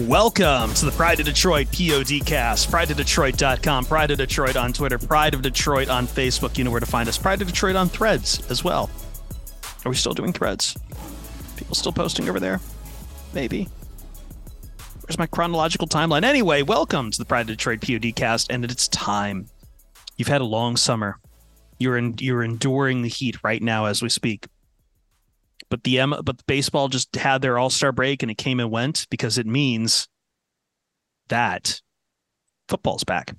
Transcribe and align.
Welcome 0.00 0.74
to 0.74 0.86
the 0.86 0.90
Pride 0.90 1.20
of 1.20 1.26
Detroit 1.26 1.68
PODcast. 1.68 2.68
Pride 2.68 2.88
to 2.88 2.94
Detroit.com, 2.94 3.84
Pride 3.84 4.10
of 4.10 4.18
Detroit 4.18 4.56
on 4.56 4.72
Twitter, 4.72 4.98
Pride 4.98 5.34
of 5.34 5.42
Detroit 5.42 5.88
on 5.88 6.08
Facebook. 6.08 6.58
You 6.58 6.64
know 6.64 6.72
where 6.72 6.80
to 6.80 6.86
find 6.86 7.08
us. 7.08 7.16
Pride 7.16 7.40
of 7.40 7.46
Detroit 7.46 7.76
on 7.76 7.88
Threads 7.88 8.44
as 8.50 8.64
well. 8.64 8.90
Are 9.84 9.88
we 9.88 9.94
still 9.94 10.12
doing 10.12 10.32
Threads? 10.32 10.76
People 11.56 11.76
still 11.76 11.92
posting 11.92 12.28
over 12.28 12.40
there? 12.40 12.60
Maybe. 13.34 13.68
Where's 15.02 15.16
my 15.16 15.26
chronological 15.26 15.86
timeline? 15.86 16.24
Anyway, 16.24 16.62
welcome 16.62 17.12
to 17.12 17.18
the 17.18 17.24
Pride 17.24 17.42
of 17.42 17.46
Detroit 17.56 17.78
PODcast, 17.78 18.48
and 18.50 18.64
it's 18.64 18.88
time. 18.88 19.46
You've 20.16 20.26
had 20.26 20.40
a 20.40 20.44
long 20.44 20.76
summer. 20.76 21.20
You're 21.78 21.96
in, 21.98 22.16
you're 22.18 22.42
enduring 22.42 23.02
the 23.02 23.08
heat 23.08 23.36
right 23.44 23.62
now 23.62 23.84
as 23.84 24.02
we 24.02 24.08
speak 24.08 24.48
but 25.68 25.84
the 25.84 25.98
M 25.98 26.14
but 26.24 26.44
baseball 26.46 26.88
just 26.88 27.14
had 27.16 27.42
their 27.42 27.58
All 27.58 27.70
Star 27.70 27.92
break 27.92 28.22
and 28.22 28.30
it 28.30 28.38
came 28.38 28.60
and 28.60 28.70
went 28.70 29.06
because 29.10 29.38
it 29.38 29.46
means 29.46 30.08
that 31.28 31.80
football's 32.68 33.04
back. 33.04 33.34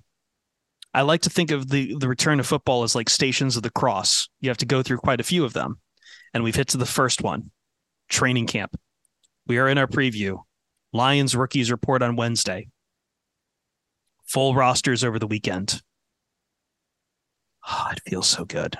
I 0.93 1.01
like 1.01 1.21
to 1.21 1.29
think 1.29 1.51
of 1.51 1.69
the 1.69 1.95
the 1.97 2.07
return 2.07 2.39
of 2.39 2.47
football 2.47 2.83
as 2.83 2.95
like 2.95 3.09
stations 3.09 3.57
of 3.57 3.63
the 3.63 3.69
cross. 3.69 4.29
You 4.39 4.49
have 4.49 4.57
to 4.59 4.65
go 4.65 4.81
through 4.81 4.97
quite 4.97 5.19
a 5.19 5.25
few 5.25 5.43
of 5.43 5.53
them, 5.53 5.79
and 6.33 6.43
we've 6.43 6.55
hit 6.55 6.69
to 6.69 6.77
the 6.77 6.85
first 6.85 7.21
one, 7.21 7.51
training 8.09 8.47
camp. 8.47 8.79
We 9.47 9.57
are 9.57 9.67
in 9.67 9.77
our 9.77 9.87
preview. 9.87 10.39
Lions 10.93 11.35
rookies 11.35 11.69
report 11.69 12.01
on 12.01 12.15
Wednesday. 12.15 12.69
Full 14.27 14.55
rosters 14.55 15.03
over 15.03 15.19
the 15.19 15.27
weekend. 15.27 15.81
Oh, 17.69 17.87
it 17.91 18.01
feels 18.07 18.27
so 18.27 18.45
good. 18.45 18.77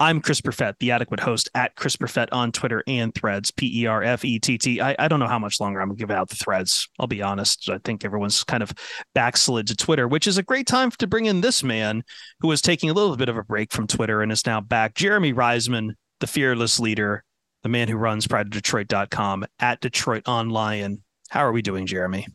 I'm 0.00 0.20
Chris 0.20 0.40
Perfett, 0.40 0.74
the 0.78 0.90
adequate 0.90 1.20
host 1.20 1.48
at 1.54 1.74
Chris 1.76 1.96
Perfett 1.96 2.28
on 2.32 2.52
Twitter 2.52 2.82
and 2.86 3.14
threads, 3.14 3.50
P 3.50 3.82
E 3.82 3.86
R 3.86 4.02
F 4.02 4.24
E 4.24 4.38
T 4.38 4.58
T. 4.58 4.80
I 4.80 5.08
don't 5.08 5.20
know 5.20 5.28
how 5.28 5.38
much 5.38 5.60
longer 5.60 5.80
I'm 5.80 5.88
going 5.88 5.96
to 5.96 6.02
give 6.02 6.10
out 6.10 6.28
the 6.28 6.36
threads. 6.36 6.88
I'll 6.98 7.06
be 7.06 7.22
honest. 7.22 7.68
I 7.68 7.78
think 7.84 8.04
everyone's 8.04 8.44
kind 8.44 8.62
of 8.62 8.72
backslid 9.14 9.66
to 9.68 9.76
Twitter, 9.76 10.08
which 10.08 10.26
is 10.26 10.38
a 10.38 10.42
great 10.42 10.66
time 10.66 10.90
to 10.92 11.06
bring 11.06 11.26
in 11.26 11.40
this 11.40 11.62
man 11.62 12.02
who 12.40 12.48
was 12.48 12.62
taking 12.62 12.90
a 12.90 12.94
little 12.94 13.16
bit 13.16 13.28
of 13.28 13.36
a 13.36 13.44
break 13.44 13.72
from 13.72 13.86
Twitter 13.86 14.22
and 14.22 14.32
is 14.32 14.46
now 14.46 14.60
back. 14.60 14.94
Jeremy 14.94 15.32
Reisman, 15.32 15.94
the 16.20 16.26
fearless 16.26 16.80
leader, 16.80 17.24
the 17.62 17.68
man 17.68 17.88
who 17.88 17.96
runs 17.96 18.26
prideofdetroit.com 18.26 19.46
at 19.60 19.80
DetroitOnLion. 19.80 20.98
How 21.30 21.40
are 21.40 21.52
we 21.52 21.62
doing, 21.62 21.86
Jeremy? 21.86 22.26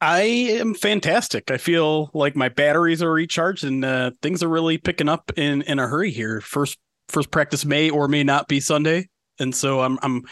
I 0.00 0.20
am 0.20 0.74
fantastic. 0.74 1.50
I 1.50 1.56
feel 1.56 2.10
like 2.14 2.36
my 2.36 2.48
batteries 2.48 3.02
are 3.02 3.12
recharged 3.12 3.64
and 3.64 3.84
uh, 3.84 4.12
things 4.22 4.42
are 4.42 4.48
really 4.48 4.78
picking 4.78 5.08
up 5.08 5.32
in 5.36 5.62
in 5.62 5.78
a 5.78 5.88
hurry 5.88 6.10
here. 6.10 6.40
First 6.40 6.78
first 7.08 7.30
practice 7.30 7.64
may 7.64 7.90
or 7.90 8.06
may 8.06 8.22
not 8.22 8.46
be 8.48 8.60
Sunday, 8.60 9.08
and 9.40 9.54
so 9.54 9.80
I'm 9.80 9.98
I'm 10.02 10.22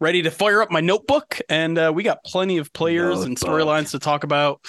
ready 0.00 0.22
to 0.22 0.30
fire 0.30 0.60
up 0.60 0.70
my 0.70 0.80
notebook. 0.80 1.40
And 1.48 1.78
uh, 1.78 1.92
we 1.94 2.02
got 2.02 2.22
plenty 2.24 2.58
of 2.58 2.72
players 2.72 3.20
notebook. 3.20 3.26
and 3.26 3.38
storylines 3.38 3.92
to 3.92 3.98
talk 3.98 4.24
about 4.24 4.60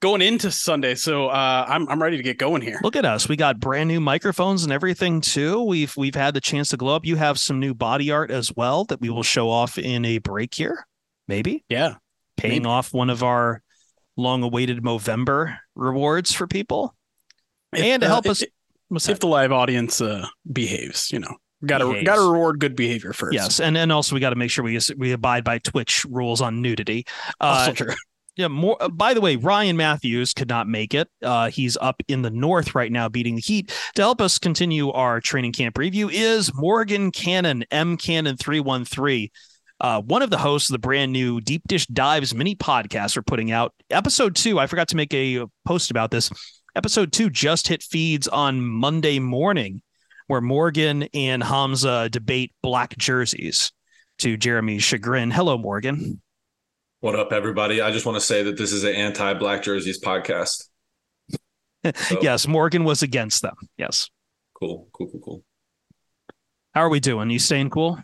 going 0.00 0.22
into 0.22 0.52
Sunday. 0.52 0.94
So 0.94 1.26
uh, 1.26 1.64
I'm 1.68 1.88
I'm 1.88 2.00
ready 2.00 2.16
to 2.16 2.22
get 2.22 2.38
going 2.38 2.62
here. 2.62 2.78
Look 2.84 2.94
at 2.94 3.04
us. 3.04 3.28
We 3.28 3.36
got 3.36 3.58
brand 3.58 3.88
new 3.88 4.00
microphones 4.00 4.62
and 4.62 4.72
everything 4.72 5.20
too. 5.20 5.62
We've 5.62 5.96
we've 5.96 6.14
had 6.14 6.34
the 6.34 6.40
chance 6.40 6.68
to 6.68 6.76
glow 6.76 6.94
up. 6.94 7.04
You 7.04 7.16
have 7.16 7.40
some 7.40 7.58
new 7.58 7.74
body 7.74 8.12
art 8.12 8.30
as 8.30 8.54
well 8.54 8.84
that 8.84 9.00
we 9.00 9.10
will 9.10 9.24
show 9.24 9.50
off 9.50 9.78
in 9.78 10.04
a 10.04 10.18
break 10.18 10.54
here. 10.54 10.86
Maybe. 11.26 11.64
Yeah. 11.68 11.96
Paying 12.36 12.62
Maybe. 12.62 12.70
off 12.70 12.94
one 12.94 13.10
of 13.10 13.22
our 13.22 13.62
long 14.16 14.42
awaited 14.42 14.82
Movember 14.82 15.56
rewards 15.74 16.32
for 16.32 16.46
people. 16.46 16.94
If, 17.72 17.84
and 17.84 18.02
to 18.02 18.08
help 18.08 18.26
uh, 18.26 18.30
us 18.30 18.42
if 19.08 19.20
the 19.20 19.26
live 19.28 19.52
audience 19.52 20.00
uh, 20.00 20.26
behaves, 20.52 21.12
you 21.12 21.20
know. 21.20 21.36
Got 21.66 21.78
to 21.78 22.02
got 22.04 22.16
to 22.16 22.22
reward 22.22 22.58
good 22.58 22.74
behavior 22.74 23.12
first. 23.12 23.34
Yes, 23.34 23.60
and 23.60 23.76
and 23.76 23.92
also 23.92 24.14
we 24.14 24.20
got 24.20 24.30
to 24.30 24.36
make 24.36 24.50
sure 24.50 24.64
we 24.64 24.80
we 24.96 25.12
abide 25.12 25.44
by 25.44 25.58
Twitch 25.58 26.06
rules 26.06 26.40
on 26.40 26.62
nudity. 26.62 27.04
Also 27.38 27.70
uh, 27.70 27.74
true. 27.74 27.94
Yeah. 28.36 28.48
More. 28.48 28.78
Uh, 28.80 28.88
by 28.88 29.12
the 29.12 29.20
way, 29.20 29.36
Ryan 29.36 29.76
Matthews 29.76 30.32
could 30.32 30.48
not 30.48 30.68
make 30.68 30.94
it. 30.94 31.08
Uh, 31.20 31.50
he's 31.50 31.76
up 31.76 32.02
in 32.08 32.22
the 32.22 32.30
north 32.30 32.74
right 32.74 32.90
now, 32.90 33.10
beating 33.10 33.34
the 33.34 33.42
heat. 33.42 33.70
To 33.96 34.00
help 34.00 34.22
us 34.22 34.38
continue 34.38 34.90
our 34.90 35.20
training 35.20 35.52
camp 35.52 35.76
review 35.76 36.08
is 36.08 36.50
Morgan 36.54 37.10
Cannon, 37.10 37.66
M 37.70 37.98
Cannon 37.98 38.38
three 38.38 38.60
one 38.60 38.86
three 38.86 39.30
uh, 39.80 40.02
one 40.02 40.22
of 40.22 40.30
the 40.30 40.38
hosts 40.38 40.68
of 40.68 40.74
the 40.74 40.78
brand 40.78 41.12
new 41.12 41.40
Deep 41.40 41.62
Dish 41.66 41.86
Dives 41.86 42.34
mini 42.34 42.54
podcast 42.54 43.16
we're 43.16 43.22
putting 43.22 43.50
out. 43.50 43.74
Episode 43.88 44.36
two, 44.36 44.58
I 44.58 44.66
forgot 44.66 44.88
to 44.88 44.96
make 44.96 45.12
a 45.14 45.46
post 45.66 45.90
about 45.90 46.10
this. 46.10 46.30
Episode 46.76 47.12
two 47.12 47.30
just 47.30 47.66
hit 47.68 47.82
feeds 47.82 48.28
on 48.28 48.60
Monday 48.60 49.18
morning, 49.18 49.82
where 50.26 50.40
Morgan 50.40 51.04
and 51.14 51.42
Hamza 51.42 52.08
debate 52.10 52.52
black 52.62 52.96
jerseys 52.96 53.72
to 54.18 54.36
Jeremy's 54.36 54.82
chagrin. 54.82 55.30
Hello, 55.30 55.56
Morgan. 55.56 56.20
What 57.00 57.18
up, 57.18 57.32
everybody? 57.32 57.80
I 57.80 57.90
just 57.90 58.04
want 58.04 58.16
to 58.16 58.20
say 58.20 58.42
that 58.42 58.58
this 58.58 58.72
is 58.72 58.84
an 58.84 58.94
anti 58.94 59.34
black 59.34 59.62
jerseys 59.62 60.00
podcast. 60.00 60.64
So. 61.82 62.18
yes, 62.20 62.46
Morgan 62.46 62.84
was 62.84 63.02
against 63.02 63.40
them. 63.40 63.54
Yes. 63.78 64.10
Cool, 64.52 64.88
cool, 64.92 65.08
cool, 65.10 65.20
cool. 65.24 65.44
How 66.74 66.82
are 66.82 66.90
we 66.90 67.00
doing? 67.00 67.30
You 67.30 67.38
staying 67.38 67.70
cool? 67.70 67.98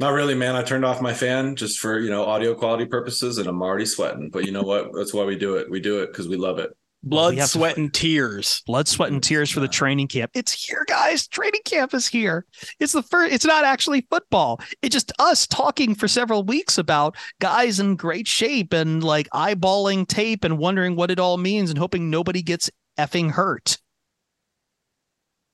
Not 0.00 0.14
really, 0.14 0.34
man. 0.34 0.56
I 0.56 0.62
turned 0.62 0.86
off 0.86 1.02
my 1.02 1.12
fan 1.12 1.56
just 1.56 1.78
for 1.78 1.98
you 1.98 2.08
know 2.08 2.24
audio 2.24 2.54
quality 2.54 2.86
purposes, 2.86 3.36
and 3.36 3.46
I'm 3.46 3.60
already 3.60 3.84
sweating. 3.84 4.30
But 4.30 4.46
you 4.46 4.50
know 4.50 4.62
what? 4.62 4.94
That's 4.94 5.12
why 5.12 5.24
we 5.24 5.36
do 5.36 5.56
it. 5.56 5.70
We 5.70 5.78
do 5.78 6.00
it 6.00 6.06
because 6.06 6.26
we 6.26 6.38
love 6.38 6.58
it. 6.58 6.74
Blood, 7.02 7.36
well, 7.36 7.46
sweat, 7.46 7.74
to... 7.74 7.82
and 7.82 7.92
tears. 7.92 8.62
Blood, 8.66 8.88
sweat, 8.88 9.12
and 9.12 9.22
tears 9.22 9.50
for 9.50 9.60
the 9.60 9.68
training 9.68 10.08
camp. 10.08 10.30
It's 10.32 10.52
here, 10.52 10.86
guys. 10.88 11.28
Training 11.28 11.60
camp 11.66 11.92
is 11.92 12.08
here. 12.08 12.46
It's 12.78 12.94
the 12.94 13.02
first. 13.02 13.34
It's 13.34 13.44
not 13.44 13.64
actually 13.64 14.06
football. 14.10 14.62
It's 14.80 14.94
just 14.94 15.12
us 15.18 15.46
talking 15.46 15.94
for 15.94 16.08
several 16.08 16.44
weeks 16.44 16.78
about 16.78 17.14
guys 17.38 17.78
in 17.78 17.96
great 17.96 18.26
shape 18.26 18.72
and 18.72 19.04
like 19.04 19.28
eyeballing 19.34 20.08
tape 20.08 20.44
and 20.44 20.56
wondering 20.56 20.96
what 20.96 21.10
it 21.10 21.20
all 21.20 21.36
means 21.36 21.68
and 21.68 21.78
hoping 21.78 22.08
nobody 22.08 22.40
gets 22.40 22.70
effing 22.98 23.32
hurt. 23.32 23.76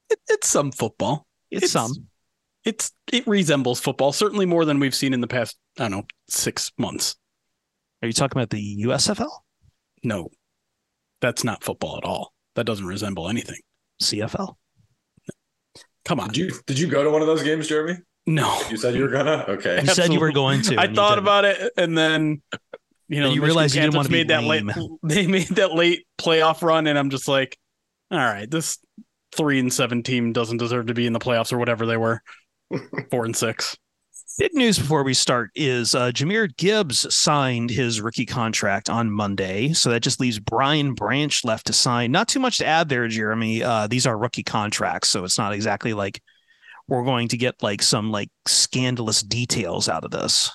It, 0.09 0.21
it's 0.29 0.49
some 0.49 0.71
football. 0.71 1.27
It's, 1.51 1.65
it's 1.65 1.73
some 1.73 2.07
it's 2.67 2.93
it 3.13 3.27
resembles 3.27 3.81
football, 3.81 4.13
certainly 4.13 4.45
more 4.45 4.65
than 4.65 4.81
we've 4.81 4.95
seen 4.95 5.15
in 5.15 5.21
the 5.21 5.29
past, 5.29 5.57
I 5.79 5.85
don't 5.85 5.91
know, 5.93 6.03
six 6.29 6.73
months. 6.77 7.15
Are 8.03 8.09
you 8.09 8.13
talking 8.13 8.37
about 8.37 8.51
the 8.51 8.85
USFL? 8.85 9.31
No. 10.03 10.29
That's 11.21 11.45
not 11.45 11.65
football 11.65 11.97
at 11.97 12.05
all. 12.05 12.35
That 12.57 12.67
doesn't 12.67 12.85
resemble 12.85 13.29
anything. 13.29 13.61
CFL? 14.03 14.57
Come 16.05 16.21
on. 16.21 16.29
Did 16.29 16.37
you 16.37 16.51
did 16.67 16.79
you 16.79 16.89
go 16.89 17.03
to 17.03 17.11
one 17.11 17.23
of 17.23 17.29
those 17.29 17.43
games, 17.43 17.69
Jeremy? 17.69 17.99
No. 18.27 18.61
You 18.69 18.77
said 18.77 18.95
you 18.95 19.03
were 19.03 19.11
gonna? 19.11 19.45
Okay. 19.49 19.81
You 19.81 19.87
said 19.87 20.13
you 20.13 20.21
were 20.21 20.33
going 20.33 20.63
to. 20.63 20.79
I 20.79 20.93
thought 20.93 21.19
about 21.19 21.45
it 21.45 21.73
and 21.77 21.97
then 21.97 22.43
you 23.09 23.21
know, 23.21 23.27
you 23.29 23.41
Michigan 23.41 23.45
realize 23.45 23.75
you 23.77 23.83
didn't 23.83 23.95
wanna 23.95 24.09
be 24.09 24.17
made 24.17 24.29
that 24.29 24.43
late. 24.43 24.65
They 25.05 25.29
made 25.29 25.49
that 25.49 25.73
late 25.73 26.05
playoff 26.19 26.63
run, 26.63 26.89
and 26.89 26.99
I'm 26.99 27.11
just 27.11 27.29
like, 27.29 27.57
all 28.11 28.19
right, 28.19 28.51
this 28.51 28.79
three 29.33 29.61
and 29.61 29.73
seven 29.73 30.03
team 30.03 30.33
doesn't 30.33 30.57
deserve 30.57 30.87
to 30.87 30.95
be 30.95 31.07
in 31.07 31.13
the 31.13 31.21
playoffs 31.21 31.53
or 31.53 31.59
whatever 31.59 31.87
they 31.87 31.97
were. 31.97 32.21
Four 33.11 33.25
and 33.25 33.37
six. 33.37 33.77
Big 34.39 34.53
news 34.53 34.79
before 34.79 35.03
we 35.03 35.15
start 35.15 35.51
is 35.55 35.95
uh, 35.95 36.11
Jahmyr 36.11 36.55
Gibbs 36.59 37.15
signed 37.15 37.71
his 37.71 38.03
rookie 38.03 38.27
contract 38.27 38.91
on 38.91 39.11
Monday. 39.11 39.73
So 39.73 39.89
that 39.91 40.01
just 40.01 40.21
leaves 40.21 40.39
Brian 40.39 40.93
Branch 40.93 41.43
left 41.43 41.69
to 41.69 41.73
sign. 41.73 42.13
Not 42.13 42.29
too 42.29 42.41
much 42.41 42.59
to 42.59 42.67
add 42.67 42.91
there, 42.91 43.09
Jeremy. 43.09 43.63
Uh, 43.63 43.87
these 43.87 44.07
are 44.07 44.19
rookie 44.19 44.43
contracts. 44.43 45.09
So 45.09 45.25
it's 45.25 45.39
not 45.39 45.55
exactly 45.55 45.95
like 45.95 46.23
we're 46.87 47.05
going 47.05 47.29
to 47.29 47.39
get 47.39 47.63
like 47.63 47.81
some 47.83 48.11
like 48.11 48.29
scandalous 48.47 49.23
details 49.23 49.89
out 49.89 50.05
of 50.05 50.11
this. 50.11 50.51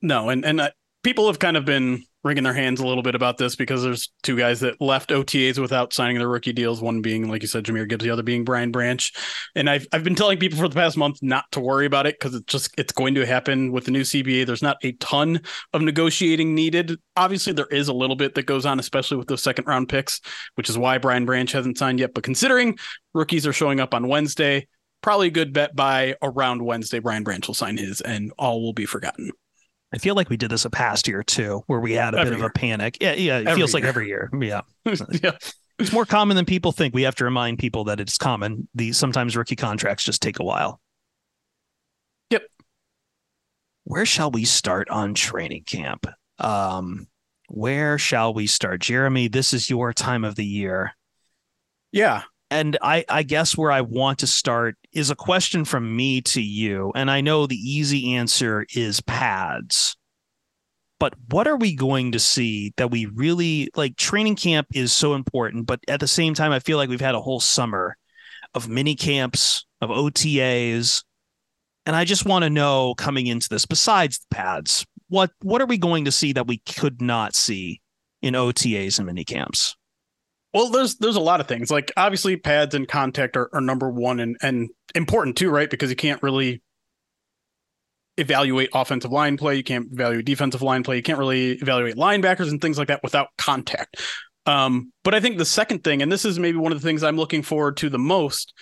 No, 0.00 0.28
and 0.28 0.44
and 0.44 0.60
uh, 0.60 0.70
people 1.02 1.26
have 1.26 1.40
kind 1.40 1.56
of 1.56 1.64
been 1.64 2.04
wringing 2.24 2.42
their 2.42 2.54
hands 2.54 2.80
a 2.80 2.86
little 2.86 3.02
bit 3.02 3.14
about 3.14 3.36
this 3.36 3.54
because 3.54 3.82
there's 3.82 4.10
two 4.22 4.36
guys 4.36 4.60
that 4.60 4.80
left 4.80 5.10
OTAs 5.10 5.58
without 5.58 5.92
signing 5.92 6.18
their 6.18 6.28
rookie 6.28 6.54
deals. 6.54 6.80
One 6.80 7.02
being, 7.02 7.28
like 7.28 7.42
you 7.42 7.48
said, 7.48 7.64
Jahmyr 7.64 7.86
Gibbs, 7.86 8.02
the 8.02 8.10
other 8.10 8.22
being 8.22 8.44
Brian 8.44 8.72
Branch. 8.72 9.12
And 9.54 9.68
I've 9.68 9.86
I've 9.92 10.02
been 10.02 10.14
telling 10.14 10.38
people 10.38 10.58
for 10.58 10.66
the 10.66 10.74
past 10.74 10.96
month 10.96 11.18
not 11.22 11.44
to 11.52 11.60
worry 11.60 11.84
about 11.84 12.06
it 12.06 12.18
because 12.18 12.34
it's 12.34 12.50
just 12.50 12.74
it's 12.78 12.92
going 12.92 13.14
to 13.16 13.26
happen 13.26 13.72
with 13.72 13.84
the 13.84 13.90
new 13.90 14.00
CBA. 14.00 14.46
There's 14.46 14.62
not 14.62 14.78
a 14.82 14.92
ton 14.92 15.42
of 15.74 15.82
negotiating 15.82 16.54
needed. 16.54 16.98
Obviously, 17.16 17.52
there 17.52 17.66
is 17.66 17.88
a 17.88 17.94
little 17.94 18.16
bit 18.16 18.34
that 18.34 18.46
goes 18.46 18.64
on, 18.64 18.80
especially 18.80 19.18
with 19.18 19.28
those 19.28 19.42
second 19.42 19.66
round 19.66 19.90
picks, 19.90 20.20
which 20.54 20.70
is 20.70 20.78
why 20.78 20.96
Brian 20.96 21.26
Branch 21.26 21.52
hasn't 21.52 21.76
signed 21.76 22.00
yet. 22.00 22.14
But 22.14 22.24
considering 22.24 22.78
rookies 23.12 23.46
are 23.46 23.52
showing 23.52 23.80
up 23.80 23.92
on 23.92 24.08
Wednesday, 24.08 24.66
probably 25.02 25.26
a 25.28 25.30
good 25.30 25.52
bet 25.52 25.76
by 25.76 26.16
around 26.22 26.62
Wednesday, 26.64 27.00
Brian 27.00 27.22
Branch 27.22 27.46
will 27.46 27.54
sign 27.54 27.76
his, 27.76 28.00
and 28.00 28.32
all 28.38 28.62
will 28.62 28.72
be 28.72 28.86
forgotten. 28.86 29.30
I 29.94 29.98
feel 29.98 30.16
like 30.16 30.28
we 30.28 30.36
did 30.36 30.50
this 30.50 30.64
a 30.64 30.70
past 30.70 31.06
year 31.06 31.22
too, 31.22 31.62
where 31.68 31.78
we 31.78 31.92
had 31.92 32.14
a 32.14 32.18
Every 32.18 32.32
bit 32.32 32.38
year. 32.38 32.46
of 32.46 32.50
a 32.50 32.58
panic. 32.58 32.98
Yeah, 33.00 33.12
yeah. 33.14 33.38
It 33.38 33.46
Every 33.46 33.60
feels 33.60 33.74
like 33.74 33.84
every 33.84 34.08
year. 34.08 34.28
Yeah. 34.38 34.62
yeah. 35.22 35.32
It's 35.78 35.92
more 35.92 36.04
common 36.04 36.36
than 36.36 36.44
people 36.44 36.72
think. 36.72 36.94
We 36.94 37.02
have 37.02 37.14
to 37.16 37.24
remind 37.24 37.60
people 37.60 37.84
that 37.84 38.00
it's 38.00 38.18
common. 38.18 38.68
The 38.74 38.92
sometimes 38.92 39.36
rookie 39.36 39.54
contracts 39.54 40.02
just 40.04 40.20
take 40.20 40.40
a 40.40 40.44
while. 40.44 40.80
Yep. 42.30 42.42
Where 43.84 44.06
shall 44.06 44.32
we 44.32 44.44
start 44.44 44.90
on 44.90 45.14
training 45.14 45.62
camp? 45.64 46.06
Um, 46.40 47.06
where 47.48 47.96
shall 47.96 48.34
we 48.34 48.48
start? 48.48 48.80
Jeremy, 48.80 49.28
this 49.28 49.52
is 49.52 49.70
your 49.70 49.92
time 49.92 50.24
of 50.24 50.34
the 50.34 50.44
year. 50.44 50.92
Yeah. 51.92 52.22
And 52.50 52.78
I, 52.82 53.04
I 53.08 53.22
guess 53.22 53.56
where 53.56 53.70
I 53.70 53.82
want 53.82 54.20
to 54.20 54.26
start 54.26 54.76
is 54.94 55.10
a 55.10 55.16
question 55.16 55.64
from 55.64 55.94
me 55.94 56.20
to 56.22 56.40
you. 56.40 56.92
And 56.94 57.10
I 57.10 57.20
know 57.20 57.46
the 57.46 57.56
easy 57.56 58.14
answer 58.14 58.64
is 58.74 59.00
pads. 59.00 59.96
But 61.00 61.14
what 61.28 61.48
are 61.48 61.56
we 61.56 61.74
going 61.74 62.12
to 62.12 62.20
see 62.20 62.72
that 62.76 62.90
we 62.90 63.06
really 63.06 63.68
like? 63.74 63.96
Training 63.96 64.36
camp 64.36 64.68
is 64.72 64.92
so 64.92 65.14
important, 65.14 65.66
but 65.66 65.80
at 65.88 66.00
the 66.00 66.06
same 66.06 66.34
time, 66.34 66.52
I 66.52 66.60
feel 66.60 66.78
like 66.78 66.88
we've 66.88 67.00
had 67.00 67.16
a 67.16 67.20
whole 67.20 67.40
summer 67.40 67.96
of 68.54 68.68
mini 68.68 68.94
camps, 68.94 69.66
of 69.80 69.90
OTAs. 69.90 71.02
And 71.84 71.96
I 71.96 72.04
just 72.04 72.24
want 72.24 72.44
to 72.44 72.50
know 72.50 72.94
coming 72.94 73.26
into 73.26 73.48
this, 73.48 73.66
besides 73.66 74.20
the 74.20 74.34
pads, 74.34 74.86
what 75.08 75.32
what 75.42 75.60
are 75.60 75.66
we 75.66 75.76
going 75.76 76.06
to 76.06 76.12
see 76.12 76.32
that 76.32 76.46
we 76.46 76.58
could 76.58 77.02
not 77.02 77.34
see 77.34 77.82
in 78.22 78.34
OTAs 78.34 78.98
and 78.98 79.06
mini 79.06 79.24
camps? 79.24 79.76
Well, 80.54 80.68
there's 80.68 80.94
there's 80.96 81.16
a 81.16 81.20
lot 81.20 81.40
of 81.40 81.48
things. 81.48 81.70
Like 81.70 81.92
obviously 81.96 82.36
pads 82.36 82.74
and 82.74 82.86
contact 82.86 83.36
are, 83.36 83.50
are 83.52 83.60
number 83.60 83.90
one 83.90 84.20
and, 84.20 84.36
and 84.40 84.70
important 84.94 85.36
too, 85.36 85.50
right? 85.50 85.68
Because 85.68 85.90
you 85.90 85.96
can't 85.96 86.22
really 86.22 86.62
evaluate 88.16 88.70
offensive 88.72 89.10
line 89.10 89.36
play, 89.36 89.56
you 89.56 89.64
can't 89.64 89.88
evaluate 89.92 90.24
defensive 90.24 90.62
line 90.62 90.84
play, 90.84 90.96
you 90.96 91.02
can't 91.02 91.18
really 91.18 91.52
evaluate 91.54 91.96
linebackers 91.96 92.48
and 92.48 92.60
things 92.60 92.78
like 92.78 92.86
that 92.86 93.02
without 93.02 93.28
contact. 93.36 94.00
Um, 94.46 94.92
but 95.02 95.14
I 95.14 95.20
think 95.20 95.38
the 95.38 95.44
second 95.44 95.82
thing, 95.82 96.02
and 96.02 96.12
this 96.12 96.24
is 96.24 96.38
maybe 96.38 96.58
one 96.58 96.70
of 96.70 96.80
the 96.80 96.86
things 96.86 97.02
I'm 97.02 97.16
looking 97.16 97.42
forward 97.42 97.76
to 97.78 97.90
the 97.90 97.98
most, 97.98 98.54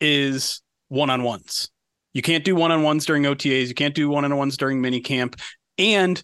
is 0.00 0.60
one-on-ones. 0.88 1.70
You 2.12 2.20
can't 2.20 2.44
do 2.44 2.54
one-on-ones 2.54 3.06
during 3.06 3.22
OTAs, 3.22 3.68
you 3.68 3.74
can't 3.74 3.94
do 3.94 4.10
one-on-ones 4.10 4.58
during 4.58 4.82
mini 4.82 5.00
camp. 5.00 5.36
And 5.78 6.22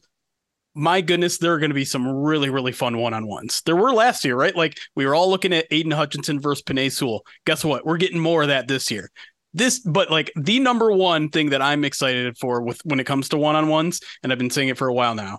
my 0.74 1.00
goodness, 1.00 1.38
there 1.38 1.52
are 1.52 1.58
going 1.58 1.70
to 1.70 1.74
be 1.74 1.84
some 1.84 2.06
really, 2.08 2.50
really 2.50 2.72
fun 2.72 2.98
one 2.98 3.14
on 3.14 3.26
ones. 3.26 3.62
There 3.64 3.76
were 3.76 3.92
last 3.92 4.24
year, 4.24 4.36
right? 4.36 4.54
Like 4.54 4.78
we 4.96 5.06
were 5.06 5.14
all 5.14 5.30
looking 5.30 5.52
at 5.52 5.66
Aidan 5.70 5.92
Hutchinson 5.92 6.40
versus 6.40 6.64
Penei 6.64 6.90
Sewell. 6.90 7.24
Guess 7.46 7.64
what? 7.64 7.86
We're 7.86 7.96
getting 7.96 8.18
more 8.18 8.42
of 8.42 8.48
that 8.48 8.66
this 8.66 8.90
year. 8.90 9.10
This, 9.52 9.78
but 9.78 10.10
like 10.10 10.32
the 10.34 10.58
number 10.58 10.90
one 10.90 11.28
thing 11.28 11.50
that 11.50 11.62
I'm 11.62 11.84
excited 11.84 12.36
for 12.38 12.60
with 12.60 12.80
when 12.84 12.98
it 12.98 13.04
comes 13.04 13.28
to 13.28 13.36
one 13.36 13.54
on 13.54 13.68
ones, 13.68 14.00
and 14.22 14.32
I've 14.32 14.38
been 14.38 14.50
saying 14.50 14.68
it 14.68 14.78
for 14.78 14.88
a 14.88 14.94
while 14.94 15.14
now 15.14 15.38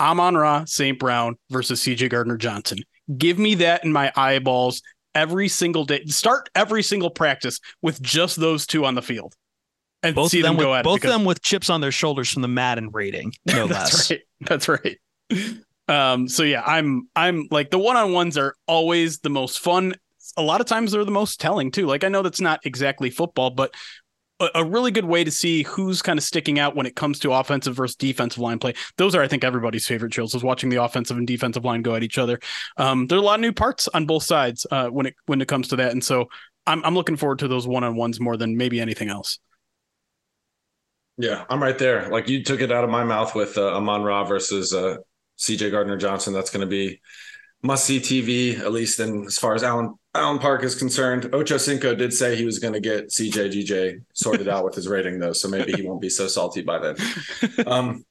Amon 0.00 0.36
Ra, 0.36 0.64
St. 0.64 0.98
Brown 0.98 1.36
versus 1.50 1.80
CJ 1.82 2.08
Gardner 2.08 2.38
Johnson. 2.38 2.78
Give 3.18 3.38
me 3.38 3.56
that 3.56 3.84
in 3.84 3.92
my 3.92 4.10
eyeballs 4.16 4.80
every 5.14 5.48
single 5.48 5.84
day. 5.84 6.04
Start 6.06 6.48
every 6.54 6.82
single 6.82 7.10
practice 7.10 7.60
with 7.82 8.00
just 8.00 8.40
those 8.40 8.66
two 8.66 8.86
on 8.86 8.94
the 8.94 9.02
field. 9.02 9.34
And 10.02 10.14
both 10.14 10.30
see 10.30 10.40
of 10.40 10.44
them, 10.44 10.56
them 10.56 10.64
go 10.64 10.72
with, 10.72 10.84
both 10.84 11.04
of 11.04 11.10
them 11.10 11.24
with 11.24 11.42
chips 11.42 11.70
on 11.70 11.80
their 11.80 11.92
shoulders 11.92 12.28
from 12.28 12.42
the 12.42 12.48
Madden 12.48 12.90
rating, 12.90 13.32
no 13.46 13.66
That's 13.68 14.10
less. 14.10 14.10
right. 14.10 14.20
That's 14.40 14.68
right. 14.68 14.98
Um, 15.88 16.28
so 16.28 16.42
yeah, 16.42 16.62
I'm 16.64 17.08
I'm 17.14 17.48
like 17.50 17.70
the 17.70 17.78
one-on-ones 17.78 18.38
are 18.38 18.54
always 18.66 19.18
the 19.18 19.30
most 19.30 19.60
fun. 19.60 19.94
A 20.36 20.42
lot 20.42 20.60
of 20.60 20.66
times 20.66 20.92
they're 20.92 21.04
the 21.04 21.10
most 21.10 21.40
telling 21.40 21.70
too. 21.70 21.86
Like 21.86 22.04
I 22.04 22.08
know 22.08 22.22
that's 22.22 22.40
not 22.40 22.60
exactly 22.64 23.10
football, 23.10 23.50
but 23.50 23.74
a, 24.40 24.48
a 24.56 24.64
really 24.64 24.90
good 24.90 25.04
way 25.04 25.24
to 25.24 25.30
see 25.30 25.62
who's 25.62 26.02
kind 26.02 26.18
of 26.18 26.24
sticking 26.24 26.58
out 26.58 26.74
when 26.76 26.86
it 26.86 26.96
comes 26.96 27.18
to 27.20 27.32
offensive 27.32 27.74
versus 27.74 27.96
defensive 27.96 28.40
line 28.40 28.58
play. 28.58 28.74
Those 28.96 29.14
are, 29.14 29.22
I 29.22 29.28
think, 29.28 29.44
everybody's 29.44 29.86
favorite 29.86 30.12
drills 30.12 30.34
is 30.34 30.42
watching 30.42 30.68
the 30.70 30.82
offensive 30.82 31.16
and 31.16 31.26
defensive 31.26 31.64
line 31.64 31.82
go 31.82 31.94
at 31.94 32.02
each 32.02 32.18
other. 32.18 32.40
Um, 32.76 33.06
there 33.06 33.18
are 33.18 33.22
a 33.22 33.24
lot 33.24 33.36
of 33.36 33.40
new 33.40 33.52
parts 33.52 33.88
on 33.88 34.06
both 34.06 34.24
sides 34.24 34.66
uh, 34.70 34.88
when 34.88 35.06
it 35.06 35.14
when 35.26 35.40
it 35.40 35.48
comes 35.48 35.68
to 35.68 35.76
that, 35.76 35.92
and 35.92 36.02
so 36.02 36.28
I'm 36.66 36.84
I'm 36.84 36.94
looking 36.94 37.16
forward 37.16 37.38
to 37.40 37.48
those 37.48 37.66
one-on-ones 37.66 38.20
more 38.20 38.36
than 38.36 38.56
maybe 38.56 38.80
anything 38.80 39.08
else. 39.08 39.38
Yeah, 41.18 41.44
I'm 41.48 41.62
right 41.62 41.78
there. 41.78 42.08
Like 42.08 42.28
you 42.28 42.42
took 42.42 42.60
it 42.60 42.72
out 42.72 42.84
of 42.84 42.90
my 42.90 43.04
mouth 43.04 43.34
with 43.34 43.58
uh, 43.58 43.76
Amon 43.76 44.02
Ra 44.02 44.24
versus 44.24 44.72
uh, 44.72 44.96
CJ 45.38 45.70
Gardner 45.70 45.96
Johnson. 45.96 46.32
That's 46.32 46.50
going 46.50 46.62
to 46.62 46.70
be 46.70 47.00
must 47.62 47.84
see 47.84 48.00
TV, 48.00 48.58
at 48.58 48.72
least 48.72 48.98
in 48.98 49.24
as 49.24 49.38
far 49.38 49.54
as 49.54 49.62
Allen 49.62 49.94
Allen 50.14 50.38
Park 50.38 50.64
is 50.64 50.74
concerned. 50.74 51.34
Ocho 51.34 51.56
Cinco 51.56 51.94
did 51.94 52.12
say 52.12 52.36
he 52.36 52.44
was 52.44 52.58
going 52.58 52.74
to 52.74 52.80
get 52.80 53.08
CJ 53.08 53.52
GJ 53.52 54.02
sorted 54.14 54.48
out 54.48 54.64
with 54.64 54.74
his 54.74 54.88
rating 54.88 55.18
though, 55.18 55.32
so 55.32 55.48
maybe 55.48 55.72
he 55.72 55.82
won't 55.82 56.00
be 56.00 56.10
so 56.10 56.26
salty 56.26 56.62
by 56.62 56.78
then. 56.78 56.96
Um, 57.66 58.04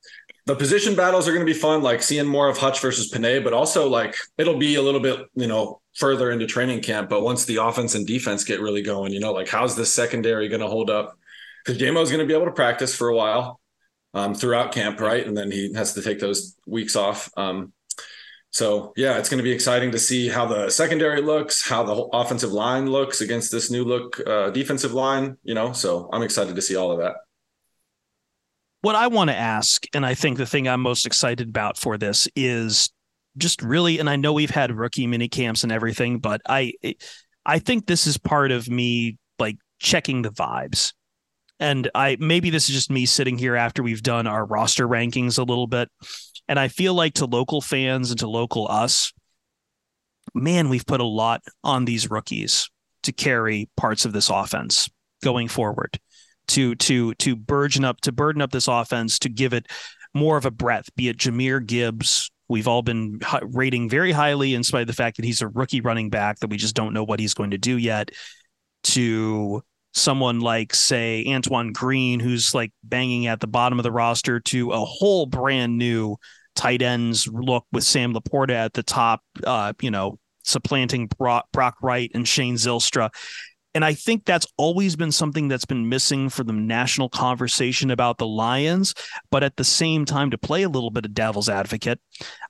the 0.47 0.55
position 0.55 0.95
battles 0.95 1.27
are 1.27 1.33
going 1.33 1.45
to 1.45 1.53
be 1.53 1.57
fun, 1.57 1.83
like 1.83 2.01
seeing 2.01 2.25
more 2.25 2.49
of 2.49 2.57
Hutch 2.57 2.79
versus 2.79 3.11
Penei, 3.11 3.43
but 3.43 3.53
also 3.53 3.87
like 3.87 4.15
it'll 4.37 4.57
be 4.57 4.75
a 4.75 4.81
little 4.81 4.99
bit, 4.99 5.19
you 5.35 5.47
know, 5.47 5.81
further 5.95 6.31
into 6.31 6.47
training 6.47 6.81
camp. 6.81 7.09
But 7.09 7.21
once 7.21 7.45
the 7.45 7.57
offense 7.57 7.93
and 7.93 8.07
defense 8.07 8.43
get 8.43 8.59
really 8.59 8.81
going, 8.81 9.13
you 9.13 9.19
know, 9.19 9.33
like 9.33 9.47
how's 9.47 9.75
this 9.75 9.93
secondary 9.93 10.47
going 10.47 10.61
to 10.61 10.67
hold 10.67 10.89
up? 10.89 11.17
Because 11.63 11.81
JMO 11.81 12.01
is 12.01 12.09
going 12.09 12.19
to 12.19 12.25
be 12.25 12.33
able 12.33 12.45
to 12.45 12.51
practice 12.51 12.95
for 12.95 13.09
a 13.09 13.15
while 13.15 13.59
um, 14.13 14.33
throughout 14.33 14.71
camp, 14.71 14.99
right? 14.99 15.25
And 15.25 15.37
then 15.37 15.51
he 15.51 15.73
has 15.73 15.93
to 15.93 16.01
take 16.01 16.19
those 16.19 16.57
weeks 16.65 16.95
off. 16.95 17.29
Um, 17.37 17.73
so 18.51 18.91
yeah, 18.97 19.17
it's 19.17 19.29
going 19.29 19.37
to 19.37 19.43
be 19.43 19.51
exciting 19.51 19.91
to 19.91 19.99
see 19.99 20.27
how 20.27 20.45
the 20.45 20.69
secondary 20.69 21.21
looks, 21.21 21.67
how 21.67 21.83
the 21.83 21.95
offensive 22.13 22.51
line 22.51 22.85
looks 22.89 23.21
against 23.21 23.51
this 23.51 23.71
new 23.71 23.85
look 23.85 24.21
uh, 24.27 24.49
defensive 24.49 24.93
line. 24.93 25.37
You 25.43 25.53
know, 25.53 25.71
so 25.71 26.09
I'm 26.11 26.21
excited 26.21 26.55
to 26.55 26.61
see 26.61 26.75
all 26.75 26.91
of 26.91 26.99
that. 26.99 27.15
What 28.81 28.95
I 28.95 29.07
want 29.07 29.29
to 29.29 29.35
ask, 29.35 29.85
and 29.93 30.05
I 30.05 30.15
think 30.15 30.37
the 30.37 30.45
thing 30.45 30.67
I'm 30.67 30.81
most 30.81 31.05
excited 31.05 31.49
about 31.49 31.77
for 31.77 31.97
this 31.97 32.27
is 32.35 32.89
just 33.37 33.61
really, 33.61 33.99
and 33.99 34.09
I 34.09 34.17
know 34.17 34.33
we've 34.33 34.49
had 34.49 34.71
rookie 34.71 35.07
mini 35.07 35.29
camps 35.29 35.63
and 35.63 35.71
everything, 35.71 36.19
but 36.19 36.41
I, 36.49 36.73
I 37.45 37.59
think 37.59 37.85
this 37.85 38.07
is 38.07 38.17
part 38.17 38.51
of 38.51 38.69
me 38.69 39.17
like 39.39 39.57
checking 39.79 40.23
the 40.23 40.31
vibes. 40.31 40.93
And 41.61 41.89
I 41.93 42.17
maybe 42.19 42.49
this 42.49 42.67
is 42.67 42.75
just 42.75 42.89
me 42.89 43.05
sitting 43.05 43.37
here 43.37 43.55
after 43.55 43.83
we've 43.83 44.03
done 44.03 44.25
our 44.27 44.43
roster 44.43 44.87
rankings 44.87 45.37
a 45.37 45.43
little 45.43 45.67
bit. 45.67 45.89
And 46.47 46.59
I 46.59 46.67
feel 46.67 46.95
like 46.95 47.13
to 47.13 47.25
local 47.25 47.61
fans 47.61 48.09
and 48.09 48.19
to 48.19 48.27
local 48.27 48.67
us, 48.67 49.13
man, 50.33 50.69
we've 50.69 50.85
put 50.85 50.99
a 50.99 51.05
lot 51.05 51.41
on 51.63 51.85
these 51.85 52.09
rookies 52.09 52.69
to 53.03 53.11
carry 53.11 53.69
parts 53.77 54.05
of 54.05 54.11
this 54.11 54.29
offense 54.29 54.89
going 55.23 55.47
forward, 55.47 55.99
to 56.49 56.73
to 56.75 57.13
to 57.15 57.35
burgeon 57.35 57.85
up, 57.85 58.01
to 58.01 58.11
burden 58.11 58.41
up 58.41 58.51
this 58.51 58.67
offense, 58.67 59.19
to 59.19 59.29
give 59.29 59.53
it 59.53 59.67
more 60.15 60.37
of 60.37 60.45
a 60.45 60.51
breadth, 60.51 60.93
be 60.95 61.09
it 61.09 61.17
Jahmyr 61.17 61.65
Gibbs. 61.65 62.31
We've 62.49 62.67
all 62.67 62.81
been 62.81 63.19
rating 63.43 63.87
very 63.87 64.11
highly 64.11 64.55
in 64.55 64.63
spite 64.63 64.81
of 64.81 64.87
the 64.87 64.93
fact 64.93 65.17
that 65.17 65.25
he's 65.25 65.41
a 65.41 65.47
rookie 65.47 65.79
running 65.79 66.09
back 66.09 66.39
that 66.39 66.49
we 66.49 66.57
just 66.57 66.75
don't 66.75 66.93
know 66.93 67.03
what 67.03 67.19
he's 67.19 67.35
going 67.35 67.51
to 67.51 67.57
do 67.57 67.77
yet. 67.77 68.11
To 68.83 69.63
someone 69.93 70.39
like 70.39 70.73
say 70.73 71.25
Antoine 71.27 71.73
Green, 71.73 72.19
who's 72.19 72.55
like 72.55 72.71
banging 72.83 73.27
at 73.27 73.39
the 73.39 73.47
bottom 73.47 73.79
of 73.79 73.83
the 73.83 73.91
roster, 73.91 74.39
to 74.39 74.71
a 74.71 74.79
whole 74.79 75.25
brand 75.25 75.77
new 75.77 76.17
tight 76.55 76.81
ends 76.81 77.27
look 77.27 77.65
with 77.71 77.83
Sam 77.83 78.13
Laporta 78.13 78.53
at 78.53 78.73
the 78.73 78.83
top, 78.83 79.21
uh, 79.45 79.73
you 79.81 79.91
know, 79.91 80.17
supplanting 80.43 81.07
Brock, 81.07 81.47
Brock 81.51 81.77
Wright 81.81 82.11
and 82.13 82.27
Shane 82.27 82.55
Zylstra. 82.55 83.09
And 83.73 83.85
I 83.85 83.93
think 83.93 84.25
that's 84.25 84.47
always 84.57 84.95
been 84.95 85.11
something 85.11 85.47
that's 85.47 85.65
been 85.65 85.87
missing 85.87 86.29
for 86.29 86.43
the 86.43 86.53
national 86.53 87.09
conversation 87.09 87.91
about 87.91 88.17
the 88.17 88.27
Lions. 88.27 88.93
But 89.29 89.43
at 89.43 89.55
the 89.55 89.63
same 89.63 90.03
time, 90.05 90.31
to 90.31 90.37
play 90.37 90.63
a 90.63 90.69
little 90.69 90.91
bit 90.91 91.05
of 91.05 91.13
devil's 91.13 91.47
advocate, 91.47 91.99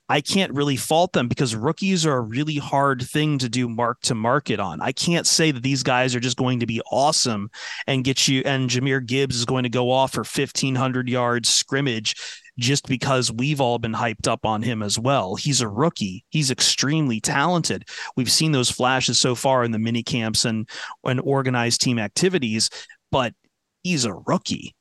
I 0.08 0.20
can't 0.20 0.52
really 0.52 0.76
fault 0.76 1.12
them 1.12 1.28
because 1.28 1.54
rookies 1.54 2.04
are 2.04 2.16
a 2.16 2.20
really 2.20 2.56
hard 2.56 3.02
thing 3.02 3.38
to 3.38 3.48
do 3.48 3.68
mark 3.68 4.00
to 4.02 4.14
market 4.14 4.58
on. 4.58 4.80
I 4.80 4.92
can't 4.92 5.26
say 5.26 5.52
that 5.52 5.62
these 5.62 5.82
guys 5.82 6.14
are 6.14 6.20
just 6.20 6.36
going 6.36 6.60
to 6.60 6.66
be 6.66 6.82
awesome 6.90 7.50
and 7.86 8.04
get 8.04 8.26
you, 8.26 8.42
and 8.44 8.68
Jahmyr 8.68 9.06
Gibbs 9.06 9.36
is 9.36 9.44
going 9.44 9.62
to 9.62 9.68
go 9.68 9.90
off 9.90 10.12
for 10.12 10.24
1,500 10.24 11.08
yards 11.08 11.48
scrimmage 11.48 12.41
just 12.58 12.86
because 12.86 13.32
we've 13.32 13.60
all 13.60 13.78
been 13.78 13.94
hyped 13.94 14.28
up 14.28 14.44
on 14.44 14.62
him 14.62 14.82
as 14.82 14.98
well. 14.98 15.36
He's 15.36 15.60
a 15.60 15.68
rookie. 15.68 16.24
He's 16.30 16.50
extremely 16.50 17.20
talented. 17.20 17.88
We've 18.16 18.30
seen 18.30 18.52
those 18.52 18.70
flashes 18.70 19.18
so 19.18 19.34
far 19.34 19.64
in 19.64 19.70
the 19.70 19.78
mini 19.78 20.02
camps 20.02 20.44
and, 20.44 20.68
and 21.04 21.20
organized 21.20 21.80
team 21.80 21.98
activities, 21.98 22.70
but 23.10 23.34
he's 23.82 24.04
a 24.04 24.14
rookie 24.14 24.74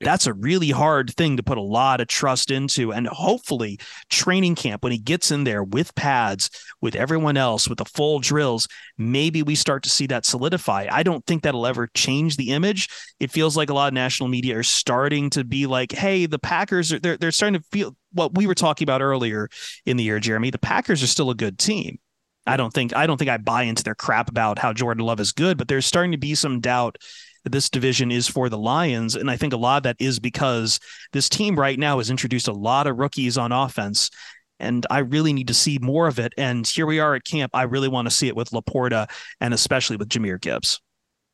that's 0.00 0.26
a 0.26 0.32
really 0.32 0.70
hard 0.70 1.14
thing 1.14 1.36
to 1.36 1.42
put 1.42 1.58
a 1.58 1.62
lot 1.62 2.00
of 2.00 2.08
trust 2.08 2.50
into. 2.50 2.92
And 2.92 3.06
hopefully, 3.06 3.78
training 4.08 4.54
camp, 4.54 4.82
when 4.82 4.92
he 4.92 4.98
gets 4.98 5.30
in 5.30 5.44
there 5.44 5.62
with 5.62 5.94
pads, 5.94 6.50
with 6.80 6.94
everyone 6.94 7.36
else, 7.36 7.68
with 7.68 7.78
the 7.78 7.84
full 7.84 8.18
drills, 8.18 8.66
maybe 8.96 9.42
we 9.42 9.54
start 9.54 9.82
to 9.82 9.90
see 9.90 10.06
that 10.06 10.24
solidify. 10.24 10.88
I 10.90 11.02
don't 11.02 11.24
think 11.26 11.42
that'll 11.42 11.66
ever 11.66 11.88
change 11.94 12.36
the 12.36 12.50
image. 12.50 12.88
It 13.20 13.30
feels 13.30 13.56
like 13.56 13.70
a 13.70 13.74
lot 13.74 13.88
of 13.88 13.94
national 13.94 14.28
media 14.28 14.58
are 14.58 14.62
starting 14.62 15.30
to 15.30 15.44
be 15.44 15.66
like, 15.66 15.92
hey, 15.92 16.26
the 16.26 16.38
Packers 16.38 16.92
are 16.92 16.98
they're, 16.98 17.16
they're 17.16 17.32
starting 17.32 17.60
to 17.60 17.66
feel 17.70 17.96
what 18.12 18.34
we 18.34 18.46
were 18.46 18.54
talking 18.54 18.86
about 18.86 19.02
earlier 19.02 19.48
in 19.84 19.96
the 19.96 20.04
year, 20.04 20.18
Jeremy. 20.18 20.50
The 20.50 20.58
Packers 20.58 21.02
are 21.02 21.08
still 21.08 21.30
a 21.30 21.34
good 21.34 21.58
team. 21.58 21.98
I 22.46 22.56
don't 22.56 22.72
think 22.72 22.96
I 22.96 23.06
don't 23.06 23.18
think 23.18 23.30
I 23.30 23.36
buy 23.36 23.64
into 23.64 23.84
their 23.84 23.94
crap 23.94 24.30
about 24.30 24.58
how 24.58 24.72
Jordan 24.72 25.04
Love 25.04 25.20
is 25.20 25.32
good, 25.32 25.58
but 25.58 25.68
there's 25.68 25.86
starting 25.86 26.12
to 26.12 26.18
be 26.18 26.34
some 26.34 26.60
doubt 26.60 26.96
this 27.44 27.70
division 27.70 28.10
is 28.10 28.28
for 28.28 28.48
the 28.48 28.58
Lions. 28.58 29.14
And 29.14 29.30
I 29.30 29.36
think 29.36 29.52
a 29.52 29.58
lot 29.58 29.78
of 29.78 29.82
that 29.84 29.96
is 29.98 30.18
because 30.18 30.80
this 31.12 31.28
team 31.28 31.58
right 31.58 31.78
now 31.78 31.98
has 31.98 32.10
introduced 32.10 32.48
a 32.48 32.52
lot 32.52 32.86
of 32.86 32.98
rookies 32.98 33.38
on 33.38 33.52
offense. 33.52 34.10
And 34.58 34.86
I 34.90 34.98
really 34.98 35.32
need 35.32 35.48
to 35.48 35.54
see 35.54 35.78
more 35.80 36.06
of 36.06 36.18
it. 36.18 36.34
And 36.36 36.66
here 36.66 36.86
we 36.86 37.00
are 37.00 37.14
at 37.14 37.24
camp. 37.24 37.52
I 37.54 37.62
really 37.62 37.88
want 37.88 38.08
to 38.08 38.14
see 38.14 38.28
it 38.28 38.36
with 38.36 38.50
LaPorta 38.50 39.10
and 39.40 39.54
especially 39.54 39.96
with 39.96 40.08
Jahmyr 40.08 40.40
Gibbs. 40.40 40.80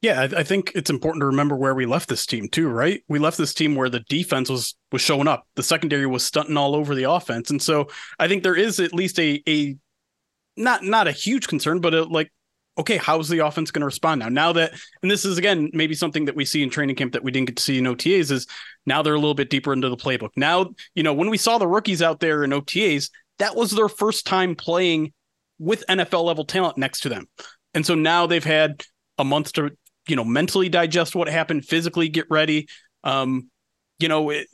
Yeah, 0.03 0.21
I, 0.21 0.25
I 0.25 0.43
think 0.43 0.73
it's 0.75 0.91
important 0.91 1.23
to 1.23 1.27
remember 1.27 1.57
where 1.57 1.75
we 1.75 1.87
left 1.87 2.09
this 2.09 2.27
team 2.27 2.49
too, 2.49 2.69
right? 2.69 3.03
We 3.09 3.19
left 3.19 3.39
this 3.39 3.55
team 3.55 3.75
where 3.75 3.89
the 3.89 4.01
defense 4.01 4.51
was 4.51 4.77
was 4.93 5.03
showing 5.03 5.27
up, 5.27 5.47
the 5.57 5.63
secondary 5.63 6.07
was 6.07 6.25
stunting 6.25 6.57
all 6.57 6.77
over 6.77 6.95
the 6.95 7.11
offense, 7.11 7.51
and 7.51 7.61
so 7.61 7.89
I 8.19 8.29
think 8.29 8.43
there 8.43 8.55
is 8.55 8.79
at 8.79 8.95
least 8.95 9.19
a 9.19 9.43
a 9.49 9.77
not 10.57 10.85
not 10.85 11.09
a 11.09 11.13
huge 11.13 11.49
concern, 11.49 11.81
but 11.81 11.95
a, 11.95 12.05
like 12.05 12.31
okay, 12.79 12.97
how's 12.97 13.29
the 13.29 13.39
offense 13.39 13.71
going 13.71 13.81
to 13.81 13.87
respond 13.87 14.21
now? 14.21 14.29
Now 14.29 14.53
that, 14.53 14.73
and 15.03 15.11
this 15.11 15.25
is 15.25 15.39
again 15.39 15.71
maybe 15.73 15.95
something 15.95 16.27
that 16.27 16.37
we 16.37 16.45
see 16.45 16.63
in 16.63 16.71
training 16.71 16.97
camp 16.97 17.13
that 17.13 17.25
we 17.25 17.31
didn't 17.31 17.49
get 17.49 17.57
to 17.57 17.63
see 17.63 17.79
in 17.79 17.85
OTAs 17.85 18.31
is 18.31 18.47
now 18.85 19.03
they're 19.03 19.15
a 19.15 19.19
little 19.19 19.35
bit 19.35 19.51
deeper 19.51 19.73
into 19.73 19.89
the 19.89 19.97
playbook. 19.97 20.31
Now, 20.37 20.71
you 20.95 21.03
know, 21.03 21.15
when 21.15 21.31
we 21.31 21.39
saw 21.39 21.59
the 21.59 21.69
rookies 21.69 22.03
out 22.03 22.21
there 22.21 22.45
in 22.45 22.51
OTAs, 22.51 23.11
that 23.39 23.57
was 23.57 23.71
their 23.71 23.89
first 23.89 24.27
time 24.27 24.55
playing 24.55 25.13
with 25.59 25.85
NFL 25.89 26.25
level 26.25 26.45
talent 26.45 26.79
next 26.79 27.01
to 27.01 27.09
them. 27.09 27.29
And 27.75 27.85
so 27.85 27.95
now 27.95 28.27
they've 28.27 28.45
had 28.45 28.83
a 29.19 29.25
month 29.25 29.53
to, 29.55 29.71
you 30.09 30.17
know, 30.17 30.25
mentally 30.25 30.69
digest 30.69 31.15
what 31.15 31.29
happened, 31.29 31.65
physically 31.65 32.09
get 32.09 32.27
ready. 32.31 32.69
Um, 33.05 33.51
you 33.99 34.09
know, 34.09 34.31
it, 34.31 34.49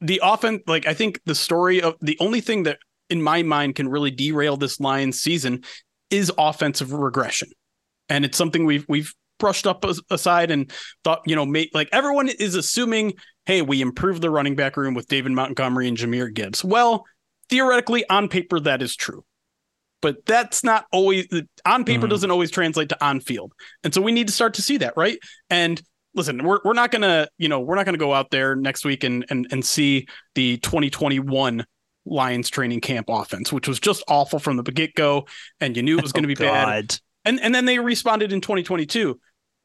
the 0.00 0.20
offense, 0.22 0.62
like 0.66 0.86
I 0.86 0.94
think 0.94 1.20
the 1.24 1.34
story 1.34 1.82
of 1.82 1.94
the 2.00 2.16
only 2.18 2.40
thing 2.40 2.64
that 2.64 2.78
in 3.10 3.22
my 3.22 3.42
mind 3.42 3.74
can 3.74 3.88
really 3.88 4.10
derail 4.10 4.56
this 4.56 4.80
Lions 4.80 5.20
season 5.20 5.62
is 6.12 6.30
offensive 6.38 6.92
regression, 6.92 7.48
and 8.08 8.24
it's 8.24 8.38
something 8.38 8.64
we've 8.64 8.86
we've 8.88 9.12
brushed 9.38 9.66
up 9.66 9.84
aside 10.10 10.52
and 10.52 10.70
thought 11.02 11.22
you 11.26 11.34
know 11.34 11.44
mate, 11.44 11.74
like 11.74 11.88
everyone 11.90 12.28
is 12.28 12.54
assuming 12.54 13.14
hey 13.46 13.60
we 13.60 13.80
improved 13.80 14.22
the 14.22 14.30
running 14.30 14.54
back 14.54 14.76
room 14.76 14.94
with 14.94 15.08
David 15.08 15.32
Montgomery 15.32 15.88
and 15.88 15.96
Jahmyr 15.96 16.32
Gibbs. 16.32 16.64
Well, 16.64 17.04
theoretically 17.48 18.08
on 18.08 18.28
paper 18.28 18.60
that 18.60 18.82
is 18.82 18.94
true. 18.96 19.24
But 20.00 20.26
that's 20.26 20.64
not 20.64 20.86
always 20.90 21.28
on 21.64 21.84
paper 21.84 22.00
mm-hmm. 22.00 22.08
doesn't 22.08 22.30
always 22.30 22.50
translate 22.50 22.88
to 22.88 23.04
on 23.04 23.20
field. 23.20 23.52
And 23.84 23.94
so 23.94 24.00
we 24.00 24.10
need 24.10 24.26
to 24.26 24.32
start 24.32 24.54
to 24.54 24.62
see 24.62 24.78
that, 24.78 24.94
right? 24.96 25.16
And 25.48 25.80
listen, 26.14 26.42
we're 26.42 26.58
we're 26.64 26.72
not 26.72 26.90
gonna, 26.90 27.28
you 27.38 27.48
know, 27.48 27.60
we're 27.60 27.76
not 27.76 27.84
gonna 27.84 27.98
go 27.98 28.12
out 28.12 28.30
there 28.30 28.56
next 28.56 28.84
week 28.84 29.04
and 29.04 29.24
and 29.30 29.46
and 29.52 29.64
see 29.64 30.08
the 30.34 30.56
2021 30.58 31.64
Lions 32.04 32.50
training 32.50 32.80
camp 32.80 33.06
offense, 33.08 33.52
which 33.52 33.68
was 33.68 33.78
just 33.80 34.02
awful 34.08 34.38
from 34.38 34.56
the 34.56 34.62
get 34.62 34.94
go, 34.94 35.26
and 35.60 35.76
you 35.76 35.82
knew 35.82 35.98
it 35.98 36.02
was 36.02 36.12
going 36.12 36.26
to 36.26 36.34
be 36.34 36.36
oh, 36.44 36.48
bad. 36.48 36.96
And 37.24 37.40
and 37.40 37.54
then 37.54 37.64
they 37.64 37.78
responded 37.78 38.32
in 38.32 38.40
2022. 38.40 39.20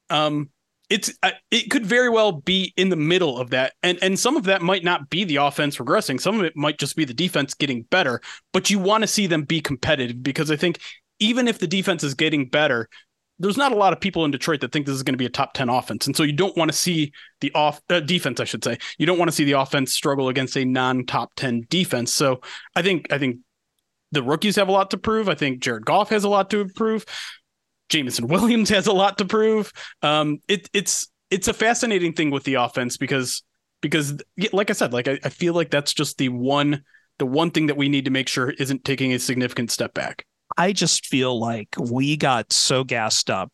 Um, 0.09 0.49
it's 0.89 1.13
uh, 1.23 1.31
it 1.51 1.69
could 1.69 1.85
very 1.85 2.09
well 2.09 2.31
be 2.31 2.73
in 2.77 2.89
the 2.89 2.95
middle 2.95 3.37
of 3.37 3.49
that, 3.49 3.73
and 3.83 3.97
and 4.01 4.19
some 4.19 4.37
of 4.37 4.45
that 4.45 4.61
might 4.61 4.83
not 4.83 5.09
be 5.09 5.23
the 5.23 5.37
offense 5.37 5.77
regressing. 5.77 6.19
Some 6.19 6.39
of 6.39 6.45
it 6.45 6.55
might 6.55 6.77
just 6.77 6.95
be 6.95 7.05
the 7.05 7.13
defense 7.13 7.53
getting 7.53 7.83
better. 7.83 8.21
But 8.53 8.69
you 8.69 8.79
want 8.79 9.01
to 9.01 9.07
see 9.07 9.27
them 9.27 9.43
be 9.43 9.59
competitive 9.59 10.23
because 10.23 10.49
I 10.49 10.55
think 10.55 10.79
even 11.19 11.47
if 11.47 11.59
the 11.59 11.67
defense 11.67 12.03
is 12.03 12.13
getting 12.13 12.47
better, 12.47 12.87
there's 13.39 13.57
not 13.57 13.71
a 13.71 13.75
lot 13.75 13.93
of 13.93 13.99
people 13.99 14.25
in 14.25 14.31
Detroit 14.31 14.61
that 14.61 14.71
think 14.71 14.85
this 14.85 14.95
is 14.95 15.03
going 15.03 15.13
to 15.13 15.17
be 15.17 15.25
a 15.25 15.29
top 15.29 15.53
10 15.53 15.69
offense. 15.69 16.07
And 16.07 16.15
so 16.15 16.23
you 16.23 16.33
don't 16.33 16.57
want 16.57 16.71
to 16.71 16.77
see 16.77 17.11
the 17.41 17.51
off 17.53 17.81
uh, 17.89 17.99
defense, 17.99 18.39
I 18.39 18.45
should 18.45 18.63
say. 18.63 18.77
You 18.97 19.05
don't 19.05 19.19
want 19.19 19.29
to 19.29 19.35
see 19.35 19.43
the 19.43 19.53
offense 19.53 19.93
struggle 19.93 20.29
against 20.29 20.57
a 20.57 20.65
non 20.65 21.05
top 21.05 21.33
10 21.35 21.67
defense. 21.69 22.13
So 22.13 22.41
I 22.75 22.81
think, 22.81 23.11
I 23.11 23.17
think 23.17 23.37
the 24.11 24.23
rookies 24.23 24.55
have 24.55 24.69
a 24.69 24.71
lot 24.71 24.91
to 24.91 24.97
prove. 24.97 25.29
I 25.29 25.35
think 25.35 25.59
Jared 25.59 25.85
Goff 25.85 26.09
has 26.09 26.23
a 26.23 26.29
lot 26.29 26.49
to 26.49 26.67
prove. 26.75 27.05
Jameson 27.89 28.27
Williams 28.27 28.69
has 28.69 28.87
a 28.87 28.93
lot 28.93 29.19
to 29.19 29.25
prove. 29.25 29.71
Um, 30.01 30.39
it, 30.47 30.69
it's, 30.73 31.09
it's 31.29 31.47
a 31.47 31.53
fascinating 31.53 32.13
thing 32.13 32.31
with 32.31 32.43
the 32.43 32.55
offense 32.55 32.97
because, 32.97 33.43
because 33.81 34.19
like 34.51 34.69
I 34.71 34.73
said, 34.73 34.93
like 34.93 35.07
I, 35.07 35.19
I 35.23 35.29
feel 35.29 35.53
like 35.53 35.69
that's 35.69 35.93
just 35.93 36.17
the 36.17 36.29
one, 36.29 36.83
the 37.19 37.25
one 37.25 37.51
thing 37.51 37.67
that 37.67 37.77
we 37.77 37.89
need 37.89 38.05
to 38.05 38.11
make 38.11 38.27
sure 38.27 38.49
isn't 38.49 38.83
taking 38.83 39.13
a 39.13 39.19
significant 39.19 39.69
step 39.69 39.93
back. 39.93 40.25
I 40.57 40.73
just 40.73 41.05
feel 41.05 41.39
like 41.39 41.69
we 41.79 42.17
got 42.17 42.51
so 42.51 42.83
gassed 42.83 43.29
up 43.29 43.51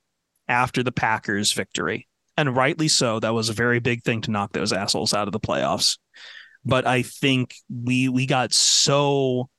after 0.48 0.83
the 0.83 0.91
Packers 0.91 1.51
victory. 1.51 2.07
And 2.38 2.55
rightly 2.55 2.88
so. 2.88 3.19
That 3.19 3.33
was 3.33 3.50
a 3.50 3.53
very 3.53 3.79
big 3.79 4.03
thing 4.03 4.22
to 4.22 4.31
knock 4.31 4.53
those 4.53 4.74
assholes 4.74 5.13
out 5.13 5.27
of 5.27 5.33
the 5.33 5.39
playoffs. 5.39 5.98
But 6.65 6.88
I 6.88 7.01
think 7.03 7.55
we 7.69 8.10
we 8.10 8.25
got 8.25 8.53
so 8.53 9.50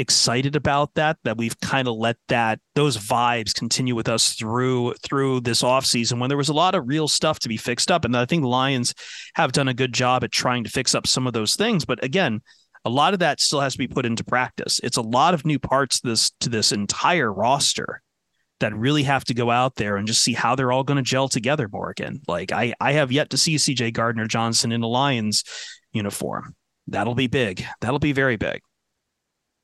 excited 0.00 0.56
about 0.56 0.94
that 0.94 1.18
that 1.24 1.36
we've 1.36 1.58
kind 1.60 1.86
of 1.86 1.94
let 1.94 2.16
that 2.28 2.58
those 2.74 2.96
vibes 2.96 3.54
continue 3.54 3.94
with 3.94 4.08
us 4.08 4.32
through 4.32 4.94
through 5.02 5.40
this 5.40 5.62
offseason 5.62 6.18
when 6.18 6.28
there 6.28 6.38
was 6.38 6.48
a 6.48 6.54
lot 6.54 6.74
of 6.74 6.88
real 6.88 7.06
stuff 7.06 7.38
to 7.38 7.50
be 7.50 7.58
fixed 7.58 7.90
up 7.90 8.06
and 8.06 8.16
i 8.16 8.24
think 8.24 8.40
the 8.40 8.48
lions 8.48 8.94
have 9.34 9.52
done 9.52 9.68
a 9.68 9.74
good 9.74 9.92
job 9.92 10.24
at 10.24 10.32
trying 10.32 10.64
to 10.64 10.70
fix 10.70 10.94
up 10.94 11.06
some 11.06 11.26
of 11.26 11.34
those 11.34 11.54
things 11.54 11.84
but 11.84 12.02
again 12.02 12.40
a 12.84 12.90
lot 12.90 13.12
of 13.12 13.20
that 13.20 13.40
still 13.40 13.60
has 13.60 13.72
to 13.72 13.78
be 13.78 13.88
put 13.88 14.06
into 14.06 14.24
practice. 14.24 14.80
It's 14.82 14.96
a 14.96 15.02
lot 15.02 15.34
of 15.34 15.44
new 15.44 15.58
parts 15.58 16.00
to 16.00 16.08
this 16.08 16.30
to 16.40 16.48
this 16.48 16.72
entire 16.72 17.32
roster 17.32 18.02
that 18.60 18.74
really 18.74 19.02
have 19.02 19.24
to 19.24 19.34
go 19.34 19.50
out 19.50 19.76
there 19.76 19.96
and 19.96 20.06
just 20.06 20.22
see 20.22 20.34
how 20.34 20.54
they're 20.54 20.72
all 20.72 20.84
going 20.84 20.96
to 20.96 21.02
gel 21.02 21.28
together, 21.28 21.68
Morgan. 21.70 22.20
Like 22.28 22.52
I 22.52 22.74
I 22.80 22.92
have 22.92 23.12
yet 23.12 23.30
to 23.30 23.36
see 23.36 23.56
CJ 23.56 23.92
Gardner 23.92 24.26
Johnson 24.26 24.72
in 24.72 24.82
a 24.82 24.86
Lions 24.86 25.44
uniform. 25.92 26.54
That'll 26.86 27.14
be 27.14 27.26
big. 27.26 27.64
That'll 27.80 27.98
be 27.98 28.12
very 28.12 28.36
big. 28.36 28.60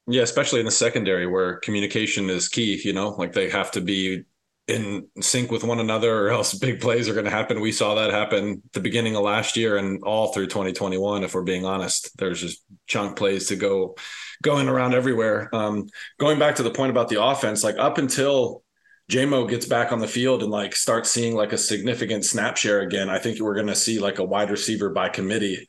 Yeah, 0.07 0.23
especially 0.23 0.61
in 0.61 0.67
the 0.67 0.73
secondary 0.73 1.27
where 1.27 1.57
communication 1.57 2.31
is 2.31 2.49
key, 2.49 2.81
you 2.85 2.93
know, 2.93 3.09
like 3.11 3.33
they 3.33 3.51
have 3.51 3.73
to 3.73 3.81
be 3.81 4.23
in 4.69 5.07
sync 5.21 5.51
with 5.51 5.63
one 5.63 5.79
another 5.79 6.27
or 6.27 6.31
else 6.31 6.55
big 6.59 6.81
plays 6.81 7.09
are 7.09 7.15
going 7.15 7.25
to 7.25 7.31
happen. 7.31 7.61
We 7.61 7.73
saw 7.73 7.95
that 7.95 8.11
happen 8.11 8.63
the 8.73 8.81
beginning 8.81 9.17
of 9.17 9.23
last 9.23 9.57
year 9.57 9.77
and 9.77 10.03
all 10.03 10.33
through 10.33 10.47
2021 10.47 11.25
if 11.25 11.35
we're 11.35 11.43
being 11.43 11.65
honest. 11.65 12.17
There's 12.19 12.41
just 12.41 12.65
chunk 12.87 13.17
plays 13.17 13.49
to 13.49 13.57
go 13.57 13.97
going 14.43 14.69
around 14.69 14.95
everywhere. 14.95 15.49
Um, 15.55 15.89
going 16.19 16.39
back 16.39 16.57
to 16.57 16.63
the 16.63 16.71
point 16.71 16.91
about 16.91 17.09
the 17.09 17.23
offense, 17.23 17.63
like 17.63 17.77
up 17.79 17.99
until 17.99 18.63
JMO 19.11 19.49
gets 19.49 19.67
back 19.67 19.93
on 19.93 20.01
the 20.01 20.09
field 20.09 20.43
and 20.43 20.51
like 20.51 20.75
starts 20.75 21.11
seeing 21.11 21.37
like 21.37 21.53
a 21.53 21.59
significant 21.59 22.25
snap 22.25 22.57
share 22.57 22.81
again, 22.81 23.09
I 23.09 23.19
think 23.19 23.41
we're 23.41 23.55
going 23.55 23.69
to 23.69 23.75
see 23.75 24.01
like 24.01 24.19
a 24.19 24.25
wide 24.25 24.51
receiver 24.51 24.91
by 24.91 25.09
committee. 25.09 25.67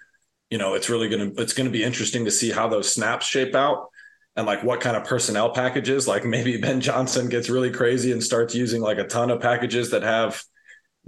You 0.49 0.57
know, 0.57 0.73
it's 0.73 0.89
really 0.89 1.07
going 1.07 1.35
to 1.35 1.41
it's 1.41 1.53
going 1.53 1.67
to 1.67 1.71
be 1.71 1.83
interesting 1.83 2.25
to 2.25 2.31
see 2.31 2.51
how 2.51 2.67
those 2.67 2.91
snaps 2.91 3.27
shape 3.27 3.53
out 3.53 3.89
and 4.37 4.45
like 4.45 4.63
what 4.63 4.79
kind 4.79 4.95
of 4.95 5.03
personnel 5.03 5.49
packages. 5.49 6.07
Like 6.07 6.23
maybe 6.23 6.57
Ben 6.61 6.79
Johnson 6.79 7.27
gets 7.27 7.49
really 7.49 7.71
crazy 7.71 8.11
and 8.11 8.23
starts 8.23 8.55
using 8.55 8.81
like 8.81 8.99
a 8.99 9.07
ton 9.07 9.31
of 9.31 9.41
packages 9.41 9.89
that 9.91 10.03
have 10.03 10.41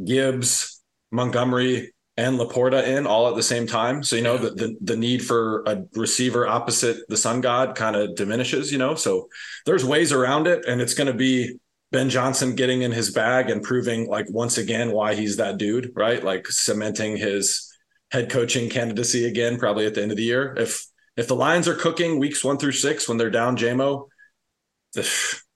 Gibbs, 0.04 0.82
Montgomery, 1.12 1.94
and 2.18 2.38
LaPorta 2.38 2.86
in 2.86 3.08
all 3.08 3.30
at 3.30 3.36
the 3.36 3.44
same 3.44 3.66
time. 3.66 4.04
So 4.04 4.18
you 4.18 4.24
know 4.24 4.38
the 4.38 4.50
the, 4.50 4.76
the 4.82 4.98
need 4.98 5.24
for 5.24 5.64
a 5.66 5.84
receiver 5.96 6.46
opposite 6.48 7.08
the 7.08 7.16
Sun 7.16 7.40
God 7.42 7.76
kind 7.76 7.96
of 7.96 8.16
diminishes. 8.16 8.72
You 8.72 8.80
know, 8.80 8.96
so 8.96 9.30
there's 9.66 9.86
ways 9.86 10.12
around 10.12 10.48
it, 10.48 10.66
and 10.66 10.82
it's 10.82 10.96
going 10.96 11.08
to 11.08 11.14
be 11.14 11.60
Ben 11.92 12.10
Johnson 12.10 12.56
getting 12.56 12.82
in 12.82 12.92
his 12.92 13.12
bag 13.12 13.50
and 13.50 13.64
proving 13.64 14.10
like 14.10 14.26
once 14.30 14.58
again 14.58 14.92
why 14.92 15.16
he's 15.16 15.38
that 15.38 15.58
dude, 15.58 15.94
right? 15.96 16.24
Like 16.24 16.48
cementing 16.48 17.16
his 17.16 17.72
head 18.12 18.30
coaching 18.30 18.70
candidacy 18.70 19.26
again, 19.26 19.58
probably 19.58 19.86
at 19.86 19.94
the 19.94 20.02
end 20.02 20.12
of 20.12 20.18
the 20.18 20.24
year. 20.24 20.56
If 20.58 20.89
if 21.20 21.28
the 21.28 21.36
Lions 21.36 21.68
are 21.68 21.76
cooking 21.76 22.18
weeks 22.18 22.44
one 22.46 22.58
through 22.58 22.72
six 22.72 23.10
when 23.10 23.18
they're 23.18 23.30
down 23.30 23.58
JMO, 23.58 24.08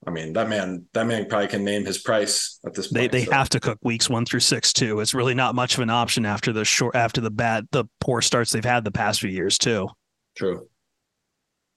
I 0.06 0.10
mean, 0.10 0.34
that 0.34 0.48
man, 0.48 0.84
that 0.92 1.06
man 1.06 1.26
probably 1.26 1.48
can 1.48 1.64
name 1.64 1.86
his 1.86 1.96
price 1.96 2.60
at 2.66 2.74
this 2.74 2.88
point. 2.88 3.10
They 3.10 3.20
they 3.20 3.24
so. 3.24 3.32
have 3.32 3.48
to 3.48 3.60
cook 3.60 3.78
weeks 3.82 4.10
one 4.10 4.26
through 4.26 4.40
six 4.40 4.74
too. 4.74 5.00
It's 5.00 5.14
really 5.14 5.32
not 5.32 5.54
much 5.54 5.74
of 5.74 5.80
an 5.80 5.88
option 5.88 6.26
after 6.26 6.52
the 6.52 6.66
short 6.66 6.94
after 6.94 7.22
the 7.22 7.30
bad 7.30 7.66
the 7.72 7.86
poor 8.00 8.20
starts 8.20 8.52
they've 8.52 8.62
had 8.62 8.84
the 8.84 8.92
past 8.92 9.20
few 9.20 9.30
years 9.30 9.56
too. 9.56 9.88
True. 10.36 10.68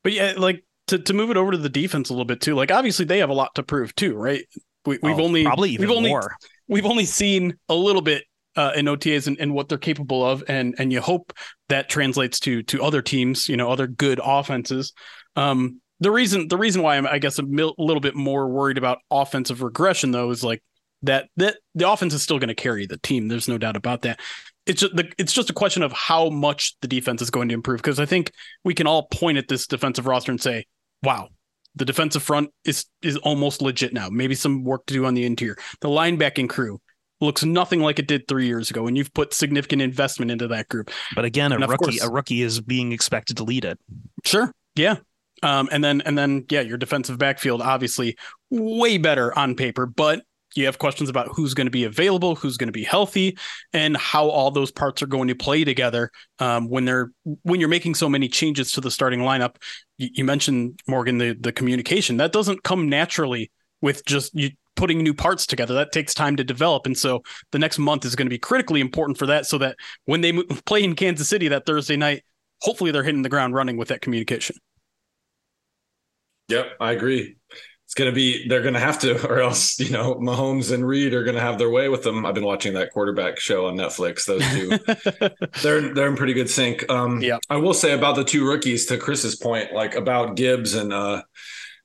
But 0.04 0.12
yeah, 0.12 0.34
like 0.36 0.66
to, 0.88 1.00
to 1.00 1.14
move 1.14 1.32
it 1.32 1.38
over 1.38 1.52
to 1.52 1.58
the 1.58 1.70
defense 1.70 2.10
a 2.10 2.14
little 2.14 2.26
bit 2.26 2.42
too. 2.42 2.56
Like 2.56 2.72
obviously 2.72 3.06
they 3.06 3.20
have 3.20 3.30
a 3.30 3.34
lot 3.34 3.56
to 3.56 3.64
prove 3.64 3.96
too, 3.96 4.16
right? 4.16 4.44
We, 4.86 5.00
have 5.04 5.20
oh, 5.20 5.24
only 5.24 5.44
probably 5.44 5.72
even 5.72 5.88
we've 5.88 5.98
only, 5.98 6.10
more. 6.10 6.36
We've 6.68 6.86
only 6.86 7.06
seen 7.06 7.58
a 7.70 7.76
little 7.76 8.02
bit 8.02 8.24
uh, 8.58 8.72
in 8.76 8.86
OTAs 8.88 9.28
and, 9.28 9.40
and 9.40 9.54
what 9.54 9.70
they're 9.70 9.78
capable 9.78 10.26
of, 10.26 10.44
and 10.50 10.76
and 10.80 10.92
you 10.92 11.00
hope 11.00 11.32
that 11.70 11.88
translates 11.88 12.40
to 12.42 12.64
to 12.64 12.84
other 12.84 13.02
teams, 13.02 13.48
you 13.48 13.56
know, 13.56 13.70
other 13.70 13.88
good 13.88 14.20
offenses. 14.22 14.94
Um, 15.36 15.80
the 16.00 16.12
reason 16.12 16.48
the 16.48 16.58
reason 16.58 16.82
why 16.82 16.98
I'm 16.98 17.08
I 17.08 17.20
guess 17.20 17.40
a 17.40 17.44
mil- 17.44 17.76
little 17.78 18.02
bit 18.02 18.16
more 18.16 18.50
worried 18.50 18.78
about 18.78 19.00
offensive 19.12 19.62
regression 19.62 20.12
though 20.12 20.32
is 20.32 20.44
like 20.44 20.64
that 21.04 21.30
that 21.38 21.58
the 21.76 21.90
offense 21.90 22.14
is 22.14 22.24
still 22.24 22.40
going 22.40 22.50
to 22.50 22.56
carry 22.56 22.88
the 22.88 22.98
team. 22.98 23.28
There's 23.28 23.48
no 23.48 23.60
doubt 23.60 23.76
about 23.76 24.02
that. 24.02 24.20
It's 24.66 24.82
just 24.82 24.96
the, 24.96 25.10
it's 25.18 25.34
just 25.34 25.50
a 25.50 25.54
question 25.54 25.84
of 25.84 25.94
how 25.94 26.30
much 26.30 26.76
the 26.82 26.88
defense 26.88 27.22
is 27.22 27.30
going 27.30 27.48
to 27.50 27.54
improve 27.54 27.78
because 27.78 28.00
I 28.00 28.06
think 28.06 28.32
we 28.66 28.74
can 28.74 28.88
all 28.88 29.08
point 29.08 29.38
at 29.38 29.48
this 29.48 29.68
defensive 29.68 30.08
roster 30.08 30.32
and 30.32 30.42
say, 30.42 30.66
"Wow, 31.04 31.30
the 31.76 31.86
defensive 31.86 32.24
front 32.24 32.50
is 32.66 32.86
is 33.04 33.18
almost 33.18 33.62
legit 33.62 33.94
now. 33.94 34.10
Maybe 34.10 34.34
some 34.34 34.64
work 34.64 34.88
to 34.88 34.94
do 34.96 35.06
on 35.06 35.14
the 35.14 35.26
interior. 35.26 35.58
The 35.80 35.90
linebacking 35.90 36.50
crew 36.50 36.82
looks 37.22 37.44
nothing 37.44 37.82
like 37.82 38.00
it 38.00 38.08
did 38.08 38.28
three 38.28 38.48
years 38.48 38.70
ago, 38.70 38.88
and 38.88 38.98
you've 38.98 39.14
put 39.14 39.34
significant 39.34 39.82
investment 39.82 40.32
into 40.32 40.48
that 40.50 40.70
group. 40.70 40.92
But 41.16 41.26
again, 41.26 41.52
a 41.52 41.60
rookie 41.60 41.78
course, 41.78 42.04
a 42.04 42.10
rookie 42.10 42.42
is 42.42 42.62
being 42.62 42.92
expected 42.92 43.38
to 43.38 43.44
lead 43.44 43.66
it. 43.66 43.80
Sure, 44.26 44.52
yeah, 44.76 44.98
um, 45.44 45.70
and 45.72 45.84
then 45.84 46.02
and 46.02 46.18
then 46.18 46.46
yeah, 46.50 46.62
your 46.62 46.78
defensive 46.78 47.18
backfield 47.18 47.62
obviously 47.62 48.18
way 48.50 48.98
better 48.98 49.38
on 49.38 49.56
paper, 49.56 49.86
but 49.86 50.24
you 50.56 50.66
have 50.66 50.80
questions 50.80 51.10
about 51.10 51.28
who's 51.34 51.54
going 51.54 51.68
to 51.68 51.72
be 51.72 51.84
available, 51.84 52.36
who's 52.36 52.58
going 52.58 52.68
to 52.68 52.74
be 52.74 52.84
healthy, 52.84 53.38
and 53.74 53.96
how 53.98 54.30
all 54.30 54.50
those 54.50 54.72
parts 54.72 55.02
are 55.02 55.08
going 55.08 55.28
to 55.28 55.36
play 55.36 55.64
together 55.64 56.12
um, 56.40 56.70
when 56.70 56.86
they're 56.86 57.12
when 57.44 57.60
you're 57.60 57.70
making 57.70 57.96
so 57.96 58.10
many 58.10 58.28
changes 58.28 58.72
to 58.72 58.82
the 58.82 58.92
starting 58.92 59.20
lineup. 59.20 59.56
You, 59.98 60.10
you, 60.14 60.26
mentioned 60.26 60.82
Morgan 60.88 61.18
the 61.18 61.38
the 61.40 61.52
communication 61.52 62.18
that 62.18 62.32
doesn't 62.32 62.64
come 62.64 62.90
naturally 62.90 63.52
with 63.82 64.06
just 64.06 64.34
you 64.34 64.52
putting 64.78 65.04
new 65.04 65.14
parts 65.14 65.46
together. 65.46 65.74
That 65.74 65.92
takes 65.92 66.14
time 66.14 66.38
to 66.38 66.44
develop, 66.44 66.86
and 66.86 66.98
so 66.98 67.24
the 67.52 67.60
next 67.60 67.78
month 67.80 68.06
is 68.06 68.16
going 68.16 68.28
to 68.28 68.30
be 68.30 68.40
critically 68.40 68.80
important 68.80 69.18
for 69.18 69.26
that, 69.26 69.46
so 69.46 69.58
that 69.58 69.76
when 70.06 70.22
they 70.22 70.32
play 70.66 70.84
in 70.84 70.96
Kansas 70.96 71.28
City 71.28 71.50
that 71.50 71.66
Thursday 71.66 71.98
night, 71.98 72.24
hopefully 72.62 72.92
they're 72.92 73.04
hitting 73.04 73.24
the 73.24 73.30
ground 73.30 73.54
running 73.54 73.76
with 73.76 73.90
that 73.90 74.02
communication. 74.02 74.56
Yep, 76.50 76.78
I 76.80 76.94
agree. 76.94 77.36
It's 77.86 77.94
going 77.94 78.12
to 78.12 78.16
be, 78.16 78.48
they're 78.50 78.62
going 78.62 78.74
to 78.74 78.82
have 78.82 79.00
to, 79.00 79.26
or 79.30 79.40
else, 79.40 79.80
you 79.80 79.92
know, 79.92 80.16
Mahomes 80.16 80.74
and 80.74 80.86
Reid 80.86 81.14
are 81.14 81.24
going 81.24 81.36
to 81.36 81.42
have 81.42 81.58
their 81.58 81.70
way 81.70 81.88
with 81.88 82.04
them. 82.04 82.26
I've 82.26 82.36
been 82.36 82.46
watching 82.46 82.74
that 82.74 82.92
quarterback 82.92 83.40
show 83.40 83.68
on 83.68 83.76
Netflix. 83.76 84.26
Those 84.26 84.46
two, 84.50 85.50
they're, 85.62 85.94
they're 85.94 86.08
in 86.08 86.18
pretty 86.18 86.34
good 86.34 86.50
sync. 86.50 86.90
Um, 86.92 87.22
yeah. 87.22 87.38
I 87.50 87.58
will 87.58 87.74
say 87.74 87.94
about 87.94 88.18
the 88.18 88.26
two 88.26 88.46
rookies 88.46 88.88
to 88.88 88.98
Chris's 88.98 89.36
point, 89.36 89.72
like 89.72 89.96
about 89.96 90.36
Gibbs 90.36 90.74
and 90.74 90.92
uh, 90.92 91.24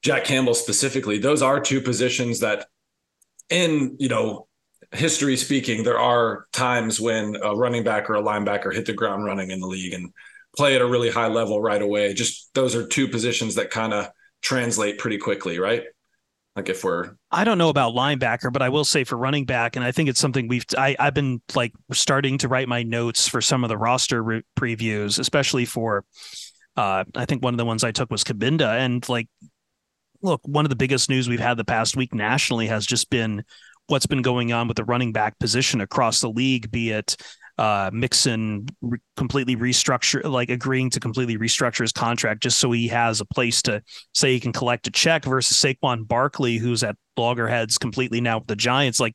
Jack 0.02 0.24
Campbell 0.24 0.54
specifically, 0.54 1.18
those 1.18 1.40
are 1.40 1.60
two 1.60 1.80
positions 1.80 2.40
that 2.40 2.66
in, 3.52 3.96
you 3.98 4.08
know, 4.08 4.46
history 4.92 5.36
speaking, 5.36 5.84
there 5.84 5.98
are 5.98 6.46
times 6.52 7.00
when 7.00 7.36
a 7.42 7.54
running 7.54 7.84
back 7.84 8.10
or 8.10 8.14
a 8.14 8.22
linebacker 8.22 8.74
hit 8.74 8.86
the 8.86 8.92
ground 8.92 9.24
running 9.24 9.50
in 9.50 9.60
the 9.60 9.66
league 9.66 9.92
and 9.92 10.12
play 10.56 10.74
at 10.74 10.82
a 10.82 10.86
really 10.86 11.10
high 11.10 11.28
level 11.28 11.60
right 11.60 11.80
away. 11.80 12.12
Just 12.14 12.50
those 12.54 12.74
are 12.74 12.86
two 12.86 13.08
positions 13.08 13.54
that 13.54 13.70
kind 13.70 13.94
of 13.94 14.08
translate 14.42 14.98
pretty 14.98 15.18
quickly, 15.18 15.58
right? 15.58 15.84
Like 16.56 16.68
if 16.68 16.84
we're 16.84 17.12
I 17.30 17.44
don't 17.44 17.56
know 17.56 17.70
about 17.70 17.94
linebacker, 17.94 18.52
but 18.52 18.60
I 18.60 18.68
will 18.68 18.84
say 18.84 19.04
for 19.04 19.16
running 19.16 19.46
back, 19.46 19.76
and 19.76 19.84
I 19.84 19.92
think 19.92 20.10
it's 20.10 20.20
something 20.20 20.48
we've 20.48 20.66
I, 20.76 20.94
I've 20.98 21.14
been 21.14 21.40
like 21.54 21.72
starting 21.92 22.36
to 22.38 22.48
write 22.48 22.68
my 22.68 22.82
notes 22.82 23.26
for 23.26 23.40
some 23.40 23.64
of 23.64 23.68
the 23.68 23.78
roster 23.78 24.22
re- 24.22 24.42
previews, 24.58 25.18
especially 25.18 25.64
for 25.64 26.04
uh 26.76 27.04
I 27.14 27.24
think 27.24 27.42
one 27.42 27.54
of 27.54 27.58
the 27.58 27.64
ones 27.64 27.84
I 27.84 27.92
took 27.92 28.10
was 28.10 28.22
Kabinda, 28.22 28.78
And 28.78 29.08
like 29.08 29.28
look, 30.22 30.40
one 30.44 30.64
of 30.64 30.70
the 30.70 30.76
biggest 30.76 31.08
news 31.08 31.28
we've 31.28 31.40
had 31.40 31.56
the 31.56 31.64
past 31.64 31.96
week 31.96 32.14
nationally 32.14 32.66
has 32.68 32.86
just 32.86 33.10
been 33.10 33.44
what's 33.88 34.06
been 34.06 34.22
going 34.22 34.52
on 34.52 34.68
with 34.68 34.76
the 34.76 34.84
running 34.84 35.12
back 35.12 35.38
position 35.38 35.80
across 35.80 36.20
the 36.20 36.30
league, 36.30 36.70
be 36.70 36.90
it 36.90 37.16
uh, 37.58 37.90
Mixon 37.92 38.66
re- 38.80 38.98
completely 39.16 39.56
restructure, 39.56 40.24
like 40.24 40.50
agreeing 40.50 40.90
to 40.90 41.00
completely 41.00 41.36
restructure 41.36 41.82
his 41.82 41.92
contract 41.92 42.42
just 42.42 42.58
so 42.58 42.72
he 42.72 42.88
has 42.88 43.20
a 43.20 43.24
place 43.26 43.62
to 43.62 43.82
say 44.14 44.32
he 44.32 44.40
can 44.40 44.52
collect 44.52 44.86
a 44.86 44.90
check 44.90 45.24
versus 45.24 45.58
Saquon 45.58 46.06
Barkley, 46.06 46.56
who's 46.56 46.82
at 46.82 46.96
loggerheads 47.16 47.78
completely 47.78 48.20
now 48.20 48.38
with 48.38 48.48
the 48.48 48.56
Giants. 48.56 49.00
Like 49.00 49.14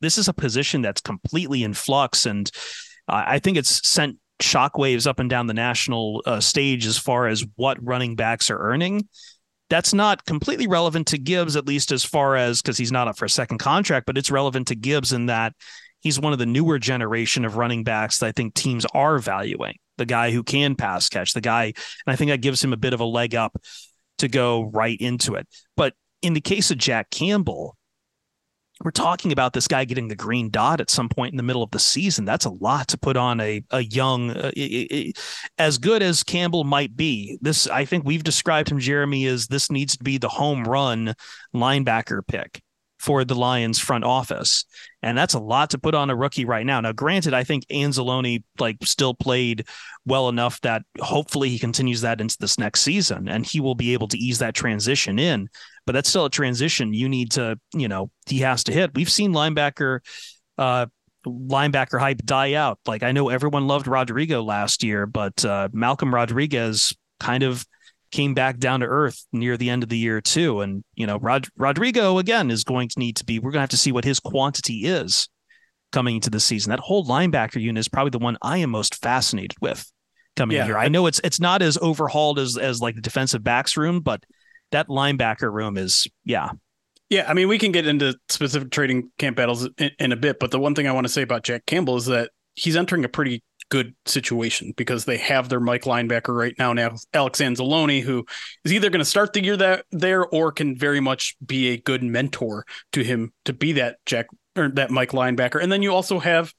this 0.00 0.18
is 0.18 0.28
a 0.28 0.34
position 0.34 0.82
that's 0.82 1.00
completely 1.00 1.62
in 1.62 1.74
flux, 1.74 2.26
and 2.26 2.50
uh, 3.08 3.24
I 3.26 3.38
think 3.38 3.56
it's 3.56 3.86
sent 3.88 4.18
shockwaves 4.42 5.06
up 5.06 5.18
and 5.18 5.30
down 5.30 5.46
the 5.46 5.54
national 5.54 6.22
uh, 6.26 6.40
stage 6.40 6.86
as 6.86 6.98
far 6.98 7.28
as 7.28 7.46
what 7.54 7.82
running 7.82 8.16
backs 8.16 8.50
are 8.50 8.58
earning. 8.58 9.08
That's 9.68 9.92
not 9.92 10.24
completely 10.24 10.66
relevant 10.66 11.08
to 11.08 11.18
Gibbs, 11.18 11.56
at 11.56 11.66
least 11.66 11.90
as 11.90 12.04
far 12.04 12.36
as 12.36 12.62
because 12.62 12.78
he's 12.78 12.92
not 12.92 13.08
up 13.08 13.16
for 13.16 13.24
a 13.24 13.30
second 13.30 13.58
contract, 13.58 14.06
but 14.06 14.16
it's 14.16 14.30
relevant 14.30 14.68
to 14.68 14.76
Gibbs 14.76 15.12
in 15.12 15.26
that 15.26 15.54
he's 16.00 16.20
one 16.20 16.32
of 16.32 16.38
the 16.38 16.46
newer 16.46 16.78
generation 16.78 17.44
of 17.44 17.56
running 17.56 17.82
backs 17.82 18.18
that 18.18 18.26
I 18.26 18.32
think 18.32 18.54
teams 18.54 18.86
are 18.94 19.18
valuing. 19.18 19.74
The 19.98 20.06
guy 20.06 20.30
who 20.30 20.42
can 20.42 20.76
pass 20.76 21.08
catch, 21.08 21.32
the 21.32 21.40
guy, 21.40 21.64
and 21.64 21.74
I 22.06 22.16
think 22.16 22.30
that 22.30 22.42
gives 22.42 22.62
him 22.62 22.72
a 22.72 22.76
bit 22.76 22.92
of 22.92 23.00
a 23.00 23.04
leg 23.04 23.34
up 23.34 23.56
to 24.18 24.28
go 24.28 24.70
right 24.72 24.98
into 25.00 25.34
it. 25.34 25.48
But 25.76 25.94
in 26.22 26.34
the 26.34 26.40
case 26.40 26.70
of 26.70 26.78
Jack 26.78 27.10
Campbell, 27.10 27.76
we're 28.84 28.90
talking 28.90 29.32
about 29.32 29.52
this 29.52 29.68
guy 29.68 29.84
getting 29.84 30.08
the 30.08 30.16
green 30.16 30.50
dot 30.50 30.80
at 30.80 30.90
some 30.90 31.08
point 31.08 31.32
in 31.32 31.36
the 31.36 31.42
middle 31.42 31.62
of 31.62 31.70
the 31.70 31.78
season. 31.78 32.24
That's 32.24 32.44
a 32.44 32.50
lot 32.50 32.88
to 32.88 32.98
put 32.98 33.16
on 33.16 33.40
a 33.40 33.62
a 33.70 33.80
young, 33.80 34.30
uh, 34.30 34.50
as 35.58 35.78
good 35.78 36.02
as 36.02 36.22
Campbell 36.22 36.64
might 36.64 36.96
be. 36.96 37.38
This 37.40 37.66
I 37.66 37.84
think 37.84 38.04
we've 38.04 38.24
described 38.24 38.70
him, 38.70 38.78
Jeremy, 38.78 39.26
as 39.26 39.46
this 39.46 39.70
needs 39.70 39.96
to 39.96 40.04
be 40.04 40.18
the 40.18 40.28
home 40.28 40.64
run 40.64 41.14
linebacker 41.54 42.26
pick 42.26 42.62
for 42.98 43.24
the 43.24 43.34
Lions 43.34 43.78
front 43.78 44.04
office. 44.04 44.64
And 45.02 45.16
that's 45.16 45.34
a 45.34 45.38
lot 45.38 45.70
to 45.70 45.78
put 45.78 45.94
on 45.94 46.10
a 46.10 46.16
rookie 46.16 46.44
right 46.44 46.64
now. 46.64 46.80
Now, 46.80 46.92
granted, 46.92 47.34
I 47.34 47.44
think 47.44 47.66
Anzalone 47.66 48.42
like 48.58 48.78
still 48.82 49.14
played 49.14 49.66
well 50.04 50.28
enough 50.28 50.60
that 50.62 50.82
hopefully 51.00 51.48
he 51.50 51.58
continues 51.58 52.00
that 52.00 52.20
into 52.20 52.36
this 52.40 52.58
next 52.58 52.80
season 52.80 53.28
and 53.28 53.44
he 53.44 53.60
will 53.60 53.74
be 53.74 53.92
able 53.92 54.08
to 54.08 54.18
ease 54.18 54.38
that 54.38 54.54
transition 54.54 55.18
in. 55.18 55.48
But 55.84 55.92
that's 55.92 56.08
still 56.08 56.24
a 56.24 56.30
transition 56.30 56.94
you 56.94 57.08
need 57.08 57.32
to, 57.32 57.58
you 57.74 57.88
know, 57.88 58.10
he 58.26 58.38
has 58.38 58.64
to 58.64 58.72
hit. 58.72 58.94
We've 58.94 59.10
seen 59.10 59.32
linebacker 59.32 60.00
uh 60.58 60.86
linebacker 61.26 61.98
hype 61.98 62.22
die 62.24 62.54
out. 62.54 62.78
Like 62.86 63.02
I 63.02 63.12
know 63.12 63.28
everyone 63.28 63.66
loved 63.66 63.86
Rodrigo 63.86 64.42
last 64.42 64.82
year, 64.82 65.06
but 65.06 65.44
uh, 65.44 65.68
Malcolm 65.72 66.14
Rodriguez 66.14 66.94
kind 67.20 67.42
of 67.42 67.66
came 68.16 68.32
back 68.32 68.58
down 68.58 68.80
to 68.80 68.86
earth 68.86 69.26
near 69.32 69.58
the 69.58 69.68
end 69.68 69.82
of 69.82 69.90
the 69.90 69.98
year 69.98 70.22
too. 70.22 70.62
And 70.62 70.82
you 70.94 71.06
know, 71.06 71.18
Rod- 71.18 71.48
Rodrigo 71.56 72.18
again 72.18 72.50
is 72.50 72.64
going 72.64 72.88
to 72.88 72.98
need 72.98 73.16
to 73.16 73.24
be. 73.24 73.38
We're 73.38 73.50
going 73.50 73.58
to 73.58 73.64
have 73.64 73.70
to 73.70 73.76
see 73.76 73.92
what 73.92 74.04
his 74.04 74.20
quantity 74.20 74.86
is 74.86 75.28
coming 75.92 76.16
into 76.16 76.30
the 76.30 76.40
season. 76.40 76.70
That 76.70 76.80
whole 76.80 77.04
linebacker 77.04 77.60
unit 77.60 77.80
is 77.80 77.88
probably 77.88 78.10
the 78.10 78.18
one 78.18 78.38
I 78.40 78.58
am 78.58 78.70
most 78.70 78.96
fascinated 78.96 79.56
with 79.60 79.84
coming 80.34 80.56
yeah. 80.56 80.64
here. 80.64 80.78
I 80.78 80.88
know 80.88 81.06
it's 81.06 81.20
it's 81.22 81.40
not 81.40 81.60
as 81.60 81.76
overhauled 81.76 82.38
as 82.38 82.56
as 82.56 82.80
like 82.80 82.94
the 82.94 83.02
defensive 83.02 83.44
backs 83.44 83.76
room, 83.76 84.00
but 84.00 84.24
that 84.72 84.88
linebacker 84.88 85.52
room 85.52 85.76
is 85.76 86.08
yeah. 86.24 86.50
Yeah, 87.08 87.30
I 87.30 87.34
mean, 87.34 87.46
we 87.46 87.58
can 87.58 87.70
get 87.70 87.86
into 87.86 88.16
specific 88.28 88.72
trading 88.72 89.12
camp 89.16 89.36
battles 89.36 89.68
in, 89.78 89.90
in 90.00 90.10
a 90.10 90.16
bit, 90.16 90.40
but 90.40 90.50
the 90.50 90.58
one 90.58 90.74
thing 90.74 90.88
I 90.88 90.92
want 90.92 91.06
to 91.06 91.12
say 91.12 91.22
about 91.22 91.44
Jack 91.44 91.64
Campbell 91.64 91.96
is 91.96 92.06
that 92.06 92.30
he's 92.54 92.74
entering 92.74 93.04
a 93.04 93.08
pretty 93.08 93.44
good 93.68 93.94
situation 94.06 94.72
because 94.76 95.04
they 95.04 95.16
have 95.16 95.48
their 95.48 95.60
Mike 95.60 95.82
linebacker 95.82 96.36
right 96.36 96.54
now. 96.58 96.72
Now 96.72 96.96
Alex 97.12 97.40
Anzalone, 97.40 98.02
who 98.02 98.24
is 98.64 98.72
either 98.72 98.90
going 98.90 99.00
to 99.00 99.04
start 99.04 99.32
the 99.32 99.42
year 99.42 99.56
that 99.56 99.84
there 99.90 100.26
or 100.26 100.52
can 100.52 100.76
very 100.76 101.00
much 101.00 101.36
be 101.44 101.68
a 101.68 101.76
good 101.76 102.02
mentor 102.02 102.64
to 102.92 103.02
him 103.02 103.32
to 103.44 103.52
be 103.52 103.72
that 103.72 103.96
Jack 104.06 104.26
or 104.56 104.68
that 104.70 104.90
Mike 104.90 105.10
linebacker. 105.10 105.62
And 105.62 105.70
then 105.70 105.82
you 105.82 105.92
also 105.92 106.18
have 106.18 106.52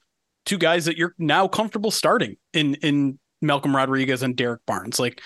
two 0.44 0.58
guys 0.58 0.84
that 0.84 0.96
you're 0.96 1.14
now 1.18 1.48
comfortable 1.48 1.90
starting 1.90 2.36
in 2.52 2.74
in 2.76 3.18
Malcolm 3.40 3.74
Rodriguez 3.74 4.22
and 4.22 4.36
Derrick 4.36 4.64
Barnes. 4.66 4.98
Like 4.98 5.22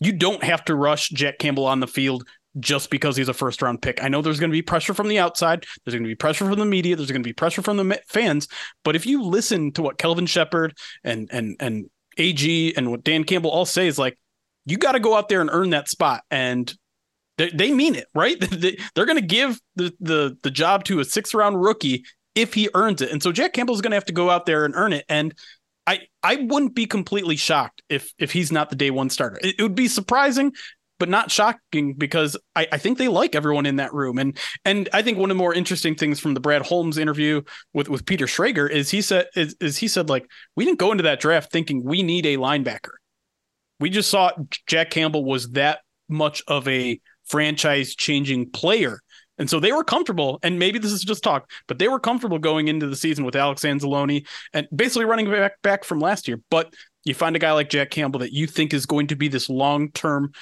you 0.00 0.12
don't 0.12 0.42
have 0.42 0.64
to 0.66 0.74
rush 0.74 1.08
Jack 1.10 1.38
Campbell 1.38 1.66
on 1.66 1.80
the 1.80 1.86
field 1.86 2.24
just 2.60 2.90
because 2.90 3.16
he's 3.16 3.28
a 3.28 3.34
first 3.34 3.62
round 3.62 3.82
pick. 3.82 4.02
I 4.02 4.08
know 4.08 4.22
there's 4.22 4.40
going 4.40 4.50
to 4.50 4.54
be 4.54 4.62
pressure 4.62 4.94
from 4.94 5.08
the 5.08 5.18
outside, 5.18 5.66
there's 5.84 5.94
going 5.94 6.04
to 6.04 6.08
be 6.08 6.14
pressure 6.14 6.44
from 6.46 6.58
the 6.58 6.64
media, 6.64 6.96
there's 6.96 7.10
going 7.10 7.22
to 7.22 7.28
be 7.28 7.32
pressure 7.32 7.62
from 7.62 7.76
the 7.76 8.00
fans, 8.08 8.48
but 8.84 8.96
if 8.96 9.06
you 9.06 9.22
listen 9.22 9.72
to 9.72 9.82
what 9.82 9.98
Kelvin 9.98 10.26
Sheppard 10.26 10.76
and 11.02 11.28
and 11.32 11.56
and 11.60 11.90
AG 12.16 12.74
and 12.76 12.90
what 12.90 13.04
Dan 13.04 13.24
Campbell 13.24 13.50
all 13.50 13.66
say 13.66 13.86
is 13.86 13.98
like 13.98 14.18
you 14.66 14.76
got 14.78 14.92
to 14.92 15.00
go 15.00 15.16
out 15.16 15.28
there 15.28 15.40
and 15.40 15.50
earn 15.52 15.70
that 15.70 15.88
spot 15.88 16.22
and 16.30 16.72
they, 17.36 17.50
they 17.50 17.72
mean 17.72 17.96
it, 17.96 18.06
right? 18.14 18.40
They're 18.94 19.06
going 19.06 19.20
to 19.20 19.26
give 19.26 19.60
the, 19.76 19.92
the 20.00 20.36
the 20.42 20.50
job 20.50 20.84
to 20.84 21.00
a 21.00 21.04
sixth 21.04 21.34
round 21.34 21.60
rookie 21.60 22.04
if 22.34 22.54
he 22.54 22.68
earns 22.74 23.02
it. 23.02 23.10
And 23.10 23.22
so 23.22 23.32
Jack 23.32 23.52
Campbell's 23.52 23.80
going 23.80 23.90
to 23.90 23.96
have 23.96 24.04
to 24.06 24.12
go 24.12 24.30
out 24.30 24.46
there 24.46 24.64
and 24.64 24.74
earn 24.76 24.92
it 24.92 25.04
and 25.08 25.34
I 25.86 26.00
I 26.22 26.36
wouldn't 26.36 26.74
be 26.74 26.86
completely 26.86 27.36
shocked 27.36 27.82
if 27.88 28.12
if 28.18 28.32
he's 28.32 28.50
not 28.50 28.70
the 28.70 28.76
day 28.76 28.90
one 28.90 29.10
starter. 29.10 29.38
It, 29.42 29.56
it 29.58 29.62
would 29.62 29.74
be 29.74 29.88
surprising, 29.88 30.52
but 31.04 31.10
not 31.10 31.30
shocking 31.30 31.92
because 31.92 32.34
I, 32.56 32.66
I 32.72 32.78
think 32.78 32.96
they 32.96 33.08
like 33.08 33.34
everyone 33.34 33.66
in 33.66 33.76
that 33.76 33.92
room. 33.92 34.16
And 34.16 34.38
and 34.64 34.88
I 34.94 35.02
think 35.02 35.18
one 35.18 35.30
of 35.30 35.36
the 35.36 35.38
more 35.38 35.52
interesting 35.52 35.94
things 35.94 36.18
from 36.18 36.32
the 36.32 36.40
Brad 36.40 36.62
Holmes 36.62 36.96
interview 36.96 37.42
with, 37.74 37.90
with 37.90 38.06
Peter 38.06 38.24
Schrager 38.24 38.70
is 38.70 38.88
he 38.88 39.02
said 39.02 39.26
is, 39.36 39.54
is 39.60 39.76
he 39.76 39.86
said 39.86 40.08
like 40.08 40.26
we 40.56 40.64
didn't 40.64 40.78
go 40.78 40.92
into 40.92 41.02
that 41.02 41.20
draft 41.20 41.52
thinking 41.52 41.84
we 41.84 42.02
need 42.02 42.24
a 42.24 42.38
linebacker. 42.38 42.92
We 43.80 43.90
just 43.90 44.08
saw 44.08 44.30
Jack 44.66 44.88
Campbell 44.88 45.26
was 45.26 45.50
that 45.50 45.80
much 46.08 46.42
of 46.48 46.66
a 46.68 46.98
franchise 47.24 47.94
changing 47.94 48.52
player. 48.52 49.00
And 49.36 49.50
so 49.50 49.60
they 49.60 49.72
were 49.72 49.84
comfortable, 49.84 50.38
and 50.42 50.58
maybe 50.58 50.78
this 50.78 50.92
is 50.92 51.02
just 51.02 51.22
talk, 51.22 51.50
but 51.66 51.78
they 51.78 51.88
were 51.88 52.00
comfortable 52.00 52.38
going 52.38 52.68
into 52.68 52.86
the 52.86 52.96
season 52.96 53.26
with 53.26 53.36
Alex 53.36 53.62
Anzalone 53.62 54.26
and 54.54 54.66
basically 54.74 55.04
running 55.04 55.30
back 55.30 55.60
back 55.60 55.84
from 55.84 56.00
last 56.00 56.28
year. 56.28 56.40
But 56.50 56.72
you 57.04 57.12
find 57.12 57.36
a 57.36 57.38
guy 57.38 57.52
like 57.52 57.68
Jack 57.68 57.90
Campbell 57.90 58.20
that 58.20 58.32
you 58.32 58.46
think 58.46 58.72
is 58.72 58.86
going 58.86 59.08
to 59.08 59.16
be 59.16 59.28
this 59.28 59.50
long 59.50 59.90
term 59.92 60.32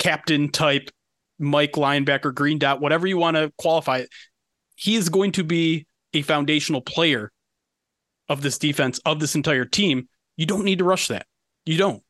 captain 0.00 0.48
type 0.48 0.90
Mike 1.38 1.72
linebacker, 1.72 2.34
green 2.34 2.58
dot, 2.58 2.80
whatever 2.80 3.06
you 3.06 3.16
want 3.16 3.36
to 3.36 3.52
qualify 3.56 3.98
it. 3.98 4.08
He 4.74 4.96
is 4.96 5.08
going 5.08 5.32
to 5.32 5.44
be 5.44 5.86
a 6.12 6.22
foundational 6.22 6.80
player 6.80 7.30
of 8.28 8.42
this 8.42 8.58
defense, 8.58 8.98
of 9.06 9.20
this 9.20 9.34
entire 9.34 9.64
team. 9.64 10.08
You 10.36 10.46
don't 10.46 10.64
need 10.64 10.78
to 10.78 10.84
rush 10.84 11.08
that. 11.08 11.26
You 11.64 11.78
don't. 11.78 12.02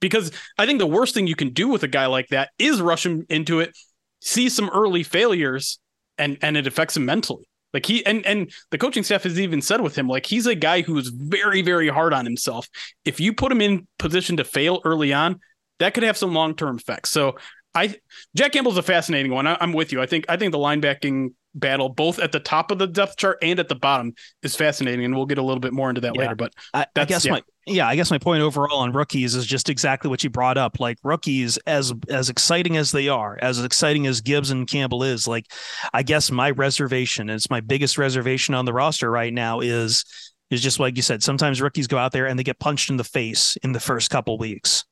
Because 0.00 0.32
I 0.58 0.66
think 0.66 0.80
the 0.80 0.86
worst 0.86 1.14
thing 1.14 1.26
you 1.26 1.36
can 1.36 1.50
do 1.50 1.68
with 1.68 1.82
a 1.84 1.88
guy 1.88 2.06
like 2.06 2.28
that 2.28 2.50
is 2.58 2.80
rush 2.80 3.06
him 3.06 3.24
into 3.28 3.60
it, 3.60 3.76
see 4.20 4.48
some 4.48 4.68
early 4.70 5.02
failures, 5.02 5.78
and 6.18 6.36
and 6.42 6.56
it 6.56 6.66
affects 6.66 6.96
him 6.96 7.04
mentally. 7.04 7.48
Like 7.72 7.86
he 7.86 8.04
and 8.04 8.26
and 8.26 8.50
the 8.70 8.78
coaching 8.78 9.02
staff 9.02 9.22
has 9.22 9.38
even 9.38 9.62
said 9.62 9.80
with 9.80 9.96
him, 9.96 10.08
like 10.08 10.26
he's 10.26 10.46
a 10.46 10.54
guy 10.54 10.82
who 10.82 10.98
is 10.98 11.08
very, 11.08 11.62
very 11.62 11.88
hard 11.88 12.12
on 12.12 12.24
himself. 12.24 12.68
If 13.04 13.20
you 13.20 13.32
put 13.32 13.52
him 13.52 13.60
in 13.60 13.86
position 13.98 14.36
to 14.38 14.44
fail 14.44 14.80
early 14.84 15.12
on, 15.12 15.40
that 15.78 15.94
could 15.94 16.02
have 16.02 16.16
some 16.16 16.34
long 16.34 16.54
term 16.54 16.76
effects. 16.76 17.10
So 17.10 17.36
I 17.74 17.96
Jack 18.34 18.52
Campbell's 18.52 18.76
a 18.76 18.82
fascinating 18.82 19.32
one. 19.32 19.46
I, 19.46 19.56
am 19.60 19.72
with 19.72 19.92
you. 19.92 20.02
I 20.02 20.06
think 20.06 20.26
I 20.28 20.36
think 20.36 20.52
the 20.52 20.58
linebacking 20.58 21.30
battle, 21.54 21.88
both 21.88 22.18
at 22.18 22.32
the 22.32 22.40
top 22.40 22.70
of 22.70 22.78
the 22.78 22.86
depth 22.86 23.16
chart 23.16 23.38
and 23.42 23.58
at 23.58 23.68
the 23.68 23.74
bottom, 23.74 24.14
is 24.42 24.56
fascinating, 24.56 25.04
and 25.04 25.14
we'll 25.14 25.26
get 25.26 25.38
a 25.38 25.42
little 25.42 25.60
bit 25.60 25.72
more 25.72 25.88
into 25.88 26.00
that 26.02 26.14
yeah. 26.14 26.20
later. 26.20 26.34
But 26.34 26.54
I, 26.74 26.86
I 26.96 27.04
guess 27.04 27.24
yeah. 27.24 27.32
my 27.32 27.42
yeah, 27.66 27.88
I 27.88 27.96
guess 27.96 28.10
my 28.10 28.18
point 28.18 28.42
overall 28.42 28.80
on 28.80 28.92
rookies 28.92 29.34
is 29.34 29.46
just 29.46 29.70
exactly 29.70 30.10
what 30.10 30.22
you 30.22 30.30
brought 30.30 30.58
up. 30.58 30.80
Like 30.80 30.98
rookies, 31.02 31.56
as 31.58 31.92
as 32.08 32.28
exciting 32.28 32.76
as 32.76 32.92
they 32.92 33.08
are, 33.08 33.38
as 33.40 33.62
exciting 33.62 34.06
as 34.06 34.20
Gibbs 34.20 34.50
and 34.50 34.66
Campbell 34.66 35.02
is, 35.02 35.26
like 35.26 35.46
I 35.94 36.02
guess 36.02 36.30
my 36.30 36.50
reservation, 36.50 37.30
and 37.30 37.36
it's 37.36 37.50
my 37.50 37.60
biggest 37.60 37.96
reservation 37.96 38.54
on 38.54 38.64
the 38.64 38.72
roster 38.72 39.10
right 39.10 39.32
now 39.32 39.60
is 39.60 40.04
is 40.50 40.60
just 40.62 40.78
like 40.78 40.96
you 40.96 41.02
said. 41.02 41.22
Sometimes 41.22 41.62
rookies 41.62 41.86
go 41.86 41.96
out 41.96 42.12
there 42.12 42.26
and 42.26 42.38
they 42.38 42.44
get 42.44 42.58
punched 42.58 42.90
in 42.90 42.98
the 42.98 43.04
face 43.04 43.56
in 43.62 43.72
the 43.72 43.80
first 43.80 44.10
couple 44.10 44.36
weeks 44.36 44.84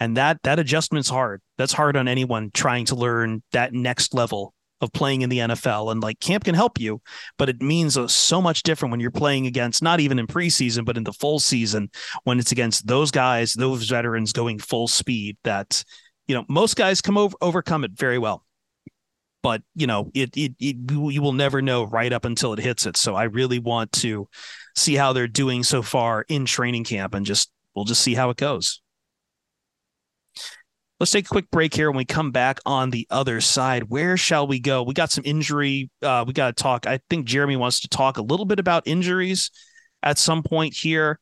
and 0.00 0.16
that 0.16 0.42
that 0.42 0.58
adjustment's 0.58 1.08
hard. 1.08 1.40
That's 1.56 1.72
hard 1.72 1.96
on 1.96 2.08
anyone 2.08 2.50
trying 2.52 2.86
to 2.86 2.94
learn 2.94 3.42
that 3.52 3.72
next 3.72 4.14
level 4.14 4.54
of 4.80 4.92
playing 4.92 5.22
in 5.22 5.28
the 5.28 5.38
NFL 5.38 5.90
and 5.90 6.02
like 6.02 6.20
camp 6.20 6.44
can 6.44 6.54
help 6.54 6.78
you 6.78 7.00
but 7.36 7.48
it 7.48 7.60
means 7.60 7.96
uh, 7.96 8.06
so 8.06 8.40
much 8.40 8.62
different 8.62 8.92
when 8.92 9.00
you're 9.00 9.10
playing 9.10 9.46
against 9.46 9.82
not 9.82 10.00
even 10.00 10.18
in 10.18 10.26
preseason 10.28 10.84
but 10.84 10.96
in 10.96 11.04
the 11.04 11.12
full 11.12 11.38
season 11.40 11.90
when 12.24 12.38
it's 12.38 12.52
against 12.52 12.86
those 12.86 13.10
guys 13.10 13.54
those 13.54 13.88
veterans 13.88 14.32
going 14.32 14.58
full 14.58 14.86
speed 14.86 15.36
that 15.42 15.82
you 16.28 16.34
know 16.34 16.44
most 16.48 16.76
guys 16.76 17.00
come 17.00 17.18
over 17.18 17.36
overcome 17.40 17.82
it 17.84 17.92
very 17.92 18.18
well. 18.18 18.44
But 19.42 19.62
you 19.74 19.86
know 19.86 20.10
it, 20.14 20.36
it, 20.36 20.54
it 20.60 20.76
you 20.90 21.22
will 21.22 21.32
never 21.32 21.62
know 21.62 21.84
right 21.84 22.12
up 22.12 22.24
until 22.24 22.52
it 22.52 22.58
hits 22.58 22.86
it. 22.86 22.96
So 22.96 23.14
i 23.14 23.24
really 23.24 23.58
want 23.58 23.92
to 23.92 24.28
see 24.76 24.94
how 24.94 25.12
they're 25.12 25.26
doing 25.26 25.64
so 25.64 25.82
far 25.82 26.24
in 26.28 26.44
training 26.44 26.84
camp 26.84 27.14
and 27.14 27.26
just 27.26 27.50
we'll 27.74 27.84
just 27.84 28.02
see 28.02 28.14
how 28.14 28.30
it 28.30 28.36
goes 28.36 28.80
Let's 31.00 31.12
take 31.12 31.26
a 31.26 31.28
quick 31.28 31.50
break 31.52 31.74
here. 31.74 31.90
When 31.90 31.98
we 31.98 32.04
come 32.04 32.32
back 32.32 32.58
on 32.66 32.90
the 32.90 33.06
other 33.08 33.40
side, 33.40 33.84
where 33.84 34.16
shall 34.16 34.48
we 34.48 34.58
go? 34.58 34.82
We 34.82 34.94
got 34.94 35.12
some 35.12 35.22
injury. 35.24 35.90
Uh, 36.02 36.24
we 36.26 36.32
got 36.32 36.56
to 36.56 36.62
talk. 36.62 36.86
I 36.88 36.98
think 37.08 37.26
Jeremy 37.26 37.56
wants 37.56 37.80
to 37.80 37.88
talk 37.88 38.18
a 38.18 38.22
little 38.22 38.46
bit 38.46 38.58
about 38.58 38.86
injuries 38.86 39.52
at 40.02 40.18
some 40.18 40.42
point 40.42 40.74
here. 40.74 41.20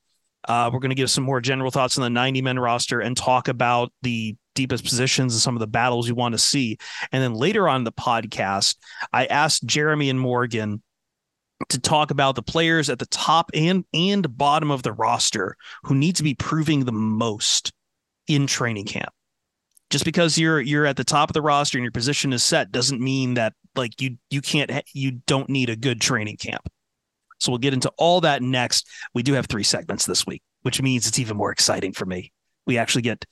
Uh, 0.49 0.71
we're 0.73 0.79
going 0.79 0.91
to 0.91 0.97
give 0.97 1.11
some 1.11 1.25
more 1.25 1.43
general 1.43 1.71
thoughts 1.71 1.99
on 1.99 2.03
the 2.03 2.11
90 2.11 2.41
men 2.41 2.59
roster 2.59 3.01
and 3.01 3.17
talk 3.17 3.49
about 3.49 3.93
the 4.01 4.35
deepest 4.55 4.85
positions 4.85 5.35
and 5.35 5.43
some 5.43 5.57
of 5.57 5.61
the 5.61 5.67
battles 5.67 6.09
you 6.09 6.15
want 6.15 6.33
to 6.33 6.39
see. 6.39 6.79
And 7.13 7.23
then 7.23 7.35
later 7.35 7.69
on 7.69 7.85
the 7.85 7.93
podcast, 7.93 8.77
I 9.13 9.27
asked 9.27 9.67
Jeremy 9.67 10.09
and 10.09 10.19
Morgan 10.19 10.83
to 11.69 11.79
talk 11.79 12.11
about 12.11 12.35
the 12.35 12.43
players 12.43 12.89
at 12.89 12.99
the 12.99 13.07
top 13.07 13.51
and 13.53 13.85
and 13.93 14.37
bottom 14.39 14.71
of 14.71 14.83
the 14.83 14.93
roster 14.93 15.57
who 15.85 15.95
need 15.95 16.17
to 16.17 16.23
be 16.23 16.35
proving 16.35 16.85
the 16.85 16.93
most 16.93 17.73
in 18.27 18.47
training 18.47 18.87
camp 18.87 19.13
just 19.91 20.05
because 20.05 20.37
you're 20.37 20.61
you're 20.61 20.87
at 20.87 20.97
the 20.97 21.05
top 21.05 21.31
of 21.31 21.35
the 21.35 21.43
roster 21.43 21.79
and 21.79 21.85
your 21.85 21.93
position 21.93 22.33
is 22.33 22.43
set 22.43 22.73
doesn't 22.73 23.01
mean 23.01 23.35
that 23.35 23.53
like 23.75 24.01
you 24.01 24.17
you 24.31 24.41
can't 24.41 24.71
you 24.93 25.13
don't 25.27 25.49
need 25.49 25.71
a 25.71 25.77
good 25.77 26.01
training 26.01 26.37
camp. 26.37 26.69
So 27.39 27.53
we'll 27.53 27.59
get 27.59 27.75
into 27.75 27.93
all 27.99 28.23
that 28.23 28.43
next. 28.43 28.89
We 29.15 29.23
do 29.23 29.35
have 29.35 29.47
three 29.47 29.63
segments 29.63 30.07
this 30.07 30.27
week, 30.27 30.43
which 30.63 30.81
means 30.81 31.07
it's 31.07 31.19
even 31.19 31.37
more 31.37 31.53
exciting 31.53 31.93
for 31.93 32.07
me. 32.07 32.33
We 32.67 32.79
actually 32.79 33.03
get 33.03 33.25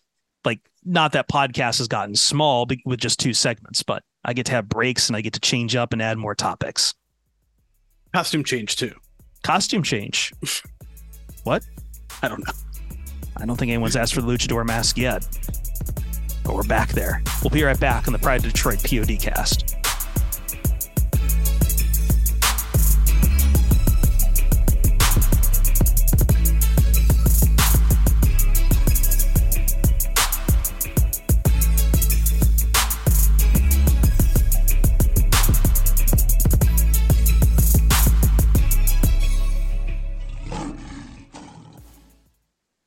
like 0.45 0.61
not 0.85 1.12
that 1.12 1.29
podcast 1.29 1.79
has 1.79 1.88
gotten 1.88 2.14
small 2.14 2.69
with 2.85 3.01
just 3.01 3.19
two 3.19 3.33
segments, 3.33 3.83
but 3.83 4.03
I 4.25 4.33
get 4.35 4.47
to 4.47 4.53
have 4.53 4.69
breaks 4.69 5.09
and 5.09 5.17
I 5.17 5.23
get 5.23 5.33
to 5.33 5.40
change 5.40 5.75
up 5.75 5.93
and 5.93 6.01
add 6.03 6.19
more 6.19 6.35
topics. 6.35 6.95
Costume 8.14 8.45
change 8.45 8.77
too. 8.77 8.95
Costume 9.43 9.83
change. 9.83 10.33
what? 11.45 11.67
I 12.23 12.29
don't 12.29 12.47
know. 12.47 12.53
I 13.37 13.47
don't 13.47 13.57
think 13.57 13.71
anyone's 13.71 13.97
asked 13.97 14.14
for 14.14 14.23
the 14.23 14.29
luchador 14.29 14.64
mask 14.64 14.97
yet 14.97 15.27
but 16.44 16.54
we're 16.54 16.62
back 16.62 16.90
there. 16.90 17.22
We'll 17.42 17.50
be 17.50 17.62
right 17.62 17.78
back 17.78 18.07
on 18.07 18.12
the 18.12 18.18
Pride 18.18 18.44
of 18.44 18.52
Detroit 18.52 18.83
POD 18.85 19.18
cast. 19.20 19.84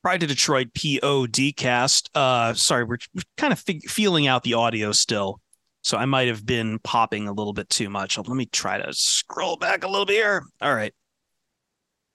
Pride 0.08 0.22
to 0.22 0.28
Detroit 0.28 0.74
PODcast. 0.74 2.08
Uh, 2.16 2.54
sorry, 2.54 2.86
we're, 2.86 2.96
we're 3.14 3.24
kind 3.36 3.52
of 3.52 3.60
fig- 3.60 3.90
feeling 3.90 4.26
out 4.26 4.44
the 4.44 4.54
audio 4.54 4.94
still. 4.94 5.42
So 5.82 5.98
I 5.98 6.06
might 6.06 6.30
have 6.30 6.46
been 6.46 6.80
popping 6.80 7.28
a 7.28 7.34
little 7.34 7.52
bit 7.52 7.68
too 7.68 7.90
much. 7.90 8.18
Let 8.18 8.30
me 8.30 8.46
try 8.46 8.78
to 8.78 8.94
scroll 8.94 9.58
back 9.58 9.84
a 9.84 9.88
little 9.90 10.06
bit 10.06 10.14
here. 10.14 10.46
All 10.62 10.74
right. 10.74 10.94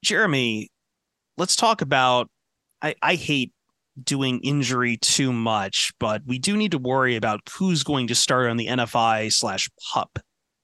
Jeremy, 0.03 0.71
let's 1.37 1.55
talk 1.55 1.83
about 1.83 2.31
I, 2.81 2.95
I 3.03 3.15
hate 3.15 3.53
doing 4.03 4.41
injury 4.41 4.97
too 4.97 5.31
much, 5.31 5.93
but 6.01 6.23
we 6.25 6.39
do 6.39 6.57
need 6.57 6.71
to 6.71 6.79
worry 6.79 7.17
about 7.17 7.41
who's 7.59 7.83
going 7.85 8.07
to 8.07 8.15
start 8.15 8.49
on 8.49 8.57
the 8.57 8.69
NFI 8.69 9.31
slash 9.31 9.69
pup. 9.93 10.19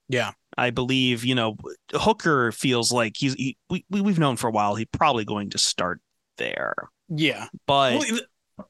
Yeah. 0.08 0.32
I 0.56 0.70
believe, 0.70 1.26
you 1.26 1.34
know, 1.34 1.58
Hooker 1.92 2.52
feels 2.52 2.90
like 2.90 3.16
he's 3.18 3.34
he, 3.34 3.58
we, 3.68 3.84
we've 3.90 4.18
known 4.18 4.36
for 4.36 4.48
a 4.48 4.50
while 4.50 4.76
he's 4.76 4.88
probably 4.92 5.26
going 5.26 5.50
to 5.50 5.58
start 5.58 6.00
there. 6.38 6.88
Yeah, 7.08 7.46
but 7.66 7.98
well, 7.98 8.20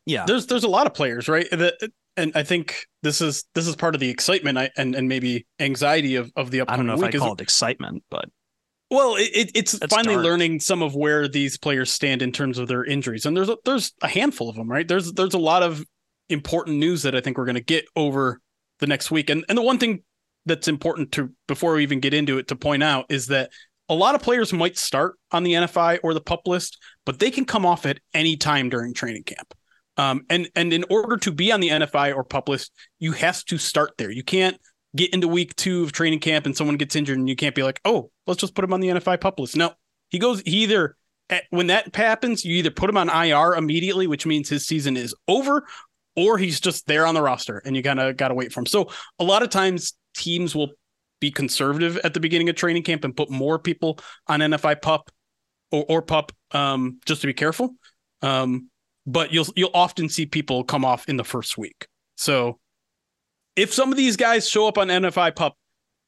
yeah, 0.07 0.25
there's 0.27 0.47
there's 0.47 0.65
a 0.65 0.69
lot 0.69 0.87
of 0.87 0.95
players, 0.95 1.29
right? 1.29 1.49
That, 1.51 1.75
and 2.17 2.33
I 2.35 2.43
think 2.43 2.87
this 3.03 3.21
is 3.21 3.45
this 3.55 3.67
is 3.67 3.77
part 3.77 3.95
of 3.95 4.01
the 4.01 4.09
excitement 4.09 4.59
I, 4.59 4.71
and 4.77 4.95
and 4.95 5.09
maybe 5.09 5.47
anxiety 5.59 6.17
of 6.17 6.31
of 6.37 6.51
the 6.51 6.61
upcoming 6.61 6.89
I 6.89 6.93
don't 6.93 7.01
know 7.01 7.07
if 7.07 7.15
I 7.15 7.19
call 7.19 7.33
it 7.33 7.41
excitement, 7.41 8.03
but 8.11 8.27
well, 8.91 9.17
it, 9.19 9.51
it's 9.55 9.77
finally 9.89 10.15
dark. 10.15 10.25
learning 10.25 10.61
some 10.61 10.83
of 10.83 10.95
where 10.95 11.29
these 11.29 11.59
players 11.59 11.93
stand 11.93 12.23
in 12.23 12.33
terms 12.33 12.59
of 12.59 12.69
their 12.69 12.85
injuries, 12.85 13.27
and 13.27 13.37
there's 13.37 13.51
a, 13.51 13.59
there's 13.65 13.93
a 14.03 14.09
handful 14.09 14.49
of 14.49 14.57
them, 14.57 14.69
right? 14.69 14.87
There's 14.87 15.13
there's 15.13 15.35
a 15.35 15.39
lot 15.39 15.63
of 15.63 15.85
important 16.29 16.79
news 16.79 17.03
that 17.03 17.15
I 17.15 17.21
think 17.21 17.37
we're 17.37 17.45
going 17.45 17.55
to 17.57 17.61
get 17.61 17.85
over 17.97 18.41
the 18.79 18.87
next 18.87 19.11
week, 19.11 19.29
and 19.29 19.45
and 19.49 19.59
the 19.59 19.63
one 19.63 19.79
thing 19.79 20.03
that's 20.47 20.69
important 20.69 21.13
to 21.13 21.31
before 21.47 21.75
we 21.75 21.83
even 21.83 22.01
get 22.01 22.15
into 22.15 22.39
it 22.39 22.49
to 22.49 22.57
point 22.57 22.83
out 22.83 23.07
is 23.11 23.27
that 23.27 23.51
a 23.89 23.95
lot 23.95 24.15
of 24.15 24.23
players 24.23 24.53
might 24.53 24.77
start 24.77 25.17
on 25.33 25.43
the 25.43 25.53
NFI 25.53 26.01
or 26.03 26.15
the 26.15 26.21
pup 26.21 26.43
list, 26.47 26.79
but 27.07 27.19
they 27.19 27.31
can 27.31 27.45
come 27.45 27.65
off 27.65 27.87
at 27.87 28.01
any 28.15 28.37
time 28.37 28.69
during 28.69 28.95
training 28.95 29.25
camp. 29.25 29.55
Um, 29.97 30.25
and 30.31 30.49
and 30.55 30.73
in 30.73 30.85
order 30.91 31.17
to 31.17 31.33
be 31.33 31.51
on 31.51 31.61
the 31.61 31.71
NFI 31.71 32.15
or 32.15 32.23
pup 32.23 32.49
list, 32.49 32.73
you 32.99 33.13
have 33.13 33.45
to 33.47 33.59
start 33.59 33.95
there. 33.99 34.11
You 34.11 34.23
can't 34.23 34.57
get 34.97 35.13
into 35.13 35.29
week 35.29 35.55
two 35.57 35.83
of 35.83 35.93
training 35.93 36.21
camp 36.21 36.47
and 36.47 36.57
someone 36.57 36.77
gets 36.77 36.97
injured 36.97 37.19
and 37.19 37.29
you 37.29 37.37
can't 37.37 37.55
be 37.55 37.63
like, 37.63 37.81
oh, 37.85 38.11
let's 38.27 38.41
just 38.41 38.55
put 38.55 38.65
him 38.65 38.73
on 38.73 38.81
the 38.81 38.89
NFI 38.89 39.21
pup 39.21 39.41
list. 39.41 39.57
No, 39.57 39.73
he 40.09 40.19
goes 40.19 40.41
he 40.43 40.63
either 40.63 40.97
when 41.51 41.67
that 41.67 41.95
happens, 41.95 42.45
you 42.45 42.57
either 42.57 42.71
put 42.71 42.89
him 42.89 42.97
on 42.97 43.11
IR 43.11 43.55
immediately, 43.55 44.07
which 44.07 44.25
means 44.25 44.49
his 44.49 44.67
season 44.67 44.97
is 44.97 45.15
over, 45.27 45.67
or 46.17 46.39
he's 46.39 46.61
just 46.61 46.87
there 46.87 47.07
on 47.07 47.15
the 47.15 47.23
roster 47.23 47.63
and 47.65 47.77
you 47.77 47.83
kind 47.83 48.01
of 48.01 48.17
got 48.17 48.29
to 48.29 48.35
wait 48.35 48.53
for 48.53 48.61
him. 48.61 48.67
So 48.67 48.91
a 49.19 49.25
lot 49.25 49.43
of 49.43 49.51
times 49.51 49.95
teams 50.17 50.55
will 50.55 50.71
be 51.21 51.31
conservative 51.31 51.97
at 51.99 52.15
the 52.15 52.21
beginning 52.21 52.49
of 52.49 52.57
training 52.57 52.83
camp 52.83 53.05
and 53.05 53.17
put 53.17 53.31
more 53.31 53.59
people 53.59 53.99
on 54.27 54.41
NFI 54.41 54.81
pup 54.81 55.11
or, 55.71 55.85
or 55.89 56.03
pup 56.03 56.33
um, 56.53 57.01
just 57.07 57.21
to 57.23 57.27
be 57.27 57.35
careful. 57.35 57.75
Um, 58.23 58.71
but 59.07 59.33
you'll 59.33 59.47
you'll 59.57 59.71
often 59.75 60.09
see 60.09 60.27
people 60.27 60.65
come 60.65 60.85
off 60.85 61.09
in 61.09 61.17
the 61.17 61.25
first 61.25 61.57
week. 61.57 61.87
So 62.17 62.59
if 63.57 63.73
some 63.73 63.91
of 63.91 63.97
these 63.97 64.17
guys 64.17 64.49
show 64.49 64.69
up 64.69 64.79
on 64.79 64.89
NFI 64.89 65.35
Pup, 65.35 65.57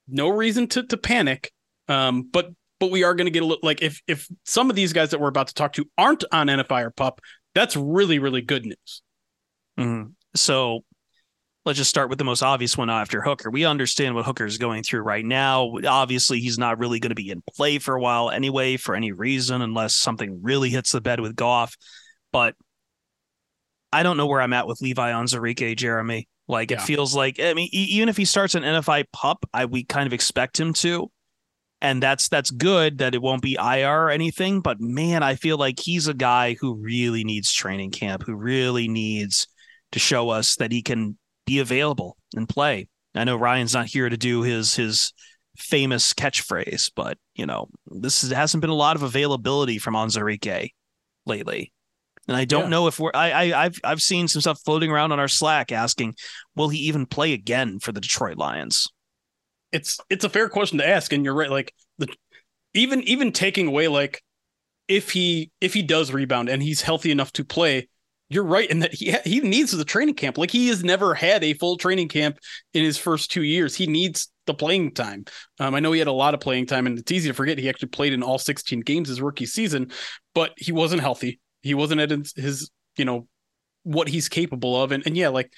no 0.06 0.28
reason 0.28 0.66
to 0.68 0.82
to 0.84 0.96
panic. 0.96 1.50
Um, 1.88 2.28
but 2.30 2.50
but 2.78 2.90
we 2.90 3.04
are 3.04 3.14
going 3.14 3.26
to 3.26 3.30
get 3.30 3.42
a 3.42 3.46
little 3.46 3.62
like 3.62 3.82
if 3.82 4.00
if 4.06 4.28
some 4.44 4.70
of 4.70 4.76
these 4.76 4.92
guys 4.92 5.10
that 5.10 5.20
we're 5.20 5.28
about 5.28 5.48
to 5.48 5.54
talk 5.54 5.72
to 5.74 5.86
aren't 5.96 6.24
on 6.30 6.48
NFI 6.48 6.84
or 6.84 6.90
Pup, 6.90 7.20
that's 7.54 7.74
really 7.74 8.18
really 8.18 8.42
good 8.42 8.66
news. 8.66 9.02
Mm-hmm. 9.78 10.10
So 10.34 10.84
let's 11.64 11.78
just 11.78 11.90
start 11.90 12.08
with 12.08 12.18
the 12.18 12.24
most 12.24 12.42
obvious 12.42 12.76
one 12.76 12.88
after 12.88 13.20
Hooker. 13.20 13.50
We 13.50 13.64
understand 13.64 14.14
what 14.14 14.24
Hooker 14.24 14.46
is 14.46 14.58
going 14.58 14.82
through 14.82 15.00
right 15.00 15.24
now. 15.24 15.72
Obviously, 15.86 16.40
he's 16.40 16.58
not 16.58 16.78
really 16.78 17.00
going 17.00 17.10
to 17.10 17.14
be 17.14 17.30
in 17.30 17.42
play 17.54 17.78
for 17.78 17.94
a 17.94 18.00
while 18.00 18.30
anyway, 18.30 18.76
for 18.76 18.94
any 18.94 19.12
reason, 19.12 19.60
unless 19.60 19.94
something 19.94 20.40
really 20.42 20.70
hits 20.70 20.92
the 20.92 21.00
bed 21.00 21.20
with 21.20 21.36
Goff. 21.36 21.76
But 22.32 22.54
I 23.92 24.02
don't 24.02 24.16
know 24.16 24.26
where 24.26 24.40
I'm 24.40 24.52
at 24.52 24.66
with 24.66 24.80
Levi 24.80 25.12
Onwuzurike, 25.12 25.76
Jeremy. 25.76 26.28
Like 26.48 26.70
yeah. 26.70 26.78
it 26.78 26.82
feels 26.82 27.14
like 27.14 27.38
I 27.38 27.54
mean, 27.54 27.68
even 27.72 28.08
if 28.08 28.16
he 28.16 28.24
starts 28.24 28.54
an 28.54 28.62
NFI 28.62 29.04
pup, 29.12 29.44
I 29.52 29.66
we 29.66 29.84
kind 29.84 30.06
of 30.06 30.12
expect 30.12 30.58
him 30.58 30.72
to. 30.74 31.10
And 31.82 32.02
that's 32.02 32.28
that's 32.28 32.50
good 32.50 32.98
that 32.98 33.14
it 33.14 33.22
won't 33.22 33.40
be 33.40 33.56
IR 33.58 34.06
or 34.06 34.10
anything. 34.10 34.60
But 34.60 34.80
man, 34.80 35.22
I 35.22 35.34
feel 35.34 35.56
like 35.56 35.78
he's 35.78 36.08
a 36.08 36.14
guy 36.14 36.56
who 36.60 36.74
really 36.74 37.24
needs 37.24 37.52
training 37.52 37.92
camp, 37.92 38.24
who 38.26 38.34
really 38.34 38.88
needs 38.88 39.46
to 39.92 39.98
show 39.98 40.28
us 40.28 40.56
that 40.56 40.72
he 40.72 40.82
can 40.82 41.16
be 41.50 41.58
available 41.58 42.16
and 42.36 42.48
play. 42.48 42.88
I 43.14 43.24
know 43.24 43.36
Ryan's 43.36 43.74
not 43.74 43.86
here 43.86 44.08
to 44.08 44.16
do 44.16 44.42
his 44.42 44.76
his 44.76 45.12
famous 45.56 46.14
catchphrase, 46.14 46.92
but 46.94 47.18
you 47.34 47.44
know, 47.44 47.68
this 47.86 48.22
is, 48.22 48.30
hasn't 48.30 48.60
been 48.60 48.70
a 48.70 48.74
lot 48.74 48.96
of 48.96 49.02
availability 49.02 49.78
from 49.78 49.94
Onwuzurike 49.94 50.70
lately. 51.26 51.72
And 52.28 52.36
I 52.36 52.44
don't 52.44 52.64
yeah. 52.64 52.68
know 52.68 52.86
if 52.86 53.00
we're 53.00 53.10
I, 53.12 53.32
I 53.32 53.64
I've 53.64 53.78
I've 53.82 54.02
seen 54.02 54.28
some 54.28 54.40
stuff 54.40 54.60
floating 54.64 54.92
around 54.92 55.10
on 55.10 55.18
our 55.18 55.28
Slack 55.28 55.72
asking, 55.72 56.14
will 56.54 56.68
he 56.68 56.78
even 56.78 57.04
play 57.04 57.32
again 57.32 57.80
for 57.80 57.90
the 57.90 58.00
Detroit 58.00 58.36
Lions? 58.36 58.86
It's 59.72 59.98
it's 60.08 60.24
a 60.24 60.28
fair 60.28 60.48
question 60.48 60.78
to 60.78 60.88
ask, 60.88 61.12
and 61.12 61.24
you're 61.24 61.34
right. 61.34 61.50
Like 61.50 61.74
the 61.98 62.08
even 62.74 63.02
even 63.02 63.32
taking 63.32 63.66
away 63.66 63.88
like 63.88 64.22
if 64.86 65.10
he 65.10 65.50
if 65.60 65.74
he 65.74 65.82
does 65.82 66.12
rebound 66.12 66.48
and 66.48 66.62
he's 66.62 66.82
healthy 66.82 67.10
enough 67.10 67.32
to 67.32 67.44
play, 67.44 67.88
you're 68.30 68.44
right 68.44 68.70
in 68.70 68.78
that 68.78 68.94
he 68.94 69.14
he 69.24 69.40
needs 69.40 69.72
the 69.72 69.84
training 69.84 70.14
camp. 70.14 70.38
Like 70.38 70.52
he 70.52 70.68
has 70.68 70.84
never 70.84 71.14
had 71.14 71.42
a 71.42 71.52
full 71.54 71.76
training 71.76 72.08
camp 72.08 72.38
in 72.72 72.84
his 72.84 72.96
first 72.96 73.30
two 73.30 73.42
years. 73.42 73.74
He 73.74 73.88
needs 73.88 74.28
the 74.46 74.54
playing 74.54 74.94
time. 74.94 75.24
Um, 75.58 75.74
I 75.74 75.80
know 75.80 75.90
he 75.92 75.98
had 75.98 76.08
a 76.08 76.12
lot 76.12 76.32
of 76.32 76.40
playing 76.40 76.66
time, 76.66 76.86
and 76.86 76.96
it's 76.96 77.10
easy 77.10 77.28
to 77.28 77.34
forget 77.34 77.58
he 77.58 77.68
actually 77.68 77.88
played 77.88 78.12
in 78.12 78.22
all 78.22 78.38
16 78.38 78.80
games 78.80 79.08
his 79.08 79.20
rookie 79.20 79.46
season, 79.46 79.90
but 80.32 80.52
he 80.56 80.70
wasn't 80.70 81.02
healthy. 81.02 81.40
He 81.62 81.74
wasn't 81.74 82.00
at 82.00 82.10
his, 82.10 82.70
you 82.96 83.04
know 83.04 83.26
what 83.82 84.08
he's 84.08 84.28
capable 84.28 84.80
of, 84.80 84.92
and 84.92 85.04
and 85.04 85.16
yeah, 85.16 85.28
like 85.28 85.52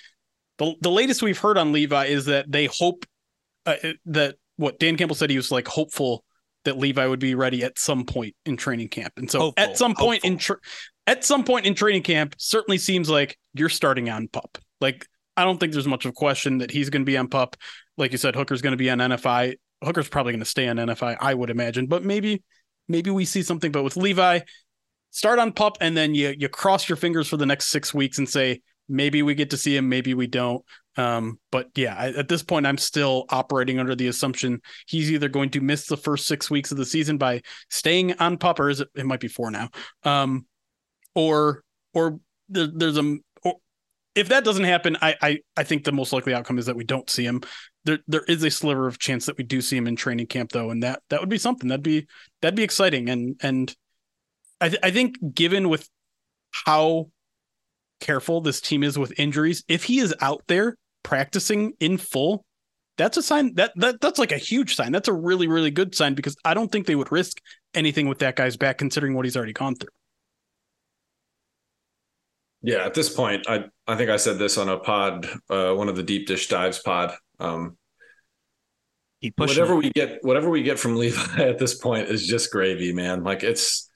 the 0.59 0.75
the 0.81 0.91
latest 0.91 1.23
we've 1.23 1.39
heard 1.39 1.59
on 1.59 1.73
Levi 1.73 2.07
is 2.07 2.25
that 2.25 2.51
they 2.51 2.67
hope 2.67 3.05
uh, 3.67 3.77
that 4.07 4.37
what 4.57 4.79
Dan 4.79 4.97
Campbell 4.97 5.17
said 5.17 5.29
he 5.29 5.37
was 5.37 5.51
like 5.51 5.69
hopeful 5.69 6.25
that 6.65 6.79
Levi 6.79 7.07
would 7.07 7.19
be 7.19 7.35
ready 7.35 7.65
at 7.65 7.79
some 7.79 8.05
point 8.05 8.35
in 8.47 8.57
training 8.57 8.89
camp. 8.89 9.13
And 9.17 9.31
so 9.31 9.41
hopeful, 9.41 9.65
at 9.65 9.77
some 9.77 9.95
point 9.95 10.25
hopeful. 10.25 10.55
in 10.55 10.61
at 11.07 11.25
some 11.25 11.45
point 11.45 11.67
in 11.67 11.75
training 11.75 12.03
camp 12.03 12.35
certainly 12.39 12.79
seems 12.79 13.09
like 13.09 13.39
you're 13.55 13.69
starting 13.69 14.09
on 14.09 14.29
pup. 14.29 14.59
Like 14.81 15.07
I 15.37 15.45
don't 15.45 15.59
think 15.59 15.73
there's 15.73 15.87
much 15.87 16.05
of 16.05 16.11
a 16.11 16.15
question 16.15 16.59
that 16.59 16.71
he's 16.71 16.91
going 16.91 17.03
to 17.03 17.11
be 17.11 17.17
on 17.17 17.29
pup. 17.29 17.57
Like 17.97 18.13
you 18.13 18.19
said, 18.19 18.35
Hooker's 18.37 18.63
going 18.63 18.73
to 18.73 18.77
be 18.77 18.91
on 18.91 18.99
NFI. 18.99 19.57
Hooker's 19.83 20.09
probably 20.09 20.33
going 20.33 20.41
to 20.41 20.47
stay 20.47 20.69
on 20.69 20.77
NFI, 20.77 21.17
I 21.21 21.35
would 21.35 21.51
imagine. 21.51 21.87
But 21.87 22.05
maybe 22.05 22.43
maybe 22.89 23.11
we 23.11 23.25
see 23.25 23.43
something. 23.43 23.73
But 23.73 23.83
with 23.83 23.97
Levi, 23.97 24.41
start 25.11 25.39
on 25.39 25.53
pup 25.53 25.79
and 25.81 25.97
then 25.97 26.15
you 26.15 26.35
you 26.37 26.49
cross 26.49 26.89
your 26.89 26.97
fingers 26.97 27.29
for 27.29 27.37
the 27.37 27.47
next 27.47 27.69
six 27.69 27.93
weeks 27.93 28.19
and 28.19 28.29
say 28.29 28.61
maybe 28.89 29.23
we 29.23 29.35
get 29.35 29.51
to 29.51 29.57
see 29.57 29.77
him, 29.77 29.89
maybe 29.89 30.15
we 30.15 30.27
don't. 30.27 30.65
Um, 30.97 31.39
but 31.51 31.69
yeah, 31.75 31.95
I, 31.97 32.09
at 32.09 32.29
this 32.29 32.43
point, 32.43 32.67
I'm 32.67 32.79
still 32.79 33.25
operating 33.31 33.79
under 33.79 33.95
the 33.95 34.09
assumption 34.09 34.61
he's 34.87 35.11
either 35.11 35.29
going 35.29 35.51
to 35.51 35.61
miss 35.61 35.87
the 35.87 35.97
first 35.97 36.27
six 36.27 36.51
weeks 36.51 36.71
of 36.71 36.77
the 36.77 36.85
season 36.85 37.17
by 37.17 37.43
staying 37.71 38.15
on 38.19 38.37
pup, 38.37 38.61
or 38.61 38.69
is 38.69 38.81
it, 38.81 38.89
it 38.95 39.07
might 39.07 39.21
be 39.21 39.29
four 39.29 39.51
now, 39.51 39.71
um, 40.05 40.47
or 41.15 41.63
or 41.95 42.19
there, 42.49 42.67
there's 42.67 42.99
a 42.99 43.17
or 43.43 43.55
if 44.15 44.29
that 44.29 44.45
doesn't 44.45 44.65
happen, 44.65 44.97
I, 45.01 45.17
I 45.21 45.39
I 45.57 45.65
think 45.65 45.85
the 45.85 45.93
most 45.93 46.13
likely 46.13 46.35
outcome 46.35 46.59
is 46.59 46.67
that 46.67 46.77
we 46.77 46.85
don't 46.85 47.09
see 47.09 47.25
him. 47.25 47.43
There 47.85 47.99
there 48.07 48.25
is 48.25 48.43
a 48.43 48.51
sliver 48.51 48.87
of 48.87 48.99
chance 48.99 49.27
that 49.27 49.39
we 49.39 49.45
do 49.45 49.61
see 49.61 49.77
him 49.77 49.87
in 49.87 49.97
training 49.97 50.27
camp 50.27 50.53
though, 50.53 50.71
and 50.71 50.83
that 50.83 51.03
that 51.11 51.21
would 51.21 51.29
be 51.29 51.39
something 51.39 51.69
that'd 51.69 51.83
be 51.83 52.07
that'd 52.41 52.57
be 52.57 52.63
exciting. 52.63 53.09
And 53.09 53.37
and 53.43 53.75
I 54.61 54.69
th- 54.69 54.81
I 54.83 54.91
think 54.91 55.17
given 55.35 55.69
with 55.69 55.89
how 56.67 57.11
careful 58.01 58.41
this 58.41 58.61
team 58.61 58.83
is 58.83 58.99
with 58.99 59.19
injuries, 59.19 59.65
if 59.69 59.85
he 59.85 60.01
is 60.01 60.15
out 60.21 60.43
there 60.49 60.77
practicing 61.03 61.73
in 61.81 61.99
full, 61.99 62.45
that's 62.99 63.17
a 63.17 63.23
sign 63.23 63.55
that, 63.55 63.73
that 63.77 64.01
that's 64.01 64.19
like 64.19 64.33
a 64.33 64.39
huge 64.39 64.77
sign. 64.77 64.93
That's 64.93 65.09
a 65.09 65.13
really 65.13 65.49
really 65.49 65.71
good 65.71 65.95
sign 65.95 66.15
because 66.15 66.37
I 66.45 66.55
don't 66.55 66.71
think 66.71 66.87
they 66.87 66.95
would 66.95 67.11
risk 67.11 67.41
anything 67.75 68.09
with 68.09 68.19
that 68.19 68.37
guy's 68.37 68.57
back 68.57 68.79
considering 68.79 69.15
what 69.15 69.25
he's 69.25 69.37
already 69.37 69.55
gone 69.55 69.75
through. 69.75 69.89
Yeah, 72.63 72.85
at 72.85 72.95
this 72.95 73.13
point, 73.13 73.49
I 73.49 73.65
I 73.87 73.97
think 73.97 74.11
I 74.11 74.17
said 74.17 74.39
this 74.39 74.57
on 74.57 74.69
a 74.69 74.79
pod, 74.79 75.27
uh, 75.51 75.73
one 75.75 75.89
of 75.89 75.97
the 75.97 76.03
deep 76.03 76.27
dish 76.27 76.49
dives 76.49 76.79
pod. 76.79 77.15
Um, 77.41 77.77
whatever 79.37 79.75
we 79.75 79.91
get, 79.91 80.19
whatever 80.23 80.49
we 80.49 80.63
get 80.63 80.79
from 80.79 80.97
Levi 80.97 81.43
at 81.43 81.59
this 81.59 81.75
point 81.75 82.09
is 82.09 82.27
just 82.27 82.53
gravy, 82.53 82.93
man. 82.93 83.25
Like 83.25 83.43
it's, 83.43 83.91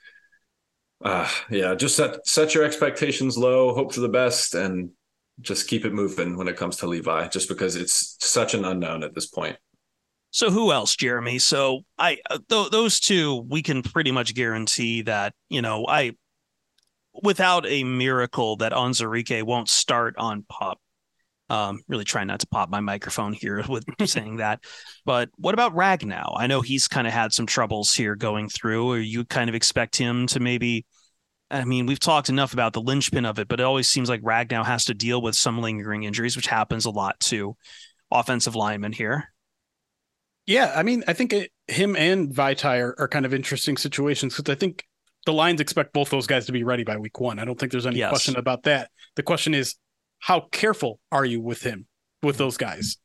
uh, 1.05 1.29
yeah, 1.51 1.75
just 1.75 1.97
set 1.97 2.27
set 2.27 2.55
your 2.55 2.65
expectations 2.65 3.39
low, 3.39 3.73
hope 3.75 3.95
for 3.95 4.01
the 4.01 4.09
best, 4.09 4.55
and 4.55 4.91
just 5.41 5.69
keep 5.69 5.85
it 5.85 5.93
moving 5.93 6.37
when 6.37 6.49
it 6.49 6.57
comes 6.57 6.77
to 6.79 6.87
Levi, 6.87 7.29
just 7.29 7.49
because 7.49 7.77
it's 7.77 8.17
such 8.21 8.55
an 8.55 8.65
unknown 8.65 9.05
at 9.05 9.15
this 9.15 9.27
point. 9.27 9.57
So 10.31 10.51
who 10.51 10.73
else, 10.73 10.97
Jeremy? 10.97 11.39
So 11.39 11.83
I 11.99 12.19
uh, 12.29 12.39
th- 12.49 12.71
those 12.71 13.01
two 13.01 13.47
we 13.49 13.63
can 13.63 13.83
pretty 13.83 14.11
much 14.11 14.35
guarantee 14.35 15.03
that 15.03 15.35
you 15.49 15.63
know 15.63 15.87
I 15.89 16.13
without 17.23 17.67
a 17.67 17.85
miracle 17.85 18.57
that 18.57 18.73
Onwuzurike 18.73 19.43
won't 19.43 19.69
start 19.69 20.17
on 20.19 20.45
pop. 20.49 20.81
Um, 21.49 21.83
really 21.87 22.05
trying 22.05 22.27
not 22.27 22.41
to 22.41 22.49
pop 22.49 22.71
my 22.71 22.81
microphone 22.81 23.33
here 23.33 23.63
with 23.69 23.85
saying 24.05 24.39
that. 24.39 24.65
But 25.05 25.31
what 25.37 25.55
about 25.55 25.75
Ragnow? 25.75 26.35
I 26.37 26.49
know 26.49 26.61
he's 26.61 26.89
kind 26.89 27.07
of 27.07 27.13
had 27.13 27.33
some 27.33 27.47
troubles 27.47 27.95
here 27.95 28.17
going 28.17 28.49
through, 28.49 28.91
or 28.91 28.99
you 28.99 29.25
kind 29.25 29.49
of 29.49 29.55
expect 29.55 29.97
him 29.97 30.27
to 30.29 30.41
maybe. 30.41 30.85
I 31.49 31.65
mean, 31.65 31.87
we've 31.87 32.01
talked 32.01 32.29
enough 32.29 32.53
about 32.53 32.73
the 32.73 32.81
linchpin 32.81 33.25
of 33.25 33.39
it, 33.39 33.47
but 33.47 33.61
it 33.61 33.63
always 33.63 33.89
seems 33.89 34.09
like 34.09 34.21
Ragnow 34.23 34.67
has 34.67 34.87
to 34.87 34.95
deal 34.95 35.23
with 35.23 35.37
some 35.37 35.61
lingering 35.61 36.03
injuries, 36.03 36.35
which 36.35 36.49
happens 36.49 36.87
a 36.87 36.91
lot 36.91 37.21
to 37.21 37.57
offensive 38.11 38.57
linemen 38.57 38.91
here. 38.91 39.33
Yeah, 40.47 40.73
I 40.75 40.83
mean, 40.83 41.03
I 41.09 41.13
think 41.13 41.33
it, 41.33 41.51
him 41.67 41.97
and 41.97 42.33
Vaitai 42.33 42.81
are, 42.81 42.95
are 42.99 43.09
kind 43.09 43.27
of 43.27 43.35
interesting 43.35 43.77
situations 43.77 44.37
because 44.37 44.53
I 44.53 44.57
think 44.57 44.85
the 45.27 45.33
Lions 45.33 45.61
expect 45.61 45.93
both 45.93 46.09
those 46.09 46.27
guys 46.27 46.47
to 46.47 46.53
be 46.53 46.65
ready 46.65 46.85
by 46.85 46.97
week 46.97 47.21
one. 47.21 47.39
I 47.39 47.45
don't 47.45 47.59
think 47.59 47.73
there's 47.73 47.87
any 47.87 47.99
yes. 47.99 48.09
question 48.09 48.37
about 48.37 48.63
that. 48.63 48.91
The 49.17 49.23
question 49.23 49.53
is, 49.53 49.75
how 50.21 50.49
careful 50.53 51.01
are 51.13 51.25
you 51.25 51.41
with 51.41 51.63
him, 51.63 51.87
with 52.23 52.39
those 52.39 52.57
guys 52.57 52.97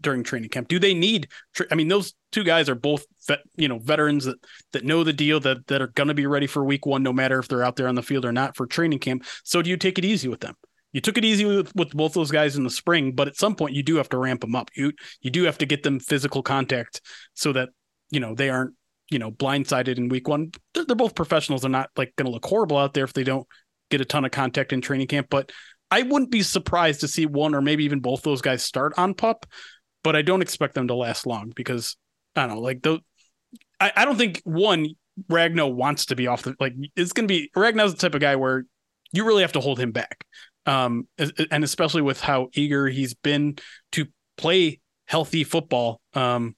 during 0.00 0.24
training 0.24 0.50
camp? 0.50 0.68
Do 0.68 0.78
they 0.78 0.92
need? 0.92 1.28
I 1.70 1.76
mean, 1.76 1.88
those 1.88 2.14
two 2.32 2.44
guys 2.44 2.68
are 2.68 2.74
both, 2.74 3.06
vet, 3.26 3.40
you 3.56 3.68
know, 3.68 3.78
veterans 3.78 4.24
that 4.24 4.36
that 4.72 4.84
know 4.84 5.04
the 5.04 5.12
deal 5.12 5.40
that 5.40 5.66
that 5.68 5.80
are 5.80 5.86
going 5.86 6.08
to 6.08 6.14
be 6.14 6.26
ready 6.26 6.48
for 6.48 6.64
week 6.64 6.84
one, 6.84 7.02
no 7.02 7.12
matter 7.12 7.38
if 7.38 7.48
they're 7.48 7.64
out 7.64 7.76
there 7.76 7.88
on 7.88 7.94
the 7.94 8.02
field 8.02 8.24
or 8.24 8.32
not 8.32 8.56
for 8.56 8.66
training 8.66 8.98
camp. 8.98 9.24
So 9.44 9.62
do 9.62 9.70
you 9.70 9.76
take 9.76 9.98
it 9.98 10.04
easy 10.04 10.28
with 10.28 10.40
them? 10.40 10.54
You 10.92 11.00
took 11.00 11.18
it 11.18 11.24
easy 11.24 11.44
with, 11.44 11.74
with 11.76 11.90
both 11.90 12.14
those 12.14 12.30
guys 12.30 12.56
in 12.56 12.64
the 12.64 12.70
spring, 12.70 13.12
but 13.12 13.28
at 13.28 13.36
some 13.36 13.54
point 13.54 13.74
you 13.74 13.82
do 13.82 13.96
have 13.96 14.08
to 14.08 14.18
ramp 14.18 14.40
them 14.40 14.56
up. 14.56 14.70
You 14.74 14.92
you 15.20 15.30
do 15.30 15.44
have 15.44 15.58
to 15.58 15.66
get 15.66 15.84
them 15.84 16.00
physical 16.00 16.42
contact 16.42 17.00
so 17.34 17.52
that 17.52 17.68
you 18.10 18.18
know 18.18 18.34
they 18.34 18.50
aren't 18.50 18.74
you 19.10 19.18
know 19.18 19.30
blindsided 19.30 19.98
in 19.98 20.08
week 20.08 20.28
one. 20.28 20.50
They're, 20.74 20.84
they're 20.84 20.96
both 20.96 21.14
professionals. 21.14 21.62
They're 21.62 21.70
not 21.70 21.90
like 21.96 22.14
going 22.16 22.26
to 22.26 22.32
look 22.32 22.44
horrible 22.44 22.78
out 22.78 22.94
there 22.94 23.04
if 23.04 23.12
they 23.12 23.24
don't 23.24 23.46
get 23.90 24.00
a 24.00 24.04
ton 24.04 24.24
of 24.24 24.30
contact 24.30 24.72
in 24.72 24.80
training 24.80 25.06
camp. 25.06 25.28
But 25.30 25.52
I 25.90 26.02
wouldn't 26.02 26.30
be 26.30 26.42
surprised 26.42 27.00
to 27.00 27.08
see 27.08 27.26
one 27.26 27.54
or 27.54 27.60
maybe 27.60 27.84
even 27.84 28.00
both 28.00 28.22
those 28.22 28.42
guys 28.42 28.62
start 28.62 28.94
on 28.96 29.14
pup. 29.14 29.46
But 30.02 30.16
I 30.16 30.22
don't 30.22 30.42
expect 30.42 30.74
them 30.74 30.88
to 30.88 30.94
last 30.94 31.26
long 31.26 31.52
because 31.54 31.96
I 32.34 32.46
don't 32.46 32.56
know. 32.56 32.62
Like 32.62 32.82
the, 32.82 33.00
I, 33.80 33.92
I 33.96 34.04
don't 34.04 34.16
think 34.16 34.40
one 34.44 34.88
Ragnow 35.30 35.72
wants 35.72 36.06
to 36.06 36.16
be 36.16 36.26
off 36.26 36.42
the 36.42 36.54
like. 36.60 36.74
It's 36.94 37.12
going 37.12 37.26
to 37.26 37.32
be 37.32 37.50
Ragnow's 37.56 37.92
the 37.92 37.98
type 37.98 38.14
of 38.14 38.20
guy 38.20 38.36
where 38.36 38.64
you 39.12 39.24
really 39.24 39.42
have 39.42 39.52
to 39.52 39.60
hold 39.60 39.78
him 39.78 39.92
back. 39.92 40.24
Um, 40.66 41.06
and 41.50 41.62
especially 41.62 42.02
with 42.02 42.20
how 42.20 42.48
eager 42.54 42.88
he's 42.88 43.14
been 43.14 43.56
to 43.92 44.06
play 44.36 44.80
healthy 45.06 45.44
football. 45.44 46.00
Um, 46.12 46.56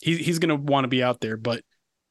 he, 0.00 0.16
he's 0.16 0.40
going 0.40 0.48
to 0.48 0.56
want 0.56 0.84
to 0.84 0.88
be 0.88 1.02
out 1.02 1.20
there, 1.20 1.36
but 1.36 1.62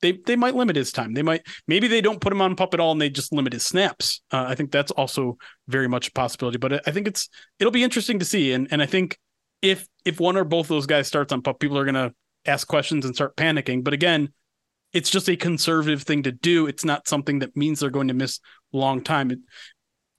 they 0.06 0.20
they 0.26 0.36
might 0.36 0.56
limit 0.56 0.76
his 0.76 0.92
time. 0.92 1.14
They 1.14 1.24
might 1.24 1.42
maybe 1.68 1.88
they 1.88 2.02
don't 2.02 2.22
put 2.22 2.32
him 2.32 2.42
on 2.42 2.56
pup 2.56 2.74
at 2.74 2.80
all 2.80 2.92
and 2.92 3.02
they 3.02 3.10
just 3.10 3.34
limit 3.34 3.54
his 3.54 3.66
snaps. 3.66 4.22
Uh, 4.32 4.46
I 4.48 4.56
think 4.56 4.72
that's 4.72 4.92
also 4.92 5.38
very 5.68 5.88
much 5.88 6.10
a 6.10 6.12
possibility. 6.12 6.58
But 6.58 6.88
I 6.88 6.92
think 6.92 7.08
it's 7.08 7.28
it'll 7.60 7.72
be 7.72 7.84
interesting 7.84 8.20
to 8.20 8.26
see. 8.26 8.54
And 8.54 8.68
and 8.72 8.82
I 8.82 8.86
think 8.86 9.18
if 9.62 9.88
if 10.06 10.20
one 10.20 10.38
or 10.38 10.44
both 10.44 10.66
of 10.66 10.70
those 10.70 10.86
guys 10.86 11.08
starts 11.08 11.34
on 11.34 11.42
pup, 11.42 11.60
people 11.60 11.78
are 11.78 11.86
gonna 11.86 12.14
ask 12.46 12.68
questions 12.68 13.06
and 13.06 13.16
start 13.16 13.36
panicking. 13.36 13.84
But 13.84 13.94
again, 13.94 14.32
it's 14.94 15.10
just 15.10 15.28
a 15.30 15.36
conservative 15.36 16.04
thing 16.04 16.24
to 16.24 16.32
do. 16.32 16.68
It's 16.68 16.86
not 16.86 17.08
something 17.08 17.40
that 17.40 17.58
means 17.58 17.80
they're 17.80 17.90
going 17.90 18.08
to 18.08 18.14
miss 18.14 18.40
long 18.72 19.02
time. 19.02 19.32
It, 19.32 19.40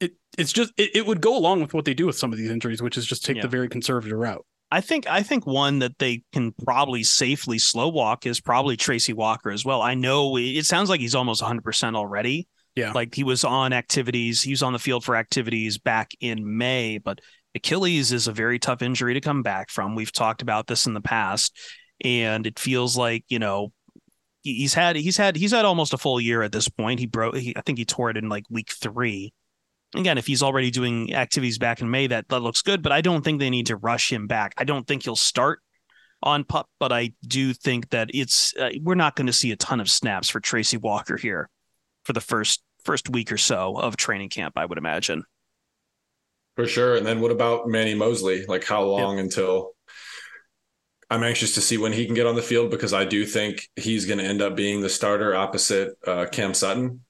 it 0.00 0.12
it's 0.36 0.52
just 0.52 0.72
it, 0.76 0.90
it 0.96 1.06
would 1.06 1.20
go 1.20 1.36
along 1.36 1.60
with 1.60 1.72
what 1.72 1.84
they 1.84 1.94
do 1.94 2.06
with 2.06 2.18
some 2.18 2.32
of 2.32 2.38
these 2.38 2.50
injuries, 2.50 2.82
which 2.82 2.98
is 2.98 3.06
just 3.06 3.24
take 3.24 3.36
Yeah. 3.36 3.42
the 3.42 3.48
very 3.48 3.68
conservative 3.68 4.18
route. 4.18 4.44
I 4.70 4.80
think 4.80 5.06
I 5.08 5.22
think 5.22 5.46
one 5.46 5.78
that 5.78 5.98
they 5.98 6.22
can 6.32 6.52
probably 6.64 7.04
safely 7.04 7.58
slow 7.58 7.88
walk 7.88 8.26
is 8.26 8.40
probably 8.40 8.76
Tracy 8.76 9.12
Walker 9.12 9.50
as 9.50 9.64
well. 9.64 9.80
I 9.80 9.94
know 9.94 10.36
it 10.36 10.66
sounds 10.66 10.90
like 10.90 11.00
he's 11.00 11.14
almost 11.14 11.42
100% 11.42 11.94
already. 11.94 12.48
Yeah. 12.74 12.92
Like 12.92 13.14
he 13.14 13.24
was 13.24 13.44
on 13.44 13.72
activities, 13.72 14.42
he 14.42 14.50
was 14.50 14.62
on 14.62 14.72
the 14.72 14.78
field 14.78 15.04
for 15.04 15.16
activities 15.16 15.78
back 15.78 16.10
in 16.20 16.58
May, 16.58 16.98
but 16.98 17.20
Achilles 17.54 18.12
is 18.12 18.26
a 18.26 18.32
very 18.32 18.58
tough 18.58 18.82
injury 18.82 19.14
to 19.14 19.20
come 19.20 19.42
back 19.42 19.70
from. 19.70 19.94
We've 19.94 20.12
talked 20.12 20.42
about 20.42 20.66
this 20.66 20.86
in 20.86 20.94
the 20.94 21.00
past 21.00 21.56
and 22.04 22.46
it 22.46 22.58
feels 22.58 22.96
like, 22.96 23.24
you 23.28 23.38
know, 23.38 23.72
he's 24.42 24.74
had 24.74 24.96
he's 24.96 25.16
had 25.16 25.36
he's 25.36 25.52
had 25.52 25.64
almost 25.64 25.94
a 25.94 25.98
full 25.98 26.20
year 26.20 26.42
at 26.42 26.52
this 26.52 26.68
point. 26.68 27.00
He 27.00 27.06
broke 27.06 27.36
he, 27.36 27.56
I 27.56 27.62
think 27.62 27.78
he 27.78 27.84
tore 27.84 28.10
it 28.10 28.16
in 28.16 28.28
like 28.28 28.44
week 28.50 28.70
3 28.70 29.32
again, 29.94 30.18
if 30.18 30.26
he's 30.26 30.42
already 30.42 30.70
doing 30.70 31.14
activities 31.14 31.58
back 31.58 31.80
in 31.80 31.90
May, 31.90 32.06
that 32.08 32.28
that 32.28 32.40
looks 32.40 32.62
good. 32.62 32.82
But 32.82 32.92
I 32.92 33.00
don't 33.00 33.22
think 33.22 33.40
they 33.40 33.50
need 33.50 33.66
to 33.66 33.76
rush 33.76 34.12
him 34.12 34.26
back. 34.26 34.54
I 34.56 34.64
don't 34.64 34.86
think 34.86 35.04
he'll 35.04 35.16
start 35.16 35.60
on 36.22 36.44
pup, 36.44 36.68
but 36.80 36.92
I 36.92 37.12
do 37.26 37.52
think 37.52 37.90
that 37.90 38.10
it's 38.12 38.56
uh, 38.56 38.70
we're 38.82 38.94
not 38.94 39.16
going 39.16 39.26
to 39.26 39.32
see 39.32 39.52
a 39.52 39.56
ton 39.56 39.80
of 39.80 39.90
snaps 39.90 40.28
for 40.28 40.40
Tracy 40.40 40.76
Walker 40.76 41.16
here 41.16 41.48
for 42.04 42.12
the 42.12 42.20
first 42.20 42.62
first 42.84 43.10
week 43.10 43.32
or 43.32 43.38
so 43.38 43.76
of 43.76 43.96
training 43.96 44.28
camp. 44.28 44.54
I 44.56 44.64
would 44.64 44.78
imagine. 44.78 45.24
For 46.56 46.66
sure. 46.66 46.96
And 46.96 47.06
then 47.06 47.20
what 47.20 47.30
about 47.30 47.68
Manny 47.68 47.94
Moseley? 47.94 48.46
Like 48.46 48.64
how 48.64 48.82
long 48.82 49.18
until 49.18 49.72
I'm 51.10 51.22
anxious 51.22 51.54
to 51.54 51.60
see 51.60 51.78
when 51.78 51.92
he 51.92 52.06
can 52.06 52.14
get 52.14 52.26
on 52.26 52.34
the 52.34 52.42
field 52.42 52.70
because 52.70 52.94
I 52.94 53.04
do 53.04 53.24
think 53.26 53.68
he's 53.76 54.06
going 54.06 54.18
to 54.18 54.24
end 54.24 54.42
up 54.42 54.56
being 54.56 54.80
the 54.80 54.88
starter 54.88 55.36
opposite 55.36 55.96
uh, 56.06 56.26
Cam 56.32 56.54
Sutton. 56.54 57.04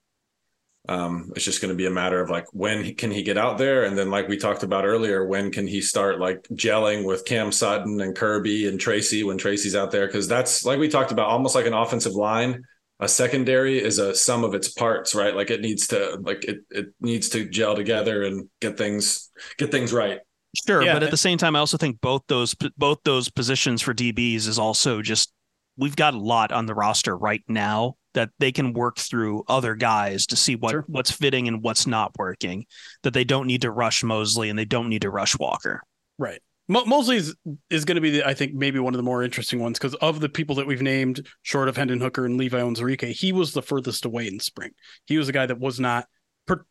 Um, 0.88 1.33
it's 1.35 1.44
just 1.44 1.61
going 1.61 1.70
to 1.70 1.77
be 1.77 1.87
a 1.87 1.90
matter 1.90 2.20
of 2.20 2.31
like 2.31 2.46
when 2.53 2.94
can 2.94 3.11
he 3.11 3.22
get 3.22 3.37
out 3.38 3.59
there, 3.59 3.85
and 3.85 3.96
then 3.99 4.11
like 4.11 4.29
we 4.29 4.37
talked 4.37 4.62
about 4.62 4.85
earlier, 4.85 5.27
when 5.27 5.51
can 5.51 5.66
he 5.66 5.81
start 5.81 6.20
like 6.20 6.42
gelling 6.53 7.05
with 7.05 7.25
Cam 7.25 7.51
Sutton 7.53 8.01
and 8.01 8.14
Kerby 8.16 8.68
and 8.68 8.79
Tracy 8.79 9.25
when 9.25 9.38
Tracy's 9.38 9.75
out 9.75 9.90
there? 9.90 10.07
Because 10.07 10.29
that's 10.29 10.64
like 10.64 10.79
we 10.79 10.88
talked 10.88 11.12
about, 11.12 11.29
almost 11.29 11.55
like 11.55 11.66
an 11.66 11.75
offensive 11.75 12.12
line. 12.14 12.62
A 13.01 13.09
secondary 13.09 13.83
is 13.83 13.99
a 13.99 14.14
sum 14.14 14.42
of 14.42 14.55
its 14.55 14.68
parts, 14.72 15.14
right? 15.14 15.35
Like 15.35 15.51
it 15.51 15.61
needs 15.61 15.88
to 15.88 16.18
like 16.22 16.44
it 16.44 16.59
it 16.70 16.87
needs 17.01 17.29
to 17.31 17.46
gel 17.49 17.75
together 17.77 18.22
and 18.22 18.49
get 18.61 18.79
things 18.79 19.31
get 19.59 19.70
things 19.70 19.92
right. 19.92 20.20
Sure, 20.66 20.83
Yeah. 20.83 20.94
but 20.94 21.03
at 21.03 21.11
the 21.11 21.18
same 21.18 21.37
time, 21.37 21.55
I 21.55 21.59
also 21.59 21.77
think 21.77 22.01
both 22.01 22.22
those 22.29 22.55
both 22.79 23.01
those 23.05 23.29
positions 23.29 23.83
for 23.83 23.92
DBs 23.92 24.46
is 24.49 24.59
also 24.59 25.03
just 25.03 25.33
we've 25.77 25.96
got 25.96 26.14
a 26.14 26.18
lot 26.18 26.53
on 26.53 26.64
the 26.64 26.75
roster 26.75 27.14
right 27.14 27.42
now 27.49 27.96
that 28.16 28.31
they 28.40 28.50
can 28.50 28.72
work 28.72 28.98
through 28.98 29.44
other 29.46 29.76
guys 29.76 30.26
to 30.26 30.37
see 30.37 30.57
what 30.57 30.72
Sure. 30.72 30.85
what's 30.88 31.12
fitting 31.12 31.46
and 31.46 31.62
what's 31.62 31.87
not 31.87 32.18
working. 32.18 32.66
That 33.05 33.14
they 33.14 33.24
don't 33.24 33.46
need 33.46 33.62
to 33.62 33.70
rush 33.70 34.02
Moseley 34.02 34.50
and 34.50 34.59
they 34.59 34.64
don't 34.64 34.88
need 34.88 35.02
to 35.02 35.11
rush 35.11 35.38
Walker. 35.38 35.83
Right. 36.18 36.40
Mo- 36.68 36.85
Moseley 36.85 37.16
is, 37.16 37.37
is 37.70 37.85
going 37.85 37.94
to 37.94 38.00
be, 38.00 38.11
the, 38.11 38.26
I 38.26 38.35
think, 38.35 38.52
maybe 38.52 38.81
one 38.81 38.92
of 38.92 38.98
the 38.98 39.05
more 39.05 39.22
interesting 39.22 39.61
ones 39.61 39.79
because 39.79 39.94
of 39.96 40.18
the 40.18 40.29
people 40.29 40.57
that 40.57 40.66
we've 40.66 40.83
named, 40.83 41.24
short 41.42 41.68
of 41.68 41.76
Hendon 41.76 42.00
Hooker 42.00 42.26
and 42.26 42.37
Levi 42.37 42.59
Onwuzurike, 42.59 43.12
he 43.12 43.33
was 43.33 43.52
the 43.52 43.62
furthest 43.62 44.05
away 44.05 44.26
in 44.26 44.40
spring. 44.40 44.72
He 45.07 45.16
was 45.16 45.29
a 45.29 45.33
guy 45.33 45.46
that 45.46 45.61
was 45.61 45.79
not, 45.79 46.07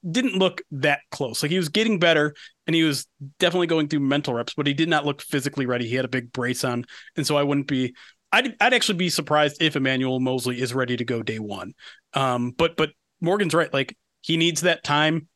didn't 0.09 0.35
look 0.35 0.61
that 0.71 0.99
close. 1.11 1.43
Like 1.43 1.51
he 1.51 1.57
was 1.57 1.69
getting 1.69 1.99
better 1.99 2.33
and 2.67 2.75
he 2.75 2.83
was 2.83 3.07
definitely 3.39 3.67
going 3.67 3.87
through 3.87 4.01
mental 4.01 4.33
reps, 4.33 4.53
but 4.53 4.67
he 4.67 4.73
did 4.73 4.89
not 4.89 5.05
look 5.05 5.21
physically 5.21 5.65
ready. 5.65 5.87
He 5.87 5.95
had 5.95 6.05
a 6.05 6.09
big 6.09 6.31
brace 6.33 6.63
on. 6.63 6.85
And 7.15 7.25
so 7.25 7.37
I 7.37 7.43
wouldn't 7.43 7.67
be, 7.67 7.93
I'd, 8.31 8.55
I'd 8.59 8.73
actually 8.73 8.97
be 8.97 9.09
surprised 9.09 9.61
if 9.61 9.75
Emmanuel 9.75 10.19
Moseley 10.19 10.61
is 10.61 10.73
ready 10.73 10.97
to 10.97 11.05
go 11.05 11.23
day 11.23 11.39
one. 11.39 11.73
Um, 12.13 12.51
but, 12.51 12.75
but 12.75 12.91
Morgan's 13.21 13.53
right. 13.53 13.73
Like 13.73 13.97
he 14.21 14.37
needs 14.37 14.61
that 14.61 14.83
time 14.83 15.27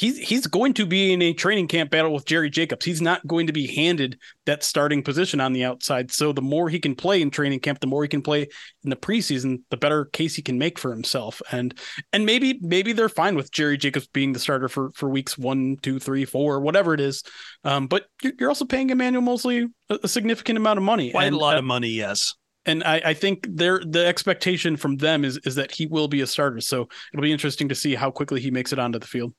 he's 0.00 0.16
he's 0.16 0.46
going 0.46 0.72
to 0.72 0.86
be 0.86 1.12
in 1.12 1.20
a 1.20 1.34
training 1.34 1.68
camp 1.68 1.90
battle 1.90 2.14
with 2.14 2.24
Jerry 2.24 2.48
Jacobs. 2.48 2.86
He's 2.86 3.02
not 3.02 3.26
going 3.26 3.46
to 3.48 3.52
be 3.52 3.66
handed 3.66 4.18
that 4.46 4.64
starting 4.64 5.02
position 5.02 5.40
on 5.40 5.52
the 5.52 5.64
outside. 5.64 6.10
So 6.10 6.32
the 6.32 6.40
more 6.40 6.70
he 6.70 6.80
can 6.80 6.94
play 6.94 7.20
in 7.20 7.30
training 7.30 7.60
camp, 7.60 7.80
the 7.80 7.86
more 7.86 8.02
he 8.02 8.08
can 8.08 8.22
play 8.22 8.48
in 8.82 8.88
the 8.88 8.96
preseason, 8.96 9.58
the 9.68 9.76
better 9.76 10.06
case 10.06 10.34
he 10.34 10.42
can 10.42 10.58
make 10.58 10.78
for 10.78 10.90
himself. 10.90 11.42
And 11.52 11.78
and 12.14 12.24
maybe 12.24 12.58
maybe 12.62 12.94
they're 12.94 13.10
fine 13.10 13.36
with 13.36 13.52
Jerry 13.52 13.76
Jacobs 13.76 14.08
being 14.08 14.32
the 14.32 14.38
starter 14.38 14.68
for 14.68 14.90
for 14.94 15.10
weeks 15.10 15.36
one, 15.36 15.76
two, 15.82 15.98
three, 15.98 16.24
four, 16.24 16.60
whatever 16.60 16.94
it 16.94 17.00
is. 17.00 17.22
Um, 17.64 17.86
but 17.86 18.06
you're, 18.22 18.48
also 18.48 18.64
paying 18.64 18.88
Emmanuel 18.88 19.22
Moseley 19.22 19.68
a, 19.90 19.98
a 20.02 20.08
significant 20.08 20.56
amount 20.56 20.78
of 20.78 20.82
money. 20.82 21.10
Quite 21.10 21.26
and, 21.26 21.36
a 21.36 21.38
lot 21.38 21.56
uh, 21.56 21.58
of 21.58 21.64
money, 21.64 21.90
yes. 21.90 22.34
and 22.64 22.82
I, 22.82 23.02
I 23.04 23.14
think 23.14 23.46
their 23.48 23.80
the 23.86 24.06
expectation 24.06 24.78
from 24.78 24.96
them 24.96 25.26
is 25.26 25.38
is 25.44 25.56
that 25.56 25.70
he 25.70 25.86
will 25.86 26.08
be 26.08 26.22
a 26.22 26.26
starter. 26.26 26.60
So 26.62 26.88
it'll 27.12 27.22
be 27.22 27.32
interesting 27.32 27.68
to 27.68 27.74
see 27.74 27.94
how 27.94 28.10
quickly 28.10 28.40
he 28.40 28.50
makes 28.50 28.72
it 28.72 28.78
onto 28.78 28.98
the 28.98 29.06
field. 29.06 29.34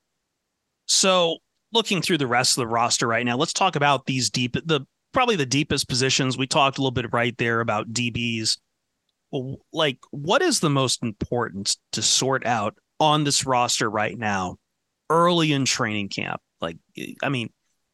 So 0.93 1.37
looking 1.71 2.01
through 2.01 2.17
the 2.17 2.27
rest 2.27 2.57
of 2.57 2.61
the 2.61 2.67
roster 2.67 3.07
right 3.07 3.25
now, 3.25 3.37
let's 3.37 3.53
talk 3.53 3.77
about 3.77 4.07
these 4.07 4.29
deep 4.29 4.57
the 4.65 4.81
probably 5.13 5.37
the 5.37 5.45
deepest 5.45 5.87
positions. 5.87 6.37
We 6.37 6.47
talked 6.47 6.77
a 6.77 6.81
little 6.81 6.91
bit 6.91 7.13
right 7.13 7.35
there 7.37 7.61
about 7.61 7.93
DBs. 7.93 8.57
Like, 9.71 9.99
what 10.11 10.41
is 10.41 10.59
the 10.59 10.69
most 10.69 11.01
important 11.01 11.77
to 11.93 12.01
sort 12.01 12.45
out 12.45 12.75
on 12.99 13.23
this 13.23 13.45
roster 13.45 13.89
right 13.89 14.17
now, 14.17 14.57
early 15.09 15.53
in 15.53 15.63
training 15.63 16.09
camp? 16.09 16.41
Like, 16.59 16.75
I 17.23 17.29
mean, 17.29 17.53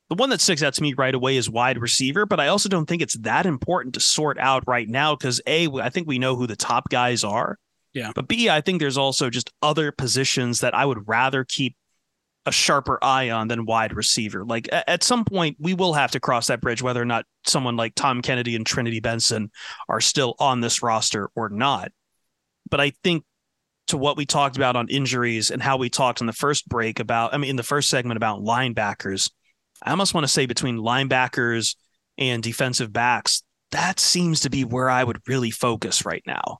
the 0.10 0.16
one 0.16 0.32
that 0.32 0.42
sticks 0.42 0.64
out 0.64 0.74
to 0.74 0.82
me 0.82 0.96
right 0.96 1.14
away 1.14 1.38
is 1.38 1.48
wide 1.48 1.78
receiver, 1.78 2.26
but 2.26 2.40
I 2.40 2.48
also 2.48 2.68
don't 2.68 2.88
think 2.88 3.04
it's 3.04 3.18
that 3.20 3.46
important 3.46 3.94
to 3.94 4.00
sort 4.00 4.40
out 4.40 4.64
right 4.66 4.90
now 4.90 5.16
because 5.16 5.40
A, 5.46 5.68
I 5.68 5.90
think 5.90 6.08
we 6.08 6.18
know 6.18 6.36
who 6.36 6.48
the 6.48 6.56
top 6.56 6.90
guys 6.90 7.24
are. 7.24 7.60
Yeah. 7.94 8.12
But 8.16 8.28
B, 8.28 8.50
I 8.50 8.62
think 8.62 8.80
there's 8.80 8.98
also 8.98 9.30
just 9.30 9.54
other 9.62 9.92
positions 9.92 10.62
that 10.62 10.74
I 10.74 10.84
would 10.84 11.08
rather 11.08 11.44
keep 11.44 11.76
a 12.48 12.52
sharper 12.52 12.98
eye 13.04 13.30
on 13.30 13.50
than 13.50 13.66
wide 13.66 13.94
receiver. 13.94 14.46
Like 14.46 14.70
at 14.72 15.04
some 15.04 15.26
point, 15.26 15.58
we 15.60 15.74
will 15.74 15.94
have 15.94 16.12
to 16.12 16.20
cross 16.20 16.48
that 16.48 16.62
bridge, 16.62 16.82
whether 16.82 17.02
or 17.02 17.06
not 17.06 17.26
someone 17.46 17.76
like 17.76 17.94
Tom 17.94 18.22
Kennedy 18.22 18.56
and 18.56 18.66
Trinity 18.66 19.02
Benson 19.02 19.52
are 19.90 20.00
still 20.00 20.34
on 20.40 20.62
this 20.62 20.82
roster 20.82 21.30
or 21.36 21.50
not. 21.50 21.92
But 22.70 22.80
I 22.80 22.94
think 23.04 23.26
to 23.88 23.98
what 23.98 24.16
we 24.16 24.26
talked 24.26 24.56
about 24.56 24.78
on 24.78 24.88
injuries 24.88 25.52
and 25.52 25.62
how 25.62 25.76
we 25.76 25.90
talked 25.90 26.22
in 26.22 26.28
the 26.28 26.34
first 26.34 26.70
break 26.70 27.02
about, 27.02 27.34
I 27.34 27.38
mean, 27.38 27.50
in 27.50 27.56
the 27.58 27.64
first 27.64 27.90
segment 27.90 28.16
about 28.16 28.40
linebackers, 28.40 29.30
I 29.84 29.92
almost 29.92 30.14
want 30.14 30.24
to 30.24 30.32
say 30.32 30.46
between 30.46 30.78
linebackers 30.78 31.76
and 32.18 32.42
defensive 32.42 32.94
backs, 32.94 33.44
that 33.72 34.00
seems 34.00 34.40
to 34.42 34.50
be 34.50 34.64
where 34.64 34.90
I 34.90 35.04
would 35.04 35.22
really 35.28 35.52
focus 35.52 36.06
right 36.06 36.24
now. 36.26 36.60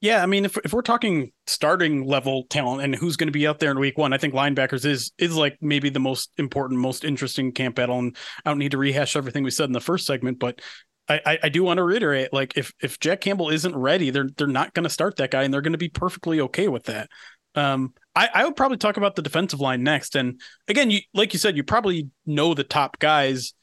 Yeah, 0.00 0.22
I 0.22 0.26
mean, 0.26 0.44
if 0.44 0.58
if 0.58 0.72
we're 0.72 0.82
talking 0.82 1.32
starting 1.46 2.06
level 2.06 2.44
talent 2.50 2.82
and 2.82 2.94
who's 2.94 3.16
going 3.16 3.28
to 3.28 3.32
be 3.32 3.46
out 3.46 3.58
there 3.58 3.70
in 3.70 3.78
week 3.78 3.96
one, 3.96 4.12
I 4.12 4.18
think 4.18 4.34
linebackers 4.34 4.84
is 4.84 5.12
is 5.18 5.34
like 5.34 5.56
maybe 5.60 5.88
the 5.88 6.00
most 6.00 6.30
important, 6.36 6.80
most 6.80 7.02
interesting 7.02 7.52
camp 7.52 7.76
battle. 7.76 7.98
And 7.98 8.16
I 8.44 8.50
don't 8.50 8.58
need 8.58 8.72
to 8.72 8.78
rehash 8.78 9.16
everything 9.16 9.42
we 9.42 9.50
said 9.50 9.70
in 9.70 9.72
the 9.72 9.80
first 9.80 10.06
segment, 10.06 10.38
but 10.38 10.60
I 11.08 11.38
I, 11.42 11.48
do 11.48 11.62
want 11.62 11.78
to 11.78 11.84
reiterate, 11.84 12.32
like 12.32 12.56
if 12.56 12.72
if 12.82 12.98
Jack 12.98 13.20
Campbell 13.20 13.50
isn't 13.50 13.76
ready, 13.76 14.10
they're 14.10 14.28
they're 14.36 14.46
not 14.46 14.74
going 14.74 14.84
to 14.84 14.90
start 14.90 15.16
that 15.16 15.30
guy, 15.30 15.44
and 15.44 15.54
they're 15.54 15.60
going 15.60 15.72
to 15.72 15.78
be 15.78 15.88
perfectly 15.88 16.40
okay 16.40 16.68
with 16.68 16.84
that. 16.84 17.08
Um, 17.54 17.94
I 18.14 18.28
I 18.34 18.44
would 18.44 18.56
probably 18.56 18.78
talk 18.78 18.96
about 18.96 19.16
the 19.16 19.22
defensive 19.22 19.60
line 19.60 19.82
next, 19.82 20.16
and 20.16 20.40
again, 20.68 20.90
you 20.90 21.00
like 21.14 21.32
you 21.32 21.38
said, 21.38 21.56
you 21.56 21.62
probably 21.62 22.10
know 22.26 22.54
the 22.54 22.64
top 22.64 22.98
guys 22.98 23.54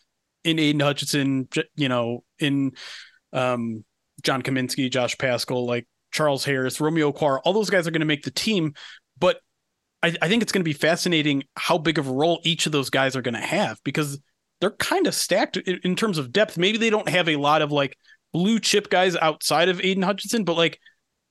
in 0.44 0.58
Aidan 0.58 0.80
Hutchinson, 0.80 1.50
you 1.76 1.90
know, 1.90 2.24
in 2.40 2.72
um 3.34 3.84
John 4.24 4.42
Cominsky, 4.42 4.90
Josh 4.90 5.18
Paschal, 5.18 5.66
like 5.66 5.86
Charles 6.14 6.46
Harris, 6.46 6.80
Romeo 6.80 7.12
Okwara, 7.12 7.40
all 7.44 7.54
those 7.54 7.70
guys 7.70 7.88
are 7.88 7.92
going 7.92 8.00
to 8.02 8.06
make 8.06 8.24
the 8.24 8.32
team. 8.32 8.74
But 9.20 9.40
I, 10.02 10.16
I 10.22 10.28
think 10.28 10.42
it's 10.42 10.52
going 10.52 10.62
to 10.62 10.70
be 10.70 10.74
fascinating 10.74 11.44
how 11.58 11.78
big 11.78 11.98
of 11.98 12.08
a 12.08 12.14
role 12.14 12.40
each 12.44 12.66
of 12.66 12.72
those 12.72 12.90
guys 12.90 13.16
are 13.16 13.22
going 13.22 13.34
to 13.34 13.42
have 13.42 13.80
because 13.84 14.20
they're 14.62 14.72
kind 14.72 15.08
of 15.08 15.16
stacked 15.16 15.58
in, 15.58 15.80
in 15.84 15.96
terms 15.96 16.18
of 16.18 16.32
depth. 16.32 16.58
Maybe 16.58 16.78
they 16.78 16.90
don't 16.90 17.10
have 17.10 17.28
a 17.28 17.36
lot 17.36 17.62
of 17.62 17.72
like 17.72 17.98
blue 18.32 18.60
chip 18.60 18.90
guys 18.90 19.16
outside 19.16 19.70
of 19.70 19.82
Aidan 19.82 20.04
Hutchinson, 20.04 20.44
but 20.44 20.56
like 20.56 20.80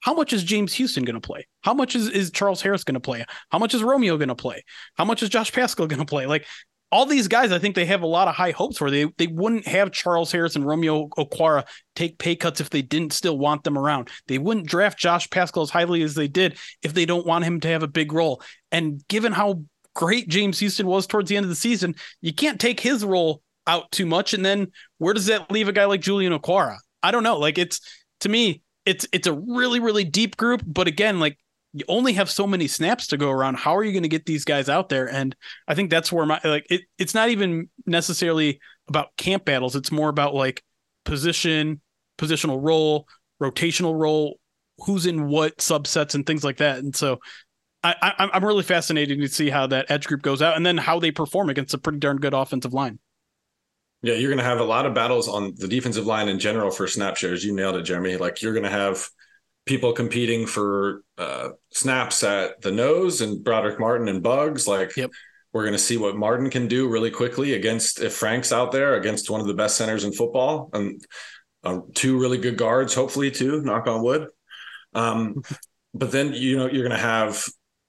how 0.01 0.15
much 0.15 0.33
is 0.33 0.43
James 0.43 0.75
Houston 0.75 1.05
going 1.05 1.15
to 1.15 1.21
play? 1.21 1.47
How 1.61 1.75
much 1.75 1.95
is, 1.95 2.09
is 2.09 2.33
Charles 2.33 2.61
Harris 2.61 2.83
going 2.83 2.95
to 2.95 3.01
play? 3.01 3.25
How 3.51 3.59
much 3.59 3.73
is 3.73 3.85
Romeo 3.85 4.17
going 4.17 4.29
to 4.29 4.35
play? 4.35 4.65
How 4.97 5.05
much 5.05 5.23
is 5.23 5.29
Josh 5.29 5.53
Paschal 5.53 5.87
going 5.87 6.01
to 6.01 6.05
play? 6.05 6.27
Like 6.27 6.45
all 6.93 7.07
these 7.07 7.27
guys, 7.27 7.53
I 7.53 7.59
think 7.59 7.75
they 7.75 7.87
have 7.87 8.03
a 8.03 8.07
lot 8.07 8.29
of 8.29 8.35
high 8.35 8.51
hopes 8.51 8.77
for. 8.77 8.91
They 8.91 9.07
they 9.17 9.27
wouldn't 9.27 9.67
have 9.67 9.93
Charles 9.93 10.31
Harris 10.31 10.55
and 10.55 10.67
Romeo 10.67 11.09
Okwara 11.19 11.65
take 11.97 12.19
pay 12.19 12.37
cuts 12.37 12.61
if 12.61 12.69
they 12.69 12.83
didn't 12.83 13.15
still 13.15 13.39
want 13.39 13.65
them 13.65 13.79
around. 13.79 14.11
They 14.29 14.37
wouldn't 14.37 14.67
draft 14.67 14.99
Josh 14.99 15.29
Paschal 15.31 15.63
as 15.63 15.71
highly 15.71 16.03
as 16.03 16.15
they 16.15 16.29
did 16.29 16.59
if 16.83 16.93
they 16.93 17.07
don't 17.07 17.27
want 17.27 17.47
him 17.47 17.61
to 17.61 17.69
have 17.69 17.83
a 17.83 17.89
big 17.89 18.13
role. 18.13 18.43
And 18.71 19.03
given 19.09 19.33
how 19.33 19.63
great 19.95 20.29
James 20.29 20.59
Houston 20.59 20.87
was 20.87 21.07
towards 21.07 21.31
the 21.31 21.37
end 21.37 21.45
of 21.45 21.51
the 21.51 21.57
season, 21.57 21.95
you 22.21 22.35
can't 22.35 22.61
take 22.61 22.79
his 22.79 23.05
role 23.05 23.43
out 23.67 23.91
too 23.91 24.07
much. 24.07 24.35
And 24.35 24.45
then 24.45 24.71
where 24.99 25.15
does 25.15 25.27
that 25.27 25.51
leave 25.51 25.69
a 25.69 25.73
guy 25.73 25.87
like 25.87 26.03
Julian 26.03 26.39
Okwara? 26.39 26.77
I 27.03 27.11
don't 27.11 27.23
know. 27.23 27.39
Like 27.39 27.57
it's 27.57 27.81
to 28.21 28.29
me, 28.29 28.61
it's 28.85 29.09
it's 29.13 29.27
a 29.27 29.33
really 29.33 29.81
really 29.81 30.05
deep 30.05 30.37
group. 30.37 30.63
But 30.67 30.89
again, 30.89 31.21
like 31.21 31.39
you 31.73 31.85
only 31.89 32.13
have 32.15 32.31
so 32.31 32.47
many 32.47 32.69
snaps 32.69 33.07
to 33.09 33.17
go 33.17 33.31
around. 33.31 33.57
How 33.57 33.77
are 33.77 33.85
you 33.85 33.93
going 33.93 34.03
to 34.03 34.09
get 34.09 34.27
these 34.27 34.45
guys 34.45 34.69
out 34.69 34.89
there? 34.89 35.11
And 35.11 35.35
I 35.67 35.75
think 35.75 35.91
that's 35.91 36.13
where 36.13 36.27
my 36.27 36.41
like 36.45 36.67
it, 36.71 36.83
it's 36.99 37.15
not 37.15 37.31
even 37.31 37.71
necessarily 37.87 38.61
about 38.89 39.17
camp 39.17 39.45
battles. 39.45 39.75
It's 39.75 39.91
more 39.91 40.09
about 40.09 40.35
like 40.35 40.63
position, 41.05 41.81
positional 42.19 42.59
role, 42.63 43.09
rotational 43.43 43.99
role, 43.99 44.39
who's 44.79 45.07
in 45.07 45.29
what 45.29 45.59
subsets 45.59 46.15
and 46.15 46.27
things 46.27 46.45
like 46.45 46.59
that. 46.59 46.79
And 46.79 46.95
so 46.95 47.21
I, 47.85 48.29
I'm 48.33 48.45
really 48.45 48.63
fascinated 48.63 49.21
to 49.21 49.29
see 49.29 49.51
how 49.51 49.67
that 49.67 49.91
edge 49.91 50.07
group 50.07 50.23
goes 50.23 50.41
out 50.41 50.57
and 50.57 50.65
then 50.65 50.77
how 50.77 51.01
they 51.01 51.11
perform 51.11 51.51
against 51.51 51.75
a 51.75 51.79
pretty 51.79 51.99
darn 51.99 52.19
good 52.19 52.33
offensive 52.33 52.73
line. 52.73 53.01
Yeah, 54.03 54.15
you're 54.15 54.31
going 54.31 54.39
to 54.39 54.45
have 54.45 54.61
a 54.61 54.65
lot 54.65 54.87
of 54.87 54.95
battles 54.95 55.29
on 55.29 55.55
the 55.57 55.67
defensive 55.67 56.07
line 56.07 56.29
in 56.29 56.39
general 56.39 56.71
for 56.71 56.87
snap 56.87 57.17
shares. 57.17 57.45
You 57.45 57.55
nailed 57.55 57.75
it, 57.77 57.83
Jeremy. 57.83 58.17
Like 58.17 58.41
you're 58.41 58.53
going 58.53 58.65
to 58.65 58.71
have 58.71 59.05
people 59.65 59.93
competing 59.93 60.47
for 60.47 61.03
uh, 61.19 61.51
snaps 61.71 62.23
at 62.23 62.61
the 62.63 62.73
nose 62.73 63.21
and 63.21 63.43
Broderick 63.43 63.79
Martin 63.79 64.09
and 64.09 64.23
Bugs. 64.23 64.67
Like 64.67 64.97
yep. 64.97 65.11
we're 65.53 65.63
going 65.63 65.75
to 65.75 65.79
see 65.79 65.97
what 65.97 66.17
Martin 66.17 66.51
can 66.51 66.67
do 66.67 66.89
really 66.89 67.11
quickly 67.11 67.55
against 67.55 68.01
if 68.01 68.15
Frank's 68.15 68.53
out 68.53 68.73
there 68.73 68.95
against 68.95 69.31
one 69.31 69.41
of 69.41 69.47
the 69.47 69.55
best 69.55 69.77
centers 69.77 70.05
in 70.05 70.13
football 70.13 70.71
and 70.73 71.05
um, 71.65 71.91
two 71.95 72.19
really 72.19 72.39
good 72.39 72.57
guards, 72.57 72.95
hopefully 72.95 73.31
too. 73.31 73.63
Knock 73.63 73.87
on 73.87 74.03
wood. 74.03 74.29
Um, 74.95 75.43
but 75.95 76.11
then 76.11 76.33
you 76.33 76.57
know 76.57 76.69
you're 76.69 76.89
going 76.89 76.99
to 76.99 77.07
have, 77.07 77.47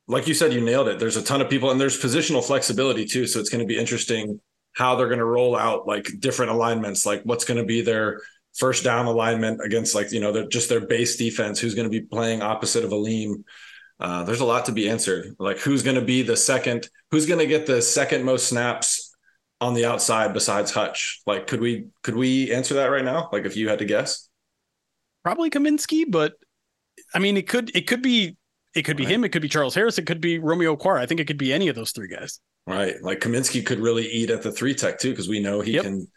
like 0.07 0.28
you 0.28 0.34
said, 0.34 0.53
you 0.53 0.61
nailed 0.61 0.89
it. 0.89 0.99
There's 0.99 1.17
a 1.17 1.24
ton 1.24 1.41
of 1.41 1.49
people 1.49 1.71
and 1.71 1.82
there's 1.82 1.99
positional 1.99 2.45
flexibility 2.45 3.05
too. 3.05 3.26
So 3.26 3.39
it's 3.39 3.49
going 3.49 3.65
to 3.65 3.67
be 3.67 3.80
interesting 3.80 4.39
how 4.74 4.95
they're 4.95 5.07
going 5.07 5.19
to 5.19 5.26
roll 5.26 5.55
out 5.55 5.88
like 5.88 6.07
different 6.19 6.51
alignments, 6.51 7.05
like 7.05 7.21
what's 7.24 7.45
going 7.45 7.59
to 7.59 7.65
be 7.65 7.82
their 7.82 8.21
first 8.56 8.84
down 8.84 9.06
alignment 9.06 9.62
against 9.64 9.95
like 9.95 10.12
you 10.12 10.20
know 10.20 10.32
the, 10.32 10.47
just 10.47 10.70
their 10.70 10.86
base 10.86 11.16
defense 11.16 11.60
who's 11.60 11.76
going 11.76 11.89
to 11.89 11.99
be 11.99 12.06
playing 12.06 12.41
opposite 12.41 12.84
of 12.84 12.91
Alim. 12.91 13.43
Uh, 13.99 14.24
there's 14.24 14.41
a 14.41 14.45
lot 14.45 14.66
to 14.66 14.72
be 14.72 14.89
answered. 14.89 15.36
Like 15.39 15.60
who's 15.60 15.84
going 15.84 15.95
to 15.95 16.06
be 16.06 16.22
the 16.22 16.38
second? 16.38 16.89
Who's 17.12 17.26
going 17.26 17.39
to 17.39 17.47
get 17.47 17.66
the 17.66 17.82
second 17.82 18.24
most 18.24 18.47
snaps 18.47 19.16
on 19.62 19.74
the 19.74 19.86
outside 19.86 20.34
besides 20.34 20.72
Hutch? 20.72 21.22
Like 21.26 21.47
could 21.47 21.62
we 21.62 21.88
could 22.04 22.16
we 22.16 22.54
answer 22.54 22.76
that 22.76 22.88
right 22.88 23.06
now? 23.06 23.30
Like 23.32 23.45
if 23.45 23.56
you 23.56 23.70
had 23.70 23.80
to 23.80 23.86
guess, 23.86 24.30
probably 25.24 25.49
Cominsky, 25.49 26.06
but 26.08 26.34
I 27.14 27.20
mean 27.20 27.38
it 27.38 27.47
could 27.47 27.76
it 27.76 27.88
could 27.88 28.01
be 28.01 28.38
it 28.76 28.84
could 28.84 28.97
be 28.97 29.06
right. 29.06 29.14
him. 29.14 29.24
It 29.24 29.30
could 29.30 29.41
be 29.41 29.49
Charles 29.49 29.76
Harris. 29.76 29.97
It 29.97 30.06
could 30.06 30.22
be 30.22 30.39
Romeo 30.39 30.76
Okwara. 30.76 30.99
I 30.99 31.06
think 31.06 31.20
it 31.20 31.26
could 31.28 31.38
be 31.38 31.54
any 31.54 31.68
of 31.68 31.76
those 31.76 31.91
three 31.91 32.08
guys. 32.08 32.39
Right. 32.66 32.95
Like 33.01 33.20
Cominsky 33.20 33.66
could 33.66 33.80
really 33.80 34.08
eat 34.08 34.30
at 34.30 34.41
the 34.41 34.51
three 34.51 34.74
tech 34.74 34.99
too, 34.99 35.12
because 35.12 35.30
we 35.30 35.39
know 35.39 35.62
he 35.62 35.74
yep. 35.74 35.84
can 35.84 36.08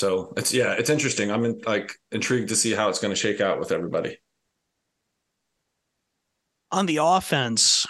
so 0.00 0.32
it's 0.38 0.54
yeah, 0.54 0.72
it's 0.72 0.88
interesting. 0.88 1.30
I'm 1.30 1.44
in, 1.44 1.60
like 1.66 1.92
intrigued 2.10 2.48
to 2.48 2.56
see 2.56 2.72
how 2.72 2.88
it's 2.88 2.98
going 2.98 3.12
to 3.12 3.20
shake 3.20 3.42
out 3.42 3.60
with 3.60 3.70
everybody. 3.70 4.16
On 6.72 6.86
the 6.86 7.00
offense, 7.02 7.86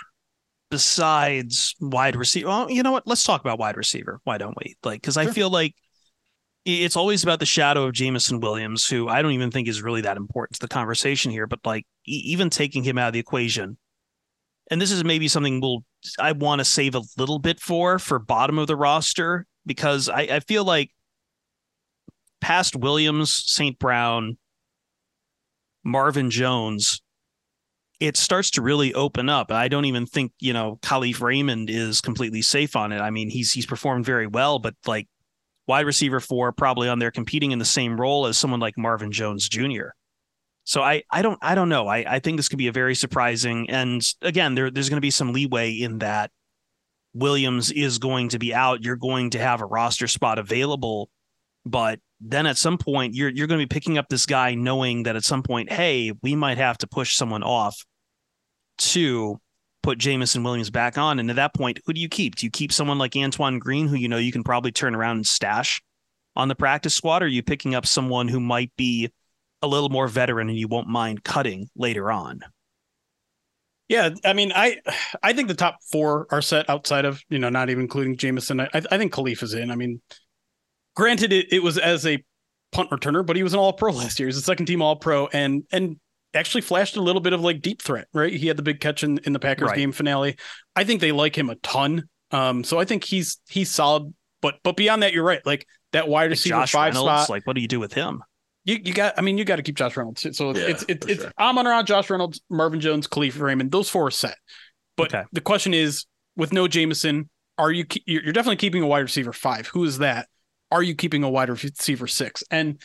besides 0.72 1.76
wide 1.80 2.16
receiver, 2.16 2.48
well, 2.48 2.68
you 2.68 2.82
know 2.82 2.90
what? 2.90 3.06
Let's 3.06 3.22
talk 3.22 3.42
about 3.42 3.61
wide 3.61 3.76
receiver. 3.76 4.20
Why 4.24 4.38
don't 4.38 4.56
we? 4.58 4.74
Like, 4.82 5.00
because 5.00 5.14
sure. 5.14 5.22
I 5.22 5.26
feel 5.26 5.50
like 5.50 5.76
it's 6.64 6.96
always 6.96 7.22
about 7.22 7.38
the 7.38 7.46
shadow 7.46 7.84
of 7.84 7.92
Jameson 7.92 8.40
Williams, 8.40 8.88
who 8.88 9.06
I 9.06 9.22
don't 9.22 9.32
even 9.32 9.52
think 9.52 9.68
is 9.68 9.80
really 9.80 10.00
that 10.00 10.16
important 10.16 10.54
to 10.54 10.66
the 10.66 10.68
conversation 10.68 11.30
here. 11.30 11.46
But 11.46 11.61
like, 11.64 11.86
even 12.06 12.50
taking 12.50 12.82
him 12.82 12.98
out 12.98 13.06
of 13.06 13.12
the 13.12 13.20
equation, 13.20 13.78
and 14.68 14.82
this 14.82 14.90
is 14.90 15.04
maybe 15.04 15.28
something 15.28 15.61
we'll 15.61 15.84
I 16.18 16.32
want 16.32 16.58
to 16.58 16.64
save 16.64 16.96
a 16.96 17.02
little 17.16 17.38
bit 17.38 17.61
for 17.61 18.00
for 18.00 18.18
bottom 18.18 18.58
of 18.58 18.66
the 18.66 18.76
roster 18.76 19.46
because 19.64 20.08
I, 20.08 20.22
I 20.22 20.40
feel 20.40 20.64
like 20.64 20.90
past 22.41 22.76
Williams, 22.76 23.34
St. 23.47 23.78
Brown, 23.78 24.38
Marvin 25.84 26.30
Jones, 26.30 27.03
it 28.01 28.16
starts 28.16 28.51
to 28.53 28.62
really 28.62 28.95
open 28.95 29.28
up. 29.28 29.53
I 29.53 29.68
don't 29.68 29.84
even 29.84 30.07
think, 30.07 30.32
you 30.41 30.53
know, 30.53 30.78
Kalif 30.82 31.20
Raymond 31.20 31.68
is 31.68 32.01
completely 32.01 32.43
safe 32.43 32.74
on 32.74 32.93
it. 32.93 33.01
I 33.01 33.11
mean, 33.11 33.28
he's 33.28 33.53
he's 33.53 33.66
performed 33.66 34.07
very 34.07 34.26
well, 34.26 34.59
but 34.59 34.74
like 34.86 35.07
wide 35.66 35.86
receiver 35.86 36.18
four, 36.18 36.53
probably 36.53 36.88
on 36.88 36.99
there 36.99 37.11
competing 37.11 37.53
in 37.53 37.59
the 37.59 37.64
same 37.64 38.01
role 38.01 38.26
as 38.26 38.38
someone 38.38 38.61
like 38.61 38.78
Marvin 38.78 39.12
Jones 39.12 39.49
Jr. 39.49 39.91
So 40.64 40.82
I 40.82 41.03
I 41.11 41.20
don't 41.20 41.38
I 41.43 41.55
don't 41.55 41.68
know. 41.68 41.88
I, 41.88 42.05
I 42.07 42.18
think 42.20 42.38
this 42.38 42.49
could 42.49 42.59
be 42.59 42.68
a 42.68 42.72
very 42.72 42.95
surprising 42.95 43.68
and 43.68 44.03
again, 44.22 44.55
there 44.55 44.70
there's 44.70 44.88
gonna 44.88 45.01
be 45.01 45.11
some 45.11 45.32
leeway 45.32 45.72
in 45.72 45.99
that 45.99 46.30
Williams 47.12 47.70
is 47.70 47.99
going 47.99 48.30
to 48.30 48.38
be 48.38 48.55
out. 48.55 48.82
You're 48.82 48.97
going 48.97 49.30
to 49.30 49.38
have 49.38 49.61
a 49.61 49.66
roster 49.66 50.07
spot 50.07 50.38
available, 50.38 51.11
but 51.66 51.99
then 52.21 52.47
at 52.47 52.59
some 52.59 52.77
point 52.79 53.14
you're 53.14 53.31
you're 53.31 53.47
going 53.47 53.61
to 53.61 53.66
be 53.66 53.73
picking 53.73 53.99
up 53.99 54.09
this 54.09 54.27
guy 54.27 54.55
knowing 54.55 55.05
that 55.05 55.16
at 55.16 55.25
some 55.25 55.43
point, 55.43 55.73
hey, 55.73 56.12
we 56.23 56.37
might 56.37 56.59
have 56.59 56.79
to 56.79 56.87
push 56.87 57.16
someone 57.16 57.43
off 57.43 57.85
to 58.79 59.39
put 59.83 59.99
Jameson 59.99 60.43
Williams 60.43 60.71
back 60.71 60.99
on. 60.99 61.18
And 61.18 61.31
at 61.31 61.37
that 61.37 61.55
point, 61.55 61.81
who 61.87 61.93
do 61.93 62.01
you 62.01 62.09
keep? 62.09 62.37
Do 62.37 62.47
you 62.47 62.51
keep 62.51 62.73
someone 62.73 62.99
like 62.99 63.16
Antoine 63.16 63.59
Green, 63.59 63.89
who 63.89 63.97
you 63.97 64.09
know 64.09 64.18
you 64.18 64.33
can 64.33 64.45
probably 64.45 64.73
turn 64.73 64.95
around 64.95 65.16
and 65.16 65.27
stash 65.27 65.83
on 66.37 66.49
the 66.49 66.55
practice 66.55 66.95
squad? 66.95 67.23
Or 67.23 67.27
are 67.27 67.29
you 67.29 67.43
picking 67.43 67.75
up 67.75 67.87
someone 67.87 68.29
who 68.29 68.41
might 68.41 68.73
be 68.77 69.11
a 69.62 69.66
little 69.66 69.89
more 69.89 70.09
veteran 70.09 70.49
and 70.49 70.59
you 70.59 70.68
won't 70.68 70.89
mind 70.89 71.25
cutting 71.25 71.68
later 71.77 72.11
on? 72.11 72.41
Yeah, 73.89 74.11
I 74.25 74.35
mean, 74.35 74.53
I 74.55 74.81
I 75.23 75.33
think 75.33 75.49
the 75.49 75.55
top 75.55 75.79
four 75.91 76.29
are 76.31 76.43
set 76.43 76.71
outside 76.71 77.05
of 77.05 77.21
you 77.29 77.39
know 77.39 77.49
not 77.49 77.71
even 77.71 77.83
including 77.83 78.16
Jameson. 78.16 78.61
I 78.61 78.68
I 78.73 78.99
think 78.99 79.12
Kalif 79.12 79.43
is 79.43 79.55
in. 79.55 79.71
I 79.71 79.77
mean, 79.77 80.01
granted, 81.01 81.32
it, 81.32 81.51
it 81.51 81.62
was 81.62 81.78
as 81.78 82.07
a 82.07 82.22
punt 82.72 82.90
returner, 82.90 83.24
but 83.24 83.34
he 83.34 83.42
was 83.42 83.55
an 83.55 83.59
All 83.59 83.72
Pro 83.72 83.90
last 83.90 84.20
year. 84.20 84.28
He's 84.28 84.36
a 84.36 84.42
second 84.42 84.66
team 84.66 84.82
All 84.82 84.96
Pro, 84.96 85.28
and 85.28 85.64
and 85.72 85.98
actually 86.34 86.61
flashed 86.61 86.96
a 86.96 87.01
little 87.01 87.22
bit 87.22 87.32
of 87.32 87.40
like 87.40 87.62
deep 87.62 87.80
threat. 87.80 88.07
Right, 88.12 88.34
he 88.34 88.48
had 88.48 88.59
the 88.59 88.62
big 88.62 88.80
catch 88.80 89.03
in, 89.03 89.16
in 89.24 89.32
the 89.32 89.38
Packers 89.38 89.68
right. 89.68 89.76
game 89.76 89.92
finale. 89.92 90.36
I 90.76 90.84
think 90.84 91.01
they 91.01 91.11
like 91.11 91.36
him 91.36 91.48
a 91.48 91.55
ton. 91.57 92.05
Um, 92.32 92.64
so 92.64 92.78
I 92.78 92.84
think 92.84 93.05
he's 93.05 93.38
he's 93.48 93.70
solid. 93.70 94.12
But 94.42 94.57
but 94.62 94.76
beyond 94.76 95.03
that, 95.03 95.14
you're 95.14 95.24
right. 95.24 95.44
Like 95.46 95.66
that 95.92 96.07
wide 96.07 96.28
receiver 96.28 96.57
Josh 96.57 96.72
five 96.72 96.92
Reynolds, 96.92 97.24
spot. 97.24 97.30
Like, 97.30 97.46
what 97.46 97.57
do 97.57 97.62
you 97.62 97.68
do 97.68 97.80
with 97.80 97.94
him? 97.94 98.22
You, 98.64 98.78
you 98.84 98.92
got 98.92 99.14
I 99.16 99.22
mean 99.22 99.38
you 99.38 99.46
got 99.46 99.57
to 99.57 99.62
keep 99.62 99.76
Josh 99.76 99.96
Reynolds. 99.96 100.26
So 100.36 100.55
yeah, 100.55 100.64
it's 100.64 100.84
it's, 100.86 101.07
it's 101.07 101.22
sure. 101.22 101.32
I'm 101.38 101.57
on 101.57 101.66
around 101.66 101.86
Josh 101.86 102.11
Reynolds, 102.11 102.42
Marvin 102.51 102.80
Jones, 102.80 103.09
Kalif 103.09 103.40
Raymond. 103.40 103.72
Those 103.72 103.88
four 103.88 104.09
are 104.09 104.11
set. 104.11 104.36
But 104.98 105.14
okay. 105.14 105.24
the 105.32 105.40
question 105.40 105.72
is, 105.72 106.05
with 106.36 106.53
no 106.53 106.68
Jameson, 106.68 107.30
are 107.57 107.72
you 107.72 107.86
you're 108.05 108.34
definitely 108.34 108.57
keeping 108.57 108.82
a 108.82 108.86
wide 108.86 108.98
receiver 108.98 109.32
five? 109.32 109.66
Who 109.68 109.84
is 109.84 109.96
that? 109.98 110.28
Are 110.71 110.83
you 110.83 110.95
keeping 110.95 111.23
a 111.23 111.31
wide 111.31 111.49
receiver 111.49 112.07
six? 112.07 112.45
And 112.51 112.81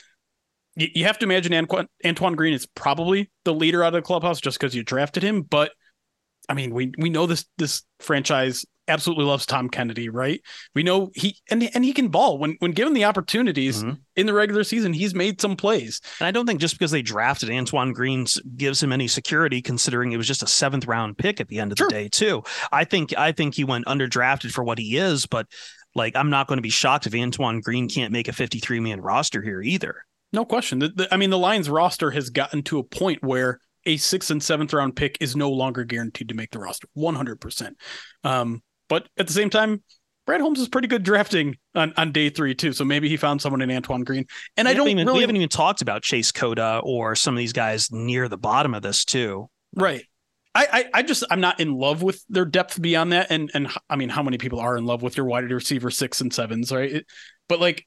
you, 0.76 0.88
you 0.94 1.06
have 1.06 1.20
to 1.20 1.26
imagine 1.26 1.54
Antoine, 1.54 1.88
Antoine 2.06 2.36
Green 2.36 2.54
is 2.54 2.66
probably 2.66 3.32
the 3.44 3.54
leader 3.54 3.84
out 3.84 3.90
of 3.90 3.94
the 3.94 4.02
clubhouse 4.02 4.42
just 4.42 4.60
because 4.60 4.76
you 4.76 4.84
drafted 4.84 5.24
him. 5.24 5.42
But 5.42 5.72
I 6.50 6.54
mean, 6.54 6.74
we 6.74 6.92
we 6.98 7.10
know 7.10 7.26
this 7.26 7.46
this 7.58 7.84
franchise 8.00 8.66
absolutely 8.88 9.26
loves 9.26 9.46
Tom 9.46 9.70
Kennedy, 9.70 10.10
right? 10.10 10.40
We 10.74 10.84
know 10.84 11.12
he 11.16 11.38
and 11.50 11.64
and 11.74 11.84
he 11.84 11.94
can 11.94 12.10
ball 12.10 12.38
when 12.38 12.56
when 12.60 12.72
given 12.72 12.94
the 12.94 13.06
opportunities 13.06 13.82
mm-hmm. 13.82 13.96
in 14.16 14.26
the 14.26 14.34
regular 14.34 14.64
season. 14.64 14.94
He's 14.94 15.16
made 15.16 15.42
some 15.42 15.56
plays, 15.56 16.02
and 16.20 16.28
I 16.28 16.32
don't 16.32 16.46
think 16.46 16.60
just 16.60 16.76
because 16.76 16.92
they 16.92 17.02
drafted 17.02 17.50
Antoine 17.50 17.94
Green 17.94 18.26
gives 18.56 18.82
him 18.82 18.92
any 18.92 19.08
security, 19.08 19.62
considering 19.62 20.12
it 20.12 20.18
was 20.18 20.28
just 20.28 20.44
a 20.44 20.48
seventh 20.48 20.86
round 20.86 21.18
pick 21.18 21.42
at 21.42 21.48
the 21.48 21.60
end 21.60 21.72
of 21.72 21.78
sure. 21.78 21.88
the 21.88 21.94
day, 21.94 22.08
too. 22.10 22.44
I 22.72 22.84
think 22.84 23.18
I 23.18 23.32
think 23.32 23.56
he 23.56 23.64
went 23.64 23.86
underdrafted 23.86 24.52
for 24.52 24.64
what 24.64 24.78
he 24.78 24.98
is, 24.98 25.26
but 25.26 25.48
like, 25.96 26.16
I'm 26.16 26.30
not 26.30 26.48
going 26.48 26.58
to 26.58 26.62
be 26.62 26.70
shocked 26.70 27.08
if 27.08 27.16
Antoine 27.16 27.62
Green 27.62 27.90
can't 27.90 28.12
make 28.12 28.28
a 28.28 28.34
53 28.34 28.80
man 28.80 29.02
roster 29.02 29.42
here 29.42 29.62
either. 29.62 30.06
No 30.34 30.46
question. 30.46 30.80
The, 30.80 30.90
the, 30.90 31.14
I 31.14 31.18
mean, 31.18 31.30
the 31.30 31.38
Lions 31.38 31.70
roster 31.70 32.12
has 32.12 32.30
gotten 32.30 32.62
to 32.64 32.80
a 32.80 32.84
point 32.84 33.24
where 33.24 33.60
a 33.86 33.98
sixth 33.98 34.32
and 34.32 34.44
seventh 34.44 34.74
round 34.74 34.96
pick 34.96 35.18
is 35.22 35.36
no 35.36 35.50
longer 35.50 35.84
guaranteed 35.84 36.30
to 36.30 36.36
make 36.36 36.52
the 36.52 36.60
roster 36.60 36.88
100%. 36.98 37.76
Um, 38.24 38.62
but 38.90 39.08
at 39.18 39.28
the 39.28 39.34
same 39.34 39.50
time, 39.50 39.84
Brad 40.26 40.42
Holmes 40.42 40.60
is 40.60 40.68
pretty 40.68 40.88
good 40.88 41.04
drafting 41.04 41.56
on, 41.76 41.94
on 41.98 42.12
day 42.12 42.30
three 42.30 42.56
too. 42.56 42.74
So 42.74 42.84
maybe 42.84 43.08
he 43.08 43.18
found 43.18 43.42
someone 43.42 43.62
in 43.62 43.72
Antoine 43.72 44.04
Green. 44.04 44.26
And 44.58 44.68
we 44.68 44.72
I 44.72 44.74
don't 44.74 44.88
even, 44.88 45.06
really... 45.06 45.18
we 45.18 45.22
haven't 45.22 45.36
even 45.36 45.50
talked 45.50 45.82
about 45.82 46.02
Chase 46.02 46.32
Cota 46.32 46.82
or 46.84 47.16
some 47.16 47.36
of 47.36 47.38
these 47.38 47.54
guys 47.54 47.92
near 47.92 48.28
the 48.28 48.38
bottom 48.38 48.74
of 48.74 48.82
this 48.82 49.06
too. 49.06 49.50
Right. 49.76 50.06
I, 50.56 50.68
I, 50.72 50.86
I 50.96 51.04
just 51.04 51.24
I'm 51.30 51.42
not 51.42 51.60
in 51.60 51.74
love 51.74 52.02
with 52.02 52.24
their 52.30 52.46
depth 52.46 52.82
beyond 52.82 53.12
that, 53.12 53.28
and 53.30 53.52
and 53.54 53.70
I 53.90 53.98
mean, 53.98 54.10
how 54.10 54.24
many 54.24 54.38
people 54.38 54.60
are 54.60 54.78
in 54.78 54.86
love 54.86 55.02
with 55.04 55.18
your 55.18 55.26
wide 55.26 55.52
receiver 55.52 55.92
six 55.92 56.22
and 56.22 56.34
sevens, 56.34 56.72
right? 56.72 56.92
It, 56.92 57.06
but 57.50 57.60
like, 57.60 57.86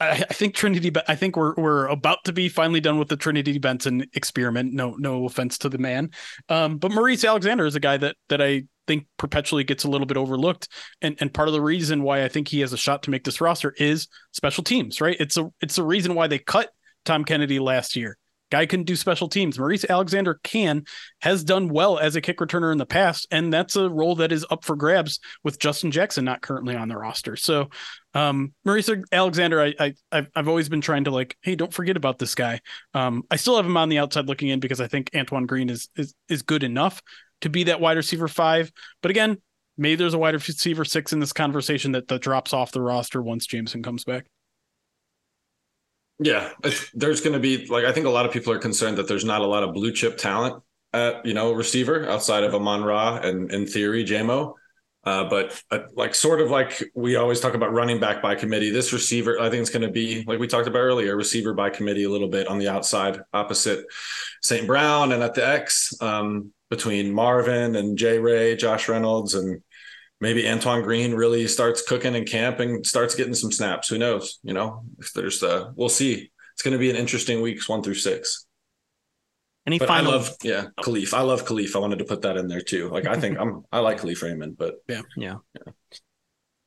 I, 0.00 0.10
I 0.10 0.34
think 0.34 0.54
Trinity, 0.54 0.90
I 1.06 1.14
think 1.14 1.36
we're 1.36 1.54
we're 1.56 1.86
about 1.86 2.18
to 2.24 2.32
be 2.32 2.48
finally 2.48 2.80
done 2.80 2.98
with 2.98 3.08
the 3.08 3.16
Trinity 3.16 3.58
Benson 3.58 4.04
experiment. 4.14 4.74
No 4.74 4.96
no 4.98 5.24
offense 5.24 5.56
to 5.58 5.68
the 5.68 5.78
man, 5.78 6.10
um, 6.48 6.78
but 6.78 6.90
Maurice 6.90 7.24
Alexander 7.24 7.64
is 7.64 7.76
a 7.76 7.80
guy 7.80 7.96
that 7.96 8.16
that 8.28 8.42
I 8.42 8.64
think 8.88 9.06
perpetually 9.16 9.62
gets 9.62 9.84
a 9.84 9.88
little 9.88 10.06
bit 10.06 10.16
overlooked, 10.16 10.68
and 11.00 11.16
and 11.20 11.32
part 11.32 11.46
of 11.46 11.54
the 11.54 11.62
reason 11.62 12.02
why 12.02 12.24
I 12.24 12.28
think 12.28 12.48
he 12.48 12.58
has 12.60 12.72
a 12.72 12.76
shot 12.76 13.04
to 13.04 13.10
make 13.10 13.22
this 13.22 13.40
roster 13.40 13.72
is 13.78 14.08
special 14.32 14.64
teams, 14.64 15.00
right? 15.00 15.16
It's 15.20 15.36
a 15.36 15.48
it's 15.60 15.78
a 15.78 15.84
reason 15.84 16.16
why 16.16 16.26
they 16.26 16.40
cut 16.40 16.70
Tom 17.04 17.24
Kennedy 17.24 17.60
last 17.60 17.94
year 17.94 18.18
Guy 18.50 18.66
can 18.66 18.82
do 18.82 18.96
special 18.96 19.28
teams. 19.28 19.58
Maurice 19.58 19.84
Alexander 19.88 20.40
can, 20.42 20.84
has 21.20 21.44
done 21.44 21.68
well 21.68 21.98
as 21.98 22.16
a 22.16 22.20
kick 22.20 22.38
returner 22.38 22.72
in 22.72 22.78
the 22.78 22.86
past, 22.86 23.26
and 23.30 23.52
that's 23.52 23.76
a 23.76 23.88
role 23.88 24.16
that 24.16 24.32
is 24.32 24.46
up 24.50 24.64
for 24.64 24.76
grabs 24.76 25.20
with 25.44 25.58
Justin 25.58 25.90
Jackson 25.90 26.24
not 26.24 26.40
currently 26.40 26.74
on 26.74 26.88
the 26.88 26.96
roster. 26.96 27.36
So, 27.36 27.68
um, 28.14 28.52
Maurice 28.64 28.90
Alexander, 29.12 29.60
I, 29.60 29.94
I 30.10 30.26
I've, 30.34 30.48
always 30.48 30.68
been 30.68 30.80
trying 30.80 31.04
to 31.04 31.10
like, 31.10 31.36
hey, 31.42 31.56
don't 31.56 31.72
forget 31.72 31.96
about 31.96 32.18
this 32.18 32.34
guy. 32.34 32.60
Um, 32.94 33.22
I 33.30 33.36
still 33.36 33.56
have 33.56 33.66
him 33.66 33.76
on 33.76 33.90
the 33.90 33.98
outside 33.98 34.26
looking 34.26 34.48
in 34.48 34.60
because 34.60 34.80
I 34.80 34.88
think 34.88 35.10
Antoine 35.14 35.46
Green 35.46 35.68
is 35.68 35.88
is 35.96 36.14
is 36.28 36.42
good 36.42 36.62
enough 36.62 37.02
to 37.42 37.50
be 37.50 37.64
that 37.64 37.80
wide 37.80 37.96
receiver 37.96 38.28
five. 38.28 38.72
But 39.02 39.10
again, 39.10 39.38
maybe 39.76 39.96
there's 39.96 40.14
a 40.14 40.18
wide 40.18 40.34
receiver 40.34 40.84
six 40.84 41.12
in 41.12 41.20
this 41.20 41.32
conversation 41.32 41.92
that 41.92 42.08
that 42.08 42.22
drops 42.22 42.52
off 42.52 42.72
the 42.72 42.82
roster 42.82 43.22
once 43.22 43.46
Jameson 43.46 43.82
comes 43.82 44.04
back. 44.04 44.26
Yeah, 46.20 46.50
there's 46.94 47.20
going 47.20 47.34
to 47.34 47.38
be 47.38 47.66
like 47.66 47.84
I 47.84 47.92
think 47.92 48.06
a 48.06 48.10
lot 48.10 48.26
of 48.26 48.32
people 48.32 48.52
are 48.52 48.58
concerned 48.58 48.98
that 48.98 49.06
there's 49.06 49.24
not 49.24 49.40
a 49.40 49.46
lot 49.46 49.62
of 49.62 49.72
blue 49.72 49.92
chip 49.92 50.18
talent 50.18 50.62
at 50.92 51.24
you 51.24 51.34
know 51.34 51.52
receiver 51.52 52.08
outside 52.08 52.42
of 52.44 52.54
Amon 52.54 52.82
Ra 52.82 53.18
and 53.18 53.52
in 53.52 53.66
theory 53.66 54.04
Jamo. 54.04 54.54
Uh, 55.04 55.24
but 55.28 55.62
uh, 55.70 55.78
like 55.94 56.14
sort 56.14 56.40
of 56.40 56.50
like 56.50 56.82
we 56.94 57.16
always 57.16 57.40
talk 57.40 57.54
about 57.54 57.72
running 57.72 58.00
back 58.00 58.20
by 58.20 58.34
committee, 58.34 58.70
this 58.70 58.92
receiver 58.92 59.40
I 59.40 59.48
think 59.48 59.60
it's 59.60 59.70
going 59.70 59.86
to 59.86 59.92
be 59.92 60.24
like 60.26 60.40
we 60.40 60.48
talked 60.48 60.66
about 60.66 60.80
earlier, 60.80 61.16
receiver 61.16 61.54
by 61.54 61.70
committee 61.70 62.04
a 62.04 62.10
little 62.10 62.28
bit 62.28 62.48
on 62.48 62.58
the 62.58 62.68
outside 62.68 63.20
opposite 63.32 63.86
St. 64.42 64.66
Brown 64.66 65.12
and 65.12 65.22
at 65.22 65.34
the 65.34 65.46
X 65.46 65.94
um, 66.00 66.52
between 66.68 67.14
Marvin 67.14 67.76
and 67.76 67.96
J 67.96 68.18
Ray, 68.18 68.56
Josh 68.56 68.88
Reynolds, 68.88 69.34
and 69.34 69.62
maybe 70.20 70.48
Antoine 70.48 70.82
Green 70.82 71.14
really 71.14 71.46
starts 71.46 71.82
cooking 71.82 72.14
in 72.14 72.24
camp 72.24 72.60
and 72.60 72.86
starts 72.86 73.14
getting 73.14 73.34
some 73.34 73.52
snaps. 73.52 73.88
Who 73.88 73.98
knows? 73.98 74.38
You 74.42 74.54
know, 74.54 74.84
there's 75.14 75.42
uh, 75.42 75.70
we'll 75.74 75.88
see. 75.88 76.30
It's 76.54 76.62
going 76.62 76.72
to 76.72 76.78
be 76.78 76.90
an 76.90 76.96
interesting 76.96 77.40
weeks 77.40 77.68
one 77.68 77.82
through 77.82 77.94
six. 77.94 78.46
Any 79.66 79.78
but 79.78 79.88
final? 79.88 80.12
I 80.12 80.14
love, 80.14 80.36
yeah, 80.42 80.66
Kalif. 80.80 81.12
I 81.12 81.20
love 81.20 81.44
Kalif. 81.44 81.76
I 81.76 81.78
wanted 81.78 81.98
to 81.98 82.04
put 82.04 82.22
that 82.22 82.36
in 82.36 82.48
there 82.48 82.62
too. 82.62 82.88
Like 82.88 83.06
I 83.06 83.20
think 83.20 83.38
I'm, 83.38 83.64
I 83.72 83.80
like 83.80 84.00
Kalif 84.00 84.22
Raymond, 84.22 84.56
but 84.56 84.76
yeah, 84.88 85.02
yeah. 85.16 85.36
yeah. 85.54 85.72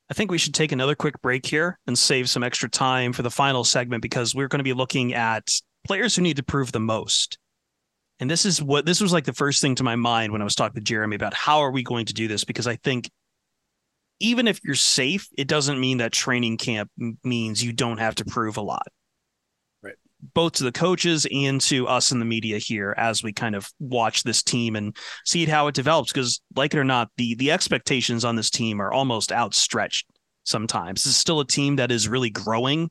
I 0.10 0.14
think 0.14 0.30
we 0.30 0.38
should 0.38 0.54
take 0.54 0.74
another 0.74 0.94
quick 0.94 1.22
break 1.22 1.46
here 1.46 1.80
and 1.88 1.98
save 1.98 2.30
some 2.30 2.44
extra 2.44 2.70
time 2.70 3.14
for 3.14 3.22
the 3.22 3.32
final 3.32 3.64
segment 3.64 4.02
because 4.02 4.36
we're 4.36 4.50
going 4.50 4.60
to 4.60 4.64
be 4.64 4.74
looking 4.74 5.14
at 5.14 5.50
players 5.86 6.16
who 6.16 6.22
need 6.22 6.36
to 6.36 6.44
prove 6.44 6.74
the 6.74 6.82
most. 6.82 7.38
And 8.20 8.30
this 8.30 8.46
is 8.46 8.62
what 8.62 8.86
this 8.86 9.02
was 9.02 9.14
like 9.14 9.24
the 9.24 9.34
first 9.34 9.62
thing 9.62 9.74
to 9.76 9.84
my 9.84 9.96
mind 9.96 10.32
when 10.32 10.42
I 10.42 10.44
was 10.44 10.54
talking 10.54 10.76
to 10.76 10.82
Jeremy 10.82 11.16
about 11.16 11.34
how 11.34 11.60
are 11.60 11.72
we 11.72 11.82
going 11.82 12.06
to 12.06 12.14
do 12.14 12.28
this 12.28 12.44
because 12.44 12.68
I 12.68 12.76
think 12.76 13.10
even 14.22 14.48
if 14.48 14.60
you're 14.64 14.76
safe, 14.76 15.28
it 15.38 15.48
doesn't 15.48 15.80
mean 15.80 15.98
that 15.98 16.12
training 16.12 16.58
camp 16.58 16.90
means 17.24 17.64
you 17.64 17.74
don't 17.74 17.98
have 17.98 18.16
to 18.16 18.26
prove 18.26 18.58
a 18.58 18.62
lot. 18.62 18.88
Right. 19.82 19.96
Both 20.34 20.54
to 20.54 20.64
the 20.64 20.72
coaches 20.72 21.28
and 21.32 21.60
to 21.62 21.88
us 21.88 22.12
in 22.12 22.20
the 22.20 22.26
media 22.26 22.60
here 22.60 22.94
as 22.98 23.24
we 23.24 23.34
kind 23.34 23.56
of 23.56 23.68
watch 23.80 24.24
this 24.24 24.44
team 24.44 24.76
and 24.76 24.96
see 25.26 25.46
how 25.46 25.68
it 25.68 25.76
develops. 25.76 26.12
Because, 26.12 26.42
like 26.56 26.74
it 26.74 26.80
or 26.80 26.84
not, 26.84 27.10
the 27.18 27.36
the 27.36 27.52
expectations 27.52 28.24
on 28.24 28.36
this 28.36 28.50
team 28.50 28.82
are 28.82 28.94
almost 28.94 29.32
outstretched 29.32 30.08
sometimes. 30.44 31.04
This 31.04 31.14
is 31.14 31.18
still 31.18 31.40
a 31.40 31.48
team 31.48 31.76
that 31.78 31.92
is 31.92 32.08
really 32.08 32.30
growing. 32.30 32.90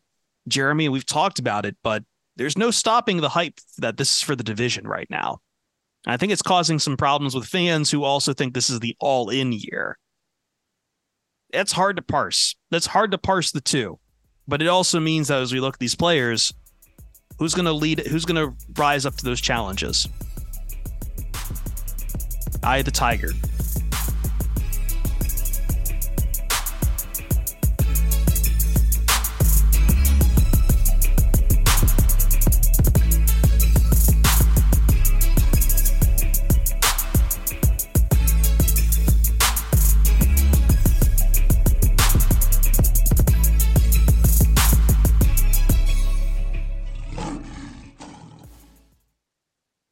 Jeremy, 0.49 0.89
we've 0.89 1.07
talked 1.07 1.39
about 1.39 1.65
it, 1.65 1.77
but 1.83 2.03
there's 2.37 2.59
no 2.59 2.71
stopping 2.71 3.19
the 3.19 3.29
hype 3.29 3.59
that 3.79 3.97
this 3.97 4.17
is 4.17 4.23
for 4.23 4.35
the 4.35 4.45
division 4.45 4.87
right 4.87 5.09
now. 5.11 5.39
I 6.07 6.17
think 6.17 6.33
it's 6.33 6.43
causing 6.43 6.79
some 6.79 6.97
problems 6.97 7.35
with 7.35 7.45
fans 7.45 7.91
who 7.91 8.05
also 8.05 8.33
think 8.33 8.55
this 8.55 8.71
is 8.71 8.81
the 8.81 8.97
all 8.99 9.29
in 9.29 9.53
year 9.53 9.99
that's 11.53 11.73
hard 11.73 11.97
to 11.97 12.03
parse. 12.03 12.57
That's 12.71 12.87
hard 12.87 13.11
to 13.13 13.19
parse 13.19 13.51
the 13.53 13.61
two. 13.61 13.99
But 14.49 14.63
it 14.63 14.69
also 14.69 15.01
means 15.01 15.29
that 15.29 15.41
as 15.41 15.53
we 15.53 15.61
look 15.61 15.75
at 15.75 15.81
these 15.81 15.95
players, 15.95 16.53
who's 17.39 17.55
going 17.55 17.67
to 17.67 17.73
lead, 17.73 18.01
who's 18.07 18.25
going 18.25 18.37
to 18.37 18.57
rise 18.81 19.07
up 19.07 19.17
to 19.17 19.25
those 19.25 19.41
challenges? 19.41 20.09
I, 22.63 22.83
the 22.83 22.91
Tiger. 22.91 23.31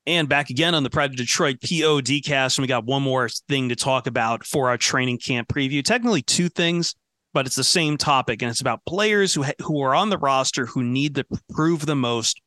And 0.08 0.26
back 0.26 0.48
again 0.48 0.74
on 0.74 0.84
the 0.84 0.88
Pride 0.88 1.10
of 1.10 1.16
Detroit 1.16 1.60
PODcast. 1.60 2.56
And 2.56 2.62
we 2.62 2.66
got 2.66 2.86
one 2.86 3.02
more 3.02 3.28
thing 3.28 3.68
to 3.68 3.76
talk 3.76 4.06
about 4.06 4.42
for 4.46 4.70
our 4.70 4.78
training 4.78 5.18
camp 5.18 5.48
preview. 5.48 5.84
Technically, 5.84 6.22
two 6.22 6.48
things, 6.48 6.94
but 7.34 7.44
it's 7.44 7.56
the 7.56 7.62
same 7.62 7.98
topic. 7.98 8.40
And 8.40 8.50
it's 8.50 8.62
about 8.62 8.80
players 8.86 9.34
who, 9.34 9.42
ha- 9.42 9.52
who 9.60 9.82
are 9.82 9.94
on 9.94 10.08
the 10.08 10.16
roster 10.16 10.64
who 10.64 10.82
need 10.82 11.16
to 11.16 11.26
prove 11.52 11.84
the 11.84 11.94
most 11.94 12.40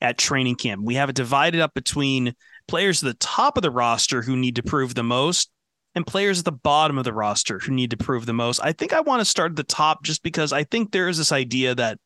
at 0.00 0.16
training 0.16 0.54
camp. 0.56 0.86
We 0.86 0.94
have 0.94 1.10
it 1.10 1.14
divided 1.14 1.60
up 1.60 1.74
between 1.74 2.34
players 2.66 3.02
at 3.02 3.08
the 3.08 3.18
top 3.18 3.58
of 3.58 3.62
the 3.62 3.70
roster 3.70 4.22
who 4.22 4.34
need 4.34 4.56
to 4.56 4.62
prove 4.62 4.94
the 4.94 5.02
most 5.02 5.50
and 5.94 6.06
players 6.06 6.38
at 6.38 6.46
the 6.46 6.52
bottom 6.52 6.96
of 6.96 7.04
the 7.04 7.12
roster 7.12 7.58
who 7.58 7.72
need 7.72 7.90
to 7.90 7.98
prove 7.98 8.24
the 8.24 8.32
most. 8.32 8.58
I 8.64 8.72
think 8.72 8.94
I 8.94 9.00
want 9.02 9.20
to 9.20 9.26
start 9.26 9.52
at 9.52 9.56
the 9.56 9.64
top 9.64 10.02
just 10.02 10.22
because 10.22 10.50
I 10.50 10.64
think 10.64 10.92
there 10.92 11.08
is 11.08 11.18
this 11.18 11.30
idea 11.30 11.74
that 11.74 11.98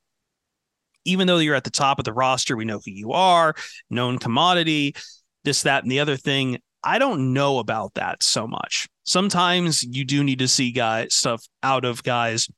even 1.07 1.27
though 1.27 1.39
you're 1.39 1.55
at 1.55 1.65
the 1.65 1.71
top 1.71 1.99
of 1.99 2.05
the 2.05 2.13
roster, 2.13 2.57
we 2.57 2.65
know 2.65 2.81
who 2.85 2.91
you 2.91 3.13
are, 3.13 3.55
known 3.89 4.19
commodity, 4.19 4.95
this, 5.45 5.63
that, 5.63 5.83
and 5.83 5.91
the 5.91 6.01
other 6.01 6.17
thing. 6.17 6.59
I 6.83 6.99
don't 6.99 7.33
know 7.33 7.59
about 7.59 7.95
that 7.95 8.23
so 8.23 8.47
much. 8.47 8.89
Sometimes 9.05 9.83
you 9.83 10.05
do 10.05 10.23
need 10.23 10.41
to 10.41 10.49
see 10.49 10.73
guys 10.73 11.15
stuff 11.15 11.45
out 11.63 11.85
of 11.85 12.03
guys 12.03 12.49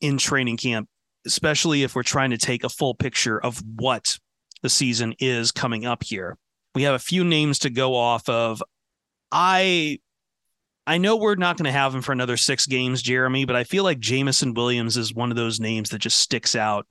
in 0.00 0.18
training 0.18 0.56
camp, 0.56 0.88
especially 1.26 1.82
if 1.82 1.94
we're 1.94 2.02
trying 2.02 2.30
to 2.30 2.38
take 2.38 2.64
a 2.64 2.68
full 2.68 2.94
picture 2.94 3.38
of 3.38 3.62
what 3.76 4.18
the 4.62 4.68
season 4.68 5.14
is 5.18 5.52
coming 5.52 5.84
up 5.84 6.02
here. 6.02 6.38
We 6.74 6.84
have 6.84 6.94
a 6.94 6.98
few 6.98 7.24
names 7.24 7.60
to 7.60 7.70
go 7.70 7.94
off 7.94 8.28
of. 8.28 8.62
I 9.30 9.98
I 10.86 10.98
know 10.98 11.16
we're 11.16 11.36
not 11.36 11.56
going 11.56 11.66
to 11.66 11.72
have 11.72 11.94
him 11.94 12.02
for 12.02 12.12
another 12.12 12.36
six 12.36 12.66
games, 12.66 13.02
Jeremy, 13.02 13.44
but 13.44 13.54
I 13.54 13.62
feel 13.62 13.84
like 13.84 14.00
Jameson 14.00 14.54
Williams 14.54 14.96
is 14.96 15.14
one 15.14 15.30
of 15.30 15.36
those 15.36 15.60
names 15.60 15.90
that 15.90 16.00
just 16.00 16.18
sticks 16.18 16.56
out 16.56 16.86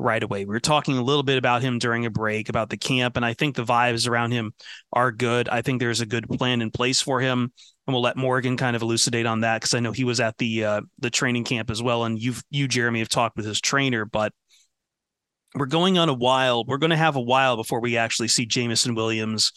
right 0.00 0.22
away. 0.22 0.44
We 0.44 0.52
were 0.52 0.60
talking 0.60 0.96
a 0.96 1.02
little 1.02 1.22
bit 1.22 1.38
about 1.38 1.62
him 1.62 1.78
during 1.78 2.06
a 2.06 2.10
break 2.10 2.48
about 2.48 2.70
the 2.70 2.76
camp, 2.76 3.16
and 3.16 3.24
I 3.24 3.34
think 3.34 3.54
the 3.54 3.64
vibes 3.64 4.08
around 4.08 4.32
him 4.32 4.52
are 4.92 5.12
good. 5.12 5.48
I 5.48 5.62
think 5.62 5.80
there's 5.80 6.00
a 6.00 6.06
good 6.06 6.28
plan 6.28 6.62
in 6.62 6.70
place 6.70 7.00
for 7.00 7.20
him, 7.20 7.52
and 7.86 7.94
we'll 7.94 8.02
let 8.02 8.16
Morgan 8.16 8.56
kind 8.56 8.74
of 8.74 8.82
elucidate 8.82 9.26
on 9.26 9.40
that 9.40 9.60
because 9.60 9.74
I 9.74 9.80
know 9.80 9.92
he 9.92 10.04
was 10.04 10.20
at 10.20 10.38
the 10.38 10.64
uh, 10.64 10.80
the 10.98 11.10
training 11.10 11.44
camp 11.44 11.70
as 11.70 11.82
well, 11.82 12.04
and 12.04 12.20
you've 12.20 12.42
you 12.50 12.66
Jeremy 12.66 13.00
have 13.00 13.08
talked 13.08 13.36
with 13.36 13.46
his 13.46 13.60
trainer, 13.60 14.04
but 14.04 14.32
we're 15.54 15.66
going 15.66 15.98
on 15.98 16.08
a 16.08 16.14
while. 16.14 16.64
We're 16.64 16.78
going 16.78 16.90
to 16.90 16.96
have 16.96 17.16
a 17.16 17.20
while 17.20 17.56
before 17.56 17.80
we 17.80 17.96
actually 17.96 18.28
see 18.28 18.46
Jameson 18.46 18.94
Williams 18.94 19.52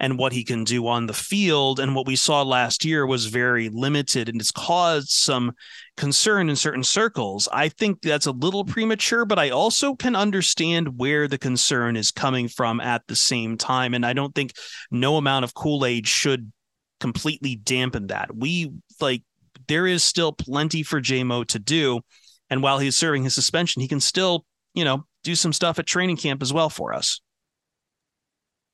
and 0.00 0.18
what 0.18 0.32
he 0.32 0.42
can 0.42 0.64
do 0.64 0.86
on 0.86 1.06
the 1.06 1.12
field. 1.12 1.78
And 1.78 1.94
what 1.94 2.06
we 2.06 2.16
saw 2.16 2.42
last 2.42 2.84
year 2.86 3.06
was 3.06 3.26
very 3.26 3.68
limited 3.68 4.30
and 4.30 4.40
it's 4.40 4.50
caused 4.50 5.10
some 5.10 5.52
concern 5.98 6.48
in 6.48 6.56
certain 6.56 6.82
circles. 6.82 7.46
I 7.52 7.68
think 7.68 8.00
that's 8.00 8.24
a 8.24 8.32
little 8.32 8.64
premature, 8.64 9.26
but 9.26 9.38
I 9.38 9.50
also 9.50 9.94
can 9.94 10.16
understand 10.16 10.98
where 10.98 11.28
the 11.28 11.36
concern 11.36 11.96
is 11.96 12.10
coming 12.10 12.48
from 12.48 12.80
at 12.80 13.06
the 13.06 13.14
same 13.14 13.58
time. 13.58 13.92
And 13.92 14.06
I 14.06 14.14
don't 14.14 14.34
think 14.34 14.54
no 14.90 15.18
amount 15.18 15.44
of 15.44 15.52
Kool 15.52 15.84
Aid 15.84 16.08
should 16.08 16.50
completely 16.98 17.56
dampen 17.56 18.06
that. 18.06 18.34
We 18.34 18.72
like, 19.00 19.22
there 19.68 19.86
is 19.86 20.02
still 20.02 20.32
plenty 20.32 20.82
for 20.82 21.00
Jamo 21.00 21.46
to 21.48 21.58
do. 21.58 22.00
And 22.48 22.62
while 22.62 22.78
he's 22.78 22.96
serving 22.96 23.24
his 23.24 23.34
suspension, 23.34 23.82
he 23.82 23.88
can 23.88 24.00
still, 24.00 24.46
you 24.74 24.84
know, 24.84 25.04
do 25.24 25.34
some 25.34 25.52
stuff 25.52 25.78
at 25.78 25.86
training 25.86 26.16
camp 26.16 26.40
as 26.40 26.54
well 26.54 26.70
for 26.70 26.94
us. 26.94 27.20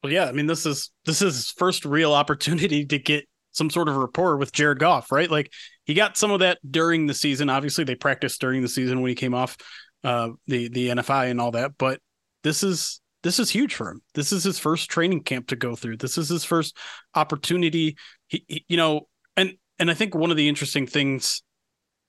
Well, 0.03 0.13
yeah, 0.13 0.27
I 0.27 0.33
mean, 0.33 0.47
this 0.47 0.67
is 0.67 0.91
this 1.05 1.23
is 1.23 1.35
his 1.35 1.51
first 1.51 1.85
real 1.85 2.13
opportunity 2.13 2.85
to 2.87 2.99
get 2.99 3.27
some 3.53 3.71
sort 3.71 3.89
of 3.89 3.97
rapport 3.97 4.37
with 4.37 4.53
Jared 4.53 4.79
Goff, 4.79 5.11
right? 5.11 5.31
Like 5.31 5.53
he 5.85 5.95
got 5.95 6.17
some 6.17 6.31
of 6.31 6.41
that 6.41 6.59
during 6.69 7.07
the 7.07 7.15
season. 7.15 7.49
Obviously, 7.49 7.85
they 7.85 7.95
practiced 7.95 8.41
during 8.41 8.63
the 8.63 8.69
season 8.69 9.01
when 9.01 9.09
he 9.09 9.15
came 9.15 9.35
off 9.35 9.57
uh, 10.05 10.31
the 10.47 10.69
the 10.69 10.89
NFI 10.89 11.31
and 11.31 11.41
all 11.41 11.53
that. 11.53 11.73
But 11.79 12.01
this 12.45 12.63
is 12.63 13.01
this 13.23 13.39
is 13.39 13.51
huge 13.51 13.75
for 13.75 13.91
him. 13.91 14.03
This 14.15 14.31
is 14.31 14.45
his 14.45 14.59
first 14.59 14.91
training 14.91 15.23
camp 15.23 15.49
to 15.49 15.57
go 15.57 15.75
through. 15.75 15.97
This 15.97 16.19
is 16.19 16.29
his 16.29 16.45
first 16.45 16.77
opportunity. 17.15 17.97
He, 18.29 18.45
he 18.47 18.65
you 18.69 18.77
know, 18.77 19.09
and 19.37 19.55
and 19.79 19.91
I 19.91 19.95
think 19.95 20.15
one 20.15 20.31
of 20.31 20.37
the 20.37 20.49
interesting 20.49 20.87
things 20.87 21.43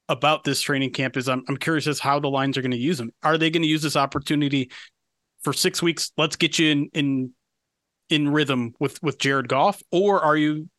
about 0.10 0.44
this 0.44 0.62
training 0.62 0.92
camp 0.92 1.18
is 1.18 1.28
I'm 1.28 1.44
I'm 1.48 1.58
curious 1.58 1.88
as 1.88 2.00
how 2.00 2.20
the 2.20 2.30
lines 2.30 2.58
are 2.58 2.62
going 2.62 2.72
to 2.72 2.78
use 2.78 3.00
him. 3.00 3.12
Are 3.24 3.38
they 3.38 3.50
going 3.50 3.64
to 3.64 3.70
use 3.70 3.82
this 3.82 3.96
opportunity 3.96 4.70
for 5.44 5.54
six 5.54 5.82
weeks? 5.82 6.12
Let's 6.18 6.36
get 6.36 6.60
you 6.60 6.72
in 6.72 6.90
in 6.94 7.34
in 8.10 8.30
rhythm 8.30 8.74
with 8.80 9.02
with 9.04 9.18
Jared 9.20 9.48
Goff, 9.48 9.82
or 9.92 10.22
are 10.22 10.38
you 10.38 10.70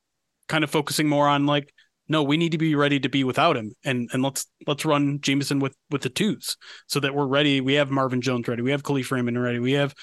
kind 0.48 0.64
of 0.64 0.70
focusing 0.70 1.08
more 1.08 1.28
on 1.28 1.46
like, 1.46 1.72
no, 2.08 2.22
we 2.22 2.36
need 2.36 2.52
to 2.52 2.58
be 2.58 2.74
ready 2.74 2.98
to 3.00 3.08
be 3.08 3.24
without 3.24 3.56
him, 3.56 3.72
and 3.84 4.08
and 4.12 4.22
let's 4.22 4.46
let's 4.66 4.84
run 4.84 5.20
Jameson 5.20 5.58
with 5.58 5.76
with 5.90 6.02
the 6.02 6.08
twos 6.08 6.56
so 6.86 7.00
that 7.00 7.14
we're 7.14 7.26
ready. 7.26 7.60
We 7.60 7.74
have 7.74 7.90
Marvin 7.90 8.20
Jones 8.20 8.48
ready, 8.48 8.62
we 8.62 8.70
have 8.70 8.82
Kalif 8.82 9.10
Raymond 9.10 9.40
ready, 9.40 9.58
we 9.58 9.72
have 9.72 9.94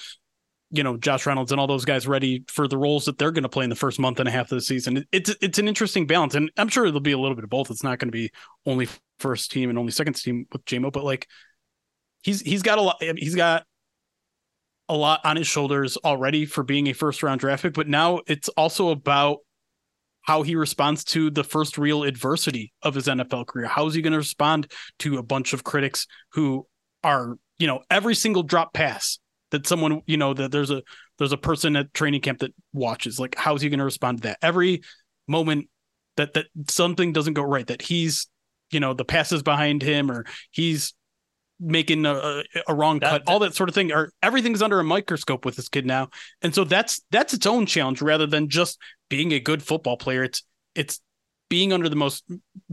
you 0.70 0.82
know 0.82 0.96
Josh 0.96 1.26
Reynolds 1.26 1.52
and 1.52 1.60
all 1.60 1.66
those 1.66 1.84
guys 1.84 2.06
ready 2.06 2.44
for 2.48 2.68
the 2.68 2.78
roles 2.78 3.04
that 3.04 3.18
they're 3.18 3.30
going 3.30 3.44
to 3.44 3.48
play 3.48 3.64
in 3.64 3.70
the 3.70 3.76
first 3.76 3.98
month 3.98 4.20
and 4.20 4.28
a 4.28 4.32
half 4.32 4.52
of 4.52 4.56
the 4.56 4.60
season. 4.60 5.04
It's 5.12 5.34
it's 5.40 5.58
an 5.58 5.68
interesting 5.68 6.06
balance, 6.06 6.34
and 6.34 6.50
I'm 6.56 6.68
sure 6.68 6.86
it'll 6.86 7.00
be 7.00 7.12
a 7.12 7.18
little 7.18 7.36
bit 7.36 7.44
of 7.44 7.50
both. 7.50 7.70
It's 7.70 7.84
not 7.84 7.98
going 7.98 8.08
to 8.08 8.12
be 8.12 8.30
only 8.66 8.88
first 9.18 9.50
team 9.50 9.70
and 9.70 9.78
only 9.78 9.92
second 9.92 10.14
team 10.14 10.46
with 10.52 10.64
Jamo, 10.64 10.92
but 10.92 11.04
like 11.04 11.26
he's 12.22 12.40
he's 12.40 12.62
got 12.62 12.78
a 12.78 12.82
lot. 12.82 12.96
He's 13.00 13.34
got 13.34 13.64
a 14.88 14.96
lot 14.96 15.20
on 15.24 15.36
his 15.36 15.46
shoulders 15.46 15.96
already 15.98 16.46
for 16.46 16.62
being 16.62 16.86
a 16.88 16.92
first 16.92 17.22
round 17.22 17.40
draft 17.40 17.62
pick, 17.62 17.74
but 17.74 17.88
now 17.88 18.20
it's 18.26 18.48
also 18.50 18.90
about 18.90 19.38
how 20.22 20.42
he 20.42 20.56
responds 20.56 21.04
to 21.04 21.30
the 21.30 21.44
first 21.44 21.78
real 21.78 22.02
adversity 22.02 22.72
of 22.82 22.94
his 22.94 23.06
NFL 23.06 23.46
career. 23.46 23.66
How 23.66 23.86
is 23.86 23.94
he 23.94 24.02
going 24.02 24.12
to 24.12 24.18
respond 24.18 24.70
to 24.98 25.18
a 25.18 25.22
bunch 25.22 25.52
of 25.52 25.62
critics 25.62 26.06
who 26.32 26.66
are, 27.04 27.36
you 27.58 27.68
know, 27.68 27.80
every 27.90 28.14
single 28.14 28.42
drop 28.42 28.74
pass 28.74 29.20
that 29.52 29.68
someone, 29.68 30.02
you 30.06 30.16
know, 30.16 30.34
that 30.34 30.50
there's 30.50 30.72
a 30.72 30.82
there's 31.18 31.32
a 31.32 31.38
person 31.38 31.76
at 31.76 31.94
training 31.94 32.20
camp 32.20 32.40
that 32.40 32.52
watches. 32.72 33.20
Like, 33.20 33.36
how's 33.36 33.62
he 33.62 33.68
going 33.68 33.78
to 33.78 33.84
respond 33.84 34.18
to 34.18 34.22
that? 34.28 34.38
Every 34.42 34.82
moment 35.28 35.68
that 36.16 36.34
that 36.34 36.46
something 36.68 37.12
doesn't 37.12 37.34
go 37.34 37.42
right, 37.42 37.66
that 37.68 37.82
he's, 37.82 38.26
you 38.72 38.80
know, 38.80 38.94
the 38.94 39.04
passes 39.04 39.44
behind 39.44 39.80
him 39.80 40.10
or 40.10 40.26
he's 40.50 40.92
making 41.58 42.04
a, 42.04 42.42
a 42.68 42.74
wrong 42.74 42.98
that, 43.00 43.10
cut, 43.10 43.24
that, 43.24 43.30
all 43.30 43.38
that 43.40 43.54
sort 43.54 43.68
of 43.68 43.74
thing, 43.74 43.92
or 43.92 44.12
everything's 44.22 44.62
under 44.62 44.78
a 44.78 44.84
microscope 44.84 45.44
with 45.44 45.56
this 45.56 45.68
kid 45.68 45.86
now. 45.86 46.08
And 46.42 46.54
so 46.54 46.64
that's 46.64 47.02
that's 47.10 47.34
its 47.34 47.46
own 47.46 47.66
challenge 47.66 48.02
rather 48.02 48.26
than 48.26 48.48
just 48.48 48.78
being 49.08 49.32
a 49.32 49.40
good 49.40 49.62
football 49.62 49.96
player. 49.96 50.22
It's 50.22 50.42
it's 50.74 51.00
being 51.48 51.72
under 51.72 51.88
the 51.88 51.96
most 51.96 52.24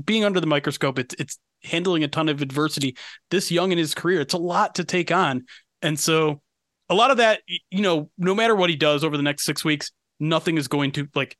being 0.03 0.25
under 0.25 0.39
the 0.39 0.47
microscope. 0.47 0.99
It's 0.99 1.15
it's 1.17 1.39
handling 1.63 2.03
a 2.03 2.07
ton 2.07 2.27
of 2.27 2.41
adversity 2.41 2.97
this 3.31 3.51
young 3.51 3.71
in 3.71 3.77
his 3.77 3.95
career. 3.95 4.21
It's 4.21 4.33
a 4.33 4.37
lot 4.37 4.75
to 4.75 4.83
take 4.83 5.11
on. 5.11 5.45
And 5.81 5.99
so 5.99 6.41
a 6.89 6.95
lot 6.95 7.11
of 7.11 7.17
that, 7.17 7.41
you 7.47 7.81
know, 7.81 8.09
no 8.17 8.35
matter 8.35 8.55
what 8.55 8.69
he 8.69 8.75
does 8.75 9.03
over 9.03 9.15
the 9.17 9.23
next 9.23 9.45
six 9.45 9.63
weeks, 9.63 9.91
nothing 10.19 10.57
is 10.57 10.67
going 10.67 10.91
to 10.93 11.07
like, 11.15 11.37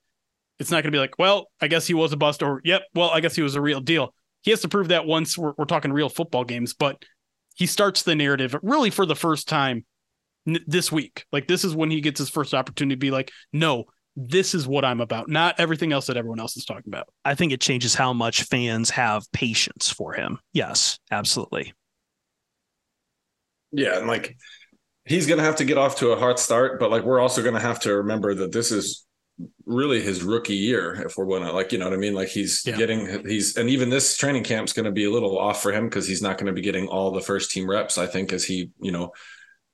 it's 0.60 0.72
not 0.72 0.78
going 0.78 0.92
to 0.92 0.96
be 0.96 1.00
like, 1.00 1.20
well, 1.20 1.48
I 1.62 1.68
guess 1.68 1.86
he 1.86 1.94
was 1.94 2.14
a 2.14 2.18
bust 2.18 2.42
or, 2.42 2.62
yep, 2.64 2.84
well, 2.94 3.10
I 3.10 3.20
guess 3.20 3.36
he 3.36 3.42
was 3.42 3.56
a 3.56 3.62
real 3.62 3.82
deal. 3.82 4.14
He 4.42 4.52
has 4.52 4.62
to 4.62 4.70
prove 4.70 4.90
that 4.90 5.06
once 5.06 5.38
we're, 5.38 5.54
we're 5.58 5.66
talking 5.66 5.92
real 5.92 6.10
football 6.10 6.44
games, 6.44 6.74
but 6.74 7.04
he 7.54 7.66
starts 7.66 8.04
the 8.04 8.16
narrative 8.16 8.56
really 8.62 8.90
for 8.90 9.06
the 9.06 9.16
first 9.16 9.48
time 9.48 9.86
n- 10.48 10.64
this 10.68 10.92
week. 10.92 11.26
Like, 11.32 11.48
this 11.48 11.64
is 11.64 11.76
when 11.76 11.92
he 11.92 12.02
gets 12.02 12.20
his 12.20 12.30
first 12.30 12.54
opportunity 12.54 12.96
to 12.96 13.00
be 13.00 13.12
like, 13.12 13.32
no, 13.52 13.86
this 14.16 14.54
is 14.54 14.68
what 14.68 14.86
I'm 14.86 15.02
about, 15.02 15.28
not 15.30 15.60
everything 15.60 15.92
else 15.92 16.08
that 16.08 16.18
everyone 16.18 16.40
else 16.40 16.56
is 16.56 16.66
talking 16.66 16.88
about. 16.88 17.08
I 17.26 17.36
think 17.36 17.52
it 17.52 17.62
changes 17.62 17.96
how 17.96 18.14
much 18.14 18.44
fans 18.44 18.90
have 18.92 19.32
patience 19.32 19.90
for 19.90 20.14
him. 20.14 20.40
Yes, 20.54 21.00
absolutely. 21.12 21.74
Yeah, 23.72 23.98
and 23.98 24.08
like 24.08 24.38
he's 25.06 25.26
going 25.26 25.40
to 25.40 25.44
have 25.44 25.56
to 25.58 25.66
get 25.66 25.80
off 25.80 25.98
to 25.98 26.12
a 26.12 26.20
hot 26.20 26.40
start, 26.40 26.80
but 26.80 26.92
like 26.92 27.04
we're 27.04 27.20
also 27.20 27.42
going 27.42 27.56
to 27.56 27.60
have 27.60 27.80
to 27.82 27.96
remember 27.98 28.36
that 28.36 28.52
this 28.52 28.72
is 28.72 29.06
really 29.66 30.00
his 30.00 30.24
rookie 30.24 30.56
year 30.56 30.94
if 31.06 31.18
we're 31.18 31.26
to 31.26 31.52
like 31.52 31.72
you 31.72 31.80
know 31.80 31.86
what 31.86 31.94
I 31.94 31.98
mean 31.98 32.14
like 32.14 32.28
he's 32.28 32.64
yeah. 32.66 32.78
getting 32.78 33.26
he's 33.28 33.58
and 33.58 33.68
even 33.68 33.90
this 33.90 34.16
training 34.16 34.44
camp's 34.44 34.74
going 34.74 34.86
to 34.86 34.92
be 34.92 35.06
a 35.06 35.12
little 35.12 35.40
off 35.40 35.62
for 35.62 35.72
him 35.72 35.90
because 35.90 36.08
he's 36.08 36.22
not 36.22 36.38
going 36.38 36.46
to 36.46 36.54
be 36.54 36.62
getting 36.62 36.88
all 36.88 37.10
the 37.10 37.20
first 37.20 37.50
team 37.50 37.68
reps 37.68 37.98
I 37.98 38.06
think 38.06 38.32
as 38.32 38.46
he 38.46 38.70
you 38.80 38.92
know 38.92 39.12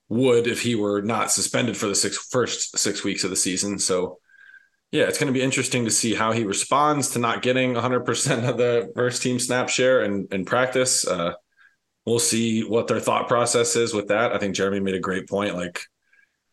would 0.07 0.47
if 0.47 0.61
he 0.61 0.75
were 0.75 1.01
not 1.01 1.31
suspended 1.31 1.75
for 1.75 1.87
the 1.87 1.95
six 1.95 2.17
first 2.31 2.77
six 2.77 3.03
weeks 3.03 3.25
of 3.25 3.31
the 3.31 3.35
season 3.35 3.79
so 3.79 4.19
yeah, 4.91 5.03
it's 5.03 5.19
going 5.19 5.31
to 5.31 5.37
be 5.37 5.43
interesting 5.43 5.85
to 5.85 5.91
see 5.91 6.15
how 6.15 6.31
he 6.31 6.43
responds 6.45 7.11
to 7.11 7.19
not 7.19 7.43
getting 7.43 7.73
100% 7.73 8.49
of 8.49 8.57
the 8.57 8.91
first 8.95 9.21
team 9.21 9.37
snap 9.37 9.69
share 9.69 10.01
and 10.01 10.31
in, 10.31 10.39
in 10.39 10.45
practice. 10.45 11.07
Uh, 11.07 11.33
we'll 12.05 12.19
see 12.19 12.63
what 12.63 12.87
their 12.87 12.99
thought 12.99 13.27
process 13.27 13.75
is 13.75 13.93
with 13.93 14.07
that. 14.07 14.33
I 14.33 14.39
think 14.39 14.55
Jeremy 14.55 14.79
made 14.79 14.95
a 14.95 14.99
great 14.99 15.29
point. 15.29 15.55
Like, 15.55 15.81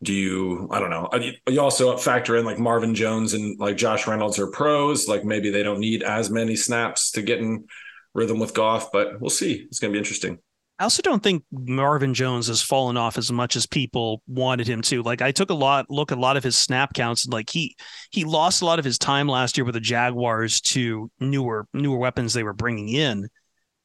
do 0.02 0.12
you, 0.12 0.68
I 0.70 0.78
don't 0.78 0.90
know, 0.90 1.08
you 1.48 1.60
also 1.60 1.96
factor 1.96 2.36
in 2.36 2.44
like 2.44 2.58
Marvin 2.58 2.94
Jones 2.94 3.34
and 3.34 3.58
like 3.58 3.76
Josh 3.76 4.06
Reynolds 4.06 4.38
are 4.38 4.48
pros. 4.48 5.08
Like, 5.08 5.24
maybe 5.24 5.50
they 5.50 5.62
don't 5.62 5.80
need 5.80 6.02
as 6.02 6.30
many 6.30 6.56
snaps 6.56 7.10
to 7.12 7.22
get 7.22 7.38
in 7.38 7.66
rhythm 8.14 8.38
with 8.38 8.54
Goff, 8.54 8.92
but 8.92 9.20
we'll 9.20 9.30
see. 9.30 9.66
It's 9.68 9.78
going 9.78 9.92
to 9.92 9.96
be 9.96 9.98
interesting. 9.98 10.38
I 10.78 10.82
also 10.82 11.00
don't 11.00 11.22
think 11.22 11.42
Marvin 11.50 12.12
Jones 12.12 12.48
has 12.48 12.60
fallen 12.60 12.98
off 12.98 13.16
as 13.16 13.32
much 13.32 13.56
as 13.56 13.66
people 13.66 14.22
wanted 14.26 14.68
him 14.68 14.82
to. 14.82 15.02
Like 15.02 15.22
I 15.22 15.32
took 15.32 15.48
a 15.48 15.54
lot 15.54 15.86
look 15.88 16.12
at 16.12 16.18
a 16.18 16.20
lot 16.20 16.36
of 16.36 16.44
his 16.44 16.58
snap 16.58 16.92
counts 16.92 17.24
and 17.24 17.32
like 17.32 17.48
he 17.48 17.76
he 18.10 18.24
lost 18.24 18.60
a 18.60 18.66
lot 18.66 18.78
of 18.78 18.84
his 18.84 18.98
time 18.98 19.26
last 19.26 19.56
year 19.56 19.64
with 19.64 19.74
the 19.74 19.80
Jaguars 19.80 20.60
to 20.62 21.10
newer 21.18 21.66
newer 21.72 21.96
weapons 21.96 22.34
they 22.34 22.42
were 22.42 22.52
bringing 22.52 22.90
in, 22.90 23.28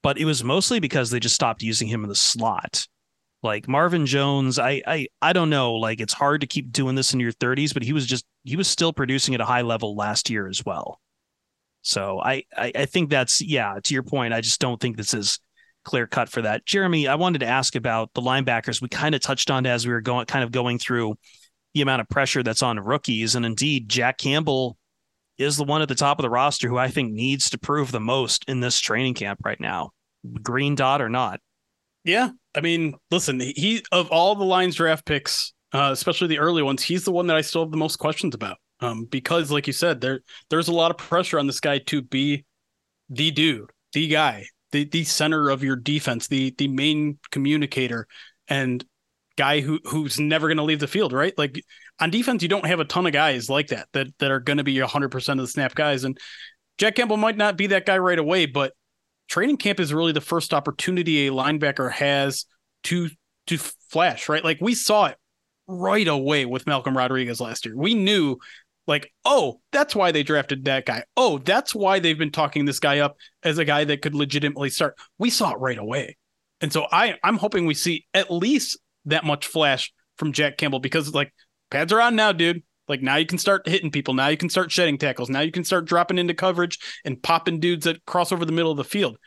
but 0.03 0.17
it 0.17 0.25
was 0.25 0.43
mostly 0.43 0.81
because 0.81 1.09
they 1.09 1.19
just 1.21 1.35
stopped 1.35 1.61
using 1.61 1.87
him 1.87 2.03
in 2.03 2.09
the 2.09 2.15
slot. 2.15 2.85
Like 3.43 3.67
Marvin 3.67 4.05
Jones, 4.05 4.59
I 4.59 4.81
I 4.85 5.07
I 5.21 5.33
don't 5.33 5.49
know, 5.49 5.73
like 5.73 5.99
it's 5.99 6.13
hard 6.13 6.41
to 6.41 6.47
keep 6.47 6.71
doing 6.71 6.95
this 6.95 7.13
in 7.13 7.19
your 7.19 7.31
30s, 7.31 7.73
but 7.73 7.83
he 7.83 7.93
was 7.93 8.05
just 8.05 8.25
he 8.43 8.55
was 8.55 8.67
still 8.67 8.93
producing 8.93 9.33
at 9.33 9.41
a 9.41 9.45
high 9.45 9.61
level 9.61 9.95
last 9.95 10.29
year 10.29 10.47
as 10.47 10.63
well. 10.63 10.99
So 11.81 12.19
I 12.21 12.43
I, 12.55 12.71
I 12.75 12.85
think 12.85 13.09
that's 13.09 13.41
yeah, 13.41 13.79
to 13.83 13.93
your 13.93 14.03
point, 14.03 14.33
I 14.33 14.41
just 14.41 14.59
don't 14.61 14.79
think 14.79 14.95
this 14.95 15.13
is 15.13 15.39
clear 15.83 16.05
cut 16.05 16.29
for 16.29 16.43
that. 16.43 16.65
Jeremy, 16.65 17.07
I 17.07 17.15
wanted 17.15 17.39
to 17.39 17.47
ask 17.47 17.75
about 17.75 18.13
the 18.13 18.21
linebackers. 18.21 18.81
We 18.81 18.89
kind 18.89 19.15
of 19.15 19.21
touched 19.21 19.49
on 19.49 19.65
as 19.65 19.87
we 19.87 19.93
were 19.93 20.01
going, 20.01 20.27
kind 20.27 20.43
of 20.43 20.51
going 20.51 20.77
through 20.77 21.15
the 21.73 21.81
amount 21.81 22.01
of 22.01 22.09
pressure 22.09 22.43
that's 22.43 22.61
on 22.61 22.79
rookies, 22.79 23.35
and 23.35 23.45
indeed, 23.45 23.89
Jack 23.89 24.17
Campbell 24.17 24.77
is 25.37 25.57
the 25.57 25.63
one 25.63 25.81
at 25.81 25.87
the 25.87 25.95
top 25.95 26.19
of 26.19 26.23
the 26.23 26.29
roster 26.29 26.67
who 26.67 26.77
I 26.77 26.89
think 26.89 27.11
needs 27.13 27.49
to 27.49 27.57
prove 27.57 27.91
the 27.91 27.99
most 27.99 28.45
in 28.47 28.59
this 28.59 28.79
training 28.79 29.15
camp 29.15 29.39
right 29.43 29.59
now, 29.59 29.91
green 30.43 30.75
dot 30.75 31.01
or 31.01 31.09
not. 31.09 31.39
Yeah, 32.03 32.29
I 32.55 32.61
mean, 32.61 32.95
listen, 33.09 33.39
he 33.39 33.83
of 33.91 34.09
all 34.09 34.35
the 34.35 34.43
Lions 34.43 34.75
draft 34.75 35.05
picks, 35.05 35.53
uh, 35.73 35.89
especially 35.91 36.27
the 36.27 36.39
early 36.39 36.63
ones, 36.63 36.83
he's 36.83 37.05
the 37.05 37.11
one 37.11 37.27
that 37.27 37.37
I 37.37 37.41
still 37.41 37.63
have 37.63 37.71
the 37.71 37.77
most 37.77 37.97
questions 37.97 38.35
about. 38.35 38.57
Um, 38.81 39.05
because, 39.05 39.51
like 39.51 39.67
you 39.67 39.73
said, 39.73 40.01
there 40.01 40.21
there's 40.49 40.67
a 40.67 40.73
lot 40.73 40.91
of 40.91 40.97
pressure 40.97 41.39
on 41.39 41.47
this 41.47 41.59
guy 41.59 41.77
to 41.79 42.01
be 42.01 42.45
the 43.09 43.31
dude, 43.31 43.69
the 43.93 44.07
guy, 44.07 44.45
the 44.71 44.85
the 44.85 45.03
center 45.03 45.49
of 45.49 45.63
your 45.63 45.75
defense, 45.75 46.27
the 46.27 46.53
the 46.57 46.67
main 46.67 47.19
communicator, 47.31 48.07
and 48.47 48.83
guy 49.37 49.61
who 49.61 49.79
who's 49.85 50.19
never 50.19 50.47
going 50.47 50.57
to 50.57 50.63
leave 50.63 50.79
the 50.79 50.87
field, 50.87 51.13
right? 51.13 51.37
Like 51.37 51.61
on 51.99 52.09
defense, 52.09 52.41
you 52.41 52.49
don't 52.49 52.65
have 52.65 52.79
a 52.79 52.85
ton 52.85 53.05
of 53.05 53.13
guys 53.13 53.49
like 53.49 53.67
that 53.67 53.87
that 53.93 54.07
that 54.19 54.31
are 54.31 54.39
going 54.39 54.57
to 54.57 54.63
be 54.63 54.75
100% 54.75 55.29
of 55.31 55.37
the 55.37 55.47
snap 55.47 55.75
guys. 55.75 56.03
And 56.03 56.17
Jack 56.77 56.95
Campbell 56.95 57.17
might 57.17 57.37
not 57.37 57.57
be 57.57 57.67
that 57.67 57.85
guy 57.85 57.99
right 57.99 58.17
away, 58.17 58.47
but 58.47 58.73
training 59.31 59.55
camp 59.55 59.79
is 59.79 59.93
really 59.93 60.11
the 60.11 60.19
first 60.19 60.53
opportunity 60.53 61.27
a 61.27 61.31
linebacker 61.31 61.89
has 61.89 62.45
to 62.83 63.09
to 63.47 63.57
flash, 63.89 64.27
right? 64.29 64.43
Like 64.43 64.59
we 64.61 64.75
saw 64.75 65.05
it 65.05 65.17
right 65.67 66.07
away 66.07 66.45
with 66.45 66.67
Malcolm 66.67 66.95
Rodriguez 66.95 67.39
last 67.39 67.65
year. 67.65 67.75
We 67.75 67.95
knew 67.95 68.37
like, 68.87 69.11
oh, 69.23 69.61
that's 69.71 69.95
why 69.95 70.11
they 70.11 70.21
drafted 70.21 70.65
that 70.65 70.85
guy. 70.85 71.03
Oh, 71.15 71.37
that's 71.37 71.73
why 71.73 71.99
they've 71.99 72.17
been 72.17 72.31
talking 72.31 72.65
this 72.65 72.79
guy 72.79 72.99
up 72.99 73.15
as 73.41 73.57
a 73.57 73.65
guy 73.65 73.85
that 73.85 74.01
could 74.01 74.13
legitimately 74.13 74.69
start. 74.69 74.97
We 75.17 75.29
saw 75.29 75.51
it 75.51 75.59
right 75.59 75.77
away. 75.77 76.17
And 76.59 76.73
so 76.73 76.87
I 76.91 77.15
I'm 77.23 77.37
hoping 77.37 77.65
we 77.65 77.73
see 77.73 78.05
at 78.13 78.31
least 78.31 78.79
that 79.05 79.23
much 79.23 79.47
flash 79.47 79.93
from 80.17 80.33
Jack 80.33 80.57
Campbell 80.57 80.79
because 80.79 81.13
like 81.13 81.33
pads 81.69 81.93
are 81.93 82.01
on 82.01 82.17
now, 82.17 82.33
dude. 82.33 82.63
Like 82.91 83.01
now 83.01 83.15
you 83.15 83.25
can 83.25 83.37
start 83.37 83.65
hitting 83.65 83.89
people. 83.89 84.13
Now 84.13 84.27
you 84.27 84.35
can 84.35 84.49
start 84.49 84.69
shedding 84.69 84.97
tackles. 84.97 85.29
Now 85.29 85.39
you 85.39 85.51
can 85.51 85.63
start 85.63 85.85
dropping 85.85 86.17
into 86.17 86.33
coverage 86.33 86.77
and 87.05 87.23
popping 87.23 87.61
dudes 87.61 87.85
that 87.85 88.03
cross 88.03 88.33
over 88.33 88.43
the 88.43 88.51
middle 88.51 88.69
of 88.69 88.75
the 88.75 88.83
field. 88.83 89.17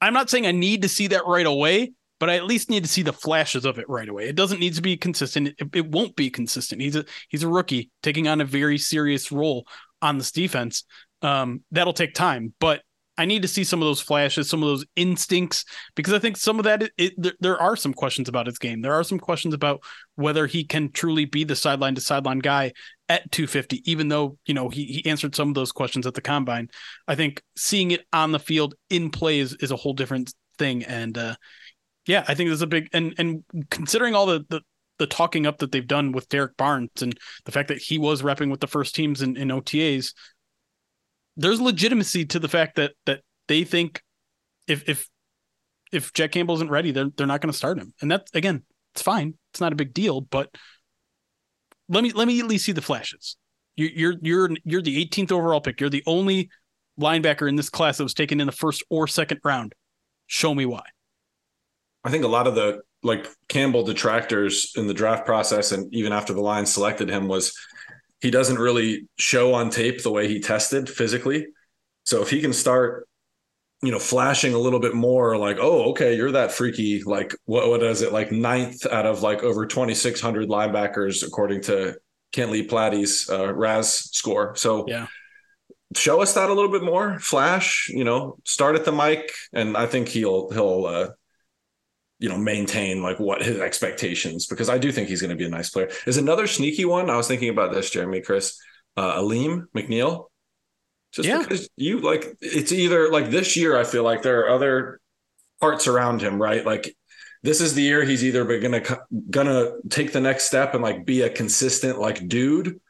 I'm 0.00 0.14
not 0.14 0.30
saying 0.30 0.46
I 0.46 0.52
need 0.52 0.82
to 0.82 0.88
see 0.88 1.08
that 1.08 1.26
right 1.26 1.46
away, 1.46 1.94
but 2.20 2.30
I 2.30 2.36
at 2.36 2.44
least 2.44 2.70
need 2.70 2.84
to 2.84 2.88
see 2.88 3.02
the 3.02 3.12
flashes 3.12 3.64
of 3.64 3.80
it 3.80 3.88
right 3.88 4.08
away. 4.08 4.28
It 4.28 4.36
doesn't 4.36 4.60
need 4.60 4.74
to 4.74 4.82
be 4.82 4.96
consistent. 4.96 5.48
It, 5.58 5.68
it, 5.74 5.90
won't 5.90 6.14
be 6.14 6.30
consistent. 6.30 6.80
He's 6.80 6.94
a 6.94 7.04
he's 7.28 7.42
a 7.42 7.48
rookie 7.48 7.90
taking 8.04 8.28
on 8.28 8.40
a 8.40 8.44
very 8.44 8.78
serious 8.78 9.32
role 9.32 9.66
on 10.00 10.18
this 10.18 10.30
defense. 10.30 10.84
Um, 11.22 11.64
that'll 11.72 11.92
take 11.92 12.14
time, 12.14 12.54
but 12.60 12.82
I 13.16 13.24
need 13.24 13.42
to 13.42 13.48
see 13.48 13.64
some 13.64 13.80
of 13.80 13.86
those 13.86 14.00
flashes, 14.00 14.48
some 14.48 14.62
of 14.62 14.68
those 14.68 14.84
instincts, 14.96 15.64
because 15.94 16.12
I 16.12 16.18
think 16.18 16.36
some 16.36 16.58
of 16.58 16.64
that 16.64 16.82
it, 16.82 16.92
it, 16.98 17.12
there, 17.16 17.32
there 17.40 17.62
are 17.62 17.76
some 17.76 17.94
questions 17.94 18.28
about 18.28 18.46
his 18.46 18.58
game. 18.58 18.80
There 18.80 18.94
are 18.94 19.04
some 19.04 19.18
questions 19.18 19.54
about 19.54 19.82
whether 20.16 20.46
he 20.46 20.64
can 20.64 20.90
truly 20.90 21.24
be 21.24 21.44
the 21.44 21.56
sideline 21.56 21.94
to 21.94 22.00
sideline 22.00 22.40
guy 22.40 22.72
at 23.08 23.30
250, 23.30 23.88
even 23.90 24.08
though 24.08 24.38
you 24.46 24.54
know 24.54 24.68
he 24.68 24.84
he 24.84 25.06
answered 25.08 25.34
some 25.34 25.48
of 25.48 25.54
those 25.54 25.72
questions 25.72 26.06
at 26.06 26.14
the 26.14 26.20
combine. 26.20 26.68
I 27.06 27.14
think 27.14 27.42
seeing 27.56 27.92
it 27.92 28.06
on 28.12 28.32
the 28.32 28.38
field 28.38 28.74
in 28.90 29.10
play 29.10 29.38
is, 29.38 29.54
is 29.60 29.70
a 29.70 29.76
whole 29.76 29.94
different 29.94 30.34
thing, 30.58 30.84
and 30.84 31.16
uh, 31.16 31.36
yeah, 32.06 32.24
I 32.26 32.34
think 32.34 32.48
there's 32.48 32.62
a 32.62 32.66
big 32.66 32.88
and 32.92 33.14
and 33.18 33.44
considering 33.70 34.14
all 34.14 34.26
the 34.26 34.44
the 34.48 34.60
the 34.98 35.06
talking 35.06 35.46
up 35.46 35.58
that 35.58 35.72
they've 35.72 35.86
done 35.86 36.12
with 36.12 36.28
Derrick 36.28 36.56
Barnes 36.56 37.02
and 37.02 37.18
the 37.44 37.52
fact 37.52 37.68
that 37.68 37.78
he 37.78 37.98
was 37.98 38.22
repping 38.22 38.50
with 38.50 38.60
the 38.60 38.66
first 38.66 38.94
teams 38.94 39.22
in, 39.22 39.36
in 39.36 39.48
OTAs, 39.48 40.14
there's 41.36 41.60
legitimacy 41.60 42.26
to 42.26 42.38
the 42.38 42.48
fact 42.48 42.76
that 42.76 42.92
that 43.06 43.20
they 43.48 43.64
think 43.64 44.02
if 44.66 44.88
if 44.88 45.08
if 45.92 46.12
Jack 46.12 46.32
Campbell 46.32 46.56
isn't 46.56 46.70
ready, 46.70 46.90
they're 46.90 47.10
they're 47.16 47.26
not 47.26 47.40
going 47.40 47.52
to 47.52 47.56
start 47.56 47.78
him, 47.78 47.92
and 48.00 48.10
that 48.10 48.26
again, 48.34 48.62
it's 48.94 49.02
fine. 49.02 49.34
It's 49.52 49.60
not 49.60 49.72
a 49.72 49.76
big 49.76 49.94
deal, 49.94 50.20
but 50.20 50.54
let 51.88 52.02
me 52.02 52.12
let 52.12 52.26
me 52.26 52.40
at 52.40 52.46
least 52.46 52.64
see 52.64 52.72
the 52.72 52.82
flashes. 52.82 53.36
You, 53.76 53.90
you're 53.94 54.14
you're 54.22 54.50
you're 54.64 54.82
the 54.82 55.04
18th 55.04 55.32
overall 55.32 55.60
pick. 55.60 55.80
You're 55.80 55.90
the 55.90 56.04
only 56.06 56.50
linebacker 56.98 57.48
in 57.48 57.56
this 57.56 57.70
class 57.70 57.98
that 57.98 58.04
was 58.04 58.14
taken 58.14 58.40
in 58.40 58.46
the 58.46 58.52
first 58.52 58.84
or 58.88 59.06
second 59.08 59.40
round. 59.44 59.74
Show 60.26 60.54
me 60.54 60.64
why. 60.64 60.84
I 62.04 62.10
think 62.10 62.24
a 62.24 62.28
lot 62.28 62.46
of 62.46 62.54
the 62.54 62.82
like 63.02 63.28
Campbell 63.48 63.82
detractors 63.82 64.72
in 64.76 64.86
the 64.86 64.94
draft 64.94 65.26
process 65.26 65.72
and 65.72 65.92
even 65.94 66.12
after 66.12 66.32
the 66.32 66.40
Lions 66.40 66.72
selected 66.72 67.08
him 67.08 67.28
was 67.28 67.52
he 68.24 68.30
doesn't 68.30 68.58
really 68.58 69.06
show 69.18 69.52
on 69.52 69.68
tape 69.68 70.02
the 70.02 70.10
way 70.10 70.26
he 70.26 70.40
tested 70.40 70.88
physically. 70.88 71.46
So 72.04 72.22
if 72.22 72.30
he 72.30 72.40
can 72.40 72.54
start, 72.54 73.06
you 73.82 73.92
know, 73.92 73.98
flashing 73.98 74.54
a 74.54 74.58
little 74.58 74.80
bit 74.80 74.94
more, 74.94 75.36
like, 75.36 75.58
oh, 75.60 75.90
okay, 75.90 76.16
you're 76.16 76.32
that 76.32 76.50
freaky, 76.50 77.02
like 77.02 77.34
what 77.44 77.68
what 77.68 77.82
is 77.82 78.00
it, 78.00 78.14
like 78.14 78.32
ninth 78.32 78.86
out 78.86 79.04
of 79.04 79.20
like 79.20 79.42
over 79.42 79.66
2,600 79.66 80.48
linebackers 80.48 81.22
according 81.22 81.60
to 81.64 81.98
Kent 82.32 82.50
Lee 82.50 82.62
Platte's 82.62 83.28
uh, 83.28 83.52
RAS 83.52 84.08
score. 84.16 84.56
So 84.56 84.86
yeah, 84.88 85.08
show 85.94 86.22
us 86.22 86.32
that 86.32 86.48
a 86.48 86.54
little 86.54 86.72
bit 86.72 86.82
more. 86.82 87.18
Flash, 87.18 87.90
you 87.90 88.04
know, 88.04 88.38
start 88.44 88.74
at 88.74 88.86
the 88.86 88.92
mic, 88.92 89.32
and 89.52 89.76
I 89.76 89.84
think 89.84 90.08
he'll 90.08 90.48
he'll 90.48 90.86
uh, 90.86 91.08
you 92.18 92.28
know, 92.28 92.38
maintain 92.38 93.02
like 93.02 93.18
what 93.18 93.42
his 93.42 93.58
expectations 93.60 94.46
because 94.46 94.68
I 94.68 94.78
do 94.78 94.92
think 94.92 95.08
he's 95.08 95.20
going 95.20 95.30
to 95.30 95.36
be 95.36 95.46
a 95.46 95.50
nice 95.50 95.70
player. 95.70 95.90
Is 96.06 96.16
another 96.16 96.46
sneaky 96.46 96.84
one. 96.84 97.10
I 97.10 97.16
was 97.16 97.28
thinking 97.28 97.48
about 97.48 97.72
this, 97.72 97.90
Jeremy, 97.90 98.20
Chris, 98.20 98.58
uh, 98.96 99.14
Alim 99.16 99.68
McNeill. 99.74 100.26
Just 101.12 101.28
yeah. 101.28 101.38
because 101.38 101.68
you 101.76 102.00
like, 102.00 102.36
it's 102.40 102.72
either 102.72 103.10
like 103.10 103.30
this 103.30 103.56
year. 103.56 103.76
I 103.76 103.84
feel 103.84 104.02
like 104.02 104.22
there 104.22 104.40
are 104.40 104.50
other 104.50 105.00
parts 105.60 105.86
around 105.86 106.20
him, 106.20 106.40
right? 106.40 106.64
Like 106.64 106.94
this 107.44 107.60
is 107.60 107.74
the 107.74 107.82
year 107.82 108.04
he's 108.04 108.24
either 108.24 108.58
gonna 108.58 108.82
gonna 109.30 109.72
take 109.90 110.12
the 110.12 110.20
next 110.20 110.44
step 110.44 110.74
and 110.74 110.82
like 110.82 111.04
be 111.04 111.22
a 111.22 111.30
consistent 111.30 111.98
like 111.98 112.26
dude, 112.26 112.80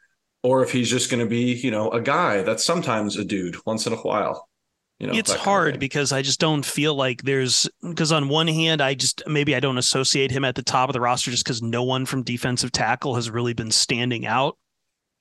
or 0.43 0.63
if 0.63 0.71
he's 0.71 0.89
just 0.89 1.11
gonna 1.11 1.25
be 1.25 1.53
you 1.53 1.71
know 1.71 1.91
a 1.91 2.01
guy 2.01 2.41
that's 2.41 2.65
sometimes 2.65 3.17
a 3.17 3.25
dude 3.25 3.57
once 3.65 3.85
in 3.85 3.93
a 3.93 3.97
while. 3.97 4.47
You 4.99 5.07
know, 5.07 5.13
it's 5.13 5.33
hard 5.33 5.77
because 5.77 6.13
I 6.13 6.21
just 6.21 6.39
don't 6.39 6.65
feel 6.65 6.95
like 6.95 7.21
there's 7.23 7.67
because 7.81 8.13
on 8.13 8.29
one 8.29 8.47
hand 8.47 8.81
I 8.81 8.93
just 8.93 9.23
maybe 9.27 9.53
I 9.53 9.59
don't 9.59 9.77
associate 9.77 10.31
him 10.31 10.45
at 10.45 10.55
the 10.55 10.63
top 10.63 10.87
of 10.87 10.93
the 10.93 11.01
roster 11.01 11.31
just 11.31 11.43
because 11.43 11.61
no 11.61 11.83
one 11.83 12.05
from 12.05 12.23
defensive 12.23 12.71
tackle 12.71 13.15
has 13.15 13.29
really 13.29 13.53
been 13.53 13.71
standing 13.71 14.25
out 14.25 14.57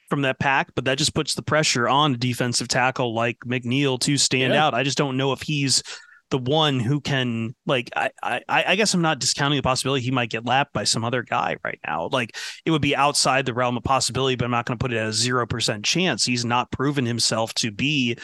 from 0.09 0.22
that 0.22 0.39
pack, 0.39 0.68
but 0.77 0.85
that 0.85 0.99
just 0.99 1.14
puts 1.14 1.35
the 1.35 1.43
pressure 1.43 1.89
on 1.89 2.14
a 2.14 2.16
defensive 2.16 2.68
tackle 2.68 3.14
like 3.14 3.39
McNeill 3.45 3.99
to 4.01 4.16
stand 4.16 4.53
yeah. 4.53 4.64
out. 4.64 4.75
I 4.75 4.85
just 4.85 4.99
don't 4.99 5.16
know 5.16 5.33
if 5.33 5.43
he's 5.43 5.83
the 6.31 6.39
one 6.39 6.79
who 6.79 7.01
can 7.01 7.55
like 7.66 7.91
I, 7.97 8.11
I 8.22 8.43
I 8.49 8.77
guess 8.77 8.95
I'm 8.95 9.03
not 9.03 9.18
discounting 9.18 9.57
the 9.57 9.62
possibility 9.62 10.05
he 10.05 10.12
might 10.12 10.31
get 10.31 10.47
lapped 10.47 10.72
by 10.72 10.85
some 10.85 11.05
other 11.05 11.25
guy 11.25 11.57
right 11.64 11.81
now. 11.85 12.09
Like 12.12 12.37
it 12.64 12.70
would 12.70 12.81
be 12.81 12.95
outside 12.95 13.45
the 13.45 13.55
realm 13.55 13.77
of 13.77 13.83
possibility, 13.83 14.37
but 14.37 14.45
I'm 14.45 14.53
not 14.53 14.66
going 14.66 14.79
to 14.79 14.83
put 14.83 14.93
it 14.93 14.99
at 14.99 15.09
a 15.09 15.12
zero 15.12 15.49
percent 15.49 15.85
chance. 15.85 16.25
He's 16.25 16.45
not 16.45 16.70
proven 16.70 17.07
himself 17.07 17.53
to 17.55 17.72
be 17.72 18.16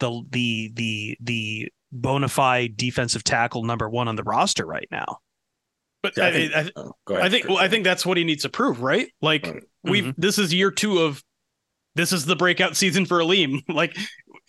the 0.00 0.22
the 0.30 0.72
the 0.74 1.18
the 1.20 1.68
bona 1.92 2.28
fide 2.28 2.76
defensive 2.76 3.24
tackle 3.24 3.64
number 3.64 3.88
one 3.88 4.08
on 4.08 4.16
the 4.16 4.22
roster 4.22 4.66
right 4.66 4.88
now. 4.90 5.18
But 6.02 6.16
yeah, 6.16 6.26
I, 6.26 6.32
think, 6.32 6.52
I, 6.54 6.70
oh, 6.76 6.92
I 7.16 7.28
think 7.28 7.48
well, 7.48 7.58
I 7.58 7.68
think 7.68 7.84
that's 7.84 8.06
what 8.06 8.16
he 8.16 8.24
needs 8.24 8.42
to 8.42 8.48
prove, 8.48 8.80
right? 8.80 9.08
Like 9.20 9.42
mm-hmm. 9.42 9.90
we've 9.90 10.14
this 10.16 10.38
is 10.38 10.54
year 10.54 10.70
two 10.70 11.00
of 11.00 11.22
this 11.94 12.12
is 12.12 12.26
the 12.26 12.36
breakout 12.36 12.76
season 12.76 13.06
for 13.06 13.20
Alim. 13.20 13.62
like 13.68 13.96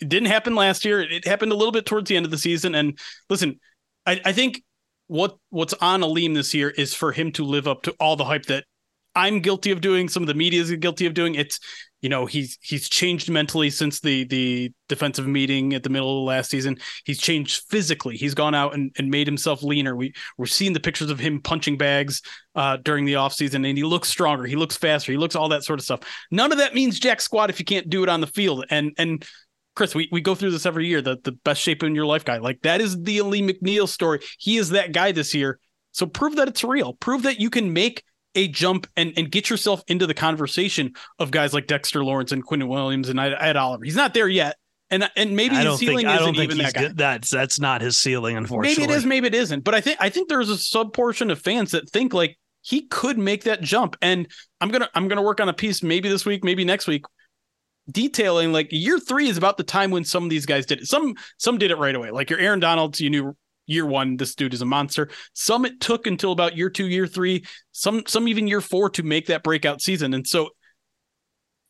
it 0.00 0.08
didn't 0.08 0.28
happen 0.28 0.54
last 0.54 0.84
year. 0.84 1.00
It 1.00 1.26
happened 1.26 1.52
a 1.52 1.56
little 1.56 1.72
bit 1.72 1.86
towards 1.86 2.08
the 2.08 2.16
end 2.16 2.26
of 2.26 2.30
the 2.30 2.38
season. 2.38 2.74
And 2.74 2.98
listen, 3.28 3.58
I, 4.06 4.20
I 4.24 4.32
think 4.32 4.62
what 5.08 5.36
what's 5.50 5.74
on 5.74 6.02
Alim 6.02 6.34
this 6.34 6.54
year 6.54 6.70
is 6.70 6.94
for 6.94 7.12
him 7.12 7.32
to 7.32 7.44
live 7.44 7.66
up 7.66 7.82
to 7.82 7.94
all 7.98 8.14
the 8.14 8.24
hype 8.24 8.46
that 8.46 8.64
I'm 9.14 9.40
guilty 9.40 9.72
of 9.72 9.80
doing. 9.80 10.08
Some 10.08 10.22
of 10.22 10.28
the 10.28 10.34
media 10.34 10.60
is 10.60 10.70
guilty 10.76 11.06
of 11.06 11.14
doing. 11.14 11.34
It's 11.34 11.58
you 12.00 12.08
know 12.08 12.26
he's 12.26 12.58
he's 12.60 12.88
changed 12.88 13.30
mentally 13.30 13.70
since 13.70 14.00
the 14.00 14.24
the 14.24 14.72
defensive 14.88 15.26
meeting 15.26 15.74
at 15.74 15.82
the 15.82 15.88
middle 15.88 16.20
of 16.20 16.24
last 16.24 16.50
season. 16.50 16.78
He's 17.04 17.18
changed 17.18 17.64
physically. 17.68 18.16
He's 18.16 18.34
gone 18.34 18.54
out 18.54 18.74
and, 18.74 18.94
and 18.98 19.10
made 19.10 19.26
himself 19.26 19.62
leaner. 19.62 19.96
We 19.96 20.14
we're 20.36 20.46
seeing 20.46 20.72
the 20.72 20.80
pictures 20.80 21.10
of 21.10 21.18
him 21.18 21.40
punching 21.40 21.76
bags 21.76 22.22
uh, 22.54 22.76
during 22.78 23.04
the 23.04 23.14
offseason 23.14 23.68
and 23.68 23.76
he 23.76 23.84
looks 23.84 24.08
stronger. 24.08 24.44
He 24.44 24.56
looks 24.56 24.76
faster. 24.76 25.12
He 25.12 25.18
looks 25.18 25.34
all 25.34 25.48
that 25.48 25.64
sort 25.64 25.80
of 25.80 25.84
stuff. 25.84 26.00
None 26.30 26.52
of 26.52 26.58
that 26.58 26.74
means 26.74 27.00
jack 27.00 27.20
squat 27.20 27.50
if 27.50 27.58
you 27.58 27.64
can't 27.64 27.90
do 27.90 28.02
it 28.02 28.08
on 28.08 28.20
the 28.20 28.26
field. 28.26 28.64
And 28.70 28.92
and 28.96 29.24
Chris, 29.74 29.94
we, 29.94 30.08
we 30.10 30.20
go 30.20 30.34
through 30.34 30.50
this 30.50 30.66
every 30.66 30.86
year. 30.86 31.02
The 31.02 31.18
the 31.22 31.32
best 31.32 31.60
shape 31.60 31.82
in 31.82 31.94
your 31.94 32.06
life 32.06 32.24
guy. 32.24 32.38
Like 32.38 32.62
that 32.62 32.80
is 32.80 33.00
the 33.02 33.18
Alim 33.18 33.48
McNeill 33.48 33.88
story. 33.88 34.20
He 34.38 34.56
is 34.56 34.70
that 34.70 34.92
guy 34.92 35.12
this 35.12 35.34
year. 35.34 35.58
So 35.92 36.06
prove 36.06 36.36
that 36.36 36.48
it's 36.48 36.62
real. 36.62 36.92
Prove 36.94 37.24
that 37.24 37.40
you 37.40 37.50
can 37.50 37.72
make 37.72 38.04
a 38.38 38.48
jump 38.48 38.86
and, 38.96 39.12
and 39.16 39.30
get 39.30 39.50
yourself 39.50 39.82
into 39.88 40.06
the 40.06 40.14
conversation 40.14 40.94
of 41.18 41.32
guys 41.32 41.52
like 41.52 41.66
Dexter 41.66 42.04
Lawrence 42.04 42.30
and 42.30 42.46
Quinnen 42.46 42.68
Williams 42.68 43.08
and 43.08 43.18
Ed 43.18 43.56
Oliver. 43.56 43.84
He's 43.84 43.96
not 43.96 44.14
there 44.14 44.28
yet. 44.28 44.56
And 44.90 45.10
and 45.16 45.36
maybe 45.36 45.56
I 45.56 45.64
his 45.64 45.80
ceiling 45.80 46.06
think, 46.06 46.20
isn't 46.20 46.36
even 46.36 46.58
that 46.58 46.72
guy. 46.72 46.88
That's 46.94 47.28
that's 47.28 47.60
not 47.60 47.82
his 47.82 47.98
ceiling, 47.98 48.36
unfortunately. 48.36 48.86
Maybe 48.86 48.92
it 48.92 48.96
is, 48.96 49.04
maybe 49.04 49.26
it 49.26 49.34
isn't. 49.34 49.64
But 49.64 49.74
I 49.74 49.82
think 49.82 49.98
I 50.00 50.08
think 50.08 50.28
there's 50.28 50.48
a 50.48 50.56
sub 50.56 50.94
portion 50.94 51.30
of 51.30 51.38
fans 51.40 51.72
that 51.72 51.90
think 51.90 52.14
like 52.14 52.38
he 52.62 52.82
could 52.82 53.18
make 53.18 53.44
that 53.44 53.60
jump. 53.60 53.96
And 54.00 54.28
I'm 54.60 54.70
gonna 54.70 54.88
I'm 54.94 55.08
gonna 55.08 55.22
work 55.22 55.40
on 55.40 55.48
a 55.48 55.52
piece 55.52 55.82
maybe 55.82 56.08
this 56.08 56.24
week, 56.24 56.42
maybe 56.42 56.64
next 56.64 56.86
week, 56.86 57.04
detailing 57.90 58.52
like 58.52 58.68
year 58.70 58.98
three 58.98 59.28
is 59.28 59.36
about 59.36 59.58
the 59.58 59.62
time 59.62 59.90
when 59.90 60.04
some 60.04 60.24
of 60.24 60.30
these 60.30 60.46
guys 60.46 60.64
did 60.64 60.80
it. 60.80 60.86
Some 60.86 61.16
some 61.36 61.58
did 61.58 61.70
it 61.70 61.76
right 61.76 61.94
away. 61.94 62.10
Like 62.10 62.30
your 62.30 62.38
Aaron 62.38 62.60
Donalds, 62.60 62.98
you 62.98 63.10
knew 63.10 63.36
year 63.68 63.86
one, 63.86 64.16
this 64.16 64.34
dude 64.34 64.54
is 64.54 64.62
a 64.62 64.66
monster. 64.66 65.08
Some 65.34 65.64
it 65.64 65.80
took 65.80 66.06
until 66.06 66.32
about 66.32 66.56
year 66.56 66.70
two, 66.70 66.86
year 66.86 67.06
three, 67.06 67.44
some 67.72 68.02
some 68.06 68.26
even 68.28 68.48
year 68.48 68.60
four 68.60 68.90
to 68.90 69.02
make 69.02 69.26
that 69.26 69.42
breakout 69.42 69.80
season. 69.80 70.14
And 70.14 70.26
so 70.26 70.50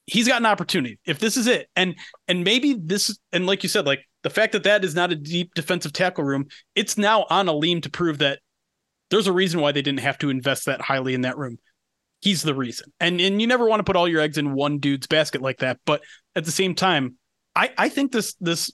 he's 0.07 0.29
got 0.29 0.41
an 0.41 0.47
opportunity 0.47 0.99
if 1.05 1.19
this 1.19 1.37
is 1.37 1.47
it. 1.47 1.69
And 1.77 1.97
and 2.27 2.45
maybe 2.45 2.75
this 2.75 3.19
and 3.33 3.47
like 3.47 3.63
you 3.63 3.69
said, 3.69 3.87
like 3.87 4.01
the 4.23 4.31
fact 4.31 4.53
that 4.53 4.65
that 4.65 4.85
is 4.85 4.95
not 4.95 5.13
a 5.13 5.17
deep 5.17 5.55
defensive 5.55 5.93
tackle 5.93 6.25
room, 6.25 6.47
it's 6.75 6.97
now 6.97 7.27
on 7.29 7.49
Alim 7.49 7.83
to 7.83 7.91
prove 7.91 8.19
that 8.19 8.41
there's 9.11 9.27
a 9.27 9.33
reason 9.33 9.61
why 9.61 9.73
they 9.73 9.83
didn't 9.83 10.01
have 10.01 10.19
to 10.19 10.31
invest 10.31 10.67
that 10.67 10.81
highly 10.81 11.15
in 11.15 11.23
that 11.23 11.37
room 11.37 11.59
he's 12.21 12.43
the 12.43 12.55
reason. 12.55 12.93
And 13.01 13.21
and 13.21 13.41
you 13.41 13.47
never 13.47 13.67
want 13.67 13.81
to 13.81 13.85
put 13.85 13.97
all 13.97 14.09
your 14.09 14.21
eggs 14.21 14.39
in 14.39 14.55
one 14.55 14.79
dude's 14.79 15.07
basket 15.07 15.41
like 15.41 15.59
that. 15.59 15.79
But 15.85 16.03
at 16.35 16.45
the 16.45 16.53
same 16.53 16.75
time, 16.75 17.17
I 17.55 17.71
I 17.77 17.89
think 17.89 18.13
this 18.13 18.35
this 18.41 18.71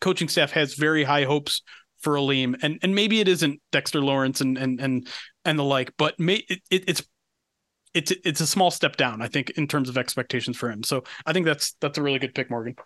coaching 0.00 0.28
staff 0.28 0.52
has 0.52 0.74
very 0.74 1.04
high 1.04 1.24
hopes 1.24 1.62
for 2.00 2.16
Alim, 2.16 2.56
and 2.62 2.78
and 2.82 2.94
maybe 2.94 3.20
it 3.20 3.28
isn't 3.28 3.60
Dexter 3.72 4.00
Lawrence 4.00 4.40
and 4.40 4.56
and 4.58 4.80
and 4.80 5.08
and 5.44 5.58
the 5.58 5.64
like, 5.64 5.92
but 5.96 6.18
may, 6.18 6.36
it, 6.48 6.60
it, 6.70 6.84
it's 6.88 7.02
it's 7.94 8.12
it's 8.24 8.40
a 8.40 8.46
small 8.46 8.70
step 8.70 8.96
down, 8.96 9.22
I 9.22 9.28
think, 9.28 9.50
in 9.50 9.66
terms 9.66 9.88
of 9.88 9.96
expectations 9.96 10.56
for 10.56 10.70
him. 10.70 10.82
So 10.82 11.04
I 11.24 11.32
think 11.32 11.46
that's 11.46 11.74
that's 11.80 11.98
a 11.98 12.02
really 12.02 12.18
good 12.18 12.34
pick, 12.34 12.50
Morgan. 12.50 12.76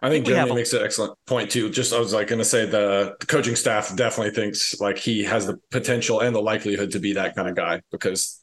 I 0.00 0.10
think 0.10 0.26
Jeremy 0.26 0.54
makes 0.54 0.72
an 0.72 0.82
excellent 0.82 1.14
point 1.26 1.50
too. 1.50 1.70
Just 1.70 1.92
I 1.92 1.98
was 1.98 2.12
like 2.12 2.28
going 2.28 2.38
to 2.38 2.44
say 2.44 2.66
the, 2.66 3.16
the 3.18 3.26
coaching 3.26 3.56
staff 3.56 3.94
definitely 3.96 4.32
thinks 4.32 4.78
like 4.80 4.96
he 4.96 5.24
has 5.24 5.46
the 5.46 5.58
potential 5.70 6.20
and 6.20 6.34
the 6.34 6.40
likelihood 6.40 6.92
to 6.92 7.00
be 7.00 7.14
that 7.14 7.34
kind 7.34 7.48
of 7.48 7.56
guy 7.56 7.82
because 7.90 8.40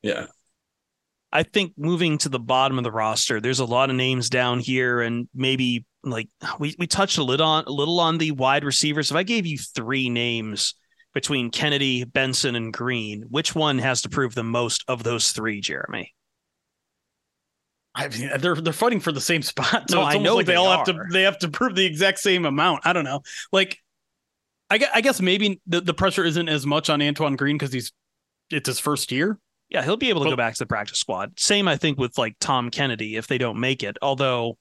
yeah. 0.00 0.26
I 1.30 1.42
think 1.42 1.74
moving 1.76 2.16
to 2.18 2.30
the 2.30 2.38
bottom 2.38 2.78
of 2.78 2.84
the 2.84 2.90
roster, 2.90 3.38
there's 3.38 3.60
a 3.60 3.66
lot 3.66 3.90
of 3.90 3.96
names 3.96 4.30
down 4.30 4.60
here, 4.60 5.02
and 5.02 5.28
maybe 5.34 5.84
like 6.04 6.28
we, 6.58 6.74
we 6.78 6.86
touched 6.86 7.18
a 7.18 7.24
little 7.24 7.46
on 7.46 7.64
a 7.64 7.72
little 7.72 8.00
on 8.00 8.18
the 8.18 8.32
wide 8.32 8.64
receivers. 8.64 9.10
If 9.10 9.16
I 9.16 9.22
gave 9.22 9.46
you 9.46 9.58
three 9.58 10.08
names 10.08 10.74
between 11.14 11.50
Kennedy, 11.50 12.04
Benson, 12.04 12.54
and 12.54 12.72
Green, 12.72 13.24
which 13.28 13.54
one 13.54 13.78
has 13.78 14.02
to 14.02 14.08
prove 14.08 14.34
the 14.34 14.44
most 14.44 14.84
of 14.88 15.02
those 15.02 15.32
three, 15.32 15.60
Jeremy? 15.60 16.14
I 17.94 18.08
mean, 18.08 18.30
they're 18.38 18.54
they're 18.54 18.72
fighting 18.72 19.00
for 19.00 19.12
the 19.12 19.20
same 19.20 19.42
spot. 19.42 19.90
So 19.90 20.00
no, 20.00 20.02
I 20.02 20.18
know 20.18 20.36
like 20.36 20.46
they, 20.46 20.52
they 20.52 20.56
all 20.56 20.70
have 20.70 20.86
to 20.86 21.04
they 21.10 21.22
have 21.22 21.38
to 21.40 21.48
prove 21.48 21.74
the 21.74 21.84
exact 21.84 22.20
same 22.20 22.44
amount. 22.44 22.86
I 22.86 22.92
don't 22.92 23.04
know. 23.04 23.22
Like, 23.52 23.78
I 24.70 24.78
guess, 24.78 24.90
I 24.94 25.00
guess 25.00 25.20
maybe 25.20 25.60
the, 25.66 25.80
the 25.80 25.94
pressure 25.94 26.24
isn't 26.24 26.48
as 26.48 26.64
much 26.64 26.90
on 26.90 27.02
Antoine 27.02 27.36
Green 27.36 27.58
because 27.58 27.72
he's 27.72 27.92
it's 28.50 28.68
his 28.68 28.78
first 28.78 29.10
year. 29.10 29.38
Yeah, 29.68 29.82
he'll 29.82 29.96
be 29.96 30.08
able 30.08 30.20
to 30.20 30.26
well, 30.26 30.32
go 30.32 30.36
back 30.36 30.54
to 30.54 30.60
the 30.60 30.66
practice 30.66 30.98
squad. 30.98 31.38
Same, 31.38 31.68
I 31.68 31.76
think, 31.76 31.98
with 31.98 32.16
like 32.16 32.36
Tom 32.40 32.70
Kennedy 32.70 33.16
if 33.16 33.26
they 33.26 33.36
don't 33.36 33.58
make 33.58 33.82
it. 33.82 33.98
Although 34.00 34.56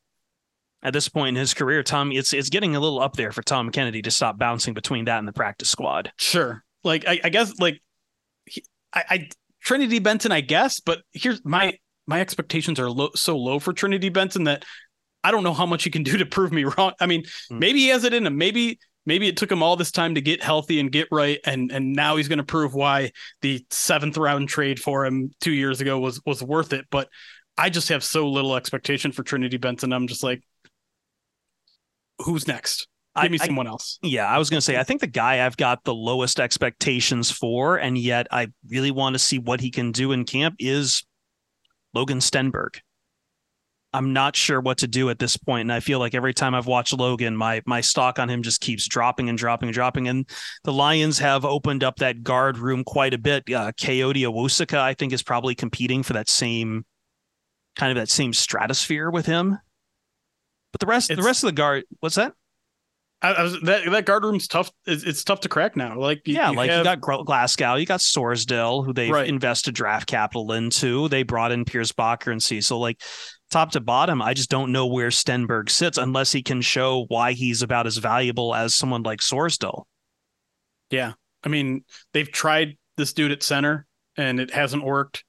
at 0.84 0.94
this 0.94 1.10
point 1.10 1.30
in 1.30 1.40
his 1.40 1.54
career, 1.54 1.84
Tom, 1.84 2.12
it's 2.12 2.34
it's 2.34 2.50
getting 2.50 2.76
a 2.76 2.80
little 2.80 3.02
up 3.02 3.16
there 3.16 3.32
for 3.32 3.42
Tom 3.42 3.72
Kennedy 3.72 4.02
to 4.04 4.12
stop 4.12 4.38
bouncing 4.38 4.74
between 4.74 5.06
that 5.06 5.20
and 5.20 5.28
the 5.28 5.34
practice 5.34 5.70
squad. 5.70 6.12
Sure, 6.18 6.64
like 6.84 7.08
I, 7.08 7.20
I 7.24 7.30
guess 7.30 7.58
like 7.60 7.82
he, 8.46 8.64
I, 8.94 9.04
I 9.10 9.30
Trinity 9.62 10.00
Benson, 10.00 10.32
I 10.32 10.42
guess, 10.42 10.80
but 10.80 11.02
here's 11.14 11.44
my 11.44 11.78
my 12.06 12.22
expectations 12.22 12.80
are 12.80 12.90
low, 12.90 13.10
so 13.16 13.38
low 13.38 13.60
for 13.60 13.74
Trinity 13.74 14.10
Benson 14.10 14.46
that 14.46 14.64
I 15.24 15.32
don't 15.32 15.44
know 15.44 15.54
how 15.54 15.66
much 15.66 15.84
he 15.84 15.90
can 15.90 16.04
do 16.04 16.18
to 16.18 16.26
prove 16.26 16.52
me 16.52 16.64
wrong. 16.78 16.94
I 17.00 17.06
mean, 17.06 17.24
mm. 17.52 17.60
maybe 17.60 17.80
he 17.80 17.88
has 17.90 18.04
it 18.04 18.14
in 18.14 18.26
him. 18.26 18.38
Maybe 18.38 18.80
maybe 19.08 19.28
it 19.28 19.38
took 19.38 19.52
him 19.52 19.64
all 19.64 19.76
this 19.76 19.92
time 19.92 20.14
to 20.14 20.22
get 20.22 20.44
healthy 20.44 20.80
and 20.80 20.92
get 20.92 21.08
right 21.12 21.40
and 21.46 21.72
and 21.72 21.94
now 21.94 22.18
he's 22.18 22.28
going 22.28 22.38
to 22.38 22.44
prove 22.44 22.76
why 22.76 23.12
the 23.42 23.66
seventh 23.72 24.18
round 24.18 24.48
trade 24.48 24.80
for 24.80 25.06
him 25.06 25.32
two 25.40 25.54
years 25.54 25.82
ago 25.82 25.98
was 25.98 26.22
was 26.26 26.44
worth 26.44 26.74
it 26.74 26.86
but 26.92 27.08
i 27.58 27.70
just 27.70 27.90
have 27.90 28.04
so 28.04 28.30
little 28.30 28.56
expectation 28.56 29.12
for 29.12 29.24
trinity 29.24 29.58
benson 29.58 29.92
i'm 29.92 30.08
just 30.08 30.24
like 30.24 30.44
who's 32.20 32.48
next 32.48 32.88
give 33.22 33.32
me 33.32 33.40
I, 33.42 33.46
someone 33.46 33.68
else 33.68 33.98
yeah 34.02 34.28
i 34.28 34.38
was 34.38 34.50
going 34.50 34.58
to 34.58 34.62
say 34.62 34.78
i 34.78 34.84
think 34.84 35.02
the 35.02 35.08
guy 35.08 35.46
i've 35.46 35.58
got 35.58 35.84
the 35.84 35.94
lowest 35.94 36.40
expectations 36.40 37.32
for 37.32 37.78
and 37.78 37.98
yet 37.98 38.28
i 38.32 38.48
really 38.70 38.92
want 38.92 39.16
to 39.16 39.20
see 39.20 39.40
what 39.40 39.60
he 39.60 39.72
can 39.72 39.92
do 39.92 40.12
in 40.12 40.24
camp 40.24 40.56
is 40.60 41.04
logan 41.94 42.20
stenberg 42.20 42.78
I'm 43.94 44.14
not 44.14 44.36
sure 44.36 44.60
what 44.60 44.80
to 44.80 44.88
do 44.88 45.10
at 45.10 45.18
this 45.18 45.38
point, 45.38 45.62
and 45.62 45.74
I 45.74 45.80
feel 45.80 45.98
like 45.98 46.14
every 46.14 46.34
time 46.34 46.54
I've 46.54 46.68
watched 46.68 46.94
Logan, 46.94 47.36
my 47.36 47.62
my 47.66 47.82
stock 47.82 48.20
on 48.20 48.30
him 48.30 48.44
just 48.44 48.60
keeps 48.62 48.88
dropping 48.88 49.30
and 49.30 49.38
dropping 49.38 49.70
and 49.70 49.74
dropping. 49.74 50.08
And 50.08 50.30
the 50.64 50.74
Lions 50.74 51.18
have 51.20 51.46
opened 51.46 51.84
up 51.84 51.96
that 51.98 52.22
guard 52.22 52.58
room 52.58 52.84
quite 52.84 53.14
a 53.14 53.18
bit. 53.18 53.44
Uh, 53.52 53.72
Kayode 53.72 54.22
Awosika, 54.22 54.78
I 54.78 54.94
think, 54.94 55.14
is 55.14 55.24
probably 55.24 55.56
competing 55.56 56.04
for 56.04 56.14
that 56.14 56.30
same 56.30 56.86
kind 57.76 57.92
of 57.92 57.96
that 57.96 58.10
same 58.10 58.34
stratosphere 58.34 59.10
with 59.10 59.26
him. 59.26 59.58
But 60.78 60.86
the 60.86 60.92
rest, 60.92 61.10
it's, 61.10 61.20
the 61.20 61.26
rest 61.26 61.44
of 61.44 61.48
the 61.48 61.54
guard, 61.54 61.86
what's 62.02 62.18
that? 62.18 62.34
I, 63.20 63.34
I 63.34 63.42
was, 63.42 63.60
that 63.62 63.90
that 63.90 64.06
guard 64.06 64.24
room's 64.24 64.48
tough. 64.48 64.70
It's, 64.86 65.04
it's 65.04 65.24
tough 65.24 65.40
to 65.40 65.50
crack 65.50 65.76
now. 65.76 66.00
Like 66.00 66.22
you, 66.28 66.36
yeah, 66.36 66.52
you 66.52 66.56
like 66.56 66.70
have... 66.70 66.86
you 66.86 66.96
got 66.96 67.26
Glasgow, 67.26 67.76
you 67.76 67.88
got 67.88 68.00
Sorsdal, 68.00 68.86
who 68.86 68.94
they've 68.94 69.10
right. 69.10 69.28
invested 69.28 69.74
draft 69.74 70.08
capital 70.08 70.52
into. 70.52 71.08
They 71.10 71.24
brought 71.24 71.52
in 71.52 71.66
Pierschbacher 71.66 72.32
and 72.32 72.44
Cecil. 72.44 72.80
Like 72.80 73.02
top 73.50 73.72
to 73.72 73.80
bottom, 73.80 74.22
I 74.22 74.36
just 74.36 74.52
don't 74.52 74.72
know 74.72 74.86
where 74.86 75.10
Stenberg 75.10 75.72
sits 75.72 75.98
unless 75.98 76.32
he 76.32 76.44
can 76.44 76.62
show 76.62 77.06
why 77.08 77.32
he's 77.32 77.64
about 77.64 77.88
as 77.88 77.98
valuable 77.98 78.54
as 78.54 78.76
someone 78.76 79.02
like 79.02 79.22
Sorsdal. 79.22 79.86
Yeah, 80.92 81.14
I 81.44 81.50
mean, 81.50 81.86
they've 82.14 82.32
tried 82.32 82.78
this 82.98 83.14
dude 83.14 83.32
at 83.32 83.42
center 83.42 83.88
and 84.16 84.40
it 84.40 84.52
hasn't 84.52 84.84
worked. 84.84 85.24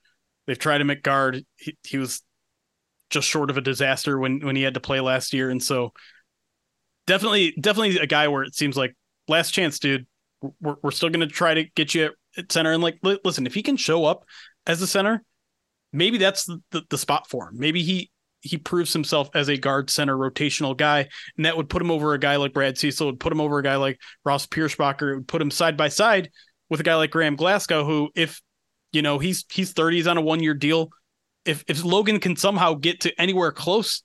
They've 0.47 0.59
tried 0.59 0.83
him 0.83 0.91
at 0.91 1.03
guard. 1.03 1.43
He, 1.57 1.75
he 1.85 1.97
was 1.97 2.23
just 3.11 3.29
short 3.29 3.51
of 3.51 3.57
a 3.57 3.61
disaster 3.61 4.19
when 4.19 4.41
when 4.41 4.57
he 4.57 4.63
had 4.63 4.75
to 4.75 4.81
play 4.81 5.01
last 5.01 5.33
year, 5.33 5.51
and 5.51 5.63
so 5.63 5.93
definitely 7.07 7.55
definitely 7.61 7.99
a 7.99 8.07
guy 8.07 8.29
where 8.29 8.43
it 8.43 8.55
seems 8.55 8.77
like 8.77 8.95
last 9.27 9.51
chance, 9.51 9.79
dude. 9.79 10.07
We're 10.61 10.77
we're 10.83 10.91
still 10.93 11.09
going 11.09 11.27
to 11.27 11.35
try 11.35 11.55
to 11.55 11.65
get 11.75 11.95
you 11.95 12.11
at 12.37 12.53
center, 12.53 12.73
and 12.73 12.83
like 12.83 12.99
listen, 13.25 13.47
if 13.47 13.55
he 13.55 13.63
can 13.63 13.77
show 13.77 14.05
up 14.05 14.25
as 14.67 14.81
a 14.83 14.87
center, 14.87 15.25
maybe 15.93 16.19
that's 16.19 16.45
the, 16.45 16.63
the, 16.71 16.83
the 16.91 16.99
spot 16.99 17.29
for 17.29 17.49
him. 17.49 17.59
Maybe 17.59 17.83
he 17.83 18.11
he 18.41 18.57
proves 18.57 18.93
himself 18.93 19.29
as 19.35 19.49
a 19.49 19.57
guard 19.57 19.91
center 19.91 20.17
rotational 20.17 20.77
guy, 20.77 21.09
and 21.37 21.45
that 21.45 21.57
would 21.57 21.69
put 21.69 21.83
him 21.83 21.91
over 21.91 22.15
a 22.15 22.19
guy 22.19 22.37
like 22.37 22.53
Brad 22.53 22.79
Cecil, 22.79 23.07
would 23.07 23.21
put 23.21 23.33
him 23.33 23.41
over 23.41 23.59
a 23.59 23.63
guy 23.63 23.77
like 23.77 24.01
Ross 24.25 24.47
Pierschbacher, 24.47 25.13
it 25.13 25.15
would 25.17 25.29
put 25.29 25.43
him 25.43 25.51
side 25.51 25.77
by 25.77 25.89
side 25.89 26.31
with 26.71 26.81
a 26.81 26.85
guy 26.85 26.95
like 26.95 27.11
Graham 27.11 27.37
Glasgow, 27.37 27.85
who 27.85 28.11
if 28.15 28.41
you 28.93 29.03
know 29.03 29.19
he's 29.19 29.45
he's 29.51 29.73
30, 29.73 29.97
he's 29.97 30.07
on 30.07 30.19
a 30.19 30.23
one 30.23 30.43
year 30.43 30.55
deal. 30.55 30.91
If 31.49 31.65
if 31.67 31.85
Logan 31.85 32.21
can 32.21 32.37
somehow 32.37 32.75
get 32.75 33.01
to 33.01 33.21
anywhere 33.21 33.53
close 33.53 34.03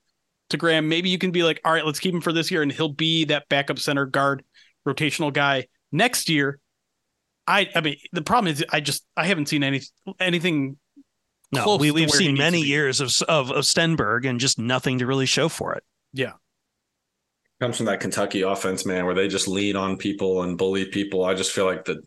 to 0.50 0.58
Graham, 0.58 0.90
maybe 0.90 1.10
you 1.10 1.18
can 1.18 1.32
be 1.32 1.44
like, 1.44 1.60
all 1.66 1.74
right, 1.74 1.86
let's 1.86 2.00
keep 2.00 2.14
him 2.14 2.22
for 2.22 2.34
this 2.34 2.50
year, 2.50 2.62
and 2.62 2.72
he'll 2.72 2.90
be 2.90 3.26
that 3.26 3.50
backup 3.50 3.80
center 3.80 4.06
guard 4.06 4.44
rotational 4.88 5.32
guy 5.32 5.68
next 5.92 6.30
year. 6.30 6.60
I 7.46 7.70
I 7.76 7.82
mean 7.82 7.98
the 8.12 8.22
problem 8.22 8.52
is 8.52 8.64
I 8.72 8.80
just 8.80 9.06
I 9.18 9.26
haven't 9.26 9.48
seen 9.48 9.64
any 9.64 9.82
anything 10.20 10.78
no, 11.52 11.76
we, 11.76 11.92
we've 11.92 12.10
seen 12.10 12.36
many 12.36 12.62
years 12.62 13.00
of, 13.00 13.12
of 13.28 13.52
of 13.52 13.64
Stenberg 13.64 14.28
and 14.28 14.40
just 14.40 14.58
nothing 14.58 15.00
to 15.00 15.06
really 15.06 15.26
show 15.26 15.50
for 15.50 15.74
it. 15.76 15.84
Yeah, 16.14 16.34
comes 17.60 17.78
from 17.78 17.86
that 17.86 18.00
Kentucky 18.00 18.42
offense, 18.42 18.86
man, 18.86 19.06
where 19.06 19.16
they 19.16 19.28
just 19.28 19.48
lead 19.48 19.76
on 19.76 19.98
people 19.98 20.44
and 20.44 20.58
bully 20.58 20.86
people. 20.86 21.24
I 21.24 21.34
just 21.34 21.52
feel 21.52 21.66
like 21.66 21.86
that 21.86 21.98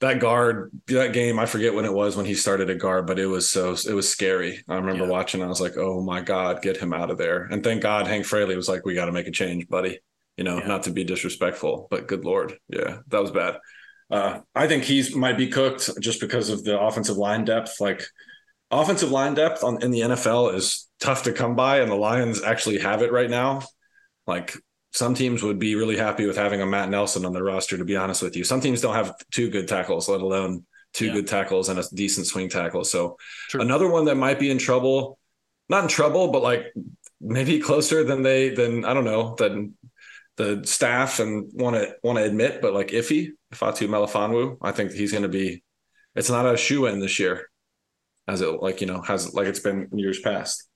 that 0.00 0.20
guard 0.20 0.70
that 0.86 1.12
game. 1.12 1.38
I 1.38 1.46
forget 1.46 1.74
when 1.74 1.84
it 1.84 1.92
was 1.92 2.16
when 2.16 2.26
he 2.26 2.34
started 2.34 2.70
a 2.70 2.74
guard, 2.74 3.06
but 3.06 3.18
it 3.18 3.26
was 3.26 3.50
so 3.50 3.70
it 3.72 3.94
was 3.94 4.08
scary. 4.08 4.62
I 4.68 4.76
remember 4.76 5.04
yeah. 5.04 5.10
watching. 5.10 5.42
I 5.42 5.46
was 5.46 5.60
like, 5.60 5.76
oh 5.76 6.00
my 6.00 6.20
god, 6.20 6.62
get 6.62 6.76
him 6.76 6.92
out 6.92 7.10
of 7.10 7.18
there! 7.18 7.44
And 7.44 7.62
thank 7.64 7.82
God, 7.82 8.06
Hank 8.06 8.24
Fraley 8.24 8.56
was 8.56 8.68
like, 8.68 8.84
we 8.84 8.94
got 8.94 9.06
to 9.06 9.12
make 9.12 9.26
a 9.26 9.32
change, 9.32 9.68
buddy. 9.68 9.98
You 10.36 10.44
know, 10.44 10.58
yeah. 10.58 10.68
not 10.68 10.84
to 10.84 10.90
be 10.90 11.02
disrespectful, 11.04 11.88
but 11.90 12.06
good 12.06 12.24
lord, 12.24 12.56
yeah, 12.68 12.98
that 13.08 13.20
was 13.20 13.32
bad. 13.32 13.56
Uh, 14.10 14.40
I 14.54 14.68
think 14.68 14.84
he's 14.84 15.14
might 15.14 15.36
be 15.36 15.48
cooked 15.48 15.90
just 16.00 16.20
because 16.20 16.48
of 16.48 16.64
the 16.64 16.80
offensive 16.80 17.16
line 17.16 17.44
depth. 17.44 17.80
Like 17.80 18.04
offensive 18.70 19.10
line 19.10 19.34
depth 19.34 19.64
on, 19.64 19.82
in 19.82 19.90
the 19.90 20.00
NFL 20.00 20.54
is 20.54 20.88
tough 21.00 21.24
to 21.24 21.32
come 21.32 21.56
by, 21.56 21.80
and 21.80 21.90
the 21.90 21.96
Lions 21.96 22.42
actually 22.42 22.78
have 22.78 23.02
it 23.02 23.12
right 23.12 23.28
now. 23.28 23.62
Like 24.26 24.56
some 24.98 25.14
teams 25.14 25.44
would 25.44 25.60
be 25.60 25.76
really 25.76 25.96
happy 25.96 26.26
with 26.26 26.36
having 26.36 26.60
a 26.60 26.66
Matt 26.66 26.90
Nelson 26.90 27.24
on 27.24 27.32
their 27.32 27.44
roster, 27.44 27.78
to 27.78 27.84
be 27.84 27.96
honest 27.96 28.20
with 28.20 28.36
you. 28.36 28.42
Some 28.42 28.60
teams 28.60 28.80
don't 28.80 28.96
have 28.96 29.14
two 29.30 29.48
good 29.48 29.68
tackles, 29.68 30.08
let 30.08 30.20
alone 30.20 30.66
two 30.92 31.06
yeah. 31.06 31.12
good 31.12 31.28
tackles 31.28 31.68
and 31.68 31.78
a 31.78 31.84
decent 31.94 32.26
swing 32.26 32.48
tackle. 32.48 32.82
So 32.82 33.16
True. 33.48 33.60
another 33.60 33.88
one 33.88 34.06
that 34.06 34.16
might 34.16 34.40
be 34.40 34.50
in 34.50 34.58
trouble, 34.58 35.20
not 35.68 35.84
in 35.84 35.88
trouble, 35.88 36.32
but 36.32 36.42
like 36.42 36.72
maybe 37.20 37.60
closer 37.60 38.02
than 38.02 38.22
they 38.24 38.48
than 38.48 38.84
I 38.84 38.92
don't 38.92 39.04
know, 39.04 39.36
than 39.36 39.74
the 40.36 40.62
staff 40.64 41.20
and 41.20 41.48
want 41.54 41.76
to 41.76 41.94
want 42.02 42.18
to 42.18 42.24
admit, 42.24 42.60
but 42.60 42.74
like 42.74 42.88
iffy, 42.88 43.30
Ifeatu 43.54 43.88
Melifonwu, 43.88 44.58
I 44.60 44.72
think 44.72 44.90
he's 44.90 45.12
gonna 45.12 45.28
be 45.28 45.62
it's 46.16 46.30
not 46.30 46.52
a 46.52 46.56
shoe 46.56 46.86
in 46.86 46.98
this 46.98 47.20
year 47.20 47.48
as 48.26 48.40
it 48.40 48.60
like 48.60 48.80
you 48.80 48.88
know 48.88 49.00
has 49.02 49.32
like 49.32 49.46
it's 49.46 49.60
been 49.60 49.88
years 49.92 50.18
past. 50.18 50.68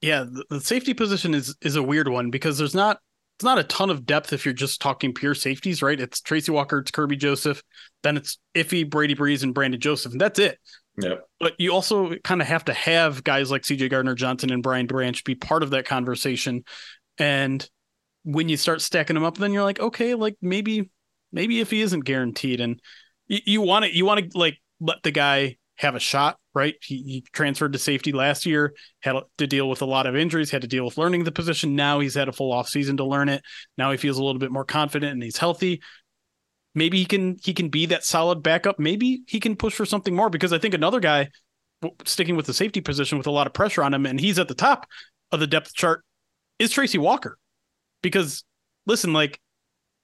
Yeah, 0.00 0.24
the, 0.24 0.44
the 0.50 0.60
safety 0.60 0.94
position 0.94 1.32
is 1.32 1.54
is 1.62 1.76
a 1.76 1.82
weird 1.82 2.08
one 2.08 2.30
because 2.30 2.58
there's 2.58 2.74
not 2.74 2.98
it's 3.40 3.44
not 3.46 3.58
a 3.58 3.64
ton 3.64 3.88
of 3.88 4.04
depth 4.04 4.34
if 4.34 4.44
you're 4.44 4.52
just 4.52 4.82
talking 4.82 5.14
pure 5.14 5.34
safeties, 5.34 5.80
right? 5.80 5.98
It's 5.98 6.20
Tracy 6.20 6.52
Walker, 6.52 6.80
it's 6.80 6.90
Kerby 6.90 7.16
Joseph, 7.16 7.62
then 8.02 8.18
it's 8.18 8.36
Iffy, 8.54 8.88
Brady 8.88 9.14
Breeze, 9.14 9.42
and 9.42 9.54
Brandon 9.54 9.80
Joseph, 9.80 10.12
and 10.12 10.20
that's 10.20 10.38
it. 10.38 10.58
Yeah. 11.00 11.14
But 11.38 11.54
you 11.58 11.72
also 11.72 12.16
kind 12.22 12.42
of 12.42 12.48
have 12.48 12.66
to 12.66 12.74
have 12.74 13.24
guys 13.24 13.50
like 13.50 13.62
CJ 13.62 13.88
Gardner 13.88 14.14
Johnson 14.14 14.52
and 14.52 14.62
Brian 14.62 14.86
Branch 14.86 15.24
be 15.24 15.34
part 15.36 15.62
of 15.62 15.70
that 15.70 15.86
conversation. 15.86 16.64
And 17.16 17.66
when 18.24 18.50
you 18.50 18.58
start 18.58 18.82
stacking 18.82 19.14
them 19.14 19.24
up, 19.24 19.38
then 19.38 19.54
you're 19.54 19.62
like, 19.62 19.80
okay, 19.80 20.14
like 20.14 20.36
maybe, 20.42 20.90
maybe 21.32 21.60
if 21.60 21.70
he 21.70 21.80
isn't 21.80 22.00
guaranteed, 22.00 22.60
and 22.60 22.78
you 23.26 23.62
want 23.62 23.86
to, 23.86 23.96
you 23.96 24.04
want 24.04 24.32
to 24.32 24.38
like 24.38 24.58
let 24.80 25.02
the 25.02 25.12
guy 25.12 25.56
have 25.76 25.94
a 25.94 25.98
shot, 25.98 26.38
right? 26.54 26.74
He, 26.82 27.02
he, 27.02 27.24
transferred 27.32 27.72
to 27.72 27.78
safety 27.78 28.12
last 28.12 28.44
year, 28.46 28.74
had 29.00 29.16
to 29.38 29.46
deal 29.46 29.68
with 29.68 29.82
a 29.82 29.86
lot 29.86 30.06
of 30.06 30.16
injuries, 30.16 30.50
had 30.50 30.62
to 30.62 30.68
deal 30.68 30.84
with 30.84 30.98
learning 30.98 31.24
the 31.24 31.32
position. 31.32 31.76
Now 31.76 32.00
he's 32.00 32.14
had 32.14 32.28
a 32.28 32.32
full 32.32 32.52
off 32.52 32.68
season 32.68 32.96
to 32.96 33.04
learn 33.04 33.28
it. 33.28 33.42
Now 33.78 33.90
he 33.90 33.96
feels 33.96 34.18
a 34.18 34.24
little 34.24 34.38
bit 34.38 34.50
more 34.50 34.64
confident 34.64 35.12
and 35.12 35.22
he's 35.22 35.36
healthy. 35.36 35.80
Maybe 36.74 36.98
he 36.98 37.04
can 37.04 37.36
he 37.42 37.52
can 37.52 37.68
be 37.68 37.86
that 37.86 38.04
solid 38.04 38.42
backup. 38.42 38.78
Maybe 38.78 39.22
he 39.26 39.40
can 39.40 39.56
push 39.56 39.74
for 39.74 39.84
something 39.84 40.14
more 40.14 40.30
because 40.30 40.52
I 40.52 40.58
think 40.58 40.74
another 40.74 41.00
guy 41.00 41.28
sticking 42.04 42.36
with 42.36 42.46
the 42.46 42.54
safety 42.54 42.80
position 42.80 43.18
with 43.18 43.26
a 43.26 43.32
lot 43.32 43.46
of 43.46 43.52
pressure 43.52 43.82
on 43.82 43.94
him 43.94 44.06
and 44.06 44.20
he's 44.20 44.38
at 44.38 44.48
the 44.48 44.54
top 44.54 44.86
of 45.32 45.40
the 45.40 45.46
depth 45.46 45.74
chart 45.74 46.04
is 46.58 46.70
Tracy 46.70 46.98
Walker. 46.98 47.38
Because 48.02 48.44
listen, 48.86 49.12
like 49.12 49.40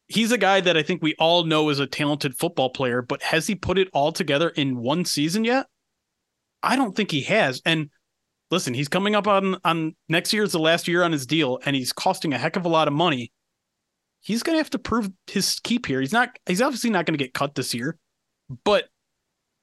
he's 0.08 0.32
a 0.32 0.38
guy 0.38 0.60
that 0.60 0.76
I 0.76 0.82
think 0.82 1.02
we 1.02 1.14
all 1.18 1.44
know 1.44 1.68
is 1.68 1.80
a 1.80 1.86
talented 1.86 2.36
football 2.38 2.70
player, 2.70 3.02
but 3.02 3.22
has 3.22 3.46
he 3.46 3.54
put 3.54 3.78
it 3.78 3.88
all 3.92 4.12
together 4.12 4.48
in 4.48 4.78
one 4.78 5.04
season 5.04 5.44
yet? 5.44 5.66
I 6.62 6.76
don't 6.76 6.94
think 6.94 7.10
he 7.10 7.22
has. 7.22 7.62
And 7.64 7.90
listen, 8.50 8.74
he's 8.74 8.88
coming 8.88 9.14
up 9.14 9.26
on 9.26 9.56
on 9.64 9.94
next 10.08 10.32
year 10.32 10.42
is 10.42 10.52
the 10.52 10.58
last 10.58 10.88
year 10.88 11.02
on 11.02 11.12
his 11.12 11.26
deal, 11.26 11.58
and 11.64 11.76
he's 11.76 11.92
costing 11.92 12.32
a 12.32 12.38
heck 12.38 12.56
of 12.56 12.64
a 12.64 12.68
lot 12.70 12.88
of 12.88 12.94
money. 12.94 13.32
He's 14.20 14.42
gonna 14.42 14.58
have 14.58 14.70
to 14.70 14.78
prove 14.78 15.10
his 15.26 15.60
keep 15.62 15.86
here. 15.86 16.00
He's 16.00 16.12
not. 16.12 16.36
He's 16.46 16.62
obviously 16.62 16.90
not 16.90 17.06
gonna 17.06 17.18
get 17.18 17.34
cut 17.34 17.54
this 17.54 17.74
year, 17.74 17.96
but 18.64 18.88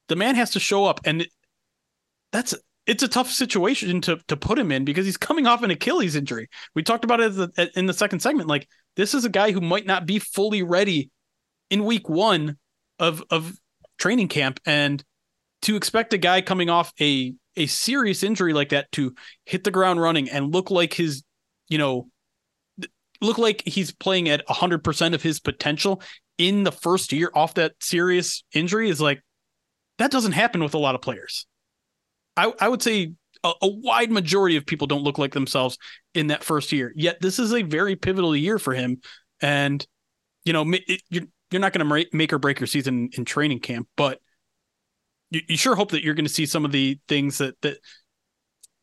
the 0.08 0.16
man 0.16 0.36
has 0.36 0.52
to 0.52 0.60
show 0.60 0.86
up, 0.86 1.02
and 1.06 1.28
that's 2.32 2.54
it's 2.86 3.04
a 3.04 3.08
tough 3.08 3.30
situation 3.30 4.02
to 4.02 4.18
to 4.28 4.38
put 4.38 4.60
him 4.60 4.72
in 4.72 4.86
because 4.86 5.06
he's 5.06 5.18
coming 5.18 5.48
off 5.48 5.64
an 5.64 5.72
Achilles 5.72 6.16
injury. 6.16 6.50
We 6.76 6.84
talked 6.84 7.06
about 7.06 7.22
it 7.22 7.72
in 7.76 7.86
the 7.86 7.94
second 7.94 8.20
segment. 8.20 8.50
Like 8.50 8.68
this 8.96 9.14
is 9.14 9.26
a 9.26 9.30
guy 9.30 9.52
who 9.52 9.62
might 9.62 9.86
not 9.86 10.06
be 10.06 10.20
fully 10.20 10.64
ready 10.64 11.10
in 11.70 11.86
week 11.86 12.10
one 12.10 12.58
of 13.00 13.24
of 13.30 13.54
training 13.98 14.28
camp, 14.28 14.60
and 14.66 15.04
to 15.64 15.76
expect 15.76 16.14
a 16.14 16.18
guy 16.18 16.42
coming 16.42 16.70
off 16.70 16.94
a 17.02 17.34
a 17.56 17.68
serious 17.68 18.24
injury 18.24 18.54
like 18.54 18.70
that 18.70 18.92
to 18.94 19.14
hit 19.46 19.64
the 19.64 19.72
ground 19.72 20.02
running 20.02 20.30
and 20.30 20.52
look 20.52 20.72
like 20.72 20.94
his, 20.94 21.24
you 21.68 21.78
know, 21.78 22.10
look 23.22 23.38
like 23.38 23.62
he's 23.66 23.92
playing 23.92 24.28
at 24.28 24.46
100% 24.48 25.14
of 25.14 25.22
his 25.22 25.40
potential 25.40 26.02
in 26.38 26.64
the 26.64 26.72
first 26.72 27.12
year 27.12 27.32
off 27.36 27.54
that 27.54 27.74
serious 27.80 28.44
injury 28.54 28.90
is 28.90 29.00
like 29.00 29.22
that 30.00 30.12
doesn't 30.12 30.32
happen 30.32 30.64
with 30.64 30.74
a 30.74 30.80
lot 30.80 30.96
of 30.96 31.02
players. 31.02 31.46
I, 32.36 32.52
I 32.60 32.68
would 32.68 32.82
say 32.82 33.14
a, 33.44 33.54
a, 33.62 33.68
wide 33.68 34.12
majority 34.12 34.58
of 34.58 34.66
people 34.66 34.88
don't 34.88 35.04
look 35.04 35.20
like 35.20 35.34
themselves 35.34 35.78
in 36.16 36.28
that 36.28 36.44
first 36.44 36.72
year. 36.72 36.92
Yet 36.96 37.22
this 37.22 37.38
is 37.38 37.54
a 37.54 37.62
very 37.62 37.96
pivotal 37.96 38.36
year 38.36 38.58
for 38.58 38.74
him, 38.74 39.02
and 39.40 39.86
you 40.44 40.54
know 40.54 40.66
it, 40.72 41.04
you're 41.10 41.26
you're 41.52 41.60
not 41.60 41.74
going 41.74 41.88
to 41.88 42.08
make 42.12 42.34
or 42.34 42.40
break 42.40 42.60
your 42.60 42.68
season 42.68 43.10
in 43.16 43.26
training 43.26 43.60
camp, 43.60 43.88
but 43.96 44.20
you, 45.34 45.42
you 45.50 45.58
sure 45.58 45.76
hope 45.76 45.92
that 45.92 46.04
you're 46.04 46.14
going 46.14 46.26
to 46.26 46.34
see 46.34 46.46
some 46.46 46.66
of 46.66 46.72
the 46.72 47.00
things 47.08 47.40
that 47.40 47.60
that 47.62 47.78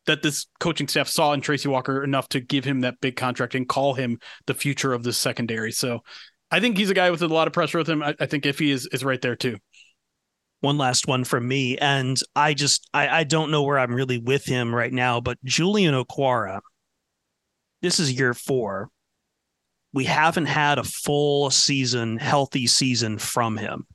that 0.07 0.22
this 0.22 0.46
coaching 0.59 0.88
staff 0.88 1.09
saw 1.09 1.32
in 1.32 1.40
Tracy 1.40 1.68
Walker 1.68 2.03
enough 2.03 2.28
to 2.30 2.40
give 2.40 2.64
him 2.64 2.80
that 2.80 3.01
big 3.01 3.16
contract 3.16 3.55
and 3.55 3.68
call 3.68 3.94
him 3.94 4.18
the 4.46 4.55
future 4.55 4.92
of 4.92 5.03
this 5.03 5.16
secondary. 5.16 5.72
So 5.72 6.01
I 6.51 6.59
think 6.59 6.76
he's 6.76 6.90
a 6.90 6.94
guy 6.94 7.11
with 7.11 7.22
a 7.22 7.28
lot 7.28 7.46
of 7.46 7.53
pressure 7.53 7.78
with 7.78 7.88
him. 7.88 8.03
I, 8.03 8.14
I 8.18 8.26
think 8.26 8.44
Iffy 8.44 8.72
is 8.72 8.86
is 8.92 9.05
right 9.05 9.20
there 9.20 9.36
too 9.36 9.57
one 10.61 10.78
last 10.78 11.07
one 11.07 11.24
from 11.24 11.46
me. 11.48 11.76
And 11.78 12.18
I 12.36 12.55
just 12.55 12.88
I, 12.92 13.09
I 13.09 13.24
don't 13.24 13.51
know 13.51 13.62
where 13.62 13.78
I'm 13.78 13.94
really 13.94 14.18
with 14.18 14.44
him 14.44 14.74
right 14.74 14.92
now, 14.92 15.20
but 15.20 15.42
Julian 15.44 15.94
Okwara, 15.94 16.61
this 17.82 17.98
is 17.98 18.12
year 18.12 18.34
four. 18.34 18.88
We 19.92 20.05
haven't 20.05 20.46
had 20.46 20.78
a 20.78 20.84
full 20.84 21.51
season, 21.51 22.18
healthy 22.18 22.66
season 22.66 23.18
from 23.18 23.57
him. 23.57 23.86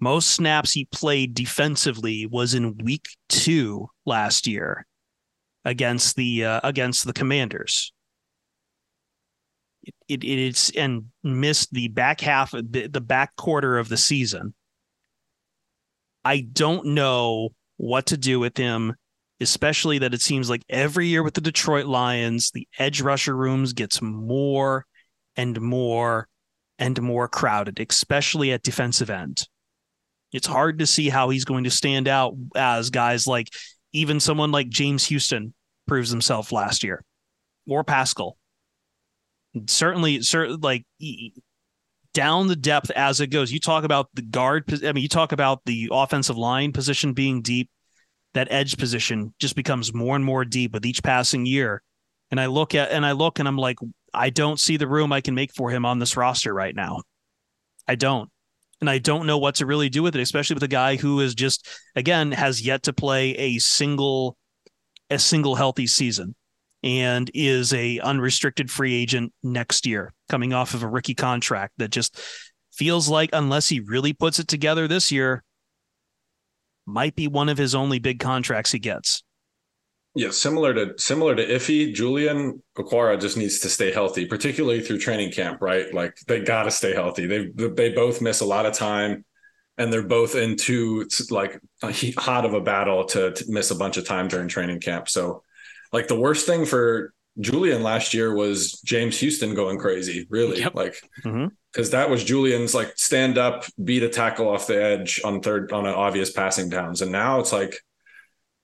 Most 0.00 0.30
snaps 0.30 0.72
he 0.72 0.84
played 0.86 1.34
defensively 1.34 2.26
was 2.26 2.54
in 2.54 2.78
week 2.78 3.08
two 3.28 3.88
last 4.06 4.46
year 4.46 4.86
against 5.64 6.16
the 6.16 6.44
uh, 6.44 6.60
against 6.62 7.04
the 7.04 7.12
Commanders. 7.12 7.92
It, 10.08 10.22
it, 10.22 10.24
it's 10.24 10.70
and 10.70 11.06
missed 11.22 11.72
the 11.72 11.88
back 11.88 12.20
half 12.20 12.52
the, 12.52 12.88
the 12.88 13.00
back 13.00 13.34
quarter 13.36 13.78
of 13.78 13.88
the 13.88 13.96
season 13.96 14.54
I 16.28 16.40
don't 16.40 16.88
know 16.88 17.54
what 17.78 18.06
to 18.06 18.18
do 18.18 18.38
with 18.38 18.56
him, 18.56 18.94
especially 19.40 19.98
that 19.98 20.12
it 20.12 20.20
seems 20.20 20.50
like 20.50 20.62
every 20.68 21.06
year 21.06 21.22
with 21.22 21.32
the 21.32 21.40
Detroit 21.40 21.86
Lions, 21.86 22.50
the 22.50 22.68
edge 22.78 23.00
rusher 23.00 23.34
rooms 23.34 23.72
gets 23.72 24.02
more 24.02 24.84
and 25.36 25.58
more 25.58 26.28
and 26.78 27.00
more 27.00 27.28
crowded, 27.28 27.80
especially 27.88 28.52
at 28.52 28.62
defensive 28.62 29.08
end. 29.08 29.48
It's 30.32 30.46
hard 30.46 30.80
to 30.80 30.86
see 30.86 31.08
how 31.08 31.30
he's 31.30 31.44
going 31.44 31.64
to 31.64 31.70
stand 31.70 32.08
out 32.08 32.34
as 32.54 32.90
guys 32.90 33.26
like 33.26 33.48
even 33.92 34.20
someone 34.20 34.52
like 34.52 34.68
James 34.68 35.06
Houston 35.06 35.54
proves 35.86 36.10
himself 36.10 36.52
last 36.52 36.84
year 36.84 37.02
or 37.66 37.84
Paschal. 37.84 38.36
Certainly, 39.66 40.22
certainly 40.22 40.60
like 40.60 40.84
down 42.12 42.48
the 42.48 42.56
depth 42.56 42.90
as 42.90 43.20
it 43.20 43.28
goes. 43.28 43.52
You 43.52 43.60
talk 43.60 43.84
about 43.84 44.08
the 44.14 44.22
guard. 44.22 44.64
I 44.84 44.92
mean, 44.92 45.02
you 45.02 45.08
talk 45.08 45.32
about 45.32 45.62
the 45.64 45.88
offensive 45.90 46.36
line 46.36 46.72
position 46.72 47.12
being 47.12 47.42
deep. 47.42 47.70
That 48.34 48.48
edge 48.50 48.76
position 48.76 49.34
just 49.38 49.56
becomes 49.56 49.94
more 49.94 50.14
and 50.14 50.24
more 50.24 50.44
deep 50.44 50.72
with 50.74 50.84
each 50.84 51.02
passing 51.02 51.46
year. 51.46 51.82
And 52.30 52.38
I 52.38 52.46
look 52.46 52.74
at 52.74 52.90
and 52.90 53.06
I 53.06 53.12
look 53.12 53.38
and 53.38 53.48
I'm 53.48 53.56
like, 53.56 53.78
I 54.12 54.30
don't 54.30 54.60
see 54.60 54.76
the 54.76 54.86
room 54.86 55.12
I 55.12 55.20
can 55.20 55.34
make 55.34 55.52
for 55.54 55.70
him 55.70 55.86
on 55.86 55.98
this 55.98 56.16
roster 56.16 56.52
right 56.52 56.74
now. 56.74 57.02
I 57.86 57.94
don't. 57.94 58.30
And 58.80 58.88
I 58.88 58.98
don't 58.98 59.26
know 59.26 59.38
what 59.38 59.56
to 59.56 59.66
really 59.66 59.88
do 59.88 60.02
with 60.02 60.14
it, 60.14 60.22
especially 60.22 60.54
with 60.54 60.62
a 60.62 60.68
guy 60.68 60.96
who 60.96 61.20
is 61.20 61.34
just 61.34 61.68
again 61.96 62.32
has 62.32 62.62
yet 62.62 62.84
to 62.84 62.92
play 62.92 63.30
a 63.32 63.58
single 63.58 64.36
a 65.10 65.18
single 65.18 65.54
healthy 65.54 65.86
season 65.86 66.34
and 66.82 67.30
is 67.34 67.72
a 67.72 67.98
unrestricted 68.00 68.70
free 68.70 68.94
agent 68.94 69.32
next 69.42 69.86
year 69.86 70.12
coming 70.28 70.52
off 70.52 70.74
of 70.74 70.82
a 70.82 70.88
rookie 70.88 71.14
contract 71.14 71.74
that 71.78 71.90
just 71.90 72.20
feels 72.72 73.08
like 73.08 73.30
unless 73.32 73.68
he 73.68 73.80
really 73.80 74.12
puts 74.12 74.38
it 74.38 74.46
together 74.46 74.86
this 74.86 75.10
year 75.10 75.42
might 76.86 77.16
be 77.16 77.26
one 77.26 77.48
of 77.48 77.58
his 77.58 77.74
only 77.74 77.98
big 77.98 78.18
contracts 78.18 78.72
he 78.72 78.78
gets. 78.78 79.22
Yeah, 80.18 80.30
similar 80.30 80.74
to 80.74 80.98
similar 80.98 81.36
to 81.36 81.46
Iffy, 81.46 81.94
Julian 81.94 82.60
Okwara 82.76 83.20
just 83.20 83.36
needs 83.36 83.60
to 83.60 83.68
stay 83.68 83.92
healthy, 83.92 84.26
particularly 84.26 84.80
through 84.80 84.98
training 84.98 85.30
camp, 85.30 85.62
right? 85.62 85.94
Like 85.94 86.16
they 86.26 86.40
got 86.40 86.64
to 86.64 86.72
stay 86.72 86.92
healthy. 86.92 87.26
They 87.26 87.46
they 87.68 87.90
both 87.90 88.20
miss 88.20 88.40
a 88.40 88.44
lot 88.44 88.66
of 88.66 88.74
time 88.74 89.24
and 89.76 89.92
they're 89.92 90.02
both 90.02 90.34
in 90.34 90.56
too 90.56 91.08
like 91.30 91.60
hot 92.18 92.44
of 92.44 92.52
a 92.52 92.60
battle 92.60 93.04
to, 93.04 93.30
to 93.30 93.44
miss 93.46 93.70
a 93.70 93.76
bunch 93.76 93.96
of 93.96 94.04
time 94.06 94.26
during 94.26 94.48
training 94.48 94.80
camp. 94.80 95.08
So 95.08 95.44
like 95.92 96.08
the 96.08 96.18
worst 96.18 96.46
thing 96.46 96.66
for 96.66 97.14
Julian 97.38 97.84
last 97.84 98.12
year 98.12 98.34
was 98.34 98.80
James 98.80 99.20
Houston 99.20 99.54
going 99.54 99.78
crazy, 99.78 100.26
really. 100.28 100.58
Yep. 100.58 100.74
Like, 100.74 101.00
because 101.14 101.24
mm-hmm. 101.24 101.90
that 101.90 102.10
was 102.10 102.24
Julian's 102.24 102.74
like 102.74 102.92
stand 102.96 103.38
up, 103.38 103.66
beat 103.82 104.02
a 104.02 104.08
tackle 104.08 104.48
off 104.48 104.66
the 104.66 104.82
edge 104.82 105.20
on 105.24 105.40
third 105.40 105.72
on 105.72 105.86
an 105.86 105.94
obvious 105.94 106.32
passing 106.32 106.68
downs. 106.68 107.02
And 107.02 107.12
now 107.12 107.38
it's 107.38 107.52
like, 107.52 107.80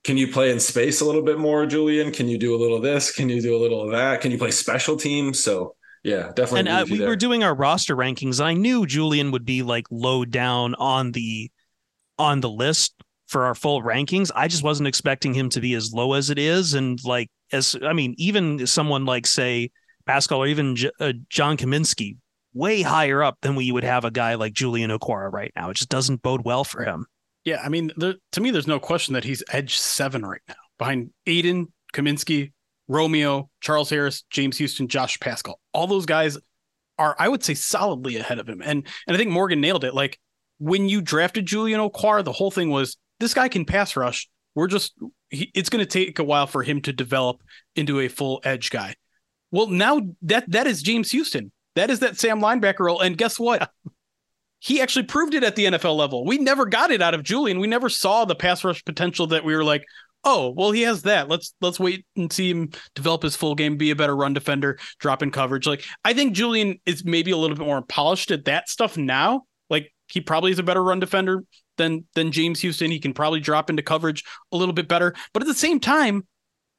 can 0.04 0.16
you 0.16 0.28
play 0.28 0.50
in 0.50 0.60
space 0.60 1.00
a 1.00 1.04
little 1.04 1.22
bit 1.22 1.38
more, 1.38 1.66
Julian? 1.66 2.12
Can 2.12 2.28
you 2.28 2.38
do 2.38 2.54
a 2.54 2.58
little 2.58 2.76
of 2.76 2.82
this? 2.82 3.10
Can 3.10 3.28
you 3.28 3.40
do 3.40 3.56
a 3.56 3.60
little 3.60 3.82
of 3.82 3.90
that? 3.90 4.20
Can 4.20 4.30
you 4.30 4.38
play 4.38 4.50
special 4.50 4.96
teams? 4.96 5.42
So 5.42 5.74
yeah, 6.02 6.30
definitely. 6.34 6.60
And 6.60 6.68
uh, 6.68 6.84
we 6.88 6.98
there. 6.98 7.08
were 7.08 7.16
doing 7.16 7.42
our 7.42 7.54
roster 7.54 7.96
rankings. 7.96 8.40
I 8.44 8.52
knew 8.52 8.86
Julian 8.86 9.30
would 9.30 9.46
be 9.46 9.62
like 9.62 9.86
low 9.90 10.24
down 10.26 10.74
on 10.74 11.12
the 11.12 11.50
on 12.18 12.40
the 12.40 12.50
list 12.50 12.94
for 13.26 13.46
our 13.46 13.54
full 13.54 13.82
rankings. 13.82 14.30
I 14.34 14.46
just 14.46 14.62
wasn't 14.62 14.86
expecting 14.86 15.32
him 15.32 15.48
to 15.50 15.60
be 15.60 15.74
as 15.74 15.92
low 15.92 16.12
as 16.12 16.28
it 16.28 16.38
is. 16.38 16.74
And 16.74 17.02
like, 17.04 17.28
as 17.52 17.74
I 17.82 17.94
mean, 17.94 18.14
even 18.18 18.66
someone 18.66 19.06
like, 19.06 19.26
say, 19.26 19.70
Paschal 20.06 20.42
or 20.42 20.46
even 20.46 20.76
J- 20.76 20.90
uh, 21.00 21.14
John 21.30 21.56
Cominsky, 21.56 22.18
way 22.52 22.82
higher 22.82 23.22
up 23.22 23.38
than 23.40 23.56
we 23.56 23.72
would 23.72 23.84
have 23.84 24.04
a 24.04 24.10
guy 24.10 24.34
like 24.34 24.52
Julian 24.52 24.90
Okwara 24.90 25.32
right 25.32 25.52
now. 25.56 25.70
It 25.70 25.76
just 25.78 25.88
doesn't 25.88 26.22
bode 26.22 26.44
well 26.44 26.64
for 26.64 26.84
him. 26.84 27.06
Yeah. 27.44 27.60
I 27.62 27.68
mean, 27.68 27.90
to 28.32 28.40
me, 28.40 28.50
there's 28.50 28.66
no 28.66 28.80
question 28.80 29.14
that 29.14 29.24
he's 29.24 29.42
edge 29.50 29.78
seven 29.78 30.24
right 30.24 30.40
now 30.48 30.54
behind 30.78 31.10
Aidan, 31.26 31.72
Cominsky, 31.92 32.52
Romeo, 32.88 33.48
Charles 33.60 33.90
Harris, 33.90 34.24
James 34.30 34.58
Houston, 34.58 34.88
Josh 34.88 35.18
Paschal. 35.20 35.60
All 35.72 35.86
those 35.86 36.06
guys 36.06 36.38
are, 36.98 37.16
I 37.18 37.28
would 37.28 37.42
say, 37.42 37.54
solidly 37.54 38.16
ahead 38.16 38.38
of 38.38 38.48
him. 38.48 38.62
And 38.62 38.86
and 39.06 39.14
I 39.14 39.16
think 39.16 39.30
Morgan 39.30 39.60
nailed 39.60 39.84
it. 39.84 39.94
Like 39.94 40.18
when 40.58 40.88
you 40.88 41.00
drafted 41.00 41.46
Julian 41.46 41.80
Okwara, 41.80 42.24
the 42.24 42.32
whole 42.32 42.50
thing 42.50 42.70
was 42.70 42.96
this 43.20 43.34
guy 43.34 43.48
can 43.48 43.64
pass 43.64 43.96
rush. 43.96 44.28
We're 44.54 44.68
just 44.68 44.94
he, 45.30 45.50
it's 45.54 45.68
going 45.68 45.84
to 45.84 45.90
take 45.90 46.18
a 46.18 46.24
while 46.24 46.46
for 46.46 46.62
him 46.62 46.80
to 46.82 46.92
develop 46.92 47.42
into 47.74 48.00
a 48.00 48.08
full 48.08 48.40
edge 48.44 48.70
guy. 48.70 48.94
Well, 49.50 49.68
now 49.68 50.00
that 50.22 50.50
that 50.50 50.66
is 50.66 50.82
James 50.82 51.10
Houston. 51.10 51.52
That 51.74 51.90
is 51.90 52.00
that 52.00 52.18
Sam 52.18 52.40
linebacker 52.40 52.80
role. 52.80 53.00
And 53.00 53.18
guess 53.18 53.38
what? 53.38 53.70
He 54.64 54.80
actually 54.80 55.04
proved 55.04 55.34
it 55.34 55.44
at 55.44 55.56
the 55.56 55.66
NFL 55.66 55.94
level. 55.94 56.24
We 56.24 56.38
never 56.38 56.64
got 56.64 56.90
it 56.90 57.02
out 57.02 57.12
of 57.12 57.22
Julian. 57.22 57.60
We 57.60 57.66
never 57.66 57.90
saw 57.90 58.24
the 58.24 58.34
pass 58.34 58.64
rush 58.64 58.82
potential 58.82 59.26
that 59.26 59.44
we 59.44 59.54
were 59.54 59.62
like, 59.62 59.84
oh, 60.24 60.54
well, 60.56 60.70
he 60.70 60.82
has 60.82 61.02
that. 61.02 61.28
Let's 61.28 61.52
let's 61.60 61.78
wait 61.78 62.06
and 62.16 62.32
see 62.32 62.50
him 62.50 62.70
develop 62.94 63.22
his 63.22 63.36
full 63.36 63.54
game, 63.54 63.76
be 63.76 63.90
a 63.90 63.96
better 63.96 64.16
run 64.16 64.32
defender, 64.32 64.78
drop 64.98 65.22
in 65.22 65.30
coverage. 65.30 65.66
Like 65.66 65.84
I 66.02 66.14
think 66.14 66.32
Julian 66.32 66.80
is 66.86 67.04
maybe 67.04 67.30
a 67.30 67.36
little 67.36 67.54
bit 67.54 67.66
more 67.66 67.82
polished 67.82 68.30
at 68.30 68.46
that 68.46 68.70
stuff 68.70 68.96
now. 68.96 69.42
Like 69.68 69.92
he 70.08 70.22
probably 70.22 70.50
is 70.50 70.58
a 70.58 70.62
better 70.62 70.82
run 70.82 70.98
defender 70.98 71.44
than 71.76 72.06
than 72.14 72.32
James 72.32 72.60
Houston. 72.60 72.90
He 72.90 73.00
can 73.00 73.12
probably 73.12 73.40
drop 73.40 73.68
into 73.68 73.82
coverage 73.82 74.24
a 74.50 74.56
little 74.56 74.74
bit 74.74 74.88
better. 74.88 75.14
But 75.34 75.42
at 75.42 75.46
the 75.46 75.52
same 75.52 75.78
time, 75.78 76.26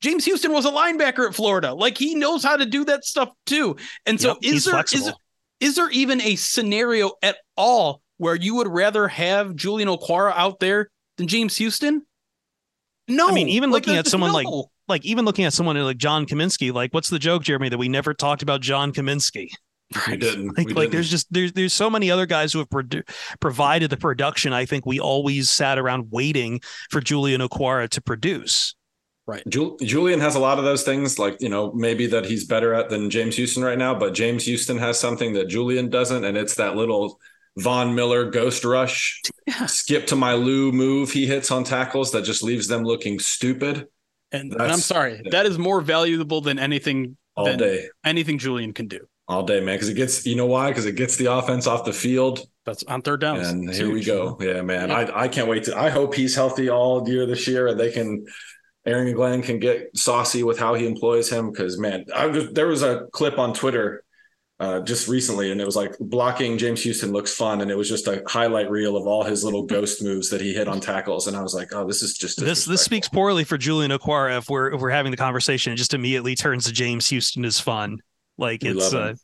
James 0.01 0.25
Houston 0.25 0.51
was 0.51 0.65
a 0.65 0.71
linebacker 0.71 1.27
at 1.27 1.35
Florida. 1.35 1.71
Like 1.71 1.99
he 1.99 2.15
knows 2.15 2.43
how 2.43 2.57
to 2.57 2.65
do 2.65 2.83
that 2.85 3.05
stuff 3.05 3.29
too. 3.45 3.75
And 4.07 4.19
so 4.19 4.29
yep, 4.29 4.37
is 4.41 4.65
there 4.65 4.83
is, 4.91 5.11
is 5.59 5.75
there 5.75 5.89
even 5.89 6.21
a 6.21 6.35
scenario 6.35 7.11
at 7.21 7.37
all 7.55 8.01
where 8.17 8.35
you 8.35 8.55
would 8.55 8.67
rather 8.67 9.07
have 9.07 9.55
Julian 9.55 9.89
Okwara 9.89 10.33
out 10.35 10.59
there 10.59 10.89
than 11.17 11.27
James 11.27 11.57
Houston? 11.57 12.05
No. 13.07 13.29
I 13.29 13.31
mean, 13.31 13.49
even 13.49 13.71
like, 13.71 13.85
looking 13.85 13.97
at 13.97 14.07
someone 14.07 14.31
no. 14.31 14.35
like 14.35 14.47
like 14.87 15.05
even 15.05 15.25
looking 15.25 15.45
at 15.45 15.53
someone 15.53 15.77
like 15.83 15.97
John 15.97 16.25
Cominsky, 16.25 16.73
like 16.73 16.93
what's 16.93 17.09
the 17.09 17.19
joke, 17.19 17.43
Jeremy, 17.43 17.69
that 17.69 17.77
we 17.77 17.89
never 17.89 18.13
talked 18.13 18.41
about 18.41 18.61
John 18.61 18.91
Cominsky? 18.91 19.49
We 20.07 20.17
didn't. 20.17 20.57
Like, 20.57 20.67
we 20.67 20.73
like 20.73 20.75
didn't. 20.75 20.91
there's 20.93 21.11
just 21.11 21.31
there's 21.31 21.53
there's 21.53 21.71
so 21.71 21.91
many 21.91 22.09
other 22.09 22.25
guys 22.25 22.51
who 22.51 22.57
have 22.57 22.69
produ- 22.69 23.07
provided 23.39 23.91
the 23.91 23.97
production. 23.97 24.51
I 24.51 24.65
think 24.65 24.83
we 24.83 24.99
always 24.99 25.51
sat 25.51 25.77
around 25.77 26.07
waiting 26.09 26.59
for 26.89 27.01
Julian 27.01 27.39
Okwara 27.39 27.87
to 27.89 28.01
produce. 28.01 28.75
Right. 29.27 29.43
Julian 29.47 30.19
has 30.19 30.35
a 30.35 30.39
lot 30.39 30.59
of 30.59 30.65
those 30.65 30.83
things, 30.83 31.17
like, 31.17 31.41
you 31.41 31.49
know, 31.49 31.71
maybe 31.73 32.05
that 32.07 32.25
he's 32.25 32.45
better 32.45 32.75
at 32.75 32.89
than 32.89 33.09
James 33.09 33.35
Houston 33.37 33.63
right 33.63 33.77
now, 33.77 33.97
but 33.97 34.13
James 34.13 34.45
Houston 34.45 34.77
has 34.77 34.99
something 34.99 35.33
that 35.33 35.47
Julian 35.47 35.89
doesn't. 35.89 36.23
And 36.23 36.37
it's 36.37 36.55
that 36.55 36.75
little 36.75 37.19
Von 37.57 37.95
Miller 37.95 38.29
ghost 38.29 38.63
rush, 38.63 39.21
yeah. 39.47 39.65
skip 39.67 40.07
to 40.07 40.15
my 40.15 40.33
Lou 40.33 40.71
move 40.71 41.11
he 41.11 41.25
hits 41.25 41.49
on 41.49 41.63
tackles 41.63 42.11
that 42.11 42.23
just 42.23 42.43
leaves 42.43 42.67
them 42.67 42.83
looking 42.83 43.17
stupid. 43.17 43.87
And, 44.31 44.51
and 44.53 44.61
I'm 44.61 44.77
sorry, 44.77 45.21
yeah. 45.23 45.31
that 45.31 45.45
is 45.45 45.57
more 45.57 45.81
valuable 45.81 46.41
than 46.41 46.59
anything 46.59 47.17
all 47.35 47.45
than 47.45 47.57
day. 47.57 47.87
Anything 48.03 48.37
Julian 48.37 48.73
can 48.73 48.87
do 48.87 49.07
all 49.27 49.43
day, 49.43 49.59
man. 49.59 49.75
Because 49.75 49.89
it 49.89 49.95
gets, 49.95 50.25
you 50.25 50.35
know 50.35 50.45
why? 50.45 50.69
Because 50.69 50.85
it 50.85 50.95
gets 50.95 51.15
the 51.15 51.31
offense 51.31 51.67
off 51.67 51.85
the 51.85 51.93
field. 51.93 52.45
That's 52.65 52.83
on 52.83 53.01
third 53.01 53.21
down. 53.21 53.39
And 53.39 53.73
here 53.73 53.91
we 53.91 54.03
go. 54.03 54.37
Yeah, 54.41 54.61
man. 54.61 54.89
Yeah. 54.89 54.97
I, 54.97 55.23
I 55.23 55.27
can't 55.27 55.47
wait 55.47 55.65
to. 55.65 55.77
I 55.77 55.89
hope 55.89 56.15
he's 56.15 56.35
healthy 56.35 56.69
all 56.69 57.07
year 57.07 57.25
this 57.25 57.47
year, 57.47 57.67
and 57.67 57.79
they 57.79 57.91
can. 57.91 58.25
Aaron 58.85 59.13
Glenn 59.13 59.41
can 59.41 59.59
get 59.59 59.89
saucy 59.95 60.43
with 60.43 60.59
how 60.59 60.73
he 60.75 60.85
employs 60.85 61.29
him 61.29 61.51
because 61.51 61.79
man, 61.79 62.05
I 62.13 62.27
was, 62.27 62.51
there 62.53 62.67
was 62.67 62.83
a 62.83 63.07
clip 63.11 63.39
on 63.39 63.53
Twitter 63.53 64.03
uh, 64.59 64.79
just 64.81 65.07
recently, 65.07 65.51
and 65.51 65.59
it 65.59 65.65
was 65.65 65.75
like 65.75 65.95
blocking 65.99 66.57
James 66.57 66.81
Houston 66.83 67.11
looks 67.11 67.33
fun, 67.33 67.61
and 67.61 67.69
it 67.69 67.77
was 67.77 67.89
just 67.89 68.07
a 68.07 68.23
highlight 68.27 68.69
reel 68.69 68.95
of 68.95 69.05
all 69.05 69.23
his 69.23 69.43
little 69.43 69.63
ghost 69.63 70.01
moves 70.01 70.29
that 70.29 70.39
he 70.39 70.53
hit 70.53 70.67
on 70.67 70.79
tackles, 70.79 71.27
and 71.27 71.35
I 71.35 71.41
was 71.41 71.53
like, 71.53 71.73
oh, 71.73 71.85
this 71.85 72.01
is 72.01 72.17
just 72.17 72.39
this. 72.39 72.63
This 72.63 72.81
speaks 72.81 73.09
poorly 73.09 73.43
for 73.43 73.57
Julian 73.57 73.91
Okwara 73.91 74.37
if 74.37 74.49
we're 74.49 74.71
if 74.71 74.79
we're 74.79 74.91
having 74.91 75.11
the 75.11 75.17
conversation. 75.17 75.73
It 75.73 75.75
just 75.75 75.93
immediately 75.93 76.35
turns 76.35 76.65
to 76.65 76.71
James 76.71 77.09
Houston 77.09 77.43
is 77.43 77.59
fun. 77.59 77.97
Like 78.37 78.63
we 78.63 78.69
it's 78.69 78.93
uh, 78.93 79.15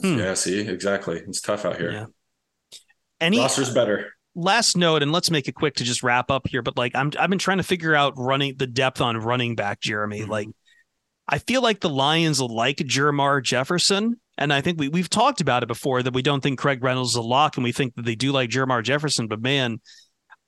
Hmm. 0.00 0.18
Yeah, 0.18 0.34
see, 0.34 0.60
exactly. 0.60 1.18
It's 1.26 1.40
tough 1.40 1.64
out 1.64 1.76
here. 1.76 1.92
Yeah. 1.92 2.06
Any 3.20 3.38
roster's 3.38 3.72
better. 3.72 4.14
Last 4.34 4.76
note, 4.76 5.02
and 5.02 5.12
let's 5.12 5.30
make 5.30 5.46
it 5.48 5.54
quick 5.54 5.74
to 5.76 5.84
just 5.84 6.02
wrap 6.02 6.30
up 6.30 6.48
here. 6.48 6.62
But 6.62 6.76
like, 6.76 6.94
I'm 6.94 7.12
I've 7.18 7.30
been 7.30 7.38
trying 7.38 7.58
to 7.58 7.62
figure 7.62 7.94
out 7.94 8.14
running 8.16 8.56
the 8.56 8.66
depth 8.66 9.00
on 9.00 9.16
running 9.18 9.54
back, 9.54 9.80
Jeremy. 9.80 10.20
Mm-hmm. 10.20 10.30
Like, 10.30 10.48
I 11.28 11.38
feel 11.38 11.62
like 11.62 11.80
the 11.80 11.90
Lions 11.90 12.40
like 12.40 12.78
Jermar 12.78 13.42
Jefferson, 13.42 14.20
and 14.38 14.52
I 14.52 14.60
think 14.60 14.78
we 14.78 14.88
we've 14.88 15.10
talked 15.10 15.40
about 15.40 15.62
it 15.62 15.66
before 15.66 16.02
that 16.02 16.14
we 16.14 16.22
don't 16.22 16.42
think 16.42 16.58
Craig 16.58 16.82
Reynolds 16.82 17.10
is 17.10 17.16
a 17.16 17.22
lock, 17.22 17.56
and 17.56 17.64
we 17.64 17.72
think 17.72 17.94
that 17.96 18.04
they 18.04 18.14
do 18.14 18.32
like 18.32 18.48
Jermar 18.48 18.82
Jefferson. 18.82 19.28
But 19.28 19.42
man, 19.42 19.80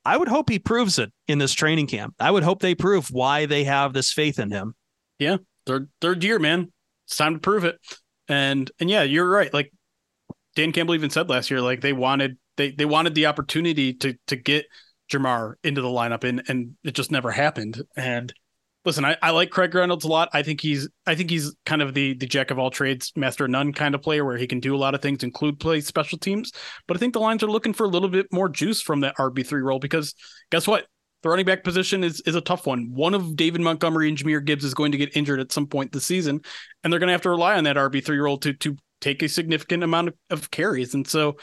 I 0.05 0.17
would 0.17 0.29
hope 0.29 0.49
he 0.49 0.59
proves 0.59 0.99
it 0.99 1.13
in 1.29 1.39
this 1.39 1.53
training 1.53 1.87
camp. 1.87 2.15
I 2.19 2.31
would 2.31 2.43
hope 2.43 2.61
they 2.61 2.75
prove 2.75 3.09
why 3.11 3.47
they 3.47 3.65
have 3.65 3.93
this 3.93 4.13
faith 4.13 4.39
in 4.39 4.51
him. 4.51 4.75
Yeah, 5.19 5.39
third 5.67 5.89
third 6.01 6.25
year, 6.25 6.39
man. 6.39 6.73
It's 7.07 7.17
time 7.17 7.35
to 7.35 7.41
prove 7.41 7.65
it. 7.65 7.79
And 8.29 8.71
and 8.81 8.89
yeah, 8.89 9.03
you're 9.03 9.29
right. 9.29 9.53
Like 9.53 9.73
Dan 10.55 10.73
Campbell 10.73 10.95
even 10.95 11.11
said 11.11 11.29
last 11.29 11.51
year, 11.51 11.61
like 11.61 11.81
they 11.81 11.93
wanted 11.93 12.39
they 12.57 12.71
they 12.73 12.85
wanted 12.85 13.15
the 13.15 13.27
opportunity 13.27 13.95
to 13.95 14.15
to 14.27 14.37
get 14.37 14.67
Jamar 15.11 15.55
into 15.63 15.83
the 15.83 15.89
lineup 15.89 16.25
and 16.25 16.43
and 16.49 16.77
it 16.85 16.95
just 16.95 17.11
never 17.11 17.31
happened. 17.31 17.83
And 17.97 18.33
listen, 18.85 19.05
I, 19.05 19.17
I 19.23 19.31
like 19.31 19.51
Craig 19.51 19.75
Reynolds 19.75 20.05
a 20.05 20.09
lot. 20.09 20.29
I 20.33 20.43
think 20.43 20.61
he's 20.61 20.89
I 21.07 21.15
think 21.15 21.31
he's 21.31 21.55
kind 21.67 21.83
of 21.83 21.95
the 21.95 22.15
the 22.15 22.27
jack 22.27 22.51
of 22.51 22.59
all 22.59 22.71
trades, 22.71 23.13
master 23.17 23.45
of 23.45 23.51
none 23.51 23.73
kind 23.73 23.95
of 23.95 24.03
player 24.03 24.25
where 24.25 24.37
he 24.37 24.47
can 24.47 24.61
do 24.61 24.75
a 24.75 24.79
lot 24.79 24.95
of 24.95 25.03
things, 25.03 25.23
include 25.23 25.61
play 25.61 25.81
special 25.81 26.19
teams. 26.19 26.53
But 26.87 26.97
I 26.97 27.01
think 27.01 27.13
the 27.13 27.21
Lions 27.21 27.43
are 27.43 27.51
looking 27.51 27.73
for 27.73 27.85
a 27.85 27.89
little 27.89 28.09
bit 28.09 28.27
more 28.33 28.49
juice 28.49 28.81
from 28.81 29.01
that 29.01 29.17
RB 29.17 29.47
three 29.47 29.63
role 29.63 29.79
because 29.79 30.15
guess 30.51 30.67
what? 30.67 30.87
The 31.23 31.31
running 31.31 31.47
back 31.47 31.65
position 31.65 32.05
is 32.05 32.21
is 32.27 32.35
a 32.35 32.41
tough 32.43 32.67
one. 32.67 32.91
One 32.93 33.15
of 33.15 33.35
David 33.35 33.63
Montgomery 33.63 34.09
and 34.09 34.19
Jahmyr 34.19 34.45
Gibbs 34.45 34.65
is 34.65 34.75
going 34.75 34.93
to 34.93 34.99
get 34.99 35.17
injured 35.17 35.41
at 35.41 35.53
some 35.53 35.67
point 35.67 35.93
this 35.93 36.05
season, 36.05 36.41
and 36.83 36.93
they're 36.93 37.01
going 37.01 37.09
to 37.09 37.13
have 37.15 37.23
to 37.23 37.31
rely 37.31 37.57
on 37.57 37.65
that 37.65 37.77
RB 37.77 38.05
three 38.05 38.21
old 38.21 38.43
to 38.43 38.53
to 38.53 38.77
take 39.01 39.23
a 39.23 39.29
significant 39.29 39.83
amount 39.83 40.09
of, 40.09 40.15
of, 40.31 40.51
carries. 40.51 40.95
And 40.95 41.07
so 41.07 41.37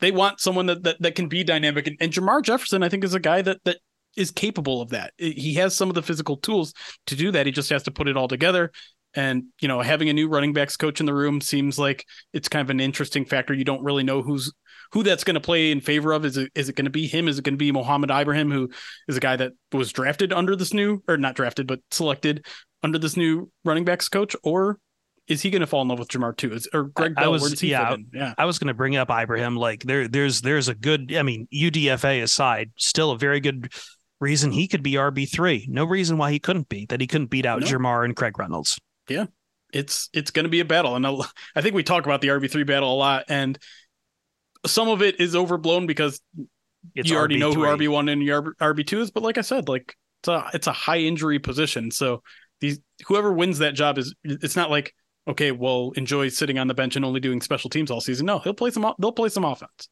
they 0.00 0.10
want 0.10 0.40
someone 0.40 0.66
that, 0.66 0.82
that 0.84 1.00
that 1.00 1.14
can 1.14 1.28
be 1.28 1.44
dynamic. 1.44 1.86
And, 1.86 1.96
and 2.00 2.12
Jermar 2.12 2.42
Jefferson, 2.42 2.82
I 2.82 2.88
think, 2.88 3.04
is 3.04 3.14
a 3.14 3.20
guy 3.20 3.42
that 3.42 3.58
that 3.64 3.78
is 4.16 4.30
capable 4.30 4.80
of 4.80 4.90
that. 4.90 5.12
He 5.18 5.54
has 5.54 5.74
some 5.74 5.88
of 5.88 5.94
the 5.94 6.02
physical 6.02 6.36
tools 6.36 6.72
to 7.06 7.16
do 7.16 7.30
that. 7.32 7.46
He 7.46 7.52
just 7.52 7.70
has 7.70 7.82
to 7.84 7.90
put 7.90 8.08
it 8.08 8.16
all 8.16 8.28
together. 8.28 8.70
And, 9.16 9.44
you 9.60 9.68
know, 9.68 9.80
having 9.80 10.08
a 10.08 10.12
new 10.12 10.28
running 10.28 10.52
backs 10.52 10.76
coach 10.76 11.00
in 11.00 11.06
the 11.06 11.14
room 11.14 11.40
seems 11.40 11.78
like 11.78 12.04
it's 12.32 12.48
kind 12.48 12.66
of 12.66 12.70
an 12.70 12.80
interesting 12.80 13.24
factor. 13.24 13.54
You 13.54 13.64
don't 13.64 13.84
really 13.84 14.02
know 14.02 14.22
who's 14.22 14.52
who 14.92 15.02
that's 15.02 15.24
going 15.24 15.34
to 15.34 15.40
play 15.40 15.70
in 15.70 15.80
favor 15.80 16.12
of. 16.12 16.24
Is 16.24 16.36
it 16.36 16.50
is 16.54 16.68
it 16.68 16.76
going 16.76 16.84
to 16.86 16.90
be 16.90 17.06
him? 17.06 17.28
Is 17.28 17.38
it 17.38 17.44
going 17.44 17.54
to 17.54 17.58
be 17.58 17.72
Mohamed 17.72 18.10
Ibrahim, 18.10 18.50
who 18.50 18.70
is 19.08 19.16
a 19.16 19.20
guy 19.20 19.36
that 19.36 19.52
was 19.72 19.92
drafted 19.92 20.32
under 20.32 20.56
this 20.56 20.74
new 20.74 21.02
or 21.06 21.16
not 21.16 21.36
drafted, 21.36 21.66
but 21.66 21.80
selected 21.90 22.44
under 22.82 22.98
this 22.98 23.16
new 23.16 23.50
running 23.64 23.84
backs 23.84 24.08
coach? 24.08 24.34
Or 24.42 24.78
is 25.28 25.40
he 25.42 25.50
going 25.50 25.60
to 25.60 25.66
fall 25.66 25.82
in 25.82 25.88
love 25.88 25.98
with 25.98 26.08
Jamar 26.08 26.36
too? 26.36 26.52
Is, 26.52 26.68
or 26.72 26.84
Greg 26.84 27.14
Bell? 27.14 27.24
I 27.24 27.28
was, 27.28 27.42
where 27.42 27.50
does 27.50 27.60
he 27.60 27.70
yeah. 27.70 27.96
Yeah. 28.12 28.34
I 28.36 28.44
was 28.44 28.58
going 28.58 28.68
to 28.68 28.74
bring 28.74 28.96
up 28.96 29.10
Ibrahim. 29.10 29.56
Like 29.56 29.82
there, 29.82 30.06
there's 30.08 30.40
there's 30.42 30.68
a 30.68 30.74
good. 30.74 31.14
I 31.16 31.22
mean, 31.22 31.48
UDFA 31.52 32.22
aside, 32.22 32.72
still 32.76 33.10
a 33.12 33.18
very 33.18 33.40
good 33.40 33.72
reason 34.20 34.52
he 34.52 34.68
could 34.68 34.82
be 34.82 34.92
RB 34.92 35.30
three. 35.30 35.66
No 35.70 35.84
reason 35.84 36.18
why 36.18 36.30
he 36.30 36.38
couldn't 36.38 36.68
be. 36.68 36.86
That 36.86 37.00
he 37.00 37.06
couldn't 37.06 37.30
beat 37.30 37.46
out 37.46 37.60
No. 37.60 37.66
Jamar 37.66 38.04
and 38.04 38.14
Craig 38.14 38.38
Reynolds. 38.38 38.78
Yeah, 39.08 39.26
it's 39.72 40.08
it's 40.12 40.30
going 40.30 40.44
to 40.44 40.48
be 40.50 40.60
a 40.60 40.64
battle 40.64 40.96
and 40.96 41.04
I'll- 41.06 41.26
i 41.56 41.60
think 41.60 41.74
we 41.74 41.82
talk 41.82 42.06
about 42.06 42.20
the 42.22 42.28
rb3 42.28 42.66
battle 42.66 42.94
a 42.94 42.96
lot 42.96 43.24
and 43.28 43.58
some 44.64 44.88
of 44.88 45.02
it 45.02 45.20
is 45.20 45.36
overblown 45.36 45.86
because 45.86 46.20
It's 46.94 47.10
you 47.10 47.16
already 47.16 47.36
know 47.38 47.52
who 47.52 47.62
RB3. 47.62 47.88
rb1 47.88 48.12
and 48.12 48.22
your 48.22 48.54
rb2 48.54 48.98
is 49.00 49.10
but 49.10 49.22
like 49.22 49.36
i 49.36 49.42
said 49.42 49.68
like 49.68 49.94
it's 50.22 50.28
a 50.28 50.50
it's 50.54 50.66
a 50.68 50.72
high 50.72 50.98
injury 51.00 51.38
position 51.38 51.90
so 51.90 52.22
these 52.60 52.78
whoever 53.06 53.32
wins 53.32 53.58
that 53.58 53.74
job 53.74 53.98
is 53.98 54.14
it's 54.24 54.56
not 54.56 54.70
like 54.70 54.94
okay 55.26 55.50
well 55.52 55.92
enjoy 55.96 56.28
sitting 56.28 56.58
on 56.58 56.66
the 56.68 56.74
bench 56.74 56.96
and 56.96 57.04
only 57.04 57.20
doing 57.20 57.40
special 57.40 57.70
teams 57.70 57.90
all 57.90 58.00
season 58.00 58.26
no 58.26 58.38
he'll 58.40 58.54
play 58.54 58.70
some 58.70 58.92
they'll 58.98 59.12
play 59.12 59.28
some 59.28 59.44
offense 59.44 59.88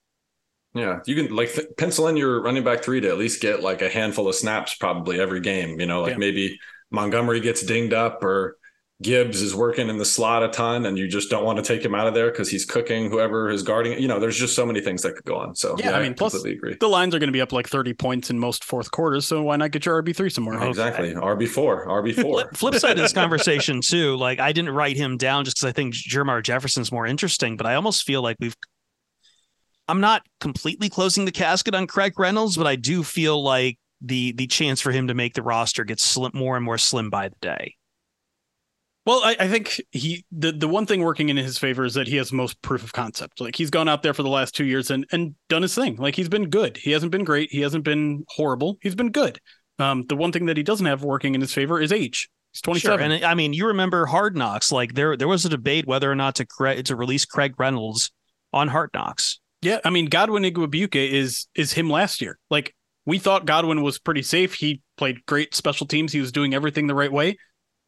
Yeah, 0.74 1.01
you 1.07 1.14
can 1.14 1.35
like 1.37 1.53
th- 1.53 1.68
pencil 1.76 2.09
in 2.09 2.16
your 2.16 2.43
running 2.43 2.64
back 2.64 2.83
three 2.83 3.01
to 3.01 3.09
at 3.09 3.18
least 3.18 3.43
get 3.43 3.62
like 3.62 3.83
a 3.83 3.91
handful 3.91 4.26
of 4.28 4.35
snaps 4.35 4.74
probably 4.74 5.20
every 5.20 5.41
game. 5.41 5.78
You 5.78 5.85
know, 5.87 6.01
like 6.01 6.12
Yeah. 6.12 6.18
maybe 6.18 6.59
Montgomery 6.91 7.41
gets 7.41 7.62
dinged 7.62 7.93
up 7.93 8.22
or 8.24 8.57
Gibbs 9.03 9.43
is 9.43 9.55
working 9.55 9.89
in 9.89 9.99
the 9.99 10.05
slot 10.05 10.43
a 10.43 10.49
ton, 10.49 10.87
and 10.87 10.97
you 10.97 11.09
just 11.09 11.29
don't 11.29 11.45
want 11.45 11.59
to 11.59 11.63
take 11.65 11.85
him 11.85 11.95
out 11.95 12.07
of 12.07 12.15
there 12.15 12.31
because 12.31 12.49
he's 12.49 12.65
cooking 12.65 13.11
whoever 13.11 13.51
is 13.51 13.63
guarding. 13.63 14.01
You 14.01 14.09
know, 14.09 14.19
there's 14.21 14.39
just 14.39 14.55
so 14.55 14.65
many 14.65 14.81
things 14.81 15.03
that 15.03 15.15
could 15.17 15.25
go 15.25 15.37
on. 15.37 15.55
So 15.57 15.77
Yeah, 15.79 15.93
I 15.93 16.03
mean, 16.03 16.15
plus- 16.15 16.33
completely 16.33 16.57
agree. 16.57 16.77
the 16.81 16.89
lines 16.89 17.15
are 17.15 17.19
going 17.19 17.29
to 17.29 17.33
be 17.33 17.41
up 17.41 17.53
like 17.53 17.69
30 17.69 17.95
points 17.95 18.31
in 18.31 18.39
most 18.39 18.65
fourth 18.65 18.91
quarters 18.91 19.27
so 19.27 19.43
why 19.43 19.57
not 19.57 19.71
get 19.73 19.85
your 19.85 20.03
rb3 20.03 20.33
somewhere 20.33 20.57
Okay. 20.57 20.69
Exactly, 20.69 21.13
RB 21.15 21.49
four, 21.49 21.87
RB 21.87 22.15
four. 22.15 22.41
Flip, 22.41 22.57
flip 22.57 22.75
side 22.77 22.93
of 22.93 23.03
this 23.03 23.13
conversation 23.13 23.81
too, 23.85 24.17
like 24.17 24.39
I 24.39 24.53
didn't 24.53 24.71
write 24.71 24.97
him 24.97 25.17
down 25.17 25.45
just 25.45 25.57
because 25.59 25.69
I 25.69 25.73
think 25.73 25.95
Jermar 25.95 26.43
Jefferson's 26.43 26.93
more 26.93 27.07
interesting, 27.07 27.57
but 27.57 27.67
I 27.67 27.75
almost 27.75 28.05
feel 28.05 28.23
like 28.23 28.37
we've. 28.41 28.57
I'm 29.89 30.01
not 30.01 30.23
completely 30.41 30.89
closing 30.89 31.25
the 31.25 31.33
casket 31.33 31.75
on 31.75 31.87
Craig 31.87 32.19
Reynolds, 32.19 32.57
but 32.57 32.67
I 32.67 32.77
do 32.77 33.03
feel 33.03 33.43
like 33.43 33.79
the 34.01 34.33
the 34.33 34.47
chance 34.47 34.81
for 34.81 34.93
him 34.93 35.09
to 35.09 35.15
make 35.15 35.35
the 35.35 35.43
roster 35.43 35.85
gets 35.85 36.05
slim, 36.05 36.31
more 36.35 36.57
and 36.57 36.65
more 36.65 36.79
slim 36.79 37.11
by 37.11 37.29
the 37.29 37.37
day. 37.41 37.75
Well, 39.05 39.21
I, 39.25 39.37
I 39.41 39.49
think 39.49 39.81
he 39.91 40.25
the, 40.31 40.53
the 40.53 40.69
one 40.69 40.87
thing 40.87 41.03
working 41.03 41.29
in 41.29 41.37
his 41.37 41.59
favor 41.59 41.85
is 41.85 41.95
that 41.95 42.07
he 42.07 42.17
has 42.17 42.33
most 42.33 42.61
proof 42.63 42.85
of 42.85 42.93
concept. 42.93 43.41
Like 43.41 43.57
he's 43.57 43.71
gone 43.71 43.89
out 43.89 44.03
there 44.03 44.15
for 44.15 44.23
the 44.23 44.29
last 44.29 44.55
two 44.55 44.65
years 44.65 44.91
and 44.91 45.07
and 45.11 45.35
done 45.49 45.63
his 45.63 45.75
thing. 45.75 45.97
Like 45.97 46.15
he's 46.15 46.29
been 46.29 46.51
good. 46.51 46.77
He 46.77 46.93
hasn't 46.93 47.11
been 47.11 47.25
great. 47.25 47.51
He 47.51 47.61
hasn't 47.63 47.85
been 47.85 48.25
horrible. 48.29 48.79
He's 48.81 48.95
been 48.95 49.11
good. 49.11 49.41
Um, 49.79 50.05
the 50.09 50.15
one 50.17 50.31
thing 50.31 50.47
that 50.47 50.57
he 50.57 50.63
doesn't 50.63 50.87
have 50.87 51.03
working 51.03 51.35
in 51.35 51.41
his 51.41 51.53
favor 51.53 51.81
is 51.81 51.91
age. 51.91 52.29
He's 52.53 52.61
27. 52.61 52.99
Sure, 52.99 53.05
and 53.05 53.25
I 53.25 53.35
mean, 53.35 53.53
you 53.55 53.67
remember 53.67 54.07
Hard 54.07 54.37
Knocks? 54.37 54.71
Like 54.71 54.95
there, 54.95 55.17
there 55.17 55.27
was 55.27 55.45
a 55.45 55.49
debate 55.49 55.87
whether 55.87 56.11
or 56.11 56.15
not 56.15 56.37
to 56.37 56.47
cre- 56.47 56.83
to 56.83 56.95
release 56.95 57.25
Craig 57.25 57.55
Reynolds 57.59 58.13
on 58.53 58.69
Hard 58.69 58.91
Knocks. 58.95 59.41
yeah, 59.63 59.81
I 59.85 59.91
mean 59.91 60.07
Godwin 60.07 60.45
Igwebuike 60.45 60.95
is 61.11 61.49
is 61.57 61.73
him 61.73 61.91
last 61.91 62.21
year. 62.21 62.39
Like 62.51 62.75
we 63.07 63.19
thought 63.19 63.47
Godwin 63.47 63.83
was 63.83 63.99
pretty 63.99 64.23
safe. 64.23 64.55
He 64.55 64.81
played 64.97 65.27
great 65.27 65.55
special 65.55 65.87
teams. 65.89 66.13
He 66.13 66.21
was 66.21 66.31
doing 66.31 66.55
everything 66.55 66.87
the 66.87 66.95
right 66.95 67.11
way. 67.11 67.37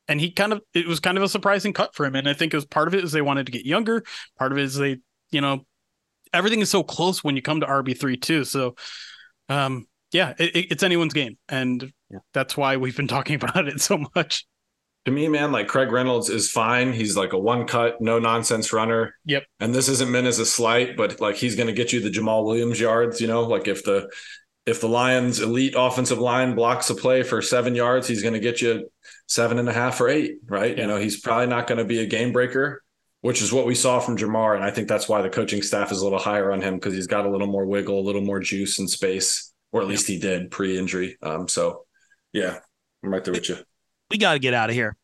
And 0.09 0.21
he 0.21 0.31
kind 0.31 0.53
of 0.53 0.61
it 0.75 0.87
was 0.87 1.01
kind 1.01 1.17
of 1.17 1.25
a 1.25 1.29
surprising 1.29 1.73
cut 1.73 1.95
for 1.95 2.05
him. 2.07 2.15
And 2.15 2.29
I 2.29 2.35
think 2.35 2.53
it 2.53 2.57
was 2.57 2.67
part 2.67 2.89
of 2.89 2.95
it 2.95 3.05
is 3.05 3.13
they 3.13 3.23
wanted 3.23 3.47
to 3.47 3.53
get 3.53 3.65
younger. 3.65 4.03
Part 4.39 4.53
of 4.53 4.59
it 4.59 4.65
is 4.65 4.75
they, 4.77 4.99
you 5.31 5.41
know, 5.41 5.65
everything 6.33 6.61
is 6.61 6.71
so 6.71 6.83
close 6.83 7.23
when 7.25 7.37
you 7.37 7.43
come 7.43 7.61
to 7.61 7.67
RB 7.67 7.99
three 7.99 8.17
too. 8.17 8.45
So, 8.45 8.75
um, 9.49 9.87
yeah, 10.13 10.35
it, 10.39 10.55
it- 10.57 10.73
it's 10.73 10.83
anyone's 10.83 11.15
game, 11.15 11.39
and 11.49 11.91
Yeah. 12.11 12.19
that's 12.33 12.57
why 12.57 12.77
we've 12.77 12.97
been 12.97 13.09
talking 13.17 13.37
about 13.37 13.67
it 13.69 13.81
so 13.81 14.05
much. 14.15 14.45
to 15.07 15.11
me, 15.11 15.29
man, 15.29 15.53
like 15.53 15.69
Craig 15.69 15.91
Reynolds 15.93 16.31
is 16.31 16.51
fine. 16.51 16.93
He's 16.93 17.17
like 17.17 17.33
a 17.33 17.39
one 17.39 17.67
cut, 17.67 18.01
no 18.01 18.19
nonsense 18.19 18.73
runner. 18.73 19.15
Yep. 19.27 19.45
And 19.61 19.75
this 19.75 19.89
isn't 19.89 20.11
meant 20.11 20.27
as 20.27 20.39
a 20.39 20.47
slight, 20.47 20.97
but 20.97 21.21
like 21.21 21.37
he's 21.37 21.57
going 21.57 21.67
to 21.67 21.73
get 21.75 21.93
you 21.93 22.01
the 22.01 22.11
Jamaal 22.11 22.45
Williams 22.45 22.81
yards. 22.81 23.21
You 23.21 23.27
know, 23.29 23.43
like 23.43 23.69
if 23.69 23.85
the 23.85 24.09
if 24.67 24.81
the 24.81 24.89
Lions' 24.89 25.41
elite 25.41 25.75
offensive 25.77 26.19
line 26.19 26.55
blocks 26.55 26.89
a 26.91 26.95
play 26.95 27.23
for 27.23 27.43
seven 27.43 27.75
yards, 27.75 28.09
he's 28.09 28.23
going 28.23 28.35
to 28.35 28.41
get 28.41 28.63
you 28.63 28.91
seven 29.27 29.59
and 29.59 29.69
a 29.69 29.73
half 29.73 30.01
or 30.01 30.09
eight. 30.09 30.37
Right. 30.47 30.77
Yeah. 30.77 30.83
You 30.83 30.89
know, 30.89 30.97
he's 30.97 31.21
probably 31.21 31.47
not 31.49 31.67
going 31.67 31.79
to 31.79 31.85
be 31.85 32.01
a 32.01 32.07
game 32.07 32.33
breaker. 32.33 32.83
Which 33.21 33.41
is 33.41 33.55
what 33.55 33.65
we 33.65 33.75
saw 33.75 34.01
from 34.01 34.19
Jamar, 34.19 34.55
and 34.55 34.63
I 34.63 34.71
think 34.71 34.87
that's 34.87 35.09
why 35.09 35.23
the 35.23 35.31
coaching 35.31 35.63
staff 35.63 35.91
is 35.91 36.01
a 36.03 36.05
little 36.05 36.19
higher 36.19 36.53
on 36.53 36.61
him 36.61 36.75
because 36.75 36.93
he's 36.93 37.07
got 37.07 37.25
a 37.25 37.31
little 37.31 37.47
more 37.47 37.65
wiggle, 37.65 37.99
a 37.99 38.05
little 38.05 38.21
more 38.21 38.39
juice 38.39 38.79
and 38.79 38.91
space, 38.91 39.51
or 39.73 39.81
at 39.81 39.89
least 39.89 40.07
he 40.07 40.19
did 40.19 40.51
pre-injury. 40.51 41.17
Um, 41.23 41.49
so 41.49 41.87
yeah, 42.35 42.59
I'm 43.03 43.09
right 43.11 43.25
there 43.25 43.33
with 43.33 43.49
you. 43.49 43.57
we 44.11 44.19
got 44.19 44.35
to 44.35 44.39
get 44.39 44.53
out 44.53 44.69
of 44.69 44.75
here. 44.77 44.95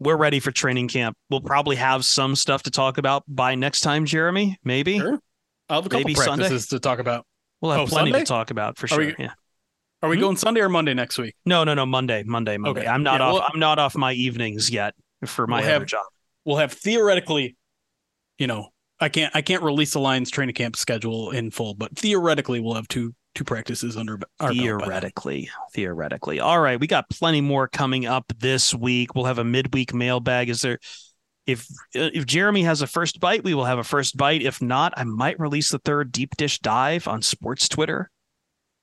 We're 0.00 0.16
ready 0.16 0.40
for 0.40 0.50
training 0.50 0.88
camp. 0.88 1.16
We'll 1.30 1.40
probably 1.40 1.76
have 1.76 2.04
some 2.04 2.34
stuff 2.34 2.64
to 2.64 2.72
talk 2.72 2.98
about 2.98 3.22
by 3.28 3.54
next 3.54 3.82
time, 3.82 4.06
Jeremy. 4.06 4.58
Maybe 4.64 4.98
Sure. 4.98 5.20
I'll 5.68 5.76
have 5.82 5.86
a 5.86 5.88
couple 5.88 6.00
Maybe 6.00 6.14
Sunday? 6.16 6.46
practices 6.48 6.66
to 6.70 6.80
talk 6.80 6.98
about. 6.98 7.26
We'll 7.60 7.72
have 7.72 7.80
Oh, 7.80 7.86
plenty 7.86 8.10
Sunday? 8.12 8.24
to 8.24 8.28
talk 8.28 8.50
about 8.50 8.78
for 8.78 8.86
sure. 8.88 8.98
we- 8.98 9.14
yeah. 9.18 9.32
Are 10.02 10.08
we 10.08 10.16
Hmm? 10.16 10.20
going 10.22 10.36
Sunday 10.36 10.60
or 10.60 10.68
Monday 10.68 10.94
next 10.94 11.18
week? 11.18 11.34
No, 11.44 11.64
no, 11.64 11.74
no. 11.74 11.84
Monday, 11.84 12.22
Monday, 12.24 12.56
Monday. 12.56 12.80
Okay. 12.82 12.88
I'm 12.88 13.02
not 13.02 13.20
Yeah, 13.20 13.26
off. 13.26 13.34
well- 13.34 13.48
I'm 13.52 13.58
not 13.60 13.78
off 13.78 13.96
my 13.96 14.12
evenings 14.12 14.70
yet 14.70 14.94
for 15.26 15.46
my 15.46 15.56
We'll 15.58 15.64
other 15.64 15.72
have- 15.80 15.86
job. 15.86 16.04
We'll 16.44 16.56
have 16.58 16.72
theoretically, 16.72 17.56
you 18.38 18.46
know, 18.46 18.68
I 19.00 19.08
can't 19.08 19.34
I 19.34 19.42
can't 19.42 19.62
release 19.62 19.92
the 19.92 20.00
Lions 20.00 20.30
training 20.30 20.54
camp 20.54 20.74
schedule 20.76 21.30
in 21.30 21.50
full, 21.50 21.74
but 21.74 21.96
theoretically 21.96 22.58
we'll 22.60 22.74
have 22.74 22.88
two 22.88 23.14
two 23.34 23.44
practices 23.44 23.96
under 23.96 24.14
our 24.14 24.18
belt 24.18 24.30
by 24.40 24.48
then. 24.54 24.56
Theoretically, 24.58 25.50
theoretically. 25.72 26.40
All 26.40 26.58
right, 26.60 26.80
we 26.80 26.86
got 26.88 27.08
plenty 27.10 27.40
more 27.40 27.68
coming 27.68 28.06
up 28.06 28.32
this 28.38 28.74
week. 28.74 29.14
We'll 29.14 29.26
have 29.26 29.38
a 29.38 29.44
midweek 29.44 29.94
mailbag. 29.94 30.48
Is 30.48 30.60
there? 30.62 30.78
If 31.48 31.66
if 31.94 32.26
Jeremy 32.26 32.62
has 32.64 32.82
a 32.82 32.86
first 32.86 33.20
bite, 33.20 33.42
we 33.42 33.54
will 33.54 33.64
have 33.64 33.78
a 33.78 33.84
first 33.84 34.18
bite. 34.18 34.42
If 34.42 34.60
not, 34.60 34.92
I 34.98 35.04
might 35.04 35.40
release 35.40 35.70
the 35.70 35.78
third 35.78 36.12
deep 36.12 36.36
dish 36.36 36.58
dive 36.58 37.08
on 37.08 37.22
sports 37.22 37.70
Twitter 37.70 38.10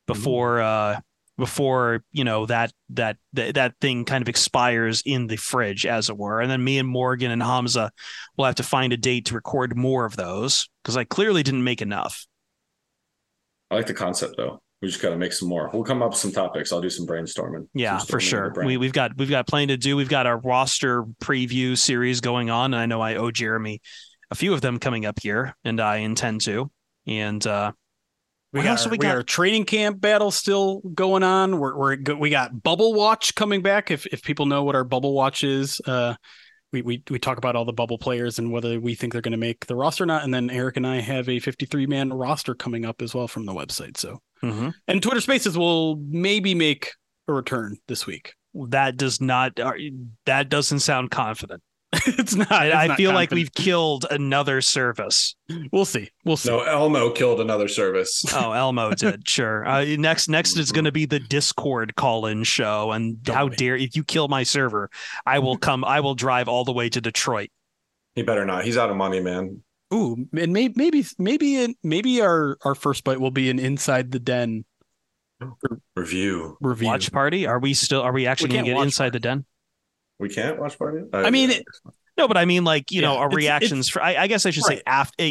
before 0.07 0.61
uh 0.61 0.99
before 1.38 2.03
you 2.11 2.24
know 2.24 2.47
that 2.47 2.72
that 2.89 3.18
that 3.34 3.53
that 3.53 3.76
thing 3.82 4.03
kind 4.03 4.24
of 4.24 4.30
expires 4.30 5.03
in 5.05 5.28
the 5.28 5.36
fridge, 5.36 5.86
as 5.86 6.09
it 6.09 6.18
were. 6.18 6.41
And 6.41 6.49
then 6.49 6.63
me 6.63 6.80
and 6.80 6.89
Morgan 6.89 7.30
and 7.30 7.43
Hamza 7.43 7.91
will 8.36 8.45
have 8.45 8.55
to 8.55 8.63
find 8.63 8.91
a 8.93 8.97
date 8.97 9.26
to 9.28 9.36
record 9.36 9.78
more 9.78 10.05
of 10.05 10.16
those 10.16 10.68
because 10.82 10.97
I 10.97 11.03
clearly 11.03 11.43
didn't 11.43 11.63
make 11.63 11.84
enough. 11.84 12.26
I 13.70 13.76
like 13.76 13.86
the 13.86 13.93
concept 13.93 14.38
though. 14.38 14.59
We 14.82 14.89
just 14.89 15.01
got 15.01 15.11
to 15.11 15.17
make 15.17 15.34
some 15.34 15.47
more. 15.49 15.69
We'll 15.73 15.84
come 15.84 16.01
up 16.03 16.11
with 16.11 16.19
some 16.19 16.32
topics. 16.32 16.71
I'll 16.71 16.82
do 16.82 16.89
some 16.89 17.07
brainstorming. 17.07 17.67
Yeah, 17.73 17.97
Some 17.97 18.07
for 18.07 18.19
storming 18.19 18.47
of 18.47 18.53
the 18.53 18.61
sure. 18.61 18.65
We 18.65 18.78
we've 18.78 18.93
got 18.93 19.17
we've 19.17 19.30
got 19.30 19.47
plenty 19.47 19.67
to 19.67 19.78
do. 19.78 19.95
We've 19.95 20.09
got 20.09 20.26
our 20.28 20.38
roster 20.39 21.03
preview 21.23 21.78
series 21.78 22.21
going 22.21 22.49
on, 22.49 22.73
and 22.73 22.82
I 22.82 22.86
know 22.86 23.01
I 23.01 23.15
owe 23.15 23.32
Jeremy 23.32 23.82
a 24.32 24.36
few 24.36 24.53
of 24.53 24.61
them 24.61 24.80
coming 24.80 25.05
up 25.05 25.19
here, 25.21 25.55
and 25.63 25.80
I 25.80 25.97
intend 25.97 26.41
to. 26.41 26.69
And 27.07 27.45
uh 27.47 27.71
We 28.51 28.59
What 28.59 28.63
got, 28.63 28.69
else 28.71 28.82
our, 28.82 28.84
have 28.86 28.91
we 28.91 28.97
we 28.97 28.99
got? 28.99 29.09
got 29.09 29.15
our 29.17 29.23
training 29.23 29.65
camp 29.65 30.01
battle 30.01 30.32
still 30.32 30.82
going 30.93 31.23
on. 31.23 31.59
We're, 31.59 31.78
we're 31.78 32.15
we 32.15 32.30
got 32.30 32.61
Bubble 32.63 32.93
Watch 32.93 33.36
coming 33.36 33.61
back. 33.61 33.91
If 33.91 34.05
if 34.07 34.23
people 34.23 34.45
know 34.45 34.63
what 34.63 34.76
our 34.76 34.84
Bubble 34.84 35.13
Watch 35.13 35.43
is, 35.43 35.80
uh, 35.88 36.15
we 36.72 36.81
we 36.81 37.03
we 37.10 37.19
talk 37.19 37.38
about 37.38 37.56
all 37.56 37.65
the 37.65 37.73
bubble 37.73 37.97
players 37.97 38.39
and 38.39 38.52
whether 38.52 38.80
we 38.80 38.95
think 38.95 39.14
they're 39.14 39.22
going 39.22 39.31
to 39.31 39.38
make 39.38 39.65
the 39.68 39.76
roster 39.76 40.03
or 40.03 40.07
not. 40.07 40.23
And 40.23 40.34
then 40.34 40.49
Eric 40.49 40.77
and 40.77 40.85
I 40.88 40.99
have 41.02 41.30
a 41.30 41.39
53 41.39 41.85
man 41.88 42.11
roster 42.14 42.56
coming 42.56 42.85
up 42.85 43.02
as 43.02 43.14
well 43.15 43.27
from 43.27 43.45
the 43.45 43.53
website. 43.53 43.97
So 43.97 44.19
mhm. 44.44 44.74
and 44.88 45.02
Twitter 45.03 45.22
Spaces 45.22 45.57
will 45.57 45.98
maybe 45.98 46.56
make 46.56 46.91
a 47.28 47.34
return 47.34 47.78
this 47.88 48.06
week. 48.06 48.34
that 48.70 48.98
does 48.98 49.20
not 49.20 49.60
uh, 49.60 49.74
that 50.26 50.49
doesn't 50.49 50.80
sound 50.80 51.12
confident. 51.12 51.62
it's 52.07 52.36
not. 52.36 52.52
I, 52.52 52.66
it's 52.66 52.76
I 52.76 52.88
not 52.88 52.98
feel 52.98 53.14
like 53.14 53.32
we've 53.32 53.53
killed 53.53 54.06
another 54.10 54.62
service. 54.62 55.36
We'll 55.72 55.86
see. 55.86 56.10
We'll 56.26 56.38
see. 56.38 56.49
No, 56.49 56.62
Elmo 56.62 57.12
killed 57.12 57.40
another 57.40 57.68
service. 57.68 58.24
Oh, 58.36 58.52
Elmo 58.52 58.94
did 58.94 59.28
sure. 59.30 59.66
Uh, 59.66 59.86
next, 59.98 60.28
next 60.28 60.57
is 60.57 60.72
going 60.74 60.86
to 60.86 60.91
be 60.91 61.06
the 61.06 61.20
Discord 61.20 61.95
call-in 61.95 62.44
show, 62.44 62.91
and 62.91 63.18
how 63.28 63.44
Totally. 63.44 63.56
dare 63.56 63.76
if 63.78 63.95
you 63.95 64.03
kill 64.03 64.28
my 64.28 64.44
server, 64.44 64.90
I 65.26 65.40
will 65.40 65.57
come. 65.57 65.86
I 65.86 66.02
will 66.02 66.16
drive 66.16 66.49
all 66.49 66.66
the 66.66 66.74
way 66.74 66.90
to 66.90 66.99
Detroit. 66.99 67.49
He 68.14 68.24
better 68.24 68.45
not. 68.45 68.66
He's 68.66 68.78
out 68.78 68.90
of 68.90 68.98
money, 68.98 69.22
man. 69.22 69.64
Ooh, 69.94 70.28
and 70.38 70.52
maybe 70.53 70.74
maybe 70.76 71.06
maybe 71.20 71.76
maybe 71.84 72.22
our 72.22 72.57
our 72.64 72.76
first 72.76 73.03
bite 73.03 73.20
will 73.20 73.32
be 73.32 73.49
an 73.49 73.60
inside 73.60 74.12
the 74.12 74.20
den 74.20 74.66
Review. 75.95 76.57
review. 76.62 76.88
Watch 76.88 77.12
party? 77.12 77.45
Are 77.45 77.60
we 77.60 77.74
still? 77.74 78.02
Are 78.02 78.14
we 78.14 78.26
actually 78.26 78.49
We 78.49 78.53
going 78.53 78.66
to 78.66 78.72
get 78.72 78.76
watch 78.78 78.86
inside 78.86 79.14
the 79.14 79.20
den? 79.20 79.45
We 80.20 80.30
can't 80.30 80.60
watch 80.60 80.78
party. 80.80 81.02
I 81.14 81.30
mean, 81.30 81.52
it- 81.52 81.66
No, 82.18 82.28
but 82.28 82.38
I 82.38 82.45
mean, 82.45 82.64
like 82.64 82.91
you 82.91 83.02
know, 83.02 83.18
our 83.18 83.28
it's- 83.28 83.36
reactions 83.38 83.90
for. 83.90 84.02
I, 84.02 84.16
I 84.16 84.28
guess 84.28 84.45
I 84.45 84.52
should 84.52 84.64
say 84.64 84.76
Right. 84.76 84.84
after. 84.88 85.24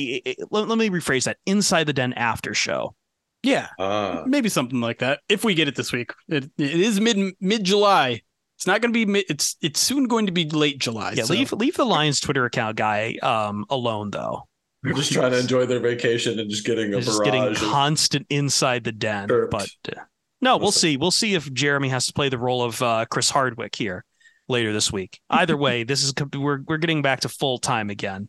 let, 0.51 0.69
let 0.69 0.79
me 0.79 0.91
rephrase 0.91 1.25
that. 1.25 1.39
Inside 1.47 1.85
the 1.85 1.93
den 1.95 2.13
after 2.13 2.53
show. 2.55 2.95
Yeah, 3.43 3.69
Ah, 3.79 4.23
maybe 4.27 4.49
something 4.49 4.81
like 4.81 5.01
that. 5.01 5.21
If 5.29 5.45
we 5.45 5.55
get 5.55 5.69
it 5.69 5.75
this 5.77 5.93
week, 5.93 6.13
it, 6.29 6.45
it 6.59 6.81
is 6.81 7.01
mid 7.01 7.35
mid 7.41 7.65
July. 7.65 8.23
It's 8.57 8.67
not 8.67 8.81
going 8.81 8.93
to 8.93 9.07
be. 9.07 9.25
It's 9.29 9.57
it's 9.61 9.81
soon 9.81 10.07
going 10.07 10.27
to 10.27 10.33
be 10.33 10.49
late 10.49 10.79
July. 10.79 11.13
Yeah, 11.17 11.25
so. 11.25 11.35
leave 11.35 11.53
leave 11.53 11.77
the 11.77 11.85
Lions 11.85 12.21
Twitter 12.21 12.45
account 12.45 12.77
guy 12.77 13.17
um, 13.23 13.65
alone 13.69 14.11
though. 14.11 14.49
They're 14.83 14.93
just 14.93 15.13
trying 15.13 15.33
to 15.33 15.39
enjoy 15.39 15.67
their 15.67 15.81
vacation 15.81 16.39
and 16.39 16.51
just 16.51 16.67
getting 16.67 16.93
a 16.93 17.01
just 17.01 17.19
barrage. 17.19 17.25
getting 17.25 17.43
of- 17.45 17.57
constant 17.57 18.27
inside 18.29 18.85
the 18.85 18.93
den. 18.93 19.29
Burped. 19.29 19.51
But 19.51 19.71
uh, 19.89 20.03
no, 20.41 20.57
we'll 20.57 20.67
We'll 20.67 20.73
see. 20.73 20.97
We'll 20.97 21.11
see 21.11 21.35
if 21.35 21.53
Jeremy 21.53 21.89
has 21.89 22.07
to 22.07 22.13
play 22.13 22.29
the 22.29 22.39
role 22.39 22.63
of 22.63 22.81
uh, 22.83 23.07
Chris 23.11 23.31
Hardwick 23.31 23.75
here 23.75 24.05
later 24.49 24.73
this 24.73 24.93
week. 24.93 25.21
Either 25.31 25.57
way, 25.57 25.85
this 25.85 26.03
is 26.03 26.13
we're 26.35 26.61
we're 26.67 26.77
getting 26.77 27.03
back 27.03 27.21
to 27.21 27.29
full 27.29 27.59
time 27.59 27.91
again. 27.91 28.29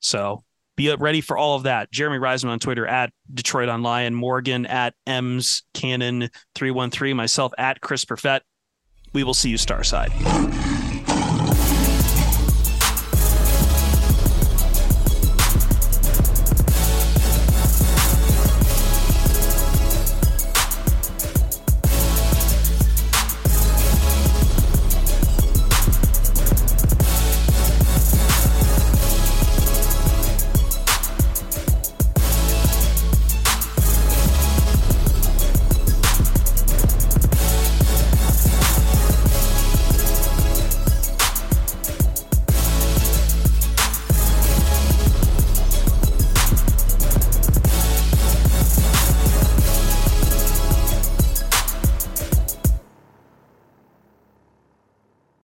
So 0.00 0.44
be 0.76 0.94
ready 0.94 1.20
for 1.20 1.38
all 1.38 1.56
of 1.56 1.62
that. 1.62 1.92
Jeremy 1.92 2.18
Reisman 2.18 2.48
on 2.50 2.58
Twitter 2.58 2.86
at 2.86 3.12
DetroitOnLion, 3.32 4.12
Morgan 4.12 4.66
at 4.66 4.94
M's 5.06 5.62
Cannon 5.72 6.28
three 6.54 6.72
one 6.72 6.90
three, 6.90 7.14
myself 7.14 7.52
at 7.56 7.80
Chris 7.80 8.04
Perfett. 8.04 8.40
We 9.14 9.22
will 9.22 9.32
see 9.32 9.48
you 9.48 9.56
Starside. 9.56 10.12